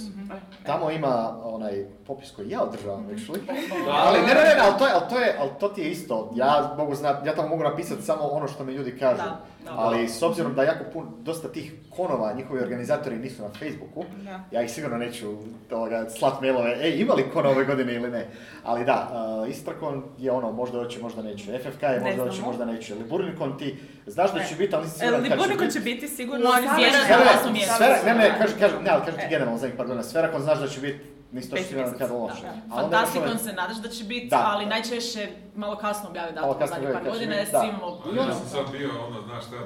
Tamo 0.66 0.91
ima 0.91 1.41
onaj 1.45 1.85
popis 2.07 2.31
koji 2.31 2.51
ja 2.51 2.62
održavam, 2.62 3.07
actually. 3.11 3.41
Da. 3.87 3.93
Ali 3.93 4.19
ne, 4.20 4.27
ne, 4.27 4.35
ne, 4.35 4.55
ali 4.61 4.79
to, 4.79 4.87
je, 4.87 4.93
ali, 4.95 5.05
to 5.11 5.19
je, 5.19 5.37
ali 5.41 5.51
to 5.61 5.69
ti 5.69 5.81
je 5.81 5.91
isto. 5.91 6.33
Ja, 6.35 6.75
mogu 6.79 6.95
znat, 6.95 7.27
ja 7.27 7.35
tamo 7.35 7.49
mogu 7.49 7.62
napisati 7.62 8.03
samo 8.03 8.23
ono 8.23 8.49
što 8.49 8.65
mi 8.65 8.73
ljudi 8.73 8.99
kažu. 8.99 9.23
Da. 9.23 9.41
Ali 9.77 10.09
s 10.09 10.23
obzirom 10.23 10.55
da 10.55 10.62
jako 10.62 10.85
pun, 10.93 11.07
dosta 11.20 11.49
tih 11.49 11.73
konova, 11.90 12.32
njihovi 12.32 12.61
organizatori 12.61 13.16
nisu 13.16 13.43
na 13.43 13.49
Facebooku, 13.49 14.05
Da. 14.24 14.40
ja 14.51 14.62
ih 14.62 14.70
sigurno 14.70 14.99
neću 14.99 15.27
ovoga, 15.70 16.11
slat 16.11 16.40
mailove, 16.40 16.77
ej, 16.82 17.01
ima 17.01 17.15
li 17.15 17.31
kon 17.32 17.47
ove 17.47 17.65
godine 17.65 17.95
ili 17.95 18.11
ne. 18.11 18.27
Ali 18.65 18.85
da, 18.85 19.09
uh, 19.43 19.51
Istrakon 19.51 20.03
je 20.19 20.32
ono, 20.32 20.53
možda 20.53 20.78
hoće, 20.78 21.01
možda 21.03 21.23
neće. 21.23 21.59
FFK 21.59 21.82
je 21.82 22.01
možda 22.01 22.23
hoće, 22.23 22.43
možda 22.43 22.65
neće. 22.65 22.95
Liburnikon 22.95 23.59
ti, 23.59 23.77
znaš 24.07 24.32
da 24.35 24.43
će 24.43 24.55
biti, 24.55 24.74
ali 24.74 24.85
nisi 24.85 24.97
E, 24.97 24.99
siguran 24.99 25.24
kad 25.24 25.40
će 25.43 25.57
biti. 25.59 25.73
će 25.73 25.81
biti 25.81 26.09
sigurno, 26.09 26.51
osmom 26.51 27.53
mjestu. 27.53 27.74
Sfera, 27.74 27.99
ne, 28.07 28.15
ne, 28.15 28.39
kažem, 28.39 28.59
kažem, 28.61 28.82
ne, 28.82 28.90
ali 28.90 29.01
kažem 29.01 29.20
ti 29.20 29.27
E. 29.27 29.28
generalno 29.31 29.59
zadnjih 29.59 29.77
par 29.77 29.86
godina. 29.86 30.03
Sferakon 30.03 30.43
znaš 30.43 30.59
da 30.59 30.69
će 30.69 30.81
biti, 30.81 30.99
nisi 31.33 31.51
točno 31.51 31.65
siguran 31.67 31.85
mjesec, 31.85 31.99
kada 32.01 32.13
da, 32.13 32.19
loše. 32.19 32.47
Fantastikon 32.71 33.29
ovaj- 33.29 33.39
se 33.39 33.53
nadaš 33.53 33.77
da 33.77 33.89
će 33.89 34.05
biti, 34.05 34.29
ali 34.33 34.67
najčešće 34.67 35.29
malo 35.55 35.77
kasno 35.77 36.09
objave 36.09 36.33
datum 36.33 36.67
zadnjih 36.69 36.91
par 36.93 37.05
godina 37.05 37.35
jer 37.35 37.49
svi 37.49 37.69
imamo... 37.69 38.03
Ja 38.17 38.35
sam 38.35 38.49
sad 38.49 38.71
bio, 38.73 38.91
ono, 39.09 39.23
znaš 39.23 39.45
šta, 39.45 39.57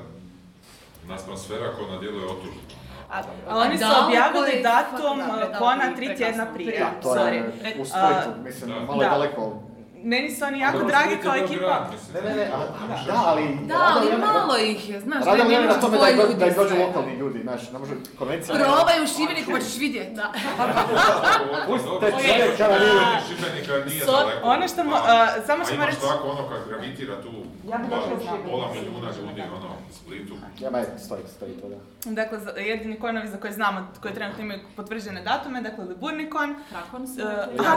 naspram 1.07 1.37
Sferakona 1.37 1.99
djeluje 2.01 2.27
otužno. 2.27 2.61
A- 3.11 3.23
Ali 3.49 3.61
oni 3.61 3.79
su 3.79 3.85
objavili 4.07 4.63
datum 4.63 5.19
da, 5.19 5.25
predali 5.25 5.55
kona 5.59 5.97
tri 5.97 6.17
tjedna 6.17 6.47
prije. 6.55 6.79
Da, 6.79 7.01
to 7.03 7.09
Sorry. 7.09 7.33
je 7.33 7.53
u 7.79 7.83
A, 7.83 7.85
Splitu, 7.85 8.41
mislim, 8.45 8.71
malo 8.87 9.03
je 9.03 9.09
Da. 9.09 9.11
daleko. 9.11 9.53
Meni 10.05 10.31
su 10.31 10.45
oni 10.45 10.61
jako 10.61 10.79
dragi 10.81 11.13
je 11.13 11.21
kao 11.21 11.35
ekipa. 11.37 11.89
Ne, 12.15 12.21
ne, 12.23 12.37
ne, 12.37 12.45
a- 12.45 13.07
da, 13.07 13.23
ali... 13.27 13.43
Da, 13.63 13.75
ali 13.97 14.19
malo 14.19 14.57
ih 14.59 14.91
je, 14.91 15.01
znaš, 15.01 15.25
Radili 15.27 15.49
ne 15.49 15.59
oni 15.59 15.67
na 15.67 15.75
tome 15.75 15.99
da, 15.99 16.11
ljudi 16.11 16.35
da 16.35 16.47
dođu 16.53 16.75
lokalni 16.77 17.15
ljudi, 17.15 17.39
znaš, 17.41 17.71
ne 17.71 17.79
može 17.79 17.93
konvencija... 18.19 18.55
Probaj 18.57 19.03
u 19.03 19.07
Šibeniku 19.09 19.51
pa 19.51 19.59
ćeš 19.59 19.77
vidjeti. 19.77 20.15
Da. 20.15 20.33
Pustite 21.67 22.07
čovjek 22.13 22.57
kada 22.59 22.79
nije... 22.79 23.01
Šibenika 23.29 23.73
nije 23.87 24.03
So- 24.03 24.13
daleko. 24.13 24.47
ono 24.47 24.69
što 24.69 24.81
mo- 24.83 24.91
Pa, 24.97 25.13
a, 25.13 25.27
samo 25.47 25.63
a 25.63 25.67
ćemo 25.67 25.77
imaš 25.77 25.95
reći- 25.95 26.07
tako 26.09 26.29
ono 26.29 26.49
kad 26.49 26.61
gravitira 26.69 27.23
tu 27.23 27.31
Ja 27.65 27.77
bi 27.79 27.85
došla 27.87 28.15
baš 28.15 28.23
znam. 28.23 28.39
pola 28.47 28.67
milijuna 28.75 29.09
ljudi, 29.19 29.43
ono, 29.59 29.71
Splitu. 29.93 30.35
Ja, 30.61 30.71
ma, 30.71 30.83
stoji, 30.99 31.23
stoji 31.37 31.53
to, 31.53 31.69
da. 31.69 31.77
Dakle, 32.05 32.39
jedini 32.63 33.01
konovi 33.01 33.29
za 33.29 33.37
koje 33.37 33.53
znamo, 33.53 33.89
koji 34.03 34.15
trenutno 34.15 34.45
imaju 34.45 34.61
potvrđene 34.77 35.23
datume, 35.23 35.63
dakle, 35.63 35.85
Liburnikon. 35.85 36.55
Krakon. 36.69 37.03
Uh, 37.03 37.09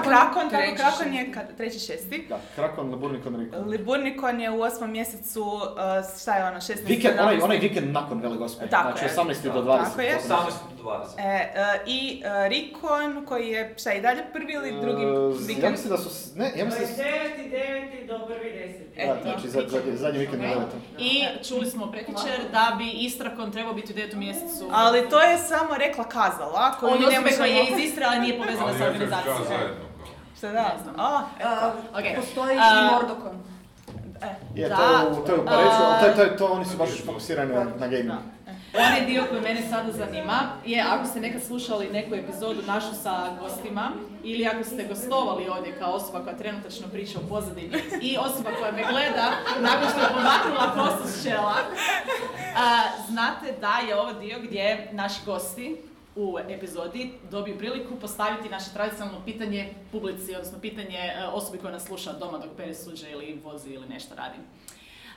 Krakon, 0.04 0.50
tako, 0.50 0.76
Krakon 0.76 1.14
je 1.14 1.32
kad, 1.32 1.58
treći 1.58 1.80
šesti. 1.80 2.26
Da, 2.30 2.40
Krakon, 2.56 2.92
Liburnikon, 2.92 3.36
Rikon. 3.36 3.70
Liburnikon 3.70 4.40
je 4.40 4.52
u 4.52 4.62
osmom 4.62 4.92
mjesecu, 4.92 5.42
uh, 5.42 6.22
šta 6.22 6.36
je 6.36 6.46
ono, 6.46 6.58
16. 6.58 6.88
Vikend, 6.88 7.20
onaj, 7.20 7.40
onaj 7.42 7.58
vikend 7.58 7.92
nakon 7.92 8.22
Vele 8.22 8.38
Gospode, 8.38 8.68
znači 8.70 9.06
18. 9.06 9.54
do 9.54 9.62
20. 9.62 9.84
Tako 9.84 10.02
je. 10.02 10.18
18. 10.30 10.52
do 10.78 10.84
20. 10.84 11.06
E, 11.18 11.54
uh, 11.56 11.88
I 11.88 12.24
uh, 12.26 12.48
Rikon, 12.48 13.26
koji 13.26 13.48
je, 13.48 13.74
šta 13.78 13.94
i 13.94 14.02
dalje, 14.02 14.24
prvi 14.34 14.54
ili 14.54 14.82
drugi 14.82 15.06
vikend? 15.48 15.64
Ja 15.64 15.70
mislim 15.72 15.90
da 15.90 15.98
su, 15.98 16.38
ne, 16.40 16.52
ja 16.58 16.66
mislim 16.66 16.82
da 16.82 16.88
su... 16.88 17.02
29. 17.02 18.08
do 18.08 18.14
1. 18.14 18.28
10. 18.44 18.85
Eto. 18.98 19.16
Znači, 19.24 19.50
zadnji 19.50 19.70
za, 19.70 19.80
za, 19.92 19.98
za 19.98 20.08
vikend 20.08 20.42
na 20.42 20.48
okay. 20.48 21.00
I 21.00 21.24
čuli 21.48 21.66
smo 21.66 21.92
prekjučer 21.92 22.40
da 22.52 22.76
bi 22.78 22.92
Istrakon 22.92 23.52
trebao 23.52 23.74
biti 23.74 23.94
u 23.94 23.96
9. 23.96 24.16
mjesecu. 24.16 24.70
Ali 24.72 25.10
to 25.10 25.22
je 25.22 25.38
samo 25.38 25.78
rekla 25.78 26.04
kazala, 26.04 26.72
koju 26.80 26.92
Od 26.94 27.04
osobe 27.04 27.30
koja 27.38 27.46
je 27.46 27.64
iz 27.64 27.84
Istra, 27.84 28.08
ali 28.10 28.20
nije 28.20 28.38
povezana 28.38 28.68
ali 28.68 28.78
sa 28.80 28.86
organizacijom. 28.86 29.38
Šta 30.38 30.52
da? 30.52 30.62
Ne 30.64 30.84
znam. 30.84 30.96
A, 31.00 31.22
uh, 31.40 32.00
okay. 32.00 32.16
Postoji 32.16 32.58
uh, 32.58 32.64
i 32.64 32.94
Mordokon. 32.94 33.36
E, 34.22 34.36
je, 34.56 34.70
da, 34.70 34.76
to, 34.76 35.24
to 35.26 35.32
je 35.32 35.40
u 35.40 35.46
Parizu, 35.46 35.84
ali 35.84 36.16
to, 36.16 36.22
je, 36.22 36.30
to, 36.30 36.38
to, 36.38 36.54
oni 36.54 36.66
su 36.66 36.78
baš 36.78 36.90
fokusirani 37.06 37.54
na 37.54 37.88
gaming. 37.88 38.12
E. 38.48 38.78
Onaj 38.78 39.06
dio 39.06 39.24
koji 39.30 39.42
mene 39.42 39.62
sada 39.70 39.92
zanima 39.92 40.40
je, 40.66 40.84
ako 40.90 41.06
ste 41.06 41.20
nekad 41.20 41.44
slušali 41.44 41.90
neku 41.94 42.16
epizodu 42.16 42.62
našu 42.68 42.94
sa 43.04 43.38
gostima, 43.42 43.92
ili 44.26 44.48
ako 44.48 44.64
ste 44.64 44.88
gostovali 44.88 45.48
ovdje 45.50 45.76
kao 45.80 45.94
osoba 45.94 46.24
koja 46.24 46.38
trenutačno 46.38 46.88
priča 46.92 47.20
u 47.20 47.30
pozadini 47.30 47.78
i 48.02 48.18
osoba 48.18 48.50
koja 48.60 48.72
me 48.72 48.84
gleda 48.92 49.32
nakon 49.60 49.90
što 49.90 50.00
je 50.02 50.08
pomaknula 50.08 50.74
kostu 50.74 51.20
s 51.20 51.24
čela, 51.24 51.56
znate 53.10 53.54
da 53.62 53.78
je 53.88 54.00
ovo 54.00 54.14
dio 54.14 54.38
gdje 54.44 54.90
naši 54.92 55.20
gosti 55.26 55.78
u 56.16 56.38
epizodi 56.50 57.14
dobiju 57.32 57.58
priliku 57.58 57.96
postaviti 57.96 58.50
naše 58.50 58.74
tradicionalno 58.74 59.22
pitanje 59.26 59.74
publici, 59.92 60.36
odnosno 60.36 60.60
pitanje 60.60 60.98
e, 60.98 61.28
osobi 61.28 61.58
koja 61.58 61.74
nas 61.74 61.86
sluša 61.86 62.14
doma 62.14 62.38
dok 62.38 62.58
pere 62.58 62.76
suđe 62.76 63.12
ili 63.12 63.42
vozi 63.44 63.70
ili 63.70 63.88
nešto 63.88 64.16
radi. 64.16 64.38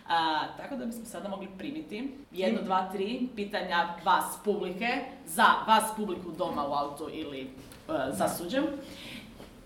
A, 0.08 0.42
tako 0.56 0.76
da 0.76 0.86
bismo 0.86 1.04
sada 1.04 1.28
mogli 1.28 1.48
primiti 1.58 2.10
jedno, 2.32 2.62
dva, 2.62 2.90
tri 2.92 3.28
pitanja 3.36 3.94
vas 4.04 4.38
publike, 4.44 5.04
za 5.26 5.46
vas 5.66 5.84
publiku 5.96 6.30
doma 6.38 6.68
u 6.68 6.72
autu 6.72 7.08
ili 7.12 7.50
e, 7.88 8.12
za 8.12 8.28
suđem. 8.28 8.64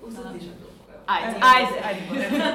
Uzadižem 0.02 0.52
Ajde, 1.06 1.36
ajde, 1.40 1.80
ajde. 1.84 2.28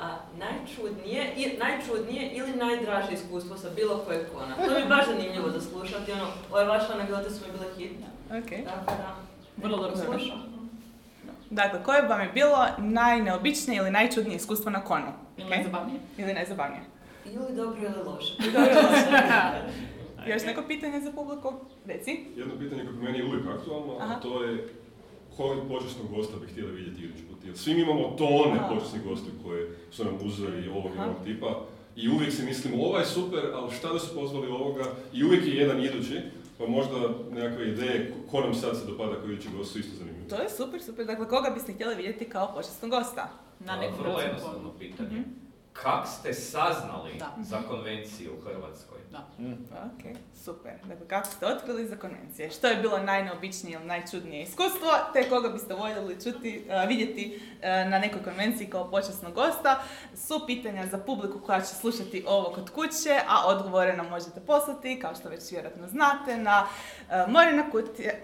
A, 0.00 0.16
najčudnije, 0.38 1.32
i, 1.36 1.58
najčudnije 1.58 2.30
ili 2.32 2.52
najdraže 2.52 3.12
iskustvo 3.12 3.56
sa 3.56 3.68
bilo 3.76 3.98
kojeg 3.98 4.26
kona. 4.34 4.54
To 4.54 4.74
mi 4.74 4.80
je 4.80 4.86
baš 4.86 5.06
zanimljivo 5.06 5.50
za 5.50 5.60
slušati, 5.60 6.12
ono, 6.12 6.26
ove 6.52 6.64
vaše 6.64 6.92
anegdote 6.92 7.30
su 7.30 7.44
mi 7.46 7.52
bile 7.52 7.66
hitne. 7.76 8.06
Ok. 8.38 8.66
Tako 8.66 8.84
da, 8.86 9.16
Vrlo 9.56 9.76
dobro 9.76 9.96
slušam. 9.96 10.38
Dakle, 11.50 11.82
koje 11.82 12.02
vam 12.02 12.20
je 12.20 12.28
bilo 12.34 12.66
najneobičnije 12.78 13.78
ili 13.78 13.90
najčudnije 13.90 14.36
iskustvo 14.36 14.70
na 14.70 14.84
konu? 14.84 15.12
Ili 15.36 15.46
Ok? 15.46 15.50
najzabavnije. 15.50 16.00
Ili 16.18 16.34
najzabavnije. 16.34 16.82
Ili 17.24 17.56
dobro 17.56 17.80
ili 17.80 18.04
loše. 18.06 18.34
Još 20.32 20.44
neko 20.44 20.62
pitanje 20.68 21.00
za 21.00 21.12
publiku? 21.12 21.54
Reci. 21.86 22.24
Jedno 22.36 22.58
pitanje 22.58 22.84
koje 22.84 22.96
po 22.96 23.02
meni 23.04 23.18
je 23.18 23.24
uvijek 23.24 23.46
aktualno, 23.46 23.96
Aha. 24.00 24.14
a 24.14 24.20
to 24.20 24.42
je 24.42 24.68
kojeg 25.38 25.58
počasnog 25.68 26.06
gosta 26.10 26.36
bi 26.38 26.46
htjeli 26.46 26.72
vidjeti 26.72 27.02
idući 27.02 27.22
put. 27.24 27.44
Jer 27.44 27.58
svi 27.58 27.74
mi 27.74 27.80
imamo 27.80 28.14
tone 28.18 28.60
počasnih 28.68 29.02
gostiju 29.04 29.32
koje 29.44 29.62
su 29.90 30.04
nam 30.04 30.14
uzori 30.24 30.68
ovog 30.68 30.92
i 30.96 31.00
onog 31.00 31.16
tipa. 31.24 31.60
I 31.96 32.08
uvijek 32.08 32.32
si 32.32 32.42
mislimo, 32.42 32.84
ovaj 32.84 33.02
je 33.02 33.06
super, 33.06 33.40
ali 33.54 33.74
šta 33.74 33.92
da 33.92 33.98
su 33.98 34.14
pozvali 34.14 34.46
ovoga? 34.48 34.84
I 35.12 35.24
uvijek 35.24 35.46
je 35.46 35.54
jedan 35.54 35.84
idući, 35.84 36.20
pa 36.58 36.66
možda 36.66 36.96
nekakve 37.32 37.68
ideje 37.68 38.14
ko- 38.30 38.40
nam 38.40 38.54
sad 38.54 38.76
se 38.76 38.86
dopada 38.86 39.14
koji 39.14 39.32
idući 39.32 39.48
gost 39.56 39.72
su 39.72 39.78
isto 39.78 39.96
zanimljivi. 39.96 40.28
To 40.28 40.36
je 40.36 40.50
super, 40.50 40.82
super. 40.82 41.06
Dakle, 41.06 41.28
koga 41.28 41.50
biste 41.50 41.72
htjeli 41.72 41.94
vidjeti 41.94 42.24
kao 42.24 42.52
počasnog 42.54 42.90
gosta? 42.90 43.30
Na 43.60 43.72
A, 43.72 43.76
nekom 43.76 43.98
Vrlo 44.00 44.20
jednostavno 44.20 44.72
pitanje. 44.72 45.10
Mhm. 45.10 45.30
Kak 45.82 46.06
ste 46.06 46.34
saznali 46.34 47.14
Da. 47.18 47.34
za 47.42 47.58
konvenciju 47.68 48.32
u 48.38 48.40
Hrvatskoj? 48.42 48.98
Da. 49.10 49.26
Ok, 49.70 50.16
super. 50.44 50.72
Dakle, 50.84 51.08
kako 51.08 51.26
ste 51.26 51.46
otkrili 51.46 51.86
za 51.86 51.96
konvencije? 51.96 52.50
Što 52.50 52.66
je 52.66 52.76
bilo 52.76 52.98
najneobičnije 52.98 53.74
ili 53.74 53.86
najčudnije 53.86 54.42
iskustvo, 54.42 54.90
te 55.12 55.28
koga 55.28 55.48
biste 55.48 55.74
voljeli 55.74 56.20
čuti, 56.24 56.66
a, 56.70 56.84
vidjeti 56.84 57.40
a, 57.62 57.84
na 57.84 57.98
nekoj 57.98 58.22
konvenciji 58.22 58.66
kao 58.66 58.90
počasnog 58.90 59.32
gosta, 59.34 59.82
su 60.14 60.46
pitanja 60.46 60.86
za 60.86 60.98
publiku 60.98 61.40
koja 61.40 61.60
će 61.60 61.74
slušati 61.74 62.24
ovo 62.26 62.50
kod 62.50 62.70
kuće, 62.70 63.20
a 63.28 63.46
odgovore 63.46 63.96
nam 63.96 64.08
možete 64.08 64.40
poslati, 64.40 64.98
kao 65.00 65.14
što 65.14 65.28
već 65.28 65.52
vjerojatno 65.52 65.88
znate, 65.88 66.36
na 66.36 66.66
uh, 66.66 67.14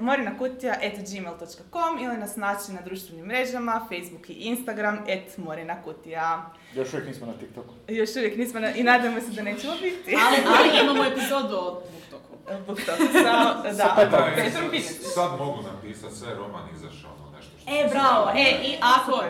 morinakutija.gmail.com 0.01 1.99
ili 2.01 2.17
nas 2.17 2.37
naći 2.37 2.73
na 2.73 2.81
društvenim 2.81 3.27
mrežama, 3.27 3.87
Facebook 3.89 4.31
i 4.31 4.33
Instagram, 4.33 4.99
at 4.99 5.39
morinakutija. 5.39 6.51
Još 6.75 6.93
uvijek 6.93 7.07
nismo 7.09 7.27
na 7.27 7.33
TikToku. 7.33 7.75
Još 7.89 8.17
uvijek 8.17 8.37
nismo 8.39 8.61
na, 8.61 8.71
i 8.75 8.83
nadamo 8.83 9.21
se 9.21 9.31
da 9.31 9.43
nećemo 9.43 9.73
biti. 9.83 10.17
Ali, 10.27 10.37
ali 10.59 10.81
imamo 10.83 11.05
epizodu 11.05 11.57
o 11.57 11.83
BookToku. 12.11 12.37
BookTok, 12.67 12.97
sa, 13.13 13.23
da, 13.63 13.73
Da, 13.73 13.95
Petrom 14.37 14.75
e, 14.75 14.81
sad- 14.81 15.13
sad 15.15 15.39
mogu 15.39 15.63
napisati 15.63 16.15
sve, 16.15 16.35
roman 16.35 16.63
izašao, 16.75 17.11
ono 17.21 17.37
nešto 17.37 17.53
što 17.61 17.71
E, 17.71 17.89
bravo, 17.91 18.31
e, 18.37 18.51
i 18.69 18.75
ako, 18.81 19.23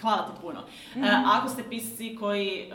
hvala 0.00 0.26
ti 0.26 0.32
puno. 0.42 0.60
Mhm. 0.96 1.04
E, 1.04 1.10
ako 1.26 1.48
ste 1.48 1.62
pisci 1.62 2.16
koji 2.20 2.48
e, 2.58 2.68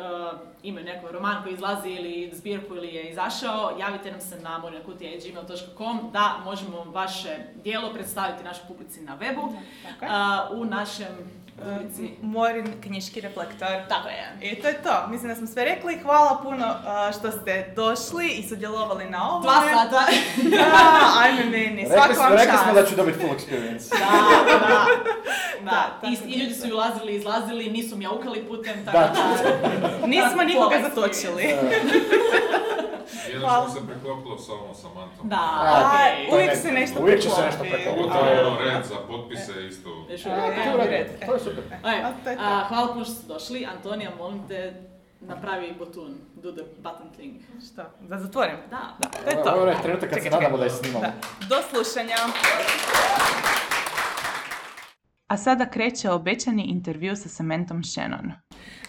imaju 0.63 0.85
neki 0.85 1.05
roman 1.11 1.43
koji 1.43 1.53
izlazi 1.53 1.89
ili 1.89 2.31
zbirku 2.33 2.75
ili 2.75 2.87
je 2.87 3.09
izašao, 3.11 3.77
javite 3.79 4.11
nam 4.11 4.21
se 4.21 4.39
na 4.39 4.57
morinakutija.gmail.com 4.57 6.09
da 6.13 6.39
možemo 6.45 6.83
vaše 6.83 7.37
dijelo 7.63 7.93
predstaviti 7.93 8.43
našoj 8.43 8.65
publici 8.67 9.01
na 9.01 9.17
webu, 9.17 9.53
je. 10.01 10.07
a, 10.09 10.47
u 10.51 10.65
našem 10.65 11.42
Morin 12.21 12.73
knjiški 12.81 13.21
reflektor. 13.21 13.67
Tako 13.89 14.07
je. 14.09 14.51
I 14.51 14.61
to 14.61 14.67
je 14.67 14.73
to. 14.83 15.07
Mislim 15.09 15.29
da 15.29 15.35
smo 15.35 15.47
sve 15.47 15.65
rekli. 15.65 15.99
Hvala 16.03 16.39
puno 16.43 16.65
a, 16.85 17.11
što 17.19 17.31
ste 17.31 17.73
došli 17.75 18.27
i 18.29 18.47
sudjelovali 18.49 19.05
na 19.09 19.29
ovome. 19.29 19.43
Dva 19.43 19.61
sata. 19.73 20.05
Da, 20.57 21.21
ajme 21.23 21.43
meni. 21.43 21.81
Rekli, 21.81 21.95
Svaka 21.95 22.13
smo, 22.13 22.23
vam 22.23 22.33
rekli 22.33 22.57
smo 22.63 22.73
da 22.73 22.85
ću 22.85 22.95
dobiti 22.95 23.19
full 23.19 23.33
experience. 23.33 23.89
Da, 23.89 24.11
da, 24.45 24.67
da. 24.67 24.85
Da, 25.71 26.09
I, 26.09 26.33
I 26.33 26.39
ljudi 26.39 26.53
su 26.55 26.67
i 26.67 26.73
ulazili, 26.73 27.15
izlazili, 27.15 27.69
nisu 27.71 27.95
mjaukali 27.97 28.43
putem, 28.47 28.85
Da. 28.85 28.91
tako 28.91 29.17
da... 29.17 30.07
Nismo 30.13 30.43
nikoga 30.43 30.75
zatočili. 30.89 31.43
Jedno 33.31 33.47
Hvala. 33.47 33.69
što 33.69 33.79
se 33.79 33.87
preklopilo 33.87 34.37
sa 34.37 34.51
ovom 34.53 34.75
Samantom. 34.75 35.29
Da, 35.29 35.35
A, 35.35 35.87
okej. 35.87 36.35
uvijek 36.35 36.57
se 36.57 36.71
nešto 36.71 36.99
Uvijek 37.01 37.21
će 37.21 37.29
se 37.29 37.41
nešto 37.45 37.59
preklopiti. 37.59 37.95
Pogotovo 37.95 38.47
ono 38.47 38.59
red 38.59 38.85
za 38.85 38.95
potpise 39.07 39.67
isto. 39.69 39.89
Uvijek. 39.89 40.23
to 41.25 41.33
je 41.33 41.39
je 41.43 41.55
super. 41.55 41.77
Ajde, 41.83 42.03
A, 42.03 42.59
je 42.59 42.65
hvala 42.67 42.93
puno 42.93 43.05
što 43.05 43.13
ste 43.13 43.27
došli. 43.27 43.65
Antonija, 43.67 44.11
molim 44.17 44.47
te, 44.47 44.73
napravi 45.21 45.75
button, 45.79 46.13
do 46.35 46.51
the 46.51 46.63
button 46.77 47.09
thing. 47.13 47.33
Što? 47.65 47.83
Da 48.01 48.17
zatvorim? 48.17 48.55
Da. 48.69 48.97
Da, 48.99 49.09
to 49.09 49.29
je 49.29 49.35
Ovo 49.35 49.43
to. 49.43 49.55
je 49.55 49.61
onaj 49.61 49.81
trenutak 49.81 50.09
kad 50.09 50.19
se 50.19 50.23
Čekaj, 50.23 50.39
nadamo 50.41 50.57
čekaj. 50.57 50.59
da 50.59 50.65
je 50.65 50.69
snimamo. 50.71 51.01
Da. 51.01 51.13
Do 51.47 51.55
slušanja. 51.69 52.15
A 55.27 55.37
sada 55.37 55.65
kreće 55.65 56.09
obećani 56.11 56.63
intervju 56.63 57.15
sa 57.15 57.29
Samantom 57.29 57.83
Shannon. 57.83 58.31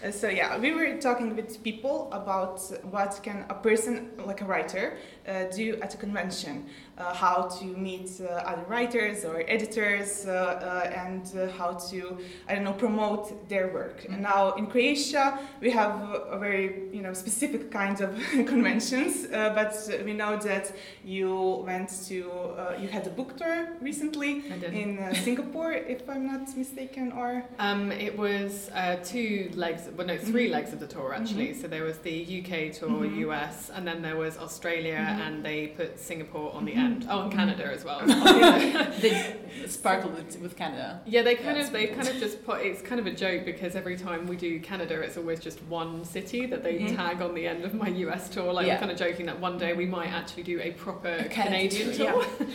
Uh, 0.05 0.11
So 0.11 0.29
yeah, 0.29 0.57
we 0.57 0.71
were 0.71 0.97
talking 1.01 1.35
with 1.35 1.63
people 1.63 2.09
about 2.11 2.59
what 2.91 3.19
can 3.23 3.45
a 3.49 3.55
person 3.55 4.11
like 4.25 4.41
a 4.41 4.45
writer 4.45 4.97
uh, 5.27 5.45
do 5.55 5.77
at 5.81 5.93
a 5.93 5.97
convention, 5.97 6.65
uh, 6.97 7.13
how 7.13 7.49
to 7.59 7.65
meet 7.65 8.09
uh, 8.21 8.25
other 8.51 8.65
writers 8.67 9.25
or 9.25 9.43
editors, 9.47 10.25
uh, 10.27 10.31
uh, 10.31 11.05
and 11.05 11.23
how 11.57 11.73
to 11.89 12.17
I 12.47 12.55
don't 12.55 12.63
know 12.63 12.73
promote 12.73 13.49
their 13.49 13.67
work. 13.73 14.05
And 14.09 14.21
now 14.21 14.53
in 14.53 14.67
Croatia 14.67 15.39
we 15.61 15.71
have 15.71 15.91
a 16.31 16.37
very 16.39 16.89
you 16.93 17.01
know 17.01 17.13
specific 17.13 17.71
kind 17.71 18.01
of 18.01 18.11
conventions, 18.53 19.25
uh, 19.25 19.51
but 19.55 19.73
we 20.05 20.13
know 20.13 20.37
that 20.37 20.71
you 21.03 21.63
went 21.65 21.89
to 22.09 22.17
uh, 22.31 22.81
you 22.81 22.87
had 22.87 23.07
a 23.07 23.09
book 23.09 23.37
tour 23.37 23.69
recently 23.81 24.43
in 24.71 24.99
uh, 24.99 25.13
Singapore, 25.13 25.73
if 25.73 26.07
I'm 26.09 26.27
not 26.27 26.55
mistaken, 26.55 27.11
or? 27.11 27.43
Um, 27.59 27.91
it 27.91 28.17
was 28.17 28.69
uh, 28.73 28.97
two 29.03 29.49
legs, 29.55 29.89
well, 29.95 30.07
no, 30.07 30.17
three 30.17 30.47
Mhm. 30.47 30.51
legs 30.51 30.73
of 30.73 30.79
the 30.79 30.87
tour 30.87 31.13
actually. 31.13 31.47
Mhm. 31.49 31.61
So 31.61 31.67
there 31.67 31.83
was 31.83 31.97
the 31.99 32.11
UK 32.39 32.69
tour, 32.71 32.89
Mhm. 32.89 33.17
US, 33.27 33.69
and 33.73 33.87
then 33.87 34.01
there 34.01 34.15
was 34.17 34.37
Australia, 34.37 34.95
Mhm. 34.97 35.27
and 35.27 35.43
they 35.45 35.67
put 35.67 35.99
Singapore 35.99 36.53
on 36.53 36.65
the 36.65 36.73
Mhm. 36.73 36.77
end. 36.85 37.07
Oh, 37.09 37.23
and 37.23 37.31
Canada 37.31 37.65
as 37.65 37.83
well. 37.85 38.01
They 39.01 39.35
sparkled 39.67 40.15
with, 40.15 40.39
with 40.39 40.55
Canada. 40.55 41.01
Yeah, 41.05 41.21
they 41.21 41.35
kind 41.35 41.57
Yeah, 41.57 41.63
of 41.65 41.71
they 41.71 41.87
kind 41.87 42.07
of 42.07 42.15
just 42.17 42.43
put 42.45 42.61
it's 42.65 42.81
kind 42.81 42.99
of 42.99 43.07
a 43.07 43.11
joke 43.11 43.45
because 43.45 43.75
every 43.75 43.97
time 43.97 44.27
we 44.27 44.35
do 44.35 44.59
Canada, 44.59 44.99
it's 45.01 45.17
always 45.17 45.39
just 45.39 45.61
one 45.63 46.03
city 46.05 46.45
that 46.47 46.63
they 46.63 46.87
tag 46.87 47.21
on 47.21 47.33
the 47.35 47.47
end 47.47 47.63
of 47.63 47.73
my 47.73 47.87
US 47.89 48.29
tour. 48.29 48.51
Like 48.53 48.67
Yeah. 48.67 48.75
we're 48.75 48.79
kind 48.79 48.91
of 48.91 48.97
joking 48.97 49.25
that 49.27 49.39
one 49.39 49.57
day 49.57 49.73
we 49.73 49.85
might 49.85 50.11
actually 50.11 50.43
do 50.43 50.59
a 50.61 50.71
proper 50.71 51.09
A 51.09 51.23
Canadian 51.25 51.91
Canadian 51.91 51.93
tour, 51.97 52.23
tour. 52.23 52.47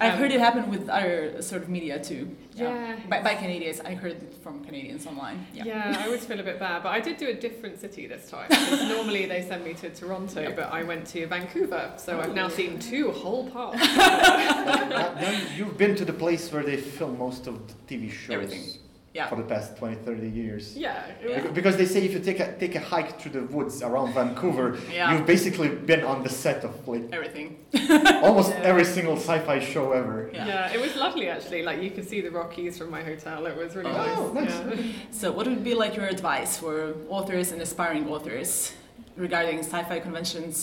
I've 0.00 0.14
Um, 0.14 0.18
heard 0.18 0.32
it 0.32 0.40
happen 0.40 0.70
with 0.70 0.88
other 0.88 1.40
sort 1.42 1.62
of 1.62 1.68
media 1.68 1.98
too. 2.02 2.36
Yeah. 2.54 2.96
By, 3.08 3.22
by 3.22 3.34
Canadians, 3.34 3.80
I 3.80 3.94
heard 3.94 4.12
it 4.12 4.34
from 4.42 4.64
Canadians 4.64 5.06
online. 5.06 5.46
Yeah. 5.54 5.64
Yeah. 5.64 5.96
I 6.00 6.04
always 6.06 6.24
feel 6.24 6.40
a 6.40 6.42
bit 6.42 6.58
bad, 6.58 6.82
but 6.88 6.94
I 6.94 7.00
did 7.00 7.18
do 7.18 7.28
a 7.28 7.34
different 7.34 7.78
city 7.78 8.06
this 8.06 8.30
time. 8.30 8.46
Because 8.48 8.88
normally 8.88 9.26
they 9.26 9.42
send 9.42 9.62
me 9.62 9.74
to 9.74 9.90
Toronto, 9.90 10.54
but 10.56 10.72
I 10.72 10.84
went 10.84 11.06
to 11.08 11.26
Vancouver, 11.26 11.92
so 11.98 12.18
I've 12.18 12.34
now 12.34 12.46
oh. 12.46 12.48
seen 12.48 12.78
two 12.78 13.10
whole 13.10 13.50
parts. 13.50 13.78
Now- 13.98 15.12
now 15.20 15.40
you've 15.54 15.76
been 15.76 15.94
to 15.96 16.06
the 16.06 16.14
place 16.14 16.50
where 16.50 16.62
they 16.62 16.78
film 16.78 17.18
most 17.18 17.46
of 17.46 17.60
the 17.68 17.74
TV 17.86 18.10
shows 18.10 18.30
Everything. 18.30 18.80
Yeah. 19.18 19.28
for 19.30 19.36
the 19.42 19.48
past 19.54 19.76
20, 19.78 19.96
30 20.04 20.28
years. 20.42 20.76
Yeah, 20.76 21.02
it 21.22 21.44
was- 21.44 21.52
Because 21.58 21.74
they 21.80 21.86
say 21.94 22.00
if 22.08 22.12
you 22.16 22.20
take 22.30 22.40
a, 22.46 22.48
take 22.64 22.74
a 22.82 22.84
hike 22.92 23.10
through 23.18 23.32
the 23.38 23.44
woods 23.56 23.76
around 23.88 24.08
Vancouver, 24.18 24.66
Yeah. 24.92 25.10
you've 25.10 25.26
basically 25.34 25.68
been 25.90 26.02
on 26.12 26.18
the 26.26 26.32
set 26.44 26.60
of 26.68 26.72
like 26.92 27.04
Everything. 27.18 27.48
almost 28.28 28.50
Yeah. 28.52 28.70
every 28.70 28.84
single 28.96 29.16
sci-fi 29.26 29.58
show 29.72 29.86
ever. 30.00 30.18
Yeah. 30.32 30.74
it 30.76 30.80
was 30.86 30.92
lovely 31.06 31.26
actually. 31.36 31.62
Like 31.68 31.78
you 31.84 31.90
could 31.94 32.06
see 32.12 32.20
the 32.26 32.30
Rockies 32.40 32.74
from 32.78 32.90
my 32.96 33.02
hotel. 33.10 33.38
It 33.50 33.56
was 33.62 33.70
really 33.78 33.90
Oh, 33.90 34.32
nice. 34.34 34.40
nice. 34.40 34.56
Yeah. 34.78 34.92
So, 35.20 35.24
what 35.36 35.44
would 35.50 35.64
be 35.70 35.74
like 35.82 35.92
your 35.98 36.08
advice 36.16 36.52
for 36.62 36.74
authors 37.16 37.46
and 37.52 37.58
aspiring 37.68 38.04
authors 38.14 38.50
regarding 39.26 39.58
sci-fi 39.70 39.98
conventions 40.06 40.56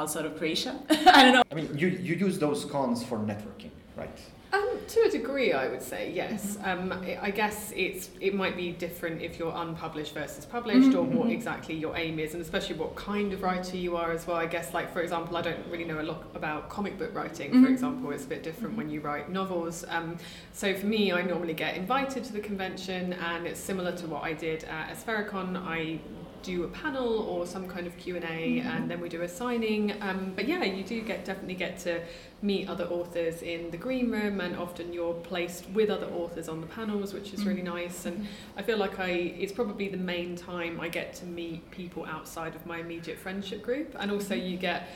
outside 0.00 0.24
of 0.28 0.32
Croatia. 0.38 0.72
I 1.18 1.20
don't 1.24 1.34
know. 1.36 1.42
I 1.52 1.54
mean, 1.58 1.68
you, 1.82 1.88
you 2.08 2.14
use 2.26 2.36
those 2.46 2.60
cons 2.74 2.98
for 3.08 3.16
networking, 3.32 3.72
right? 4.02 4.18
Um, 4.52 4.68
to 4.88 5.00
a 5.02 5.08
degree, 5.10 5.52
I 5.52 5.68
would 5.68 5.82
say 5.82 6.10
yes. 6.12 6.58
Um, 6.64 6.92
I 7.22 7.30
guess 7.30 7.72
it's 7.76 8.10
it 8.20 8.34
might 8.34 8.56
be 8.56 8.72
different 8.72 9.22
if 9.22 9.38
you're 9.38 9.54
unpublished 9.54 10.12
versus 10.12 10.44
published, 10.44 10.92
or 10.94 11.04
what 11.04 11.28
Mhm. 11.28 11.32
exactly 11.32 11.76
your 11.76 11.96
aim 11.96 12.18
is, 12.18 12.32
and 12.34 12.42
especially 12.42 12.74
what 12.74 12.96
kind 12.96 13.32
of 13.32 13.42
writer 13.44 13.76
you 13.76 13.96
are 13.96 14.10
as 14.10 14.26
well. 14.26 14.36
I 14.38 14.46
guess, 14.46 14.74
like 14.74 14.92
for 14.92 15.02
example, 15.02 15.36
I 15.36 15.42
don't 15.42 15.64
really 15.70 15.84
know 15.84 16.00
a 16.00 16.02
lot 16.02 16.24
about 16.34 16.68
comic 16.68 16.98
book 16.98 17.14
writing. 17.14 17.50
For 17.52 17.68
Mhm. 17.68 17.70
example, 17.70 18.10
it's 18.10 18.24
a 18.24 18.28
bit 18.28 18.42
different 18.42 18.76
when 18.76 18.90
you 18.90 19.00
write 19.00 19.30
novels. 19.30 19.84
Um, 19.88 20.16
so 20.52 20.74
for 20.74 20.86
me, 20.86 21.12
I 21.12 21.22
normally 21.22 21.54
get 21.54 21.76
invited 21.76 22.24
to 22.24 22.32
the 22.32 22.40
convention, 22.40 23.12
and 23.12 23.46
it's 23.46 23.60
similar 23.60 23.92
to 23.92 24.06
what 24.08 24.24
I 24.24 24.32
did 24.32 24.64
at 24.64 24.90
Asphericon. 24.90 25.56
I 25.56 26.00
do 26.42 26.64
a 26.64 26.68
panel 26.68 27.18
or 27.20 27.46
some 27.46 27.68
kind 27.68 27.86
of 27.86 27.96
Q 27.96 28.16
and 28.16 28.24
A, 28.24 28.28
Mhm. 28.60 28.64
and 28.64 28.90
then 28.90 29.00
we 29.00 29.08
do 29.08 29.22
a 29.22 29.28
signing. 29.28 29.92
Um, 30.00 30.32
but 30.34 30.48
yeah, 30.48 30.64
you 30.64 30.82
do 30.82 31.00
get 31.02 31.24
definitely 31.24 31.54
get 31.54 31.78
to 31.80 32.00
meet 32.42 32.68
other 32.68 32.84
authors 32.86 33.42
in 33.42 33.70
the 33.70 33.76
green 33.76 34.10
room, 34.10 34.40
and 34.40 34.56
often 34.56 34.92
you're 34.92 35.14
placed 35.14 35.68
with 35.70 35.90
other 35.90 36.06
authors 36.06 36.48
on 36.48 36.60
the 36.60 36.66
panels, 36.66 37.12
which 37.12 37.34
is 37.34 37.44
really 37.44 37.62
nice. 37.62 38.06
And 38.06 38.26
I 38.56 38.62
feel 38.62 38.78
like 38.78 38.98
I 38.98 39.10
it's 39.38 39.52
probably 39.52 39.88
the 39.88 39.96
main 39.98 40.36
time 40.36 40.80
I 40.80 40.88
get 40.88 41.12
to 41.14 41.26
meet 41.26 41.70
people 41.70 42.04
outside 42.06 42.54
of 42.54 42.64
my 42.66 42.78
immediate 42.78 43.18
friendship 43.18 43.62
group, 43.62 43.94
and 43.98 44.10
also 44.10 44.34
you 44.34 44.56
get 44.56 44.88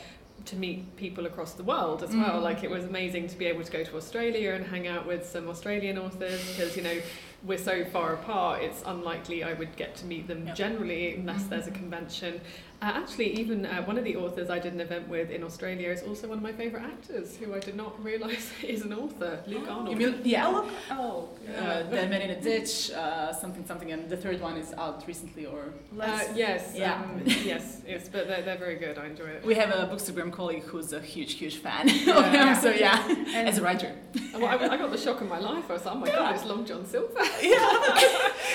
to 0.47 0.57
meet 0.57 0.97
people 0.97 1.25
across 1.27 1.55
the 1.55 1.63
world 1.63 2.03
as 2.03 2.11
well. 2.15 2.41
Mhm. 2.41 2.43
Like 2.43 2.65
it 2.65 2.71
was 2.71 2.85
amazing 2.85 3.29
to 3.29 3.39
be 3.39 3.47
able 3.47 3.63
to 3.63 3.71
go 3.73 3.85
to 3.85 3.97
Australia 3.97 4.53
and 4.53 4.67
hang 4.67 4.87
out 4.87 5.07
with 5.07 5.25
some 5.25 5.49
Australian 5.49 5.97
authors 5.97 6.41
because 6.51 6.77
you 6.77 6.83
know 6.83 6.99
we're 7.45 7.59
so 7.59 7.85
far 7.85 8.15
apart. 8.15 8.63
It's 8.63 8.83
unlikely 8.87 9.45
I 9.45 9.53
would 9.53 9.77
get 9.77 9.95
to 9.97 10.07
meet 10.07 10.27
them 10.27 10.51
generally 10.55 11.15
unless 11.15 11.43
mm-hmm. 11.43 11.51
there's 11.51 11.67
a 11.67 11.73
convention. 11.73 12.41
Uh, 12.83 12.93
actually, 12.97 13.31
even 13.41 13.65
uh, 13.65 13.83
one 13.85 13.97
of 13.97 14.05
the 14.05 14.15
authors 14.17 14.51
I 14.51 14.59
did 14.59 14.75
an 14.75 14.81
event 14.81 15.09
with 15.09 15.31
in 15.31 15.43
Australia 15.43 15.89
is 15.91 16.03
also 16.03 16.29
one 16.29 16.37
of 16.39 16.43
my 16.45 16.53
favourite 16.53 16.85
actors, 16.85 17.35
who 17.37 17.55
I 17.55 17.59
did 17.59 17.77
not 17.77 17.93
realise 18.05 18.51
is 18.63 18.83
an 18.83 18.93
author, 18.93 19.43
Luke 19.47 19.67
Arnold. 19.71 19.99
You 19.99 20.11
mean, 20.11 20.21
yeah. 20.25 20.45
Oh, 20.91 21.31
Yeah. 21.47 21.63
uh, 21.65 21.83
Dead 21.85 22.11
Man 22.11 22.21
in 22.21 22.31
a 22.31 22.41
Ditch, 22.41 22.91
uh, 22.91 23.33
something, 23.33 23.65
something, 23.65 23.91
and 23.93 24.11
the 24.11 24.19
third 24.19 24.39
one 24.41 24.57
is 24.59 24.75
out 24.75 25.03
recently, 25.07 25.47
or 25.47 25.73
Uh, 25.99 26.21
yes, 26.35 26.75
yeah, 26.77 26.95
um, 27.01 27.23
yes, 27.25 27.81
yes, 27.89 28.09
but 28.13 28.27
they're, 28.29 28.43
they're 28.43 28.59
very 28.59 28.77
good. 28.77 28.99
I 28.99 29.07
enjoy 29.07 29.27
it. 29.29 29.45
We 29.47 29.55
have 29.55 29.71
a 29.71 29.87
Bookstagram 29.91 30.31
colleague 30.31 30.65
who's 30.65 30.93
a 30.93 31.01
huge, 31.01 31.35
huge 31.35 31.57
fan 31.57 31.89
Yeah. 31.89 32.19
of 32.19 32.25
him. 32.27 32.55
So 32.65 32.71
yeah, 32.71 33.03
And- 33.37 33.49
as 33.51 33.57
a 33.59 33.63
writer. 33.63 33.93
And 34.35 34.43
well, 34.43 34.51
I, 34.61 34.75
I 34.75 34.77
got 34.77 34.91
the 34.91 34.99
shock 34.99 35.23
of 35.23 35.29
my 35.29 35.39
life. 35.39 35.71
I 35.71 35.75
was 35.75 35.85
like, 35.87 35.95
oh 35.95 35.99
my 35.99 36.09
god, 36.11 36.35
it's 36.35 36.45
Long 36.45 36.67
John 36.67 36.85
Silver. 36.85 37.15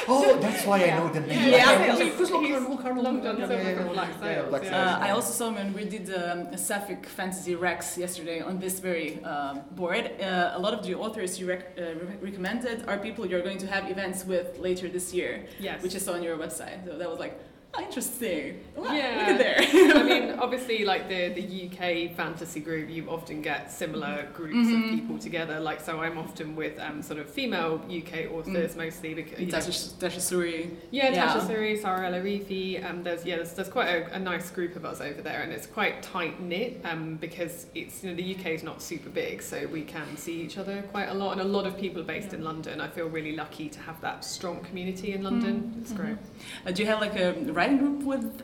Oh, 0.08 0.38
that's 0.40 0.66
why 0.66 0.84
I 0.86 0.98
know 0.98 1.10
the 1.12 1.22
name. 1.22 1.50
Yeah. 1.50 1.96
He's- 1.96 2.18
he's 2.20 2.30
Long 2.32 3.24
John 3.24 3.38
Silver 3.38 3.84
from 4.14 4.50
Black 4.50 4.62
Sails. 4.64 4.72
Yeah. 4.74 4.96
Uh, 4.98 5.08
I 5.08 5.10
also 5.12 5.32
saw 5.32 5.48
him 5.50 5.56
when 5.56 5.74
we 5.74 5.86
did 5.86 6.10
um, 6.14 6.48
a 6.54 6.58
Sapphic 6.58 7.06
Fantasy 7.06 7.56
Rex 7.56 7.98
yesterday 7.98 8.42
on 8.42 8.60
this 8.60 8.80
very 8.80 9.24
um 9.24 9.62
board. 9.72 10.06
Uh, 10.22 10.52
a 10.56 10.60
lot 10.60 10.74
of 10.74 10.82
the 10.86 10.94
authors 10.96 11.40
you 11.40 11.48
rec- 11.48 11.78
uh, 11.78 11.82
re- 11.82 12.18
recommended 12.30 12.78
are 12.90 12.98
people 12.98 13.26
you're 13.26 13.42
going 13.50 13.58
to 13.60 13.68
have 13.68 13.90
events 13.90 14.26
with 14.26 14.58
later 14.60 14.88
this 14.90 15.14
year, 15.14 15.46
Yes. 15.60 15.82
which 15.84 15.96
I 15.96 16.00
saw 16.00 16.14
on 16.14 16.24
your 16.24 16.38
website. 16.38 16.78
So 16.86 16.98
that 16.98 17.10
was 17.10 17.20
like, 17.20 17.36
oh, 17.76 17.82
interesting. 17.82 18.60
Wow, 18.76 18.94
yeah, 18.94 19.18
look 19.20 19.28
at 19.30 19.38
there. 19.38 19.58
I 19.96 20.04
mean, 20.04 20.40
obviously, 20.40 20.86
like 20.86 21.08
the 21.10 21.30
the 21.30 21.68
UK 21.68 22.16
fantasy 22.16 22.60
group, 22.60 22.90
you 22.90 23.10
often 23.10 23.42
get 23.42 23.72
similar 23.72 24.28
groups 24.34 24.56
Mhm. 24.56 24.84
of 24.86 24.90
people 25.00 25.18
together. 25.20 25.60
Like, 25.60 25.82
so 25.82 26.00
I'm 26.00 26.18
often 26.18 26.56
with 26.56 26.80
um, 26.80 27.02
sort 27.02 27.20
of 27.20 27.30
female 27.30 27.82
UK 27.90 28.32
authors 28.32 28.74
Mm. 28.74 28.78
mostly 28.78 29.14
because 29.14 29.40
you 29.40 29.48
know, 29.48 29.58
Tasha, 29.58 30.20
Suri. 30.20 30.70
Yeah, 30.92 31.12
Tasha 31.14 31.42
Suri, 31.48 31.80
Sarah 31.82 32.08
El 32.08 32.14
Arifi. 32.22 32.84
Um, 32.84 33.04
there's 33.04 33.26
yeah, 33.26 33.36
there's, 33.38 33.54
there's 33.54 33.70
quite 33.70 33.90
a, 33.90 34.14
a 34.16 34.20
nice 34.20 34.50
group 34.50 34.76
of 34.76 34.86
us 34.86 35.02
over 35.02 35.22
there, 35.22 35.42
and 35.42 35.52
it's 35.52 35.68
quite 35.68 36.02
tight 36.02 36.40
knit. 36.42 36.82
Um, 36.84 37.16
because 37.18 37.68
it's 37.76 38.04
you 38.04 38.10
know 38.12 38.16
the 38.16 38.36
UK 38.36 38.48
is 38.48 38.64
not 38.64 38.82
super 38.82 39.10
big, 39.10 39.42
so 39.42 39.68
we 39.68 39.82
can 39.84 40.16
see 40.18 40.42
each 40.42 40.58
other 40.58 40.82
quite 40.92 41.10
a 41.10 41.14
lot, 41.14 41.34
and 41.34 41.42
a 41.42 41.44
lot 41.58 41.66
of 41.68 41.78
people 41.78 42.02
are 42.02 42.06
based 42.06 42.34
in 42.34 42.44
London. 42.44 42.80
I 42.82 42.88
feel 42.88 43.08
really 43.08 43.36
lucky 43.36 43.70
to 43.70 43.80
have 43.82 44.00
that 44.02 44.24
strong 44.24 44.62
community 44.64 45.14
in 45.14 45.24
London. 45.24 45.74
Mm. 45.76 45.82
It's 45.82 45.92
great. 45.94 46.18
Uh, 46.66 46.72
do 46.72 46.82
you 46.84 46.88
have 46.88 47.02
like 47.02 47.16
a 47.18 47.34
writing 47.60 47.78
group 47.78 48.04
with 48.04 48.42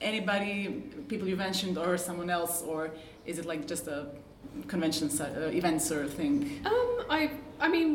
anybody, 0.00 0.82
people 1.08 1.26
you 1.26 1.34
mentioned, 1.36 1.76
or 1.76 1.98
someone 1.98 2.30
else, 2.30 2.62
or 2.62 2.90
is 3.26 3.38
it 3.40 3.46
like 3.46 3.66
just 3.66 3.88
a 3.88 4.06
convention 4.68 5.10
uh, 5.20 5.50
event 5.60 5.82
sort 5.82 6.04
of 6.04 6.12
thing? 6.14 6.60
Um, 6.64 6.88
I, 7.10 7.30
I 7.58 7.68
mean, 7.68 7.88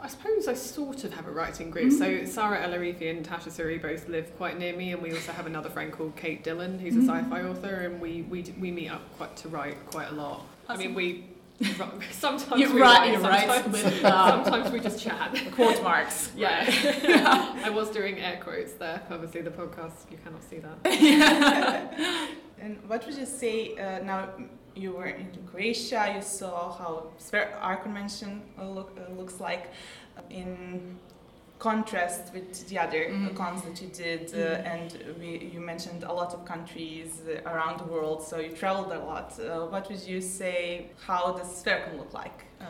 I 0.00 0.08
suppose 0.08 0.48
I 0.48 0.54
sort 0.54 1.04
of 1.04 1.12
have 1.12 1.26
a 1.26 1.30
writing 1.30 1.68
group. 1.70 1.92
So 1.92 2.24
Sarah 2.24 2.62
El 2.62 2.72
and 2.72 3.26
Tasha 3.28 3.50
Suri 3.56 3.80
both 3.88 4.08
live 4.08 4.34
quite 4.38 4.58
near 4.58 4.74
me, 4.74 4.92
and 4.94 5.02
we 5.02 5.12
also 5.12 5.32
have 5.32 5.46
another 5.46 5.68
friend 5.68 5.92
called 5.92 6.16
Kate 6.16 6.42
Dillon, 6.42 6.78
who's 6.78 6.96
a 6.96 7.00
Mhm. 7.00 7.08
sci-fi 7.24 7.42
author, 7.50 7.74
and 7.86 8.00
we 8.00 8.22
we 8.32 8.38
we 8.58 8.70
meet 8.70 8.90
up 8.96 9.02
quite 9.18 9.36
to 9.42 9.48
write 9.54 9.76
quite 9.92 10.08
a 10.14 10.14
lot. 10.14 10.46
I 10.66 10.76
mean, 10.78 10.94
we. 10.94 11.06
Sometimes 12.10 12.60
You 12.60 12.74
we 12.74 12.80
write- 12.80 13.12
you 13.12 13.18
write 13.18 13.48
sometimes, 13.48 13.84
with, 13.84 14.04
uh, 14.04 14.44
sometimes 14.44 14.72
we 14.72 14.80
just 14.80 15.02
chat. 15.02 15.34
quote 15.54 15.82
marks, 15.82 16.30
Yeah. 16.36 16.64
right. 16.66 17.64
I 17.66 17.70
was 17.70 17.88
doing 17.90 18.18
air 18.20 18.38
quotes 18.42 18.74
there. 18.74 19.00
Obviously, 19.10 19.40
the 19.42 19.50
podcast 19.50 20.10
you 20.10 20.18
cannot 20.22 20.42
see 20.50 20.58
that. 20.58 20.76
Yeah. 21.00 22.26
And 22.60 22.78
what 22.88 23.06
would 23.06 23.14
you 23.16 23.26
say 23.26 23.76
uh, 23.76 24.02
now? 24.04 24.28
You 24.74 24.92
were 24.92 25.06
in 25.06 25.28
Croatia. 25.50 26.12
You 26.14 26.20
saw 26.20 26.70
how 26.76 27.06
Sphere 27.16 27.48
Art 27.62 27.82
Convention 27.82 28.42
uh, 28.60 28.68
look, 28.68 28.90
uh, 28.98 29.10
looks 29.14 29.40
like 29.40 29.70
uh, 30.18 30.20
in 30.28 30.98
contrast 31.58 32.32
with 32.34 32.68
the 32.68 32.78
other 32.78 33.06
Mhm. 33.10 33.34
cons 33.34 33.62
that 33.62 33.80
you 33.82 33.88
did. 33.88 34.22
Uh, 34.32 34.36
Mhm. 34.36 34.72
and 34.72 34.88
we, 35.18 35.50
you 35.54 35.60
mentioned 35.60 36.04
a 36.04 36.12
lot 36.12 36.34
of 36.34 36.44
countries 36.44 37.22
uh, 37.26 37.50
around 37.50 37.80
the 37.80 37.84
world. 37.84 38.22
So 38.22 38.38
you 38.38 38.50
traveled 38.50 38.92
a 38.92 38.98
lot. 38.98 39.38
Uh, 39.38 39.66
what 39.72 39.88
would 39.88 40.02
you 40.06 40.20
say? 40.20 40.90
How 41.06 41.32
does 41.32 41.56
Sphere 41.60 41.80
can 41.84 41.96
look 41.98 42.12
like? 42.12 42.44
I 42.60 42.64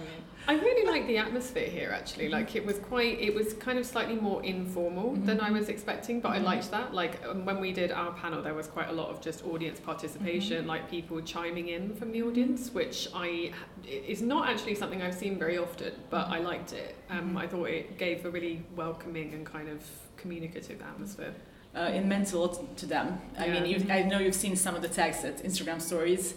I 0.49 0.55
really 0.55 0.87
like 0.87 1.09
the 1.09 1.19
atmosphere 1.19 1.69
here 1.69 1.91
actually. 1.91 2.29
Like 2.29 2.55
it 2.55 2.65
was 2.65 2.79
quite, 2.79 3.19
it 3.21 3.35
was 3.35 3.55
kind 3.55 3.79
of 3.79 3.87
slightly 3.87 4.15
more 4.15 4.45
informal 4.45 5.11
mm-hmm. 5.11 5.25
than 5.25 5.41
I 5.41 5.51
was 5.51 5.69
expecting, 5.69 6.21
but 6.21 6.31
I 6.31 6.37
mm-hmm. 6.37 6.45
liked 6.45 6.71
that. 6.71 6.95
Like 6.95 7.21
um, 7.27 7.45
when 7.45 7.61
we 7.61 7.73
did 7.73 7.91
our 7.91 8.13
panel, 8.13 8.43
there 8.43 8.55
was 8.55 8.69
quite 8.69 8.89
a 8.89 8.93
lot 8.93 9.09
of 9.09 9.21
just 9.21 9.45
audience 9.45 9.81
participation, 9.81 10.59
mm-hmm. 10.59 10.69
like 10.69 10.89
people 10.89 11.21
chiming 11.21 11.69
in 11.69 11.95
from 11.97 12.13
the 12.13 12.23
audience, 12.23 12.73
which 12.73 13.09
I 13.13 13.53
is 13.85 14.23
not 14.23 14.49
actually 14.49 14.77
something 14.77 15.03
I've 15.03 15.15
seen 15.15 15.37
very 15.37 15.59
often, 15.59 15.93
but 16.11 16.29
I 16.29 16.39
liked 16.39 16.73
it. 16.73 16.95
Um, 17.11 17.37
I 17.37 17.49
thought 17.49 17.69
it 17.69 17.99
gave 17.99 18.25
a 18.25 18.31
really 18.31 18.65
welcoming 18.77 19.35
and 19.35 19.45
kind 19.45 19.69
of 19.69 19.83
communicative 20.17 20.81
atmosphere. 20.81 21.35
Uh, 21.77 21.91
it 21.99 22.05
meant 22.07 22.33
a 22.33 22.39
lot 22.39 22.77
to 22.79 22.87
them. 22.87 23.21
I 23.39 23.49
mean, 23.49 23.67
Yeah. 23.67 23.77
you, 23.79 23.93
I 23.93 24.03
know 24.11 24.19
you've 24.19 24.35
seen 24.47 24.57
some 24.57 24.75
of 24.75 24.83
the 24.83 24.89
tags 24.89 25.25
at 25.25 25.37
Instagram 25.45 25.79
stories, 25.83 26.35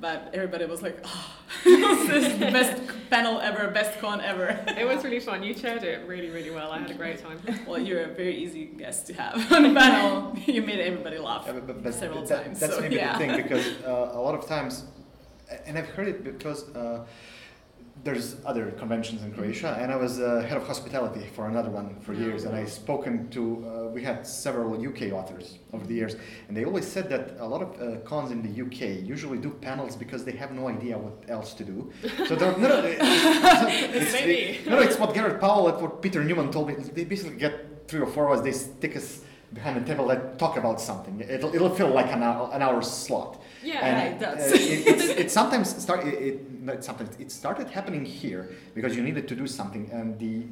but 0.00 0.18
everybody 0.34 0.64
was 0.66 0.82
like, 0.82 0.98
"Oh, 1.04 1.26
this 1.64 2.24
is 2.32 2.38
the 2.40 2.50
best 2.58 2.74
panel 3.08 3.38
ever, 3.40 3.68
best 3.70 3.92
con 4.00 4.20
ever." 4.20 4.48
It 4.76 4.84
was 4.84 5.04
really 5.04 5.20
fun. 5.20 5.42
You 5.44 5.54
chaired 5.54 5.84
it 5.84 6.08
really, 6.08 6.30
really 6.30 6.50
well. 6.50 6.72
I 6.72 6.78
had 6.80 6.90
a 6.90 6.94
great 6.94 7.18
time. 7.22 7.38
Well, 7.68 7.78
you're 7.86 8.02
a 8.10 8.12
very 8.22 8.36
easy 8.44 8.64
guest 8.82 9.06
to 9.08 9.12
have 9.14 9.36
on 9.52 9.62
the 9.62 9.74
panel. 9.80 10.12
You 10.46 10.62
made 10.62 10.80
everybody 10.80 11.18
laugh 11.18 11.44
Yeah, 11.46 11.52
but- 11.52 11.66
but- 11.68 11.82
but 11.84 11.94
several 11.94 12.24
that- 12.24 12.44
times. 12.44 12.58
That's 12.60 12.74
so, 12.74 12.80
maybe 12.80 12.96
yeah. 12.96 13.12
the 13.12 13.18
thing 13.20 13.32
because 13.42 13.66
uh, 13.86 14.18
a 14.18 14.20
lot 14.26 14.34
of 14.34 14.42
times, 14.54 14.84
and 15.66 15.78
I've 15.78 15.90
heard 15.96 16.08
it 16.08 16.24
because 16.24 16.60
uh, 16.74 17.04
there's 18.02 18.36
other 18.46 18.70
conventions 18.72 19.22
in 19.22 19.32
Croatia, 19.32 19.76
and 19.78 19.92
I 19.92 19.96
was 19.96 20.20
uh, 20.20 20.44
head 20.48 20.56
of 20.56 20.66
hospitality 20.66 21.26
for 21.34 21.48
another 21.48 21.70
one 21.70 22.00
for 22.00 22.14
years, 22.14 22.44
and 22.44 22.54
I 22.56 22.64
spoken 22.64 23.28
to. 23.30 23.42
Uh, 23.66 23.90
we 23.90 24.02
had 24.02 24.26
several 24.26 24.74
UK 24.74 25.12
authors 25.12 25.58
over 25.72 25.86
the 25.86 25.94
years, 25.94 26.16
and 26.48 26.56
they 26.56 26.64
always 26.64 26.86
said 26.86 27.10
that 27.10 27.36
a 27.38 27.46
lot 27.46 27.62
of 27.62 27.80
uh, 27.80 28.00
cons 28.00 28.30
in 28.30 28.40
the 28.42 28.62
UK 28.62 29.06
usually 29.06 29.38
do 29.38 29.50
panels 29.50 29.96
because 29.96 30.24
they 30.24 30.32
have 30.32 30.52
no 30.52 30.68
idea 30.68 30.96
what 30.96 31.28
else 31.28 31.52
to 31.54 31.64
do. 31.64 31.92
So 32.26 32.36
they're 32.36 32.56
no, 32.56 32.68
no, 32.68 32.82
it's, 32.86 34.12
Maybe. 34.12 34.60
no, 34.64 34.76
no, 34.76 34.82
it's 34.82 34.98
what 34.98 35.12
Garrett 35.12 35.40
Powell, 35.40 35.68
and 35.68 35.82
what 35.82 36.00
Peter 36.00 36.24
Newman 36.24 36.50
told 36.50 36.68
me. 36.68 36.74
They 36.74 37.04
basically 37.04 37.36
get 37.36 37.88
three 37.88 38.00
or 38.00 38.06
four 38.06 38.30
of 38.30 38.38
us. 38.38 38.44
They 38.44 38.52
stick 38.52 38.96
us 38.96 39.20
behind 39.52 39.76
a 39.76 39.84
table 39.84 40.06
that 40.06 40.38
talk 40.38 40.56
about 40.56 40.80
something. 40.80 41.20
It'll, 41.20 41.54
it'll 41.54 41.74
feel 41.74 41.88
like 41.88 42.12
an 42.12 42.22
hour, 42.22 42.50
an 42.52 42.62
hour 42.62 42.80
slot. 42.82 43.42
Yeah, 43.62 43.84
and, 43.84 44.14
it 44.14 44.20
does. 44.20 44.52
uh, 44.52 44.54
it, 44.54 44.86
it's, 44.86 45.04
it 45.04 45.30
sometimes 45.30 45.82
start. 45.82 46.06
It, 46.06 46.14
it, 46.14 46.40
not 46.60 46.84
sometimes 46.84 47.16
it 47.18 47.30
started 47.32 47.68
happening 47.68 48.04
here 48.04 48.50
because 48.74 48.96
you 48.96 49.02
needed 49.02 49.26
to 49.28 49.34
do 49.36 49.46
something, 49.46 49.88
and 49.92 50.18
the 50.18 50.44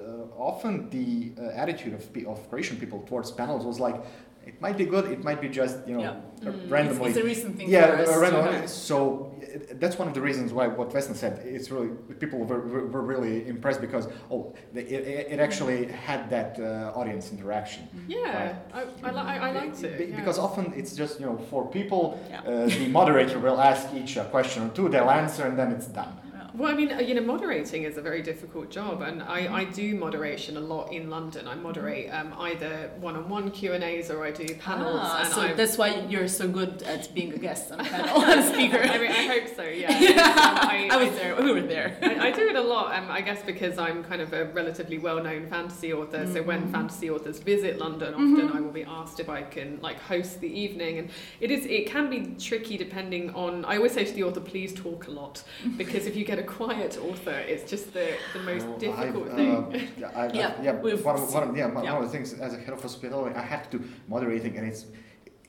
uh, 0.00 0.24
often 0.50 0.88
the 0.90 1.32
uh, 1.40 1.50
attitude 1.62 1.94
of 1.94 2.02
of 2.26 2.48
Croatian 2.50 2.76
people 2.78 3.02
towards 3.08 3.30
panels 3.30 3.64
was 3.64 3.78
like. 3.80 3.96
It 4.44 4.60
might 4.60 4.76
be 4.76 4.86
good. 4.86 5.04
It 5.04 5.22
might 5.22 5.40
be 5.40 5.48
just 5.48 5.76
you 5.86 5.94
know 5.94 6.00
Yeah. 6.02 6.50
Mm. 6.50 6.68
randomly. 6.68 7.10
It's- 7.10 7.16
it's 7.16 7.24
a 7.24 7.28
recent 7.34 7.56
thing 7.56 7.68
Yeah, 7.68 8.04
uh, 8.08 8.18
randomly. 8.18 8.66
So 8.66 9.32
uh, 9.54 9.58
that's 9.74 9.98
one 9.98 10.08
of 10.08 10.14
the 10.14 10.20
reasons 10.20 10.52
why 10.52 10.66
what 10.66 10.90
Vesna 10.90 11.14
said. 11.14 11.40
It's 11.44 11.70
really 11.70 11.90
people 12.18 12.38
were, 12.40 12.60
were, 12.60 13.02
really 13.02 13.46
impressed 13.46 13.80
because 13.80 14.08
oh, 14.30 14.54
it, 14.74 14.90
it 15.32 15.40
actually 15.40 15.86
had 15.86 16.30
that 16.30 16.58
uh, 16.58 16.92
audience 16.94 17.32
interaction. 17.32 17.88
Yeah, 18.08 18.56
I, 18.72 18.82
I, 19.02 19.10
li- 19.10 19.18
I, 19.48 19.52
liked 19.52 19.82
it. 19.82 20.08
Yeah. 20.08 20.16
Because 20.16 20.38
often 20.38 20.72
it's 20.76 20.94
just 20.94 21.20
you 21.20 21.26
know 21.26 21.38
four 21.50 21.68
people. 21.68 22.20
Uh, 22.32 22.66
the 22.66 22.88
moderator 22.88 23.38
will 23.38 23.60
ask 23.60 23.92
each 23.94 24.16
a 24.16 24.24
question 24.24 24.64
or 24.64 24.68
two. 24.70 24.88
They'll 24.88 25.10
answer 25.10 25.44
and 25.46 25.58
then 25.58 25.72
it's 25.72 25.86
done. 25.86 26.12
Well, 26.54 26.70
I 26.70 26.74
mean, 26.74 26.92
uh, 26.92 26.98
you 27.00 27.14
know, 27.14 27.22
moderating 27.22 27.84
is 27.84 27.96
a 27.96 28.02
very 28.02 28.20
difficult 28.20 28.70
job, 28.70 29.00
and 29.00 29.22
I, 29.22 29.52
I 29.60 29.64
do 29.64 29.94
moderation 29.94 30.56
a 30.58 30.60
lot 30.60 30.92
in 30.92 31.08
London. 31.08 31.48
I 31.48 31.54
moderate 31.54 32.10
um, 32.12 32.34
either 32.38 32.90
one-on-one 33.00 33.50
Q 33.52 33.72
and 33.72 33.82
A's 33.82 34.10
or 34.10 34.22
I 34.24 34.30
do 34.32 34.54
panels. 34.56 35.00
Ah, 35.02 35.22
and 35.24 35.32
so 35.32 35.40
I, 35.40 35.52
that's 35.54 35.78
why 35.78 36.04
you're 36.10 36.28
so 36.28 36.46
good 36.48 36.82
at 36.82 37.12
being 37.14 37.32
a 37.32 37.38
guest 37.38 37.72
on 37.72 37.80
a 37.80 37.84
panel 37.84 38.20
and 38.22 38.40
a 38.40 38.42
speaker. 38.52 38.78
I 38.78 38.98
mean, 38.98 39.10
I 39.10 39.26
hope 39.26 39.48
so. 39.56 39.62
Yeah. 39.64 39.98
Yeah. 40.12 40.88
I 40.92 40.96
was 41.02 41.14
there. 41.16 41.40
We 41.40 41.52
were 41.52 41.62
there. 41.62 41.96
I, 42.02 42.28
I 42.28 42.30
do 42.32 42.46
it 42.48 42.56
a 42.56 42.60
lot. 42.60 42.94
Um, 42.98 43.10
I 43.10 43.20
guess 43.22 43.42
because 43.42 43.78
I'm 43.78 44.04
kind 44.04 44.20
of 44.20 44.32
a 44.34 44.46
relatively 44.46 44.98
well-known 44.98 45.46
fantasy 45.48 45.92
author. 45.92 46.26
So 46.26 46.42
when 46.42 46.62
Mhm. 46.68 46.72
fantasy 46.72 47.08
authors 47.10 47.38
visit 47.38 47.78
London, 47.78 48.12
often 48.14 48.48
Mhm. 48.48 48.54
I 48.56 48.60
will 48.60 48.70
be 48.72 48.84
asked 48.84 49.20
if 49.20 49.28
I 49.30 49.42
can 49.42 49.78
like 49.80 49.98
host 50.00 50.40
the 50.40 50.48
evening, 50.48 50.98
and 50.98 51.10
it 51.40 51.50
is 51.50 51.64
it 51.66 51.86
can 51.86 52.10
be 52.10 52.34
tricky 52.38 52.76
depending 52.76 53.30
on. 53.34 53.64
I 53.64 53.76
always 53.76 53.92
say 53.92 54.04
to 54.04 54.12
the 54.12 54.24
author, 54.24 54.40
please 54.40 54.74
talk 54.74 55.06
a 55.06 55.10
lot, 55.10 55.42
because 55.78 56.06
if 56.06 56.14
you 56.16 56.24
get 56.24 56.38
a 56.38 56.41
quiet 56.42 56.98
author, 56.98 57.38
it's 57.52 57.70
just 57.70 57.92
the 57.92 58.08
the 58.34 58.40
most 58.40 58.66
Well, 58.66 58.78
difficult 58.78 59.28
I've, 59.28 59.34
thing. 59.36 59.56
uh, 59.56 59.78
yeah, 59.98 60.10
I, 60.14 60.26
I- 60.26 60.32
Yeah, 60.32 60.62
yeah, 60.62 60.72
we've 60.80 61.04
one, 61.04 61.16
of- 61.16 61.32
one, 61.34 61.48
of- 61.48 61.56
yeah, 61.56 61.66
one 61.66 61.84
yeah. 61.84 61.92
one 61.94 62.02
of 62.04 62.10
the 62.10 62.16
things 62.16 62.32
as 62.46 62.54
a 62.54 62.58
head 62.58 62.72
of 62.76 62.80
hospitality, 62.82 63.34
I 63.36 63.42
have 63.42 63.68
to 63.70 63.78
do 63.78 63.84
moderating, 64.08 64.56
and 64.58 64.66
it's 64.66 64.86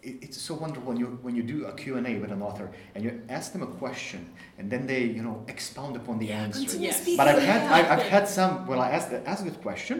it's 0.05 0.37
so 0.49 0.53
wonderful 0.55 0.83
when 0.89 0.97
you 0.97 1.07
when 1.21 1.33
you 1.35 1.43
do 1.43 1.65
a 1.65 1.73
Q 1.73 1.95
and 1.97 2.05
A 2.05 2.13
with 2.19 2.31
an 2.31 2.41
author 2.41 2.67
and 2.93 3.03
you 3.05 3.11
ask 3.29 3.53
them 3.53 3.63
a 3.63 3.71
question 3.83 4.21
and 4.57 4.69
then 4.69 4.85
they 4.85 5.03
you 5.17 5.23
know 5.23 5.45
expound 5.47 5.95
upon 5.95 6.19
the 6.19 6.29
answer. 6.31 6.59
continuous 6.59 7.15
But 7.15 7.27
I've 7.29 7.41
had 7.41 7.61
I, 7.71 7.79
yeah. 7.79 7.93
I've 7.93 8.03
had 8.15 8.27
some 8.27 8.67
when 8.67 8.79
I 8.79 8.89
ask 8.97 9.09
the, 9.11 9.25
ask 9.25 9.45
a 9.45 9.51
question, 9.51 9.97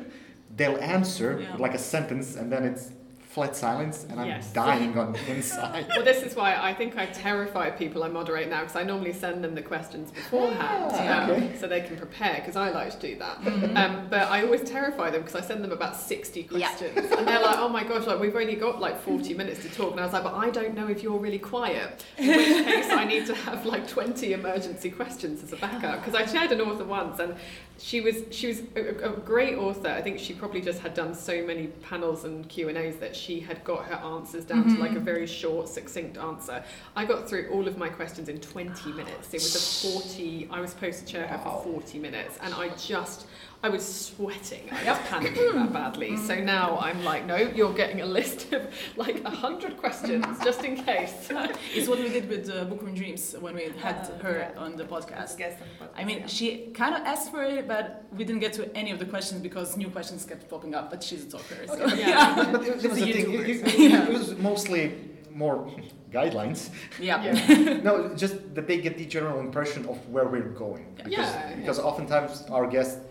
they'll 0.57 0.77
answer 0.97 1.29
Yeah. 1.39 1.55
like 1.65 1.73
a 1.73 1.77
sentence 1.79 2.35
and 2.35 2.51
then 2.51 2.63
it's 2.65 2.91
flat 3.33 3.55
silence 3.55 4.05
and 4.11 4.19
I'm 4.19 4.27
Yes. 4.27 4.53
dying 4.53 4.95
on 4.95 5.13
the 5.13 5.31
inside. 5.35 5.87
well, 5.89 6.03
this 6.05 6.21
is 6.21 6.35
why 6.35 6.55
I 6.55 6.71
think 6.71 6.95
I 6.97 7.07
terrify 7.07 7.71
people 7.71 8.03
I 8.03 8.07
moderate 8.07 8.47
now 8.47 8.59
because 8.61 8.75
I 8.75 8.83
normally 8.83 9.11
send 9.11 9.43
them 9.43 9.55
the 9.55 9.61
questions 9.63 10.11
beforehand 10.11 10.91
Ah, 10.93 11.23
um, 11.23 11.31
okay. 11.31 11.57
so 11.59 11.65
they 11.67 11.81
can 11.81 11.97
prepare 11.97 12.35
because 12.35 12.55
I 12.55 12.69
like 12.69 12.91
to 12.99 13.07
do 13.07 13.15
that. 13.17 13.41
Mhm. 13.41 13.75
Um, 13.75 14.07
but 14.07 14.29
I 14.29 14.43
always 14.43 14.61
terrify 14.61 15.09
them 15.09 15.21
because 15.23 15.35
I 15.35 15.41
send 15.41 15.63
them 15.63 15.71
about 15.71 15.95
60 15.95 16.43
questions 16.43 16.95
and 16.95 17.27
they're 17.27 17.41
like, 17.41 17.57
oh 17.57 17.69
my 17.69 17.83
gosh, 17.83 18.05
like 18.05 18.19
we've 18.19 18.35
only 18.35 18.55
got 18.55 18.79
like 18.79 19.01
40 19.01 19.33
minutes 19.33 19.63
to 19.63 19.69
talk. 19.69 19.91
And 19.93 19.99
I 19.99 20.03
was 20.03 20.13
like, 20.13 20.23
but 20.23 20.35
I 20.35 20.51
don't 20.51 20.75
know 20.75 20.87
if 20.87 21.01
you're 21.01 21.17
really 21.17 21.39
quiet. 21.39 22.05
In 22.19 22.27
which 22.27 22.65
case 22.65 22.91
I 22.91 23.03
need 23.03 23.25
to 23.25 23.33
have 23.33 23.65
like 23.65 23.87
20 23.87 24.33
emergency 24.33 24.91
questions 24.91 25.41
as 25.41 25.51
a 25.51 25.57
backup 25.57 26.05
because 26.05 26.13
I 26.13 26.23
chaired 26.31 26.51
an 26.51 26.61
author 26.61 26.83
once 26.85 27.19
and 27.19 27.35
she 27.79 28.01
was 28.01 28.23
she 28.31 28.47
was 28.47 28.61
a, 28.75 29.09
a 29.09 29.17
great 29.17 29.57
author. 29.57 29.89
I 29.89 30.01
think 30.01 30.19
she 30.19 30.33
probably 30.33 30.61
just 30.61 30.79
had 30.79 30.93
done 30.93 31.13
so 31.15 31.43
many 31.45 31.67
panels 31.67 32.23
and 32.23 32.47
Q 32.47 32.69
and 32.69 32.77
A's 32.77 32.97
that 32.97 33.15
she 33.15 33.39
had 33.39 33.63
got 33.63 33.85
her 33.85 33.95
answers 33.95 34.45
down 34.45 34.63
to 34.73 34.79
like 34.79 34.91
a 34.91 34.95
Mhm. 34.95 35.03
very 35.03 35.27
short, 35.27 35.67
succinct 35.67 36.17
answer. 36.17 36.63
I 36.95 37.05
got 37.05 37.27
through 37.27 37.49
all 37.51 37.67
of 37.67 37.77
my 37.77 37.89
questions 37.89 38.29
in 38.29 38.39
20 38.39 38.91
minutes. 38.93 39.29
It 39.33 39.41
was 39.41 39.55
a 39.55 39.91
40. 40.01 40.47
I 40.51 40.61
was 40.61 40.69
supposed 40.69 40.99
to 41.05 41.11
chair 41.11 41.27
her 41.27 41.37
for 41.39 41.61
40 41.63 41.99
minutes, 41.99 42.37
and 42.41 42.53
I 42.53 42.69
just. 42.77 43.25
I 43.65 43.69
was 43.69 43.85
sweating. 44.07 44.69
I 44.71 44.83
was 44.91 44.97
panicking 45.09 45.53
that 45.53 45.71
badly. 45.71 46.17
So 46.17 46.35
now 46.35 46.77
I'm 46.79 47.01
like, 47.05 47.25
no, 47.25 47.37
you're 47.37 47.73
getting 47.73 48.01
a 48.01 48.05
list 48.05 48.51
of 48.51 48.61
like 48.97 49.23
a 49.23 49.29
hundred 49.29 49.77
questions 49.77 50.25
just 50.43 50.65
in 50.65 50.75
case. 50.83 51.29
it's 51.73 51.87
what 51.87 51.99
we 51.99 52.09
did 52.09 52.27
with 52.27 52.49
uh, 52.49 52.65
Bookworm 52.65 52.93
Dreams 52.93 53.35
when 53.39 53.55
we 53.55 53.69
had 53.81 54.05
her 54.21 54.51
on 54.57 54.75
the 54.75 54.83
podcast. 54.83 55.55
I 55.95 56.03
mean, 56.03 56.27
she 56.27 56.71
kind 56.73 56.93
of 56.93 57.03
asked 57.03 57.31
for 57.31 57.41
it, 57.43 57.65
but 57.65 58.03
we 58.11 58.25
didn't 58.25 58.41
get 58.41 58.51
to 58.53 58.63
any 58.75 58.91
of 58.91 58.99
the 58.99 59.05
questions 59.05 59.41
because 59.41 59.77
new 59.77 59.89
questions 59.89 60.25
kept 60.25 60.49
popping 60.49 60.75
up. 60.75 60.91
But 60.91 61.01
she's 61.01 61.23
a 61.25 61.29
talker, 61.29 61.55
so 61.65 61.73
Okay, 61.73 61.83
but, 61.85 61.97
yeah. 61.97 62.35
but, 62.51 62.51
but 62.51 62.67
it, 62.67 62.75
was 62.75 62.83
a 62.85 62.89
thing. 62.89 63.33
It, 63.33 63.49
it- 63.49 63.79
yeah. 63.79 64.03
it 64.07 64.13
was 64.13 64.35
mostly 64.39 64.91
more 65.31 65.71
guidelines. 66.11 66.69
Yeah. 66.99 67.79
no, 67.83 68.13
just 68.13 68.35
that 68.55 68.67
they 68.67 68.77
get 68.81 68.97
the 68.97 69.05
general 69.05 69.39
impression 69.39 69.85
of 69.87 69.97
where 70.09 70.27
we're 70.27 70.49
going. 70.49 70.85
Because, 70.97 71.11
Yeah. 71.13 71.55
because 71.55 71.79
oftentimes 71.79 72.43
our 72.51 72.67
guests, 72.67 72.97
i- 72.97 73.07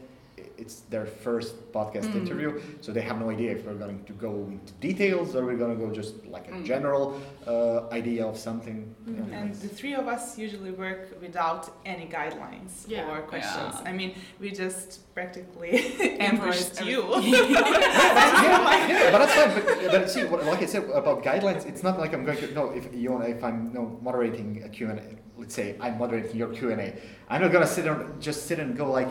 it's 0.63 0.77
their 0.95 1.07
first 1.25 1.53
podcast 1.77 2.07
Mm. 2.11 2.21
interview, 2.23 2.51
so 2.85 2.89
they 2.97 3.05
have 3.11 3.19
no 3.25 3.29
idea 3.37 3.51
if 3.57 3.61
we're 3.67 3.81
going 3.87 4.01
to 4.11 4.15
go 4.27 4.33
into 4.55 4.73
details 4.89 5.29
or 5.37 5.41
we're 5.49 5.61
going 5.65 5.75
to 5.77 5.81
go 5.85 5.89
just 6.01 6.13
like 6.35 6.47
a 6.49 6.55
Mm. 6.55 6.65
general 6.73 7.05
uh, 7.53 7.99
idea 8.01 8.23
of 8.31 8.37
something. 8.49 8.79
Yeah. 9.07 9.39
And 9.39 9.49
the 9.65 9.71
three 9.79 9.95
of 10.01 10.07
us 10.15 10.25
usually 10.47 10.73
work 10.87 11.03
without 11.27 11.63
any 11.93 12.07
guidelines 12.19 12.73
Yeah. 12.95 13.11
or 13.13 13.17
questions. 13.35 13.75
Yeah. 13.77 13.91
I 13.91 13.93
mean, 13.99 14.11
we 14.43 14.49
just 14.65 14.89
practically 15.19 15.73
ambushed 16.29 16.77
you. 16.91 16.99
yeah, 17.23 18.89
yeah, 18.89 19.11
but 19.13 19.19
that's 19.23 19.35
fine. 19.41 19.51
But, 19.55 19.91
but 19.95 20.11
see, 20.15 20.25
what, 20.31 20.41
like 20.53 20.63
I 20.63 20.67
said 20.75 20.85
about 21.03 21.19
guidelines, 21.31 21.63
it's 21.71 21.83
not 21.83 21.95
like 22.03 22.13
I'm 22.15 22.25
going 22.29 22.39
to 22.45 22.49
no. 22.59 22.65
If 22.81 22.85
you 23.03 23.09
want, 23.13 23.25
if 23.37 23.43
I'm 23.49 23.59
no 23.79 23.83
moderating 24.09 24.49
a 24.65 24.69
Q 24.77 24.79
and 24.91 24.99
A, 25.07 25.09
let's 25.41 25.55
say 25.61 25.67
I'm 25.85 25.97
moderating 25.99 26.37
your 26.43 26.51
Q 26.57 26.71
and 26.73 26.81
A, 26.87 26.89
I'm 27.31 27.41
not 27.45 27.51
gonna 27.55 27.67
sit 27.77 27.85
and 27.91 28.01
just 28.29 28.41
sit 28.49 28.59
and 28.65 28.71
go 28.83 28.87
like, 29.01 29.11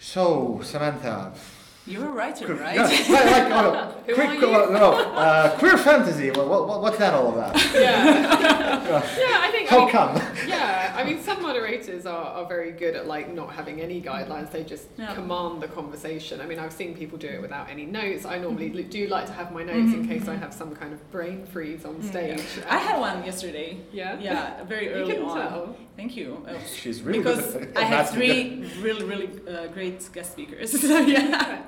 so 0.00 0.60
Samantha. 0.62 1.32
You're 1.86 2.06
a 2.06 2.10
writer, 2.12 2.44
queer- 2.44 2.58
right? 2.58 2.74
Yeah, 2.76 2.82
like, 2.84 3.08
like, 3.08 3.52
oh, 3.52 3.94
Who 4.06 4.14
quick, 4.14 4.42
are 4.42 4.62
uh, 4.74 4.78
no, 4.78 4.92
uh, 4.92 5.58
queer 5.58 5.76
fantasy. 5.78 6.30
What, 6.30 6.46
what, 6.48 6.82
what's 6.82 6.98
that 6.98 7.14
all 7.14 7.32
about? 7.32 7.54
Yeah. 7.74 8.04
yeah, 8.04 9.38
I 9.40 9.50
think. 9.50 9.72
I 9.72 9.74
How 9.74 9.80
mean, 9.80 9.88
come? 9.90 10.16
Yeah, 10.46 10.79
I 11.00 11.04
mean, 11.04 11.22
some 11.22 11.40
moderators 11.42 12.04
are, 12.06 12.24
are 12.38 12.46
very 12.46 12.72
good 12.72 12.94
at 12.94 13.06
like 13.06 13.32
not 13.32 13.52
having 13.54 13.80
any 13.80 14.00
guidelines. 14.02 14.50
They 14.50 14.64
just 14.64 14.86
Yeah. 14.98 15.14
command 15.14 15.62
the 15.62 15.68
conversation. 15.68 16.40
I 16.40 16.46
mean, 16.46 16.58
I've 16.58 16.72
seen 16.72 16.94
people 16.94 17.16
do 17.18 17.28
it 17.28 17.40
without 17.40 17.70
any 17.70 17.86
notes. 17.86 18.24
I 18.26 18.38
normally 18.38 18.70
li- 18.72 18.82
do 18.98 19.06
like 19.06 19.26
to 19.26 19.32
have 19.32 19.52
my 19.52 19.62
notes 19.64 19.92
in 19.94 20.02
Mhm, 20.04 20.08
case 20.08 20.28
I 20.28 20.36
mhm. 20.36 20.40
have 20.40 20.52
some 20.52 20.74
kind 20.80 20.92
of 20.92 21.00
brain 21.10 21.46
freeze 21.46 21.84
on 21.84 21.94
Mm, 21.96 22.08
stage. 22.12 22.42
I 22.68 22.78
had 22.78 23.00
one 23.00 23.24
yesterday. 23.24 23.78
Yeah? 23.92 24.18
Yeah, 24.20 24.62
very 24.64 24.86
You 24.86 24.92
early 24.92 25.14
can 25.14 25.22
on. 25.24 25.36
tell. 25.36 25.76
Thank 25.96 26.16
you. 26.16 26.28
Uh, 26.46 26.52
She's 26.82 27.00
really 27.02 27.22
good 27.22 27.36
because 27.36 27.76
I 27.82 27.84
had 27.84 28.04
three 28.08 28.64
really, 28.86 29.04
really 29.12 29.28
uh, 29.48 29.66
great 29.68 29.98
guest 30.12 30.32
speakers. 30.32 30.70
so 30.88 30.98
yeah. 31.00 31.62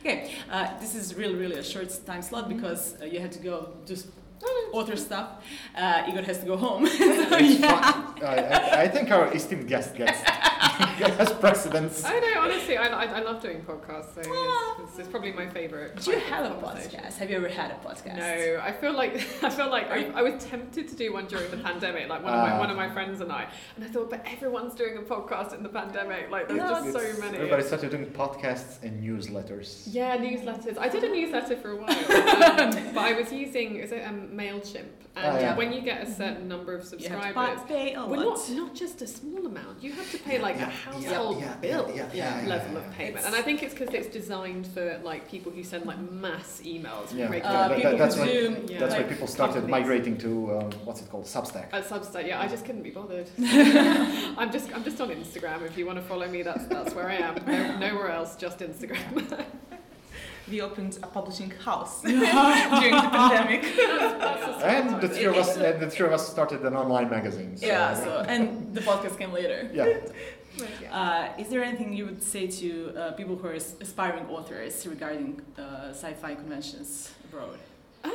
Okay, 0.00 0.30
uh, 0.50 0.78
this 0.80 0.94
is 0.94 1.14
really, 1.14 1.34
really 1.34 1.58
a 1.58 1.62
short 1.62 1.90
time 2.06 2.22
slot 2.22 2.48
because 2.48 2.82
uh, 3.02 3.04
you 3.04 3.20
had 3.20 3.32
to 3.32 3.38
go 3.50 3.54
do 3.84 3.92
s- 3.94 4.06
author 4.72 4.96
stuff. 4.96 5.42
Uh, 5.76 6.04
Igor 6.08 6.22
has 6.22 6.38
to 6.40 6.46
go 6.46 6.56
home. 6.56 6.86
so, 7.30 7.36
yeah. 7.38 8.12
I, 8.22 8.24
I, 8.24 8.80
I 8.82 8.88
think 8.88 9.10
our 9.10 9.32
esteemed 9.34 9.68
guest 9.68 9.94
gets 9.94 10.20
has 10.20 11.32
precedence. 11.34 12.04
I 12.04 12.18
know, 12.20 12.40
honestly, 12.40 12.76
I, 12.76 12.86
I, 12.86 13.04
I 13.04 13.20
love 13.20 13.42
doing 13.42 13.62
podcasts, 13.62 14.14
so 14.14 14.20
it's, 14.24 14.90
it's, 14.90 14.98
it's 15.00 15.08
probably 15.08 15.32
my 15.32 15.48
favourite. 15.48 15.96
Do 15.96 16.10
you 16.12 16.20
kind 16.20 16.46
of 16.46 16.52
have 16.52 16.62
a 16.62 16.66
podcast? 16.66 17.16
Have 17.18 17.30
you 17.30 17.36
ever 17.36 17.48
had 17.48 17.70
a 17.70 17.74
podcast? 17.74 18.16
No, 18.16 18.60
I 18.62 18.72
feel 18.72 18.92
like 18.92 19.14
I 19.42 19.50
feel 19.50 19.70
like 19.70 19.90
I, 19.90 20.06
I 20.14 20.22
was 20.22 20.44
tempted 20.44 20.88
to 20.88 20.94
do 20.96 21.12
one 21.12 21.26
during 21.26 21.50
the 21.50 21.56
pandemic, 21.58 22.08
like 22.08 22.22
one 22.22 22.32
of 22.34 22.40
my 22.40 22.50
Ah. 22.52 22.58
one 22.58 22.70
of 22.70 22.76
my 22.76 22.88
friends 22.88 23.20
and 23.20 23.32
I, 23.32 23.46
and 23.76 23.84
I 23.84 23.88
thought, 23.88 24.10
but 24.10 24.24
everyone's 24.26 24.74
doing 24.74 24.96
a 24.96 25.02
podcast 25.02 25.54
in 25.54 25.62
the 25.62 25.68
pandemic, 25.68 26.30
like 26.30 26.48
there's 26.48 26.60
No, 26.60 26.68
just 26.68 26.92
so 26.92 27.20
many. 27.20 27.36
Everybody 27.38 27.62
started 27.62 27.90
doing 27.90 28.06
podcasts 28.06 28.82
and 28.82 29.02
newsletters. 29.02 29.84
Yeah, 29.90 30.16
newsletters. 30.16 30.78
I 30.78 30.88
did 30.88 31.04
a 31.04 31.08
newsletter 31.08 31.56
for 31.56 31.70
a 31.72 31.76
while, 31.76 31.90
um, 31.90 32.94
but 32.94 33.02
I 33.02 33.12
was 33.18 33.32
using 33.32 33.76
is 33.76 33.92
it 33.92 34.02
um, 34.06 34.29
Mailchimp, 34.30 34.86
and 35.16 35.36
Oh, 35.36 35.40
yeah. 35.40 35.56
when 35.56 35.72
you 35.72 35.80
get 35.80 36.06
a 36.06 36.10
certain 36.10 36.46
number 36.48 36.72
of 36.74 36.84
You 36.84 37.08
have 37.08 37.20
to 37.20 37.22
subscribers, 37.26 37.62
pay 37.66 37.94
a 37.94 38.06
well, 38.06 38.20
not 38.20 38.50
not 38.50 38.74
just 38.74 39.02
a 39.02 39.06
small 39.06 39.44
amount. 39.46 39.82
You 39.82 39.92
have 39.92 40.10
to 40.12 40.18
pay 40.18 40.38
like 40.38 40.56
Yeah, 40.56 40.66
a 40.66 40.68
yeah, 40.68 40.74
household 41.10 41.40
yeah, 41.40 41.56
bill 41.56 41.92
yeah, 41.94 42.08
yeah, 42.14 42.42
yeah, 42.42 42.48
level 42.48 42.72
yeah, 42.72 42.78
of 42.78 42.92
payment, 42.92 43.16
It's- 43.16 43.26
and 43.26 43.34
I 43.34 43.42
think 43.42 43.62
it's 43.64 43.74
because 43.74 43.92
it's 43.92 44.06
designed 44.08 44.66
for 44.68 44.98
like 45.02 45.28
people 45.28 45.50
who 45.52 45.62
send 45.64 45.84
like 45.86 45.98
mass 46.12 46.62
emails. 46.64 47.12
Yeah, 47.12 47.28
regularly. 47.28 47.42
yeah, 47.42 47.68
that- 47.68 47.82
that- 47.82 47.98
that's 47.98 48.14
who 48.14 48.20
why 48.22 48.26
Zoom, 48.32 48.56
yeah. 48.68 48.78
that's 48.78 48.94
why 48.94 49.02
people 49.02 49.26
started 49.26 49.54
companies. 49.54 49.70
migrating 49.72 50.16
to 50.18 50.30
um, 50.58 50.70
what's 50.84 51.00
it 51.02 51.10
called, 51.10 51.24
Substack. 51.24 51.66
At 51.72 51.84
Substack, 51.88 52.26
yeah, 52.26 52.40
I 52.40 52.46
just 52.46 52.64
couldn't 52.64 52.82
be 52.82 52.90
bothered. 52.90 53.28
I'm 53.40 54.50
just 54.52 54.72
I'm 54.74 54.84
just 54.84 55.00
on 55.00 55.08
Instagram. 55.10 55.62
If 55.66 55.76
you 55.76 55.86
want 55.86 55.98
to 55.98 56.04
follow 56.04 56.28
me, 56.28 56.42
that's 56.42 56.64
that's 56.66 56.94
where 56.94 57.08
I 57.08 57.16
am. 57.16 57.34
No, 57.46 57.78
nowhere 57.78 58.10
else, 58.12 58.36
just 58.36 58.58
Instagram. 58.60 59.44
We 60.48 60.60
opened 60.60 60.98
a 61.02 61.06
publishing 61.06 61.50
house 61.50 62.02
during 62.02 62.20
the 62.20 63.10
pandemic. 63.18 63.64
And 64.62 65.00
the 65.00 65.08
three 65.08 65.26
of 65.26 65.36
us, 65.36 65.56
and 65.56 65.80
the 65.80 65.90
three 65.90 66.06
of 66.06 66.12
us 66.12 66.28
started 66.28 66.62
an 66.62 66.74
online 66.74 67.08
magazine. 67.10 67.56
So, 67.56 67.66
Yeah, 67.66 67.94
so 67.94 68.24
and 68.26 68.74
the 68.74 68.80
podcast 68.80 69.18
came 69.18 69.32
later. 69.32 69.70
Yeah. 69.72 69.98
Uh, 70.90 71.28
is 71.38 71.48
there 71.48 71.62
anything 71.62 71.92
you 71.92 72.04
would 72.04 72.22
say 72.22 72.46
to 72.48 72.92
uh, 72.96 73.12
people 73.12 73.36
who 73.36 73.46
are 73.46 73.54
aspiring 73.54 74.26
authors 74.26 74.84
regarding 74.86 75.40
uh, 75.56 75.90
sci-fi 75.90 76.34
conventions 76.34 77.12
abroad? 77.24 77.56
Um, 78.02 78.12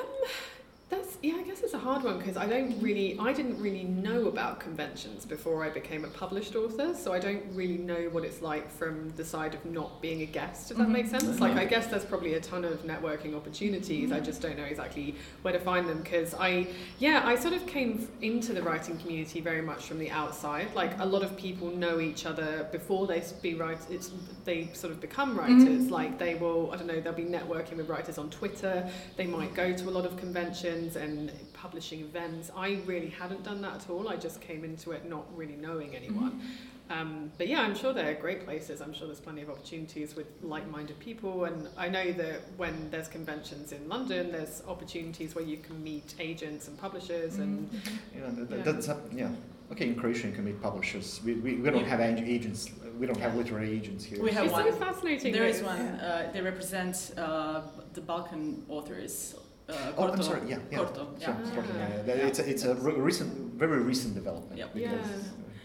that's 0.87 1.17
yeah. 1.23 1.33
I 1.37 1.41
guess 1.43 1.61
it's 1.61 1.73
a 1.73 1.79
hard 1.79 2.03
one 2.03 2.19
because 2.19 2.37
I 2.37 2.45
don't 2.45 2.79
really, 2.79 3.17
I 3.19 3.33
didn't 3.33 3.59
really 3.59 3.85
know 3.85 4.27
about 4.27 4.59
conventions 4.59 5.25
before 5.25 5.63
I 5.63 5.69
became 5.69 6.05
a 6.05 6.07
published 6.09 6.55
author, 6.55 6.93
so 6.93 7.11
I 7.11 7.17
don't 7.19 7.41
really 7.53 7.77
know 7.79 8.07
what 8.11 8.23
it's 8.23 8.39
like 8.43 8.69
from 8.71 9.09
the 9.15 9.25
side 9.25 9.55
of 9.55 9.65
not 9.65 9.99
being 9.99 10.21
a 10.21 10.25
guest. 10.27 10.69
If 10.69 10.77
that 10.77 10.87
Mhm. 10.87 10.91
makes 10.91 11.09
sense. 11.09 11.39
Like 11.39 11.55
I 11.57 11.65
guess 11.65 11.87
there's 11.87 12.05
probably 12.05 12.35
a 12.35 12.39
ton 12.39 12.63
of 12.63 12.83
networking 12.85 13.35
opportunities. 13.35 14.11
I 14.11 14.19
just 14.19 14.43
don't 14.43 14.57
know 14.57 14.63
exactly 14.65 15.15
where 15.41 15.53
to 15.53 15.59
find 15.59 15.89
them 15.89 16.01
because 16.03 16.35
I, 16.35 16.67
yeah, 16.99 17.23
I 17.25 17.35
sort 17.35 17.55
of 17.55 17.65
came 17.65 18.07
into 18.21 18.53
the 18.53 18.61
writing 18.61 18.97
community 18.99 19.41
very 19.41 19.63
much 19.63 19.85
from 19.87 19.97
the 19.97 20.11
outside. 20.11 20.67
Like 20.75 20.99
a 20.99 21.05
lot 21.05 21.23
of 21.23 21.35
people 21.35 21.71
know 21.75 21.99
each 21.99 22.27
other 22.27 22.67
before 22.71 23.07
they 23.07 23.23
be 23.41 23.55
write. 23.55 23.79
It's 23.89 24.11
they 24.43 24.69
sort 24.73 24.93
of 24.93 25.01
become 25.01 25.35
writers. 25.35 25.89
Like 25.89 26.19
they 26.19 26.35
will, 26.35 26.69
I 26.71 26.75
don't 26.77 26.85
know, 26.85 26.99
they'll 27.01 27.13
be 27.13 27.23
networking 27.23 27.77
with 27.77 27.89
writers 27.89 28.19
on 28.19 28.29
Twitter. 28.29 28.87
They 29.17 29.25
might 29.25 29.55
go 29.55 29.73
to 29.73 29.89
a 29.89 29.93
lot 29.97 30.05
of 30.05 30.15
conventions. 30.17 30.74
Conventions 30.75 30.95
and 30.95 31.31
publishing 31.53 32.01
events. 32.01 32.51
I 32.55 32.79
really 32.85 33.09
hadn't 33.09 33.43
done 33.43 33.61
that 33.61 33.75
at 33.75 33.89
all. 33.89 34.09
I 34.09 34.15
just 34.17 34.41
came 34.41 34.63
into 34.63 34.91
it 34.91 35.09
not 35.09 35.25
really 35.35 35.55
knowing 35.55 35.95
anyone. 35.95 36.41
Um, 36.87 37.31
but 37.39 37.47
yeah, 37.47 37.61
I'm 37.61 37.73
sure 37.75 37.93
they're 37.93 38.13
great 38.13 38.45
places. 38.45 38.79
I'm 38.79 38.93
sure 38.93 39.07
there's 39.07 39.19
plenty 39.19 39.41
of 39.41 39.49
opportunities 39.49 40.15
with 40.15 40.27
like-minded 40.43 40.99
people, 40.99 41.45
and 41.45 41.67
I 41.77 41.89
know 41.89 42.11
that 42.11 42.41
when 42.57 42.91
there's 42.91 43.07
conventions 43.07 43.71
in 43.71 43.89
London, 43.89 44.31
there's 44.31 44.61
opportunities 44.67 45.33
where 45.33 45.43
you 45.45 45.57
can 45.57 45.83
meet 45.83 46.13
agents 46.19 46.67
and 46.67 46.77
publishers, 46.77 47.37
and 47.37 47.67
Yeah, 48.15 48.29
that, 48.35 48.57
Yeah. 48.57 48.63
that's 48.63 48.85
hap- 48.85 49.11
yeah. 49.11 49.31
Okay, 49.71 49.87
in 49.87 49.95
Croatia 49.95 50.27
you 50.27 50.33
can 50.33 50.45
meet 50.45 50.61
publishers. 50.61 51.21
We, 51.25 51.33
we, 51.33 51.55
we 51.55 51.71
don't 51.71 51.81
Yeah. 51.81 51.97
have 51.97 52.01
agents. 52.01 52.69
We 52.99 53.07
don't 53.07 53.19
have 53.19 53.33
literary 53.35 53.71
agents 53.71 54.05
here. 54.05 54.21
We 54.21 54.29
have 54.31 54.45
It's 54.45 54.53
one. 54.53 54.71
so 54.71 54.77
fascinating 54.77 55.33
There 55.33 55.45
is 55.47 55.61
that- 55.61 55.65
one. 55.65 55.79
Uh, 55.99 56.29
they 56.33 56.41
represent 56.41 57.13
uh, 57.17 57.61
the 57.93 58.01
Balkan 58.01 58.63
authors. 58.69 59.33
Uh, 59.67 59.73
Oh, 59.97 60.07
I'm 60.11 60.21
sorry. 60.21 60.41
Yeah, 60.47 60.59
yeah. 60.71 60.77
Korto, 60.79 60.95
Sure, 61.19 61.35
yeah. 61.43 61.51
Korto, 61.55 61.73
yeah, 61.75 61.89
yeah. 61.97 62.01
That- 62.03 62.17
It's 62.19 62.39
a, 62.39 62.49
it's 62.49 62.63
a 62.65 62.75
re- 62.75 62.93
recent, 62.93 63.31
very 63.55 63.79
recent 63.81 64.13
development. 64.13 64.57
Yep. 64.59 64.69
Yeah, 64.75 64.91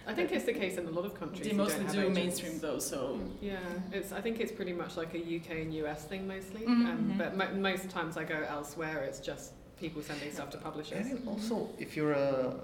I 0.06 0.14
think 0.14 0.32
it's 0.32 0.44
the 0.46 0.54
case 0.54 0.76
in 0.78 0.86
a 0.86 0.90
lot 0.90 1.04
of 1.04 1.14
countries. 1.14 1.42
They 1.44 1.50
who 1.50 1.56
mostly 1.58 1.84
don't 1.84 1.86
have 1.86 1.94
do 1.94 2.00
agents. 2.02 2.18
mainstream 2.18 2.58
though, 2.60 2.78
so 2.78 3.20
Yeah, 3.40 3.58
it's. 3.92 4.10
I 4.12 4.20
think 4.20 4.40
it's 4.40 4.50
pretty 4.52 4.72
much 4.72 4.96
like 4.96 5.14
a 5.14 5.18
UK 5.36 5.50
and 5.62 5.74
US 5.74 6.04
thing 6.04 6.26
mostly. 6.26 6.62
Mhm, 6.62 6.66
Um, 6.68 6.98
mhm. 7.12 7.18
but 7.18 7.36
mo- 7.36 7.54
most 7.70 7.90
times 7.90 8.16
I 8.16 8.24
go 8.24 8.38
elsewhere, 8.56 9.04
it's 9.08 9.20
just 9.20 9.52
people 9.78 10.02
sending 10.02 10.32
stuff 10.32 10.50
to 10.50 10.58
publishers. 10.58 11.06
And 11.06 11.28
also, 11.28 11.68
if 11.78 11.94
you're 11.96 12.12
a 12.12 12.56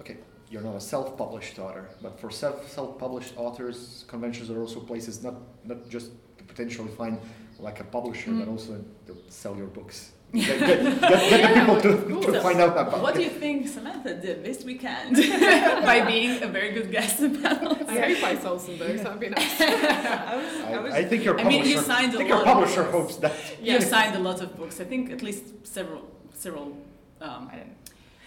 okay, 0.00 0.16
you're 0.50 0.62
not 0.62 0.76
a 0.76 0.80
self-published 0.80 1.58
author, 1.58 1.88
but 2.00 2.18
for 2.20 2.30
self 2.30 2.70
self-published 2.70 3.34
authors, 3.36 4.04
conventions 4.06 4.48
are 4.50 4.60
also 4.60 4.80
places 4.80 5.22
not 5.24 5.34
not 5.64 5.88
just 5.90 6.12
to 6.38 6.44
potentially 6.44 6.88
find 7.00 7.18
like 7.58 7.80
a 7.80 7.84
publisher, 7.84 8.30
but 8.32 8.46
Mm. 8.46 8.52
also 8.52 8.72
to 9.08 9.12
sell 9.28 9.56
your 9.56 9.66
books. 9.78 10.12
Get, 10.32 10.58
get, 10.58 11.00
get, 11.00 11.00
get 11.00 11.54
the 11.54 11.60
people 11.60 12.20
to, 12.20 12.26
to 12.26 12.32
So, 12.32 12.42
find 12.42 12.60
out 12.60 12.76
about 12.76 13.00
What 13.00 13.14
do 13.14 13.22
you 13.22 13.30
think 13.30 13.68
Samantha 13.68 14.14
did 14.14 14.44
this 14.44 14.64
weekend 14.64 15.16
by 15.86 16.04
being 16.06 16.42
a 16.42 16.48
very 16.48 16.72
good 16.72 16.90
guest 16.90 17.20
in 17.20 17.40
panels? 17.40 17.78
I 17.88 18.14
hope 18.14 18.24
I 18.24 18.36
sold 18.38 18.60
some 18.60 18.76
books. 18.76 19.02
That'd 19.02 19.20
be 19.20 19.28
nice. 19.30 19.60
I, 19.60 20.88
I 20.92 21.04
think 21.04 21.24
your 21.24 21.34
publisher, 21.34 21.58
I 21.58 21.62
mean, 21.62 21.70
you 21.70 21.78
signed 21.78 22.12
I 22.12 22.14
a 22.14 22.18
think 22.18 22.30
lot 22.30 22.36
your 22.36 22.44
publisher 22.44 22.84
hopes 22.90 23.16
that. 23.16 23.32
You 23.62 23.80
signed 23.94 24.16
a 24.16 24.18
lot 24.18 24.42
of 24.42 24.56
books. 24.56 24.80
I 24.80 24.84
think 24.84 25.10
at 25.10 25.22
least 25.22 25.44
several, 25.66 26.02
several. 26.34 26.76
Um, 27.20 27.50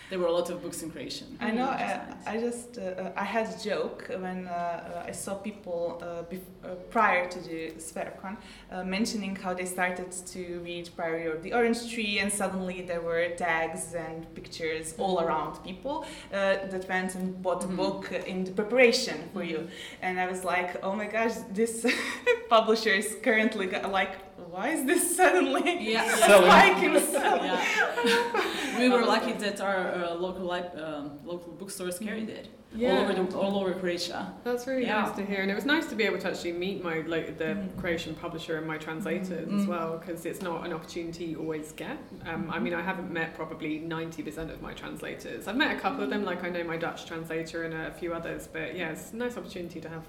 there 0.09 0.19
were 0.19 0.27
a 0.27 0.31
lot 0.31 0.49
of 0.49 0.61
books 0.61 0.81
in 0.81 0.89
Croatian. 0.91 1.37
I 1.39 1.51
know. 1.51 1.65
Uh, 1.65 1.77
nice. 1.77 2.27
I 2.27 2.39
just 2.39 2.77
uh, 2.77 3.11
I 3.15 3.23
had 3.23 3.47
a 3.47 3.63
joke 3.63 4.09
when 4.19 4.47
uh, 4.47 4.51
uh, 4.51 5.03
I 5.07 5.11
saw 5.11 5.35
people 5.35 6.01
uh, 6.01 6.23
bef- 6.23 6.41
uh, 6.63 6.75
prior 6.89 7.27
to 7.29 7.39
the 7.39 7.73
Sphericon 7.79 8.37
uh, 8.71 8.83
mentioning 8.83 9.35
how 9.35 9.53
they 9.53 9.65
started 9.65 10.11
to 10.11 10.59
read 10.59 10.89
Priory 10.95 11.27
of 11.27 11.43
the 11.43 11.53
Orange 11.53 11.91
Tree, 11.93 12.19
and 12.19 12.31
suddenly 12.31 12.81
there 12.81 13.01
were 13.01 13.29
tags 13.37 13.93
and 13.93 14.33
pictures 14.33 14.95
all 14.97 15.21
around 15.21 15.63
people 15.63 16.05
uh, 16.33 16.67
that 16.71 16.85
went 16.89 17.15
and 17.15 17.41
bought 17.41 17.63
a 17.63 17.67
book 17.67 18.11
in 18.11 18.43
the 18.43 18.51
preparation 18.51 19.29
for 19.33 19.43
you. 19.43 19.67
And 20.01 20.19
I 20.19 20.27
was 20.27 20.43
like, 20.43 20.83
oh 20.83 20.93
my 20.95 21.05
gosh, 21.05 21.35
this 21.51 21.85
publisher 22.49 22.89
is 22.89 23.15
currently 23.21 23.67
like, 23.67 24.28
why 24.49 24.69
is 24.69 24.85
this 24.85 25.15
suddenly 25.15 25.77
Yeah, 25.91 26.07
spiking? 26.15 26.93
Yeah. 28.05 28.79
we 28.79 28.89
were 28.89 29.05
lucky 29.05 29.33
that 29.33 29.59
our 29.61 29.93
uh, 29.93 30.13
local 30.15 30.45
li- 30.47 30.81
um, 30.81 31.19
local 31.25 31.51
bookstores 31.53 31.99
carried 31.99 32.29
it 32.29 32.47
Yeah. 32.73 32.91
all 32.91 32.99
over 33.03 33.13
the, 33.13 33.37
all 33.37 33.55
over 33.61 33.73
Croatia. 33.73 34.33
That's 34.43 34.65
really 34.67 34.83
Yeah. 34.85 35.01
nice 35.03 35.15
to 35.17 35.25
hear, 35.25 35.41
and 35.41 35.51
it 35.51 35.55
was 35.55 35.65
nice 35.65 35.87
to 35.87 35.95
be 35.95 36.03
able 36.09 36.19
to 36.19 36.27
actually 36.31 36.53
meet 36.53 36.83
my 36.83 36.95
like 37.15 37.37
the 37.37 37.51
Croatian 37.81 38.13
publisher 38.15 38.57
and 38.57 38.65
my 38.73 38.77
translators 38.77 39.47
as 39.57 39.63
Mm. 39.65 39.67
well, 39.67 39.97
because 39.97 40.25
it's 40.25 40.41
not 40.41 40.65
an 40.65 40.71
opportunity 40.73 41.25
you 41.25 41.39
always 41.39 41.71
get. 41.73 41.97
Um, 42.25 42.49
I 42.55 42.59
mean, 42.59 42.73
I 42.73 42.81
haven't 42.81 43.11
met 43.11 43.29
probably 43.35 43.73
ninety 43.79 44.21
percent 44.23 44.49
of 44.51 44.61
my 44.61 44.73
translators. 44.73 45.47
I've 45.47 45.57
met 45.57 45.71
a 45.75 45.79
couple 45.79 46.01
of 46.05 46.09
them, 46.09 46.23
like 46.31 46.43
I 46.47 46.49
know 46.49 46.63
my 46.63 46.77
Dutch 46.77 47.05
translator 47.05 47.63
and 47.65 47.73
a 47.73 47.91
few 47.99 48.13
others, 48.13 48.47
but 48.55 48.75
yeah, 48.79 48.91
it's 48.93 49.11
a 49.13 49.15
nice 49.15 49.35
opportunity 49.37 49.79
to 49.81 49.89
have. 49.89 50.03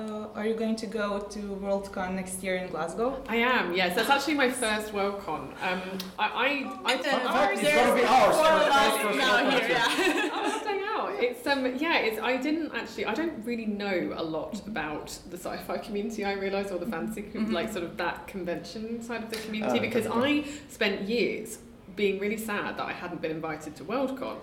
Uh, 0.00 0.28
are 0.34 0.46
you 0.46 0.54
going 0.54 0.74
to 0.76 0.86
go 0.86 1.18
to 1.18 1.38
Worldcon 1.62 2.14
next 2.14 2.42
year 2.42 2.56
in 2.56 2.68
Glasgow? 2.70 3.22
I 3.28 3.36
am, 3.36 3.74
yes. 3.74 3.94
That's 3.94 4.08
actually 4.08 4.32
my 4.34 4.48
first 4.48 4.92
Worldcon. 4.94 5.42
Um, 5.60 5.82
I, 6.18 6.26
I, 6.26 6.46
I 6.86 6.92
And 6.94 7.04
then 7.04 7.26
ours, 7.26 7.58
It's 7.60 7.74
gonna 7.74 7.94
be 7.94 8.04
ours 8.04 8.34
Four 8.34 8.44
for- 8.46 8.52
of 8.52 8.62
us 8.62 8.96
for- 8.96 9.08
for- 9.10 9.18
now 9.18 9.50
here, 9.50 9.68
yeah. 9.68 10.30
oh, 10.32 10.60
dang 10.64 10.80
out. 10.84 11.22
It's 11.22 11.46
um, 11.46 11.66
yeah. 11.76 11.98
It's 11.98 12.18
I 12.18 12.38
didn't 12.38 12.72
actually. 12.74 13.04
I 13.04 13.12
don't 13.12 13.44
really 13.44 13.66
know 13.66 14.14
a 14.16 14.22
lot 14.22 14.66
about 14.66 15.08
the 15.28 15.36
sci-fi 15.36 15.76
community. 15.76 16.24
I 16.24 16.32
realise 16.32 16.70
or 16.70 16.78
the 16.78 16.86
fantasy, 16.86 17.22
com- 17.22 17.52
like 17.52 17.70
sort 17.70 17.84
of 17.84 17.98
that 17.98 18.26
convention 18.26 19.02
side 19.02 19.24
of 19.24 19.30
the 19.30 19.36
community, 19.36 19.78
Ah, 19.80 19.82
because 19.82 20.06
okay. 20.06 20.40
I 20.40 20.44
spent 20.70 21.02
years 21.02 21.58
being 21.94 22.18
really 22.20 22.38
sad 22.38 22.78
that 22.78 22.86
I 22.86 22.92
hadn't 22.92 23.20
been 23.20 23.32
invited 23.32 23.76
to 23.76 23.84
Worldcon. 23.84 24.36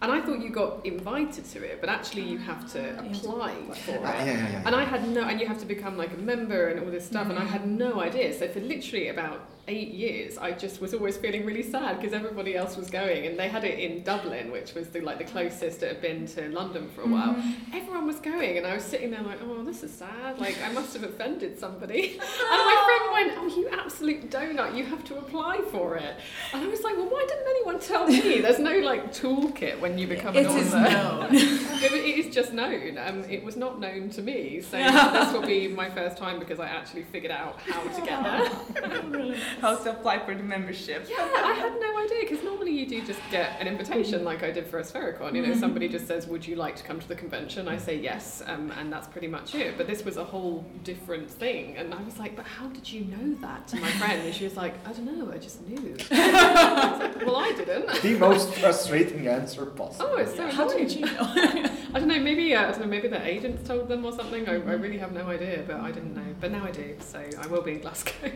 And 0.00 0.12
I 0.12 0.20
thought 0.20 0.40
you 0.40 0.50
got 0.50 0.86
invited 0.86 1.44
to 1.46 1.64
it, 1.64 1.80
but 1.80 1.90
actually 1.90 2.22
you 2.22 2.38
have 2.38 2.70
to 2.72 3.00
apply 3.00 3.54
for 3.84 3.90
it. 3.92 4.00
Ah, 4.04 4.12
yeah, 4.18 4.24
yeah, 4.24 4.50
yeah, 4.52 4.62
And 4.64 4.74
I 4.74 4.84
had 4.84 5.08
no, 5.08 5.22
and 5.22 5.40
you 5.40 5.46
have 5.48 5.58
to 5.58 5.66
become 5.66 5.96
like 5.96 6.12
a 6.12 6.16
member 6.18 6.68
and 6.68 6.78
all 6.80 6.90
this 6.90 7.04
stuff, 7.06 7.28
and 7.28 7.38
I 7.38 7.44
had 7.44 7.66
no 7.66 8.00
idea. 8.00 8.32
So 8.38 8.46
for 8.48 8.60
literally 8.60 9.08
about 9.08 9.40
eight 9.68 9.90
years, 9.92 10.38
I 10.38 10.52
just 10.52 10.80
was 10.80 10.94
always 10.94 11.16
feeling 11.16 11.44
really 11.46 11.62
sad 11.62 11.96
because 12.00 12.12
everybody 12.12 12.56
else 12.56 12.76
was 12.76 12.90
going, 12.90 13.26
and 13.26 13.38
they 13.38 13.48
had 13.48 13.64
it 13.64 13.78
in 13.78 14.02
Dublin, 14.02 14.50
which 14.50 14.74
was 14.74 14.88
the 14.88 15.00
like 15.00 15.18
the 15.18 15.24
closest 15.24 15.82
it 15.82 15.88
had 15.88 16.00
been 16.02 16.26
to 16.28 16.48
London 16.48 16.88
for 16.94 17.02
a 17.02 17.06
while. 17.06 17.36
Everyone 17.72 18.06
was 18.06 18.16
going, 18.16 18.56
and 18.58 18.66
I 18.66 18.74
was 18.74 18.84
sitting 18.84 19.10
there 19.10 19.22
like, 19.22 19.38
oh, 19.42 19.62
this 19.62 19.82
is 19.82 19.92
sad. 19.92 20.38
Like 20.38 20.56
I 20.64 20.72
must 20.72 20.94
have 20.94 21.04
offended 21.04 21.58
somebody. 21.58 22.12
and 22.12 22.18
my 22.40 22.76
friend 22.86 23.36
went, 23.36 23.38
oh, 23.38 23.56
you 23.58 23.68
absolute 23.68 24.30
donut, 24.30 24.76
you 24.76 24.84
have 24.84 25.04
to 25.04 25.18
apply 25.18 25.60
for 25.70 25.96
it. 25.96 26.16
And 26.52 26.64
I 26.64 26.66
was 26.68 26.80
like, 26.82 26.96
well, 26.96 27.08
why 27.08 27.24
didn't 27.28 27.46
anyone 27.48 27.78
tell 27.80 28.06
me? 28.06 28.40
There's 28.40 28.58
no 28.58 28.78
like 28.78 29.12
toolkit 29.12 29.78
when 29.80 29.98
you 29.98 30.06
become 30.06 30.36
an 30.36 30.46
It 30.46 30.50
is 30.50 30.74
author. 30.74 30.90
known. 30.90 31.28
it, 31.34 31.92
it 31.92 32.26
is 32.26 32.34
just 32.34 32.52
known. 32.52 32.98
Um, 32.98 33.24
it 33.24 33.44
was 33.44 33.56
not 33.56 33.80
known 33.80 34.10
to 34.10 34.22
me, 34.22 34.60
so 34.62 34.76
this 34.78 35.32
will 35.32 35.46
be 35.46 35.68
my 35.68 35.90
first 35.90 36.16
time 36.16 36.38
because 36.38 36.58
I 36.58 36.68
actually 36.68 37.02
figured 37.04 37.32
out 37.32 37.60
how 37.60 37.82
to 37.82 38.02
get 38.02 38.22
there. 38.22 39.34
How 39.60 39.76
to 39.76 39.90
apply 39.90 40.18
for 40.24 40.34
the 40.34 40.42
membership? 40.42 41.06
Yeah, 41.08 41.16
I 41.18 41.52
had 41.52 41.80
no 41.80 41.98
idea 41.98 42.20
because 42.22 42.42
normally 42.44 42.72
you 42.72 42.86
do 42.86 43.04
just 43.04 43.20
get 43.30 43.60
an 43.60 43.66
invitation 43.66 44.24
like 44.24 44.42
I 44.42 44.50
did 44.50 44.66
for 44.66 44.78
a 44.78 44.84
Sphericon. 44.84 45.34
You 45.34 45.42
know, 45.42 45.52
Mhm. 45.54 45.60
somebody 45.60 45.88
just 45.88 46.06
says, 46.06 46.26
"Would 46.26 46.46
you 46.46 46.56
like 46.56 46.76
to 46.76 46.84
come 46.84 47.00
to 47.00 47.08
the 47.08 47.14
convention?" 47.14 47.68
I 47.68 47.76
say 47.76 47.96
yes, 47.96 48.42
um, 48.46 48.72
and 48.78 48.92
that's 48.92 49.06
pretty 49.08 49.26
much 49.28 49.54
it. 49.54 49.76
But 49.76 49.86
this 49.86 50.04
was 50.04 50.16
a 50.16 50.24
whole 50.24 50.64
different 50.84 51.30
thing, 51.30 51.76
and 51.76 51.92
I 51.92 52.02
was 52.02 52.18
like, 52.18 52.36
"But 52.36 52.46
how 52.46 52.68
did 52.68 52.90
you 52.90 53.04
know 53.04 53.34
that?" 53.40 53.66
To 53.68 53.76
my 53.76 53.88
friend, 53.90 54.22
and 54.24 54.34
she 54.34 54.44
was 54.44 54.56
like, 54.56 54.74
"I 54.86 54.92
don't 54.92 55.06
know, 55.18 55.32
I 55.32 55.38
just 55.38 55.66
knew." 55.66 55.96
I 56.10 56.90
was 56.90 57.00
like, 57.00 57.26
well, 57.26 57.36
I 57.36 57.52
didn't. 57.52 58.02
The 58.02 58.14
most 58.18 58.54
frustrating 58.54 59.26
answer 59.26 59.64
possible. 59.66 60.10
Oh, 60.12 60.16
it's 60.18 60.34
so 60.36 60.46
How 60.48 60.68
did 60.68 60.92
you 60.92 61.02
know? 61.06 61.16
I 61.94 61.98
don't 61.98 62.08
know. 62.08 62.18
Maybe 62.20 62.54
uh, 62.54 62.68
I 62.68 62.70
don't 62.72 62.80
know. 62.82 62.86
Maybe 62.86 63.08
the 63.08 63.24
agents 63.26 63.66
told 63.66 63.88
them 63.88 64.04
or 64.04 64.12
something. 64.12 64.48
I, 64.48 64.52
I 64.54 64.74
really 64.84 64.98
have 64.98 65.12
no 65.12 65.26
idea, 65.28 65.64
but 65.66 65.76
I 65.76 65.90
didn't 65.90 66.14
know. 66.14 66.34
But 66.40 66.52
now 66.52 66.64
I 66.64 66.70
do, 66.70 66.94
so 67.00 67.20
I 67.42 67.46
will 67.46 67.62
be 67.62 67.72
in 67.72 67.80
Glasgow. 67.80 68.30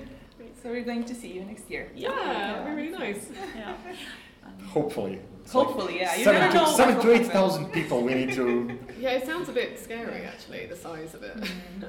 So 0.62 0.70
we're 0.70 0.84
going 0.84 1.04
to 1.04 1.14
see 1.14 1.32
you 1.32 1.44
next 1.44 1.68
year. 1.68 1.90
Yeah, 1.94 2.60
it'll 2.60 2.66
be 2.76 2.82
really 2.82 2.96
nice. 2.96 3.28
Yeah. 3.56 3.74
Hopefully. 4.68 5.18
It's 5.40 5.52
like 5.54 5.66
Hopefully, 5.66 5.98
yeah. 5.98 6.14
You 6.14 6.24
seven 6.24 6.40
never 6.40 6.52
to, 6.52 6.58
know 6.58 6.62
what 6.64 6.76
seven 6.76 7.00
to 7.00 7.10
eight 7.10 7.16
happen. 7.16 7.30
thousand 7.32 7.72
people 7.72 8.02
we 8.02 8.14
need 8.14 8.32
to. 8.34 8.78
Yeah, 9.00 9.10
it 9.10 9.26
sounds 9.26 9.48
a 9.48 9.52
bit 9.52 9.78
scary 9.80 10.22
actually, 10.24 10.66
the 10.66 10.76
size 10.76 11.14
of 11.14 11.24
it. 11.24 11.36
yeah 11.80 11.88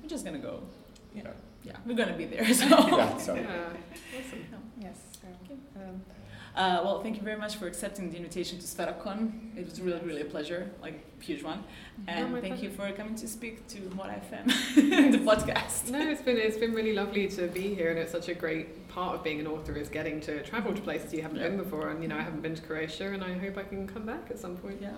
We're 0.00 0.08
just 0.08 0.24
gonna 0.24 0.38
go. 0.38 0.62
Yeah. 1.12 1.30
Yeah, 1.64 1.76
we're 1.84 1.96
gonna 1.96 2.16
be 2.16 2.26
there. 2.26 2.44
So. 2.54 2.66
Yeah, 2.66 3.16
so. 3.16 3.34
Yeah, 3.34 3.72
awesome. 4.16 4.46
Yes. 4.80 4.98
Um, 5.76 6.02
Uh, 6.54 6.80
well, 6.84 7.02
thank 7.02 7.16
you 7.16 7.22
very 7.22 7.38
much 7.38 7.56
for 7.56 7.66
accepting 7.66 8.10
the 8.10 8.16
invitation 8.16 8.58
to 8.58 8.64
Sferacon. 8.66 9.56
It 9.56 9.64
was 9.64 9.80
really, 9.80 10.00
really 10.00 10.20
a 10.20 10.26
pleasure, 10.26 10.70
like 10.82 11.00
huge 11.22 11.42
one. 11.42 11.64
And 12.06 12.32
my 12.32 12.42
thank 12.42 12.62
you 12.62 12.68
for 12.68 12.90
coming 12.92 13.14
to 13.16 13.28
speak 13.28 13.66
to 13.68 13.78
What 13.96 14.10
FM, 14.10 14.46
the 15.12 15.18
podcast. 15.18 15.88
No, 15.90 16.10
it's 16.10 16.20
been 16.20 16.36
it's 16.36 16.58
been 16.58 16.74
really 16.74 16.92
lovely 16.92 17.26
to 17.28 17.46
be 17.48 17.74
here, 17.74 17.90
and 17.90 17.98
it's 17.98 18.12
such 18.12 18.28
a 18.28 18.34
great 18.34 18.86
part 18.88 19.14
of 19.14 19.24
being 19.24 19.40
an 19.40 19.46
author 19.46 19.74
is 19.76 19.88
getting 19.88 20.20
to 20.22 20.42
travel 20.42 20.74
to 20.74 20.82
places 20.82 21.14
you 21.14 21.22
haven't 21.22 21.38
been 21.38 21.56
before. 21.56 21.88
And 21.88 22.02
you 22.02 22.08
know, 22.08 22.18
I 22.18 22.22
haven't 22.22 22.42
been 22.42 22.54
to 22.54 22.62
Croatia, 22.62 23.12
and 23.12 23.24
I 23.24 23.32
hope 23.38 23.56
I 23.56 23.62
can 23.62 23.86
come 23.88 24.04
back 24.04 24.30
at 24.30 24.38
some 24.38 24.56
point. 24.56 24.78
Yeah. 24.80 24.92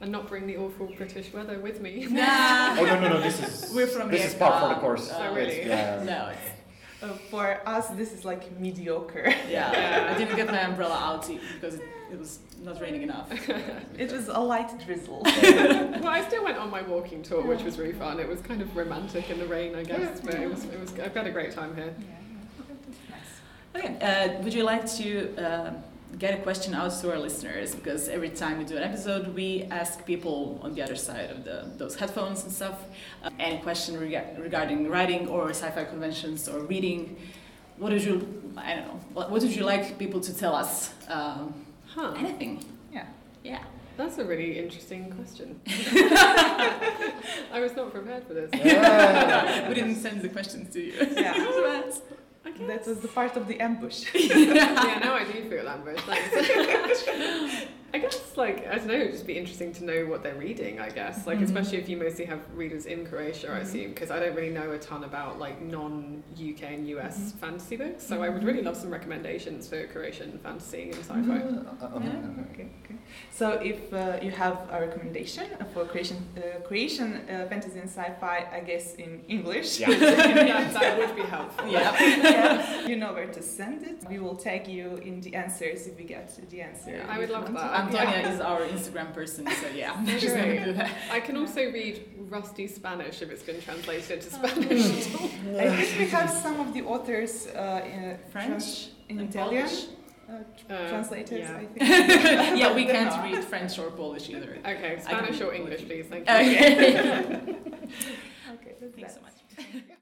And 0.00 0.12
not 0.12 0.28
bring 0.28 0.46
the 0.46 0.56
awful 0.58 0.88
British 0.96 1.32
weather 1.32 1.58
with 1.58 1.80
me. 1.80 2.06
Nah. 2.10 2.76
Oh 2.78 2.84
no 2.84 3.00
no 3.00 3.08
no! 3.14 3.20
This 3.20 3.40
is 3.40 3.72
We're 3.74 3.86
from 3.86 4.10
this 4.10 4.22
the 4.22 4.26
is 4.28 4.34
part 4.34 4.60
for 4.60 4.68
the 4.74 4.80
course. 4.80 5.10
Oh, 5.14 5.34
really? 5.34 5.66
Yeah. 5.66 6.02
No, 6.04 6.32
it's, 6.32 6.55
uh, 7.02 7.08
for 7.30 7.60
us, 7.66 7.88
this 7.88 8.12
is 8.12 8.24
like 8.24 8.58
mediocre. 8.58 9.34
yeah. 9.48 10.10
I 10.14 10.18
didn't 10.18 10.36
get 10.36 10.46
my 10.46 10.60
umbrella 10.60 10.96
out 10.96 11.28
because 11.28 11.74
it, 11.74 11.82
it 12.10 12.18
was 12.18 12.38
not 12.62 12.80
raining 12.80 13.02
enough. 13.02 13.30
It 13.98 14.12
was 14.12 14.28
a 14.28 14.38
light 14.38 14.72
drizzle. 14.84 15.22
well, 15.42 16.08
I 16.08 16.22
still 16.26 16.44
went 16.44 16.58
on 16.58 16.70
my 16.70 16.82
walking 16.82 17.22
tour, 17.22 17.42
which 17.42 17.62
was 17.62 17.78
really 17.78 17.92
fun. 17.92 18.20
It 18.20 18.28
was 18.28 18.40
kind 18.40 18.60
of 18.60 18.76
romantic 18.76 19.30
in 19.30 19.38
the 19.38 19.46
rain, 19.46 19.74
I 19.74 19.84
guess, 19.84 20.20
but 20.20 20.34
it 20.34 20.50
was 20.50 20.64
it 20.64 20.78
was 20.78 20.92
I've 20.98 21.14
had 21.14 21.26
a 21.26 21.30
great 21.30 21.52
time 21.52 21.74
here. 21.74 21.94
Okay, 23.74 23.96
uh, 24.00 24.42
would 24.42 24.54
you 24.54 24.64
like 24.64 24.86
to 24.96 25.36
uh, 25.36 25.72
get 26.18 26.38
a 26.38 26.42
question 26.42 26.74
out 26.74 26.92
to 27.00 27.10
our 27.12 27.18
listeners? 27.18 27.74
Because 27.74 28.08
every 28.08 28.30
time 28.30 28.58
we 28.58 28.64
do 28.64 28.76
an 28.76 28.82
episode, 28.82 29.34
we 29.34 29.64
ask 29.70 30.04
people 30.06 30.58
on 30.62 30.74
the 30.74 30.82
other 30.82 30.96
side 30.96 31.30
of 31.30 31.44
the 31.44 31.70
those 31.76 31.94
headphones 31.96 32.42
and 32.44 32.52
stuff 32.52 32.78
uh, 33.22 33.30
any 33.38 33.58
question 33.62 33.98
rega- 33.98 34.34
regarding 34.38 34.88
writing 34.88 35.28
or 35.28 35.50
sci-fi 35.50 35.84
conventions 35.84 36.48
or 36.48 36.60
reading 36.60 37.16
what 37.78 37.90
did 37.90 38.02
you, 38.04 38.16
I 38.56 38.74
don't 38.74 38.86
know, 38.86 39.00
what, 39.12 39.30
what 39.30 39.42
would 39.42 39.54
you 39.54 39.62
like 39.64 39.98
people 39.98 40.20
to 40.20 40.32
tell 40.34 40.54
us? 40.54 40.92
Um, 41.08 41.66
Huh. 41.96 42.12
Anything. 42.18 42.62
Yeah. 42.92 43.06
Yeah. 43.42 43.62
That's 43.96 44.18
a 44.18 44.24
really 44.24 44.58
interesting 44.58 45.10
question. 45.12 45.58
I 45.66 47.58
was 47.58 47.74
not 47.74 47.90
prepared 47.90 48.26
for 48.26 48.34
this. 48.34 48.50
Yeah. 48.52 49.66
we 49.68 49.74
didn't 49.74 49.96
send 49.96 50.20
the 50.20 50.28
questions 50.28 50.72
to 50.74 50.80
you. 50.80 50.92
Yeah. 51.16 51.32
That 52.54 52.86
was 52.86 53.00
the 53.00 53.08
part 53.08 53.36
of 53.36 53.48
the 53.48 53.60
ambush. 53.60 54.04
yeah, 54.14 54.98
now 55.02 55.14
I 55.14 55.24
do 55.24 55.48
feel 55.50 55.68
ambushed. 55.76 56.04
Thanks. 56.04 57.04
I 57.96 57.98
guess, 57.98 58.36
like, 58.36 58.66
I 58.66 58.74
don't 58.76 58.88
know, 58.88 58.92
it'd 58.94 59.12
just 59.12 59.26
be 59.26 59.38
interesting 59.38 59.72
to 59.72 59.84
know 59.84 60.04
what 60.04 60.22
they're 60.22 60.34
reading, 60.34 60.78
I 60.80 60.90
guess. 60.90 61.26
Like, 61.26 61.38
Mhm. 61.38 61.44
especially 61.44 61.78
if 61.78 61.88
you 61.88 61.96
mostly 61.96 62.26
have 62.26 62.40
readers 62.54 62.84
in 62.84 63.06
Croatia, 63.06 63.48
I 63.50 63.60
Mhm. 63.60 63.62
assume, 63.62 63.88
because 63.94 64.10
I 64.10 64.18
don't 64.20 64.34
really 64.34 64.50
know 64.50 64.70
a 64.72 64.78
ton 64.78 65.02
about, 65.04 65.38
like, 65.38 65.62
non 65.62 66.22
UK 66.36 66.74
and 66.74 66.86
US 66.88 67.16
Mhm. 67.18 67.38
fantasy 67.40 67.76
books. 67.76 68.04
So 68.06 68.22
I 68.22 68.28
would 68.28 68.44
really 68.44 68.60
love 68.60 68.76
some 68.76 68.90
recommendations 68.90 69.66
for 69.66 69.86
Croatian 69.86 70.38
fantasy 70.42 70.82
and 70.90 70.94
sci 70.96 71.14
fi. 71.22 71.36
Yeah, 71.38 72.50
okay, 72.50 72.68
okay. 72.84 72.96
So 73.30 73.52
if 73.72 73.80
uh, 73.94 74.18
you 74.20 74.30
have 74.32 74.58
a 74.70 74.78
recommendation 74.80 75.46
for 75.72 75.86
Croatian, 75.86 76.18
uh, 76.36 76.60
Croatian 76.68 77.10
uh, 77.30 77.46
fantasy 77.48 77.78
and 77.78 77.88
sci-fi, 77.88 78.46
I 78.52 78.60
guess 78.60 78.94
in 78.96 79.22
English. 79.28 79.80
Yeah. 79.80 79.88
Yeah, 80.46 80.70
that 80.72 80.98
would 80.98 81.14
be 81.16 81.22
helpful. 81.22 81.66
Yeah. 81.66 81.94
yeah. 82.00 82.86
You 82.86 82.96
know 82.96 83.12
where 83.14 83.26
to 83.38 83.42
send 83.42 83.82
it. 83.84 83.98
We 84.10 84.18
will 84.18 84.36
tag 84.36 84.68
you 84.68 84.96
in 85.08 85.20
the 85.20 85.34
answers 85.34 85.86
if 85.86 85.96
we 85.98 86.04
get 86.04 86.28
the 86.50 86.60
answer. 86.62 86.90
Yeah, 86.90 87.06
I 87.14 87.18
would 87.18 87.30
love 87.30 87.46
that. 87.54 87.85
Antonia 87.86 88.20
yeah. 88.20 88.32
is 88.32 88.40
our 88.40 88.60
Instagram 88.60 89.12
person, 89.14 89.46
so 89.46 89.68
yeah, 89.68 90.04
she's 90.18 90.32
going 90.32 90.56
to 90.56 90.64
do 90.64 90.72
that. 90.74 90.90
I 91.10 91.20
can 91.20 91.36
also 91.36 91.60
read 91.70 92.08
rusty 92.18 92.66
Spanish 92.66 93.22
if 93.22 93.30
it's 93.30 93.42
been 93.42 93.60
translated 93.60 94.20
to 94.22 94.28
oh. 94.32 94.46
Spanish. 94.46 95.06
I 95.58 95.76
think 95.76 95.98
we 95.98 96.08
have 96.08 96.30
some 96.30 96.60
of 96.60 96.74
the 96.74 96.82
authors 96.82 97.46
uh, 97.48 97.84
in 97.84 98.18
French, 98.30 98.88
in 99.08 99.20
Italian. 99.20 99.68
Uh, 100.28 100.88
translators, 100.88 101.48
uh, 101.48 101.62
yeah. 101.76 102.54
yeah, 102.54 102.74
we 102.74 102.84
can't 102.84 103.14
read 103.22 103.44
French 103.44 103.78
or 103.78 103.92
Polish 103.92 104.28
either. 104.28 104.58
Okay, 104.66 104.98
Spanish 105.00 105.40
or 105.40 105.54
English, 105.54 105.86
please. 105.86 106.06
Thank 106.06 106.28
you. 106.28 106.34
Okay. 106.34 107.56
okay, 108.54 108.74
Thanks 108.96 109.14
so 109.14 109.20
much. 109.20 109.96